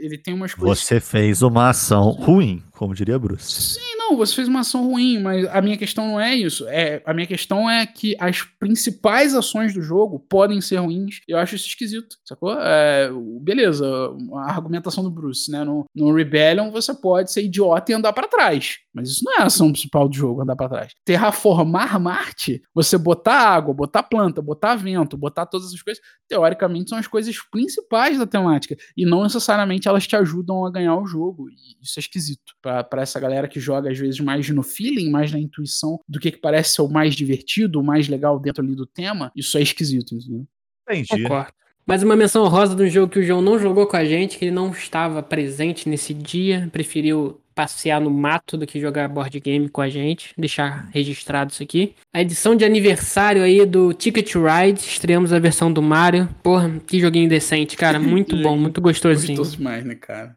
ele 0.00 0.18
tem 0.18 0.34
umas 0.34 0.54
coisas... 0.54 0.80
Você 0.80 0.98
fez 0.98 1.42
uma 1.42 1.70
ação 1.70 2.10
ruim, 2.10 2.62
como 2.72 2.94
diria 2.94 3.18
Bruce. 3.18 3.78
Sim, 3.78 3.93
não, 4.10 4.16
você 4.16 4.34
fez 4.34 4.48
uma 4.48 4.60
ação 4.60 4.88
ruim, 4.90 5.18
mas 5.20 5.46
a 5.48 5.62
minha 5.62 5.76
questão 5.76 6.08
não 6.08 6.20
é 6.20 6.34
isso. 6.34 6.66
É, 6.68 7.02
a 7.06 7.14
minha 7.14 7.26
questão 7.26 7.68
é 7.68 7.86
que 7.86 8.14
as 8.20 8.42
principais 8.42 9.34
ações 9.34 9.72
do 9.72 9.80
jogo 9.80 10.18
podem 10.18 10.60
ser 10.60 10.76
ruins. 10.76 11.20
Eu 11.26 11.38
acho 11.38 11.54
isso 11.54 11.66
esquisito, 11.66 12.16
sacou? 12.24 12.54
É, 12.60 13.10
beleza, 13.40 13.86
a 14.34 14.50
argumentação 14.50 15.02
do 15.02 15.10
Bruce, 15.10 15.50
né? 15.50 15.64
No, 15.64 15.84
no 15.94 16.14
Rebellion 16.14 16.70
você 16.70 16.92
pode 16.92 17.32
ser 17.32 17.44
idiota 17.44 17.92
e 17.92 17.94
andar 17.94 18.12
para 18.12 18.28
trás. 18.28 18.78
Mas 18.92 19.08
isso 19.08 19.24
não 19.24 19.34
é 19.34 19.42
a 19.42 19.46
ação 19.46 19.72
principal 19.72 20.08
do 20.08 20.14
jogo, 20.14 20.42
andar 20.42 20.54
para 20.54 20.68
trás. 20.68 20.92
Terraformar 21.04 21.98
Marte, 21.98 22.62
você 22.72 22.96
botar 22.96 23.34
água, 23.34 23.74
botar 23.74 24.02
planta, 24.02 24.40
botar 24.40 24.76
vento, 24.76 25.16
botar 25.16 25.46
todas 25.46 25.68
essas 25.68 25.82
coisas, 25.82 26.02
teoricamente 26.28 26.90
são 26.90 26.98
as 26.98 27.06
coisas 27.06 27.36
principais 27.50 28.18
da 28.18 28.26
temática. 28.26 28.76
E 28.96 29.04
não 29.04 29.22
necessariamente 29.22 29.88
elas 29.88 30.06
te 30.06 30.14
ajudam 30.14 30.64
a 30.64 30.70
ganhar 30.70 30.96
o 30.96 31.06
jogo. 31.06 31.48
E 31.48 31.54
isso 31.82 31.98
é 31.98 32.00
esquisito. 32.00 32.54
para 32.62 33.02
essa 33.02 33.18
galera 33.18 33.48
que 33.48 33.58
joga 33.58 33.93
às 33.94 34.00
vezes 34.00 34.20
mais 34.20 34.48
no 34.50 34.62
feeling, 34.62 35.10
mais 35.10 35.32
na 35.32 35.38
intuição 35.38 35.98
do 36.08 36.20
que, 36.20 36.30
que 36.30 36.38
parece 36.38 36.74
ser 36.74 36.82
o 36.82 36.88
mais 36.88 37.14
divertido, 37.14 37.80
o 37.80 37.84
mais 37.84 38.08
legal 38.08 38.38
dentro 38.38 38.62
ali 38.62 38.74
do 38.74 38.86
tema, 38.86 39.32
isso 39.34 39.56
é 39.56 39.62
esquisito, 39.62 40.14
entendeu? 40.14 40.46
Entendi. 40.88 41.22
Concordo. 41.22 41.52
Mais 41.86 42.02
uma 42.02 42.16
menção 42.16 42.48
rosa 42.48 42.74
de 42.74 42.82
um 42.82 42.88
jogo 42.88 43.12
que 43.12 43.18
o 43.18 43.22
João 43.22 43.42
não 43.42 43.58
jogou 43.58 43.86
com 43.86 43.96
a 43.96 44.04
gente, 44.06 44.38
que 44.38 44.46
ele 44.46 44.54
não 44.54 44.70
estava 44.70 45.22
presente 45.22 45.86
nesse 45.86 46.14
dia, 46.14 46.68
preferiu 46.72 47.38
passear 47.54 48.00
no 48.00 48.10
mato 48.10 48.56
do 48.56 48.66
que 48.66 48.80
jogar 48.80 49.06
board 49.08 49.38
game 49.38 49.68
com 49.68 49.80
a 49.80 49.88
gente, 49.88 50.34
deixar 50.36 50.88
registrado 50.92 51.52
isso 51.52 51.62
aqui. 51.62 51.94
A 52.12 52.20
edição 52.20 52.56
de 52.56 52.64
aniversário 52.64 53.42
aí 53.42 53.64
do 53.64 53.92
Ticket 53.92 54.34
Ride, 54.34 54.80
estreamos 54.80 55.32
a 55.32 55.38
versão 55.38 55.72
do 55.72 55.80
Mario. 55.80 56.28
Porra, 56.42 56.70
que 56.86 56.98
joguinho 56.98 57.28
decente, 57.28 57.76
cara, 57.76 57.98
muito 58.00 58.36
bom, 58.36 58.56
muito 58.56 58.80
gostosinho. 58.80 59.36
Gostoso 59.36 59.58
demais, 59.58 59.84
né, 59.84 59.94
cara? 59.94 60.34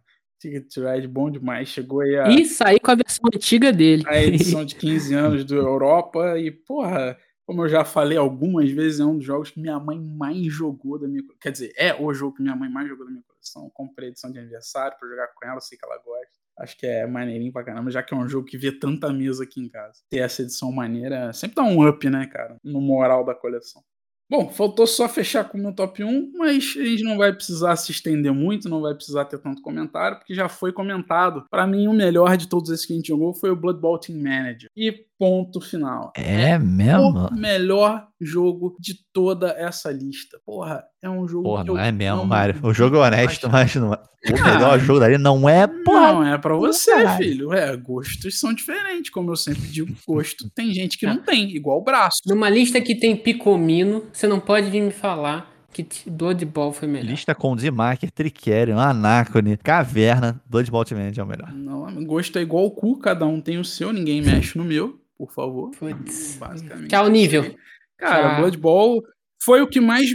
Ticket 0.48 0.78
Ride 0.78 1.08
bom 1.08 1.30
demais. 1.30 1.70
Chegou 1.70 2.02
aí 2.02 2.18
a. 2.18 2.30
E 2.30 2.46
sair 2.46 2.80
com 2.80 2.92
a 2.92 2.96
versão 2.96 3.30
antiga 3.34 3.72
dele. 3.72 4.04
A 4.08 4.22
edição 4.22 4.64
de 4.66 4.76
15 4.76 5.14
anos 5.14 5.46
do 5.46 5.56
Europa. 5.56 6.40
E, 6.40 6.50
porra, 6.52 7.18
como 7.46 7.64
eu 7.64 7.70
já 7.70 7.84
falei 7.84 8.18
algumas 8.18 8.70
vezes, 8.72 9.00
é 9.00 9.06
um 9.06 9.18
dos 9.18 9.26
jogos 9.26 9.52
que 9.52 9.60
minha 9.60 9.80
mãe 9.80 10.00
mais 10.00 10.46
jogou 10.52 11.00
da 11.00 11.08
minha. 11.08 11.24
Quer 11.42 11.52
dizer, 11.52 11.74
é 11.78 11.94
o 11.94 12.14
jogo 12.14 12.36
que 12.36 12.42
minha 12.42 12.56
mãe 12.56 12.70
mais 12.70 12.88
jogou 12.88 13.06
da 13.06 13.12
minha 13.12 13.24
coleção. 13.24 13.66
Eu 13.66 13.72
comprei 13.72 14.10
a 14.10 14.12
edição 14.12 14.32
de 14.32 14.40
aniversário 14.40 14.98
pra 15.00 15.08
jogar 15.08 15.28
com 15.28 15.48
ela, 15.48 15.60
sei 15.60 15.78
que 15.78 15.86
ela 15.86 15.98
gosta. 15.98 16.38
Acho 16.60 16.76
que 16.76 16.88
é 16.88 17.06
maneirinho 17.06 17.54
pra 17.54 17.64
caramba, 17.64 17.92
já 17.92 18.02
que 18.02 18.14
é 18.14 18.18
um 18.18 18.28
jogo 18.28 18.48
que 18.48 18.58
vê 18.58 18.72
tanta 18.72 19.14
mesa 19.14 19.44
aqui 19.44 19.62
em 19.62 19.70
casa. 19.70 20.02
Ter 20.10 20.18
essa 20.18 20.42
edição 20.42 20.72
maneira 20.72 21.32
sempre 21.32 21.56
dá 21.56 21.64
um 21.64 21.88
up, 21.88 22.10
né, 22.10 22.26
cara? 22.26 22.58
No 22.64 22.82
moral 22.82 23.24
da 23.24 23.36
coleção. 23.36 23.84
Bom, 24.30 24.50
faltou 24.50 24.86
só 24.86 25.08
fechar 25.08 25.46
com 25.46 25.58
o 25.58 25.62
meu 25.62 25.72
top 25.72 26.04
1, 26.04 26.32
mas 26.36 26.76
a 26.78 26.84
gente 26.84 27.04
não 27.04 27.18
vai 27.18 27.32
precisar 27.32 27.76
se 27.78 27.92
estender 27.92 28.34
muito, 28.34 28.68
não 28.68 28.82
vai 28.82 28.94
precisar 28.94 29.24
ter 29.26 29.38
tanto 29.40 29.62
comentário, 29.62 30.18
porque 30.18 30.34
já 30.34 30.50
foi 30.50 30.74
comentado. 30.74 31.46
Para 31.50 31.66
mim, 31.66 31.88
o 31.88 31.94
melhor 31.94 32.36
de 32.36 32.48
todos 32.48 32.70
esses 32.70 32.86
que 32.86 32.92
a 32.92 32.96
gente 32.98 33.08
jogou 33.08 33.34
foi 33.34 33.50
o 33.52 33.56
Blood 33.56 33.80
Bowl 33.80 33.98
Team 33.98 34.20
Manager. 34.20 34.70
E 34.76 34.94
ponto 35.18 35.60
final. 35.60 36.12
É 36.16 36.58
mesmo? 36.60 37.28
O 37.28 37.34
melhor 37.34 38.08
jogo 38.20 38.76
de 38.80 38.96
toda 39.14 39.50
essa 39.58 39.92
lista. 39.92 40.40
Porra, 40.46 40.84
é 41.02 41.10
um 41.10 41.28
jogo. 41.28 41.44
Porra, 41.44 41.64
não 41.64 41.78
é 41.78 41.92
mesmo, 41.92 42.26
Mário. 42.26 42.60
O 42.64 42.74
jogo 42.74 42.98
é 42.98 43.00
honesto, 43.00 43.50
mas 43.50 43.74
não 43.76 43.94
é. 43.94 44.00
O 44.30 44.44
melhor 44.44 44.80
jogo 44.80 45.00
dali 45.00 45.18
não 45.18 45.48
é, 45.48 45.68
porra. 45.68 46.14
Não 46.14 46.24
é 46.26 46.38
pra 46.38 46.56
você, 46.56 46.92
caralho. 46.92 47.18
filho. 47.18 47.54
É, 47.54 47.76
gostos 47.78 48.40
são 48.40 48.54
diferentes, 48.54 49.10
como 49.12 49.32
eu 49.32 49.36
sempre 49.36 49.68
digo. 49.68 49.96
Gosto 50.06 50.50
tem 50.50 50.74
gente 50.74 50.98
que 50.98 51.06
não 51.06 51.18
tem, 51.18 51.56
igual 51.56 51.80
o 51.80 51.84
braço. 51.84 52.22
Numa 52.26 52.50
lista 52.50 52.82
que 52.82 52.96
tem 52.96 53.16
picomino, 53.16 54.04
você 54.18 54.28
não 54.28 54.40
pode 54.40 54.70
vir 54.72 54.82
me 54.82 54.92
falar 54.92 55.54
que 55.72 55.86
Blood 56.10 56.44
Bowl 56.46 56.74
foi 56.74 56.88
melhor. 56.88 57.12
Lista 57.12 57.36
com 57.36 57.56
Zimaker, 57.56 58.10
Tricerion, 58.10 58.80
Anacone, 58.80 59.58
Caverna, 59.58 60.42
Blood 60.48 60.72
Bowl 60.72 60.84
é 60.90 61.22
o 61.22 61.28
melhor. 61.28 61.54
Não, 61.54 62.04
gosto 62.04 62.40
é 62.40 62.42
igual 62.42 62.66
o 62.66 62.72
cu, 62.72 62.98
cada 62.98 63.28
um 63.28 63.40
tem 63.40 63.60
o 63.60 63.64
seu, 63.64 63.94
ninguém 63.94 64.22
mexe 64.22 64.58
no 64.58 64.64
meu 64.64 65.00
por 65.16 65.32
favor. 65.32 65.70
Putz. 65.72 66.36
Basicamente. 66.40 66.90
Tchau, 66.90 67.08
nível. 67.10 67.56
Cara, 67.98 68.30
Tchau. 68.30 68.42
Blood 68.42 68.58
Bowl 68.58 69.04
foi 69.44 69.62
o 69.62 69.68
que 69.68 69.80
mais 69.80 70.10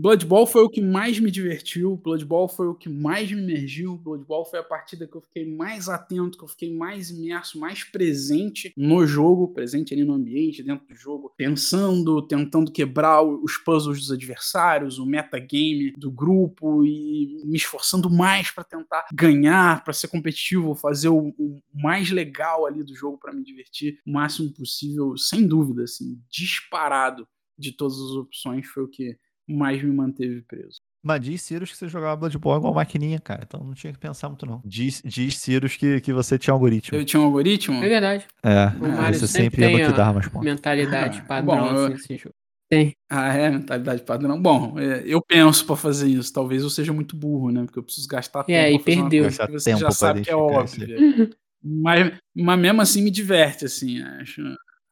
Blood 0.00 0.26
Bowl 0.26 0.46
foi 0.46 0.62
o 0.62 0.70
que 0.70 0.80
mais 0.80 1.18
me 1.18 1.28
divertiu, 1.28 1.96
Blood 1.96 2.24
Bowl 2.24 2.46
foi 2.46 2.68
o 2.68 2.74
que 2.74 2.88
mais 2.88 3.32
me 3.32 3.42
emergiu, 3.42 3.96
Blood 3.96 4.24
Bowl 4.24 4.44
foi 4.44 4.60
a 4.60 4.62
partida 4.62 5.08
que 5.08 5.16
eu 5.16 5.20
fiquei 5.20 5.44
mais 5.44 5.88
atento, 5.88 6.38
que 6.38 6.44
eu 6.44 6.48
fiquei 6.48 6.72
mais 6.72 7.10
imerso, 7.10 7.58
mais 7.58 7.82
presente 7.82 8.72
no 8.76 9.04
jogo, 9.04 9.52
presente 9.52 9.92
ali 9.92 10.04
no 10.04 10.12
ambiente, 10.12 10.62
dentro 10.62 10.86
do 10.86 10.94
jogo, 10.94 11.34
pensando, 11.36 12.22
tentando 12.22 12.70
quebrar 12.70 13.24
os 13.24 13.56
puzzles 13.56 13.98
dos 13.98 14.12
adversários, 14.12 15.00
o 15.00 15.04
metagame 15.04 15.92
do 15.96 16.12
grupo 16.12 16.84
e 16.84 17.42
me 17.44 17.56
esforçando 17.56 18.08
mais 18.08 18.52
para 18.52 18.62
tentar 18.62 19.04
ganhar, 19.12 19.82
para 19.82 19.92
ser 19.92 20.06
competitivo, 20.06 20.76
fazer 20.76 21.08
o, 21.08 21.34
o 21.36 21.60
mais 21.74 22.08
legal 22.12 22.66
ali 22.66 22.84
do 22.84 22.94
jogo 22.94 23.18
para 23.18 23.32
me 23.32 23.42
divertir 23.42 23.98
o 24.06 24.12
máximo 24.12 24.52
possível, 24.52 25.16
sem 25.16 25.44
dúvida, 25.44 25.82
assim, 25.82 26.22
disparado 26.30 27.26
de 27.58 27.72
todas 27.72 27.96
as 27.96 28.12
opções 28.12 28.64
foi 28.68 28.84
o 28.84 28.88
que 28.88 29.18
mais 29.48 29.82
me 29.82 29.90
manteve 29.92 30.42
preso. 30.42 30.78
Mas 31.02 31.20
diz 31.20 31.42
Cirus 31.42 31.70
que 31.70 31.76
você 31.76 31.88
jogava 31.88 32.16
Blood 32.16 32.36
Bowl 32.38 32.56
igual 32.58 32.74
maquininha, 32.74 33.20
cara. 33.20 33.42
Então 33.46 33.62
não 33.62 33.72
tinha 33.72 33.92
que 33.92 33.98
pensar 33.98 34.28
muito, 34.28 34.44
não. 34.44 34.60
Diz, 34.64 35.00
diz 35.04 35.38
Cirus 35.38 35.76
que, 35.76 36.00
que 36.00 36.12
você 36.12 36.36
tinha 36.38 36.52
algoritmo. 36.52 36.98
Eu 36.98 37.04
tinha 37.04 37.20
um 37.20 37.24
algoritmo? 37.26 37.82
É 37.82 37.88
verdade. 37.88 38.26
É, 38.42 38.66
O 38.66 38.88
Mario 38.88 39.18
você 39.18 39.26
sempre 39.26 39.62
sempre 39.62 39.78
ia 39.80 39.92
dar 39.92 40.12
mais 40.12 40.26
pontos. 40.28 40.44
mentalidade 40.44 41.20
Ah, 41.20 41.24
padrão 41.24 41.46
bom, 41.46 41.66
eu- 41.76 41.84
assim, 41.84 41.92
nesse 41.92 42.16
jogo. 42.16 42.34
Tem. 42.70 42.92
Ah, 43.08 43.32
é, 43.32 43.48
mentalidade 43.50 44.02
padrão. 44.02 44.42
Bom, 44.42 44.78
é, 44.78 45.02
eu 45.06 45.22
penso 45.22 45.64
pra 45.64 45.74
fazer 45.76 46.06
isso. 46.08 46.30
Talvez 46.30 46.62
eu 46.62 46.68
seja 46.68 46.92
muito 46.92 47.16
burro, 47.16 47.50
né? 47.50 47.64
Porque 47.64 47.78
eu 47.78 47.82
preciso 47.82 48.06
gastar 48.06 48.44
tempo. 48.44 48.58
É, 48.58 48.70
e 48.70 48.74
uma 48.74 48.82
perdeu. 48.84 49.22
coisa 49.24 49.38
Gastar 49.46 49.52
você 49.52 49.76
já 49.76 49.90
sabe 49.90 50.20
que 50.20 50.30
é 50.30 50.36
óbvio. 50.36 51.30
Mas, 51.62 52.12
mas 52.36 52.58
mesmo 52.58 52.82
assim 52.82 53.02
me 53.02 53.10
diverte, 53.10 53.64
assim. 53.64 54.02
Acho, 54.02 54.42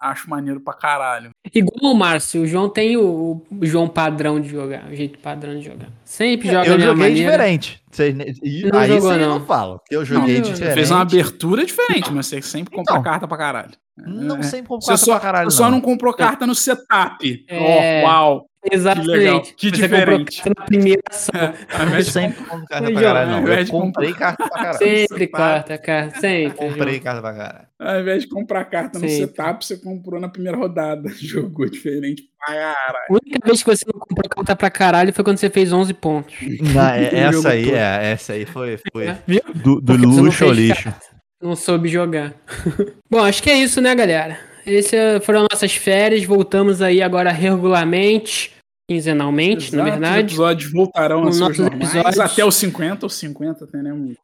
acho 0.01 0.28
maneiro 0.28 0.61
pra 0.61 0.74
caralho. 0.74 1.30
Igual 1.55 1.92
o 1.92 1.97
Márcio, 1.97 2.42
o 2.42 2.47
João 2.47 2.68
tem 2.68 2.97
o, 2.97 3.42
o 3.51 3.66
João 3.66 3.88
padrão 3.88 4.40
de 4.40 4.49
jogar, 4.49 4.86
o 4.90 4.94
jeito 4.94 5.18
padrão 5.18 5.59
de 5.59 5.64
jogar. 5.64 5.88
Sempre 6.05 6.49
joga 6.49 6.66
É, 6.68 6.70
eu 6.74 6.80
joguei 6.80 7.09
maneira. 7.09 7.30
diferente. 7.32 7.82
Cê- 7.97 8.14
e 8.42 8.62
Não 8.70 8.78
aí 8.78 8.88
jogou, 8.90 9.16
não. 9.16 9.38
não 9.38 9.47
fala. 9.47 9.78
porque 9.78 9.97
Eu 9.97 10.05
joguei 10.05 10.34
Não, 10.36 10.42
diferente. 10.42 10.74
Fez 10.74 10.90
uma 10.90 11.01
abertura 11.01 11.64
diferente, 11.64 12.12
mas 12.12 12.26
você 12.26 12.42
sempre 12.42 12.74
compra 12.76 12.92
Então. 12.92 13.03
carta 13.03 13.26
pra 13.26 13.38
caralho. 13.38 13.70
Não 13.97 14.36
É. 14.36 14.42
sempre 14.42 14.68
compro 14.68 14.84
Você 14.84 14.90
carta 14.90 15.05
só, 15.07 15.12
pra 15.12 15.20
caralho, 15.20 15.51
você 15.51 15.57
só 15.57 15.70
não 15.70 15.80
comprou 15.80 16.12
carta 16.12 16.47
no 16.47 16.55
setup. 16.55 17.44
É. 17.49 18.03
uau. 18.05 18.47
Exatamente. 18.70 19.09
legal, 19.11 19.40
que 19.42 19.70
Você 19.70 19.70
diferente. 19.70 20.36
comprou 20.38 20.55
na 20.59 20.64
primeira 20.66 21.01
ação. 21.09 21.34
Ao 21.72 21.86
Eu 21.97 22.03
sempre 22.05 22.44
compro 22.44 22.66
carta 22.66 22.90
pra 22.90 23.01
caralho, 23.01 23.30
não. 23.30 23.47
Eu 23.49 23.66
comprei 23.68 24.12
carta 24.12 24.49
pra 24.49 24.59
caralho. 24.59 24.78
Sempre 24.78 25.26
corta, 25.28 25.78
cara. 25.78 26.11
Sempre. 26.20 26.59
Comprei 26.59 26.99
carta 26.99 27.20
pra 27.22 27.32
caralho. 27.32 27.66
Ao 27.78 28.01
invés 28.01 28.22
de 28.24 28.28
comprar 28.28 28.64
carta 28.64 28.99
no 28.99 29.09
Sempre. 29.09 29.26
setup, 29.28 29.64
você 29.64 29.76
comprou 29.76 30.20
na 30.20 30.28
primeira 30.28 30.59
rodada. 30.59 31.09
Jogou 31.16 31.70
diferente 31.70 32.24
caralho. 32.47 33.07
A 33.11 33.12
única 33.12 33.38
vez 33.44 33.62
que 33.62 33.68
você 33.76 33.84
não 33.92 33.99
comprou 34.01 34.28
carta 34.28 34.57
pra 34.57 34.70
caralho 34.70 35.12
foi 35.12 35.24
quando 35.24 35.38
você 35.38 35.51
fez 35.51 35.72
11 35.72 35.92
pontos. 35.94 36.34
Não, 36.74 36.88
é- 36.88 37.14
essa 37.14 37.49
aí, 37.51 37.64
todo. 37.64 37.74
é, 37.76 38.11
essa 38.12 38.32
aí 38.34 38.47
foi, 38.47 38.78
foi 38.92 39.14
Viu? 39.26 39.40
do, 39.55 39.80
do 39.80 39.97
luxo 39.97 40.44
ao 40.44 40.53
lixo. 40.53 40.84
carta. 40.84 41.07
Não 41.42 41.54
soube 41.54 41.88
jogar. 41.88 42.34
Bom, 43.11 43.22
acho 43.22 43.42
que 43.42 43.50
é 43.50 43.58
isso, 43.58 43.80
né, 43.80 43.95
galera? 43.95 44.38
Essas 44.66 45.25
foram 45.25 45.46
nossas 45.50 45.75
férias. 45.75 46.25
Voltamos 46.25 46.80
aí 46.83 47.03
agora 47.03 47.30
regularmente, 47.30 48.53
quinzenalmente, 48.91 49.75
na 49.75 49.83
Exato, 49.83 49.95
Os 49.95 50.00
verdade. 50.00 50.26
episódios 50.26 50.72
voltarão 50.72 51.25
a 51.25 51.29
Os 51.29 51.37
seus 51.37 51.49
nossos 51.49 51.58
normais. 51.58 51.95
episódios. 51.95 52.18
Até 52.21 52.45
os 52.45 52.54
50 52.54 53.07
ou 53.07 53.11
50 53.11 53.66
teremos. 53.66 54.16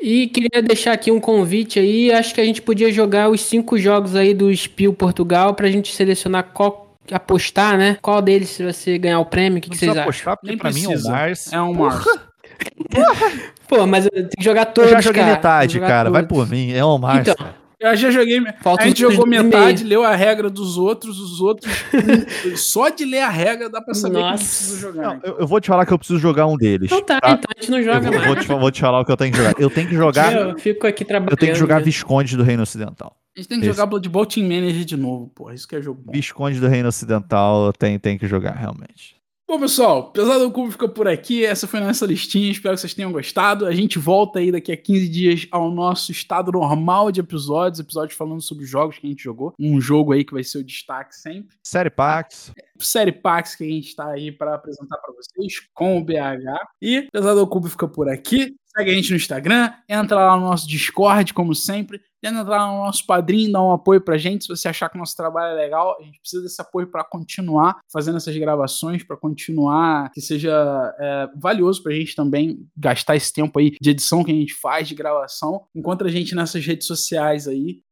E 0.00 0.26
queria 0.26 0.60
deixar 0.62 0.92
aqui 0.92 1.10
um 1.10 1.20
convite 1.20 1.78
aí. 1.78 2.12
Acho 2.12 2.34
que 2.34 2.40
a 2.40 2.44
gente 2.44 2.60
podia 2.60 2.90
jogar 2.90 3.28
os 3.30 3.40
cinco 3.42 3.78
jogos 3.78 4.16
aí 4.16 4.34
do 4.34 4.54
Spiel 4.54 4.92
Portugal 4.92 5.54
pra 5.54 5.70
gente 5.70 5.94
selecionar 5.94 6.44
qual 6.52 6.83
apostar, 7.12 7.76
né? 7.76 7.98
Qual 8.00 8.20
deles 8.22 8.50
se 8.50 8.64
você 8.64 8.96
ganhar 8.98 9.18
o 9.20 9.26
prêmio, 9.26 9.58
o 9.58 9.60
que, 9.60 9.68
que 9.70 9.76
vocês 9.76 9.90
precisa 9.90 10.00
acham? 10.00 10.02
apostar, 10.02 10.36
porque 10.36 10.48
Nem 10.48 10.58
pra 10.58 10.70
mim 10.70 10.84
é 10.84 10.86
o 10.86 10.90
precisa. 10.90 11.10
Mars. 11.10 11.52
É 11.52 11.60
um 11.60 11.74
Mars. 11.74 12.04
Pô, 13.68 13.86
mas 13.86 14.04
eu 14.04 14.10
tenho 14.10 14.28
que 14.28 14.44
jogar 14.44 14.66
Eu 14.68 14.72
todos, 14.72 14.90
já 14.90 15.00
joguei 15.00 15.22
cara. 15.22 15.34
metade, 15.34 15.80
cara. 15.80 16.10
Vai 16.10 16.22
todos. 16.26 16.46
por 16.46 16.50
mim. 16.54 16.72
É 16.72 16.84
o 16.84 16.96
Mars. 16.98 17.20
Então, 17.20 17.34
cara. 17.34 17.63
Eu 17.80 17.96
já 17.96 18.10
joguei. 18.10 18.40
Falta 18.60 18.84
a 18.84 18.86
gente 18.86 19.00
jogou 19.00 19.26
metade, 19.26 19.84
meio. 19.84 20.00
leu 20.00 20.04
a 20.04 20.14
regra 20.14 20.48
dos 20.48 20.78
outros, 20.78 21.18
os 21.18 21.40
outros. 21.40 21.70
só 22.56 22.88
de 22.88 23.04
ler 23.04 23.20
a 23.20 23.28
regra 23.28 23.68
dá 23.68 23.80
pra 23.80 23.94
saber 23.94 24.16
que 24.16 24.22
não 24.22 24.30
Nossa. 24.30 24.44
precisa 24.44 24.80
jogar. 24.80 25.02
Não, 25.02 25.20
eu, 25.22 25.38
eu 25.40 25.46
vou 25.46 25.60
te 25.60 25.68
falar 25.68 25.84
que 25.86 25.92
eu 25.92 25.98
preciso 25.98 26.18
jogar 26.18 26.46
um 26.46 26.56
deles. 26.56 26.90
Então 26.90 27.02
tá, 27.02 27.20
tá? 27.20 27.30
então 27.32 27.50
a 27.56 27.60
gente 27.60 27.70
não 27.70 27.78
Eu 27.78 27.84
joga 27.84 28.00
vou, 28.00 28.12
mais. 28.12 28.26
vou 28.26 28.36
te, 28.36 28.46
vou 28.46 28.70
te 28.70 28.80
falar 28.80 29.00
o 29.00 29.04
que 29.04 29.12
eu 29.12 29.16
tenho 29.16 29.32
que 29.32 29.38
jogar. 29.38 29.54
Eu 29.58 29.70
tenho 29.70 29.88
que 29.88 29.94
jogar. 29.94 30.32
Eu 30.32 30.58
fico 30.58 30.86
aqui 30.86 31.04
trabalhando. 31.04 31.32
Eu 31.32 31.36
tenho 31.36 31.52
que 31.52 31.58
jogar? 31.58 31.80
Visconde 31.82 32.36
do 32.36 32.42
Reino 32.42 32.62
Ocidental. 32.62 33.16
A 33.36 33.40
gente 33.40 33.48
tem 33.48 33.58
que 33.58 33.66
Esse. 33.66 33.76
jogar 33.76 33.86
Blood 33.86 34.08
Bowl 34.08 34.24
Team 34.24 34.46
Manager 34.46 34.84
de 34.84 34.96
novo, 34.96 35.28
porra. 35.34 35.54
Isso 35.54 35.66
que 35.66 35.74
é 35.74 35.82
jogo 35.82 36.00
bom. 36.04 36.12
Visconde 36.12 36.60
do 36.60 36.68
Reino 36.68 36.88
Ocidental 36.88 37.72
tem, 37.72 37.98
tem 37.98 38.16
que 38.16 38.28
jogar, 38.28 38.52
realmente. 38.52 39.16
Bom, 39.46 39.60
pessoal, 39.60 40.10
Pesado 40.10 40.44
do 40.46 40.50
Cubo 40.50 40.72
fica 40.72 40.88
por 40.88 41.06
aqui. 41.06 41.44
Essa 41.44 41.66
foi 41.66 41.78
a 41.78 41.84
nossa 41.84 42.06
listinha. 42.06 42.50
Espero 42.50 42.74
que 42.74 42.80
vocês 42.80 42.94
tenham 42.94 43.12
gostado. 43.12 43.66
A 43.66 43.74
gente 43.74 43.98
volta 43.98 44.38
aí 44.38 44.50
daqui 44.50 44.72
a 44.72 44.76
15 44.76 45.08
dias 45.08 45.46
ao 45.50 45.70
nosso 45.70 46.10
estado 46.10 46.50
normal 46.50 47.12
de 47.12 47.20
episódios. 47.20 47.78
Episódios 47.78 48.16
falando 48.16 48.40
sobre 48.40 48.64
os 48.64 48.70
jogos 48.70 48.98
que 48.98 49.06
a 49.06 49.10
gente 49.10 49.22
jogou. 49.22 49.52
Um 49.60 49.78
jogo 49.78 50.12
aí 50.12 50.24
que 50.24 50.32
vai 50.32 50.42
ser 50.42 50.58
o 50.58 50.64
destaque 50.64 51.14
sempre. 51.14 51.54
Série 51.62 51.90
Pax. 51.90 52.52
Série 52.80 53.12
Pax 53.12 53.54
que 53.54 53.64
a 53.64 53.68
gente 53.68 53.94
tá 53.94 54.08
aí 54.08 54.32
para 54.32 54.54
apresentar 54.54 54.96
para 54.96 55.12
vocês 55.12 55.60
com 55.74 55.98
o 55.98 56.04
BH. 56.04 56.66
E 56.80 57.06
Pesado 57.12 57.40
do 57.40 57.46
Cubo 57.46 57.68
fica 57.68 57.86
por 57.86 58.08
aqui. 58.08 58.56
Segue 58.76 58.90
a 58.90 58.94
gente 58.94 59.10
no 59.10 59.16
Instagram, 59.16 59.72
entra 59.88 60.16
lá 60.16 60.36
no 60.36 60.46
nosso 60.46 60.66
Discord, 60.66 61.32
como 61.32 61.54
sempre. 61.54 62.00
Entrar 62.22 62.42
lá 62.42 62.72
no 62.72 62.84
nosso 62.84 63.06
padrinho, 63.06 63.52
dá 63.52 63.62
um 63.62 63.72
apoio 63.72 64.00
pra 64.00 64.16
gente. 64.16 64.44
Se 64.44 64.48
você 64.48 64.66
achar 64.66 64.88
que 64.88 64.96
o 64.96 64.98
nosso 64.98 65.14
trabalho 65.14 65.52
é 65.52 65.62
legal, 65.62 65.96
a 66.00 66.02
gente 66.02 66.18
precisa 66.20 66.42
desse 66.42 66.60
apoio 66.60 66.86
para 66.86 67.04
continuar 67.04 67.78
fazendo 67.92 68.16
essas 68.16 68.36
gravações, 68.36 69.02
para 69.02 69.16
continuar 69.16 70.10
que 70.10 70.20
seja 70.20 70.50
é, 70.98 71.28
valioso 71.36 71.82
pra 71.82 71.92
gente 71.92 72.16
também 72.16 72.66
gastar 72.76 73.14
esse 73.14 73.32
tempo 73.32 73.58
aí 73.58 73.76
de 73.80 73.90
edição 73.90 74.24
que 74.24 74.32
a 74.32 74.34
gente 74.34 74.54
faz, 74.54 74.88
de 74.88 74.94
gravação. 74.94 75.66
Encontra 75.74 76.08
a 76.08 76.10
gente 76.10 76.34
nessas 76.34 76.64
redes 76.64 76.86
sociais 76.86 77.46
aí. 77.46 77.82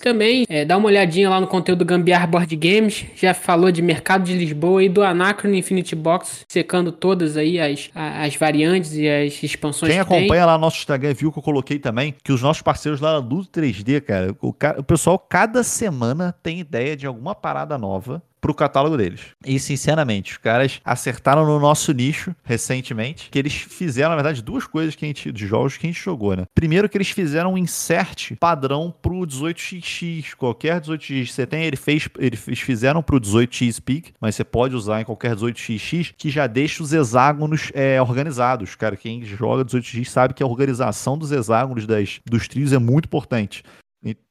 Também 0.00 0.46
é, 0.48 0.64
dá 0.64 0.76
uma 0.76 0.86
olhadinha 0.86 1.28
lá 1.28 1.40
no 1.40 1.46
conteúdo 1.46 1.80
do 1.80 1.84
Gambiar 1.84 2.26
Board 2.28 2.54
Games. 2.56 3.04
Já 3.14 3.34
falou 3.34 3.70
de 3.70 3.82
Mercado 3.82 4.24
de 4.24 4.32
Lisboa 4.32 4.82
e 4.82 4.88
do 4.88 5.02
Anacron 5.02 5.52
Infinity 5.52 5.94
Box, 5.94 6.44
secando 6.48 6.90
todas 6.90 7.36
aí 7.36 7.60
as, 7.60 7.90
as 7.94 8.34
variantes 8.36 8.94
e 8.94 9.08
as 9.08 9.42
expansões 9.42 9.92
Quem 9.92 10.02
que 10.02 10.08
tem. 10.08 10.18
acompanha 10.18 10.46
lá 10.46 10.54
no 10.54 10.60
nosso 10.62 10.78
Instagram 10.78 11.14
viu 11.14 11.30
que 11.30 11.38
eu 11.38 11.42
coloquei 11.42 11.78
também 11.78 12.14
que 12.24 12.32
os 12.32 12.42
nossos 12.42 12.62
parceiros 12.62 13.00
lá 13.00 13.12
da 13.12 13.18
Ludo 13.18 13.46
3D, 13.46 14.00
cara, 14.00 14.34
o, 14.40 14.54
o 14.78 14.82
pessoal 14.82 15.18
cada 15.18 15.62
semana 15.62 16.34
tem 16.42 16.60
ideia 16.60 16.96
de 16.96 17.06
alguma 17.06 17.34
parada 17.34 17.76
nova 17.76 18.22
pro 18.40 18.54
catálogo 18.54 18.96
deles. 18.96 19.20
E 19.44 19.58
sinceramente, 19.58 20.32
os 20.32 20.38
caras 20.38 20.80
acertaram 20.84 21.44
no 21.44 21.58
nosso 21.60 21.92
nicho 21.92 22.34
recentemente, 22.42 23.28
que 23.30 23.38
eles 23.38 23.54
fizeram, 23.54 24.10
na 24.10 24.16
verdade, 24.16 24.42
duas 24.42 24.66
coisas 24.66 24.94
que 24.94 25.04
a 25.04 25.08
gente, 25.08 25.30
de 25.30 25.46
jogos 25.46 25.76
que 25.76 25.86
a 25.86 25.90
gente 25.90 26.02
jogou, 26.02 26.36
né? 26.36 26.44
Primeiro 26.54 26.88
que 26.88 26.96
eles 26.96 27.10
fizeram 27.10 27.54
um 27.54 27.58
insert 27.58 28.36
padrão 28.38 28.92
pro 29.02 29.20
18xx, 29.20 30.34
qualquer 30.36 30.80
18x 30.80 31.26
que 31.26 31.32
você 31.32 31.46
tem, 31.46 31.64
ele 31.64 31.76
fez, 31.76 32.08
eles 32.18 32.60
fizeram 32.60 33.02
pro 33.02 33.20
18x 33.20 33.80
Peak, 33.80 34.12
mas 34.20 34.34
você 34.34 34.44
pode 34.44 34.74
usar 34.74 35.00
em 35.00 35.04
qualquer 35.04 35.34
18xx, 35.34 36.14
que 36.16 36.30
já 36.30 36.46
deixa 36.46 36.82
os 36.82 36.92
hexágonos 36.92 37.70
é, 37.74 38.00
organizados. 38.00 38.74
Cara, 38.74 38.96
quem 38.96 39.24
joga 39.24 39.64
18x 39.64 40.06
sabe 40.06 40.34
que 40.34 40.42
a 40.42 40.46
organização 40.46 41.16
dos 41.16 41.32
hexágonos 41.32 41.86
das, 41.86 42.20
dos 42.24 42.48
trios 42.48 42.72
é 42.72 42.78
muito 42.78 43.06
importante. 43.06 43.62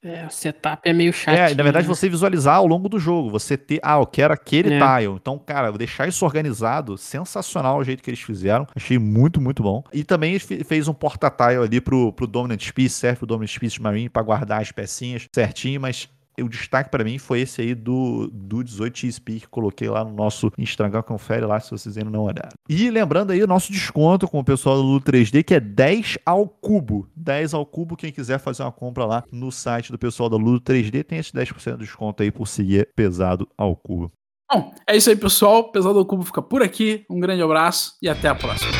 É, 0.03 0.25
o 0.25 0.31
setup 0.31 0.81
é 0.83 0.91
meio 0.91 1.13
chato. 1.13 1.35
É, 1.35 1.53
na 1.53 1.63
verdade, 1.63 1.85
você 1.85 2.09
visualizar 2.09 2.55
ao 2.55 2.65
longo 2.65 2.89
do 2.89 2.97
jogo, 2.97 3.29
você 3.29 3.55
ter, 3.55 3.79
ah, 3.83 3.99
eu 3.99 4.05
quero 4.07 4.33
aquele 4.33 4.73
É. 4.73 4.79
tile. 4.79 5.13
Então, 5.13 5.37
cara, 5.37 5.71
deixar 5.71 6.07
isso 6.07 6.25
organizado, 6.25 6.97
sensacional 6.97 7.77
o 7.77 7.83
jeito 7.83 8.01
que 8.01 8.09
eles 8.09 8.19
fizeram. 8.21 8.65
Achei 8.75 8.97
muito, 8.97 9.39
muito 9.39 9.61
bom. 9.61 9.83
E 9.93 10.03
também 10.03 10.39
fez 10.39 10.87
um 10.87 10.93
porta-tile 10.93 11.63
ali 11.63 11.79
pro, 11.79 12.11
pro 12.13 12.25
Dominant 12.25 12.71
Piece, 12.71 12.95
serve 12.95 13.17
pro 13.19 13.27
Dominant 13.27 13.57
Piece 13.59 13.79
Marine 13.81 14.09
pra 14.09 14.23
guardar 14.23 14.61
as 14.61 14.71
pecinhas 14.71 15.25
certinho, 15.33 15.79
mas 15.79 16.09
o 16.43 16.49
destaque 16.49 16.89
pra 16.89 17.03
mim 17.03 17.17
foi 17.17 17.41
esse 17.41 17.61
aí 17.61 17.75
do, 17.75 18.29
do 18.31 18.57
18XP 18.57 19.41
que 19.41 19.47
coloquei 19.47 19.89
lá 19.89 20.03
no 20.03 20.13
nosso 20.13 20.51
Instagram. 20.57 21.01
Confere 21.01 21.45
lá 21.45 21.59
se 21.59 21.71
vocês 21.71 21.97
ainda 21.97 22.09
não 22.09 22.23
olharam. 22.23 22.49
E 22.67 22.89
lembrando 22.89 23.31
aí 23.31 23.41
o 23.43 23.47
nosso 23.47 23.71
desconto 23.71 24.27
com 24.27 24.39
o 24.39 24.43
pessoal 24.43 24.77
do 24.77 24.83
Ludo 24.83 25.11
3D, 25.11 25.43
que 25.43 25.53
é 25.53 25.59
10 25.59 26.19
ao 26.25 26.47
cubo. 26.47 27.07
10 27.15 27.53
ao 27.53 27.65
cubo, 27.65 27.95
quem 27.95 28.11
quiser 28.11 28.39
fazer 28.39 28.63
uma 28.63 28.71
compra 28.71 29.05
lá 29.05 29.23
no 29.31 29.51
site 29.51 29.91
do 29.91 29.97
pessoal 29.97 30.29
da 30.29 30.37
Ludo 30.37 30.61
3D, 30.61 31.03
tem 31.03 31.19
esse 31.19 31.31
10% 31.31 31.73
de 31.73 31.77
desconto 31.79 32.23
aí 32.23 32.31
por 32.31 32.47
seguir 32.47 32.89
pesado 32.95 33.47
ao 33.57 33.75
cubo. 33.75 34.11
Bom, 34.51 34.73
é 34.87 34.97
isso 34.97 35.09
aí, 35.09 35.15
pessoal. 35.15 35.71
Pesado 35.71 35.93
do 35.93 36.05
Cubo 36.05 36.23
fica 36.23 36.41
por 36.41 36.63
aqui. 36.63 37.05
Um 37.07 37.19
grande 37.19 37.43
abraço 37.43 37.93
e 38.01 38.09
até 38.09 38.27
a 38.27 38.33
próxima. 38.33 38.71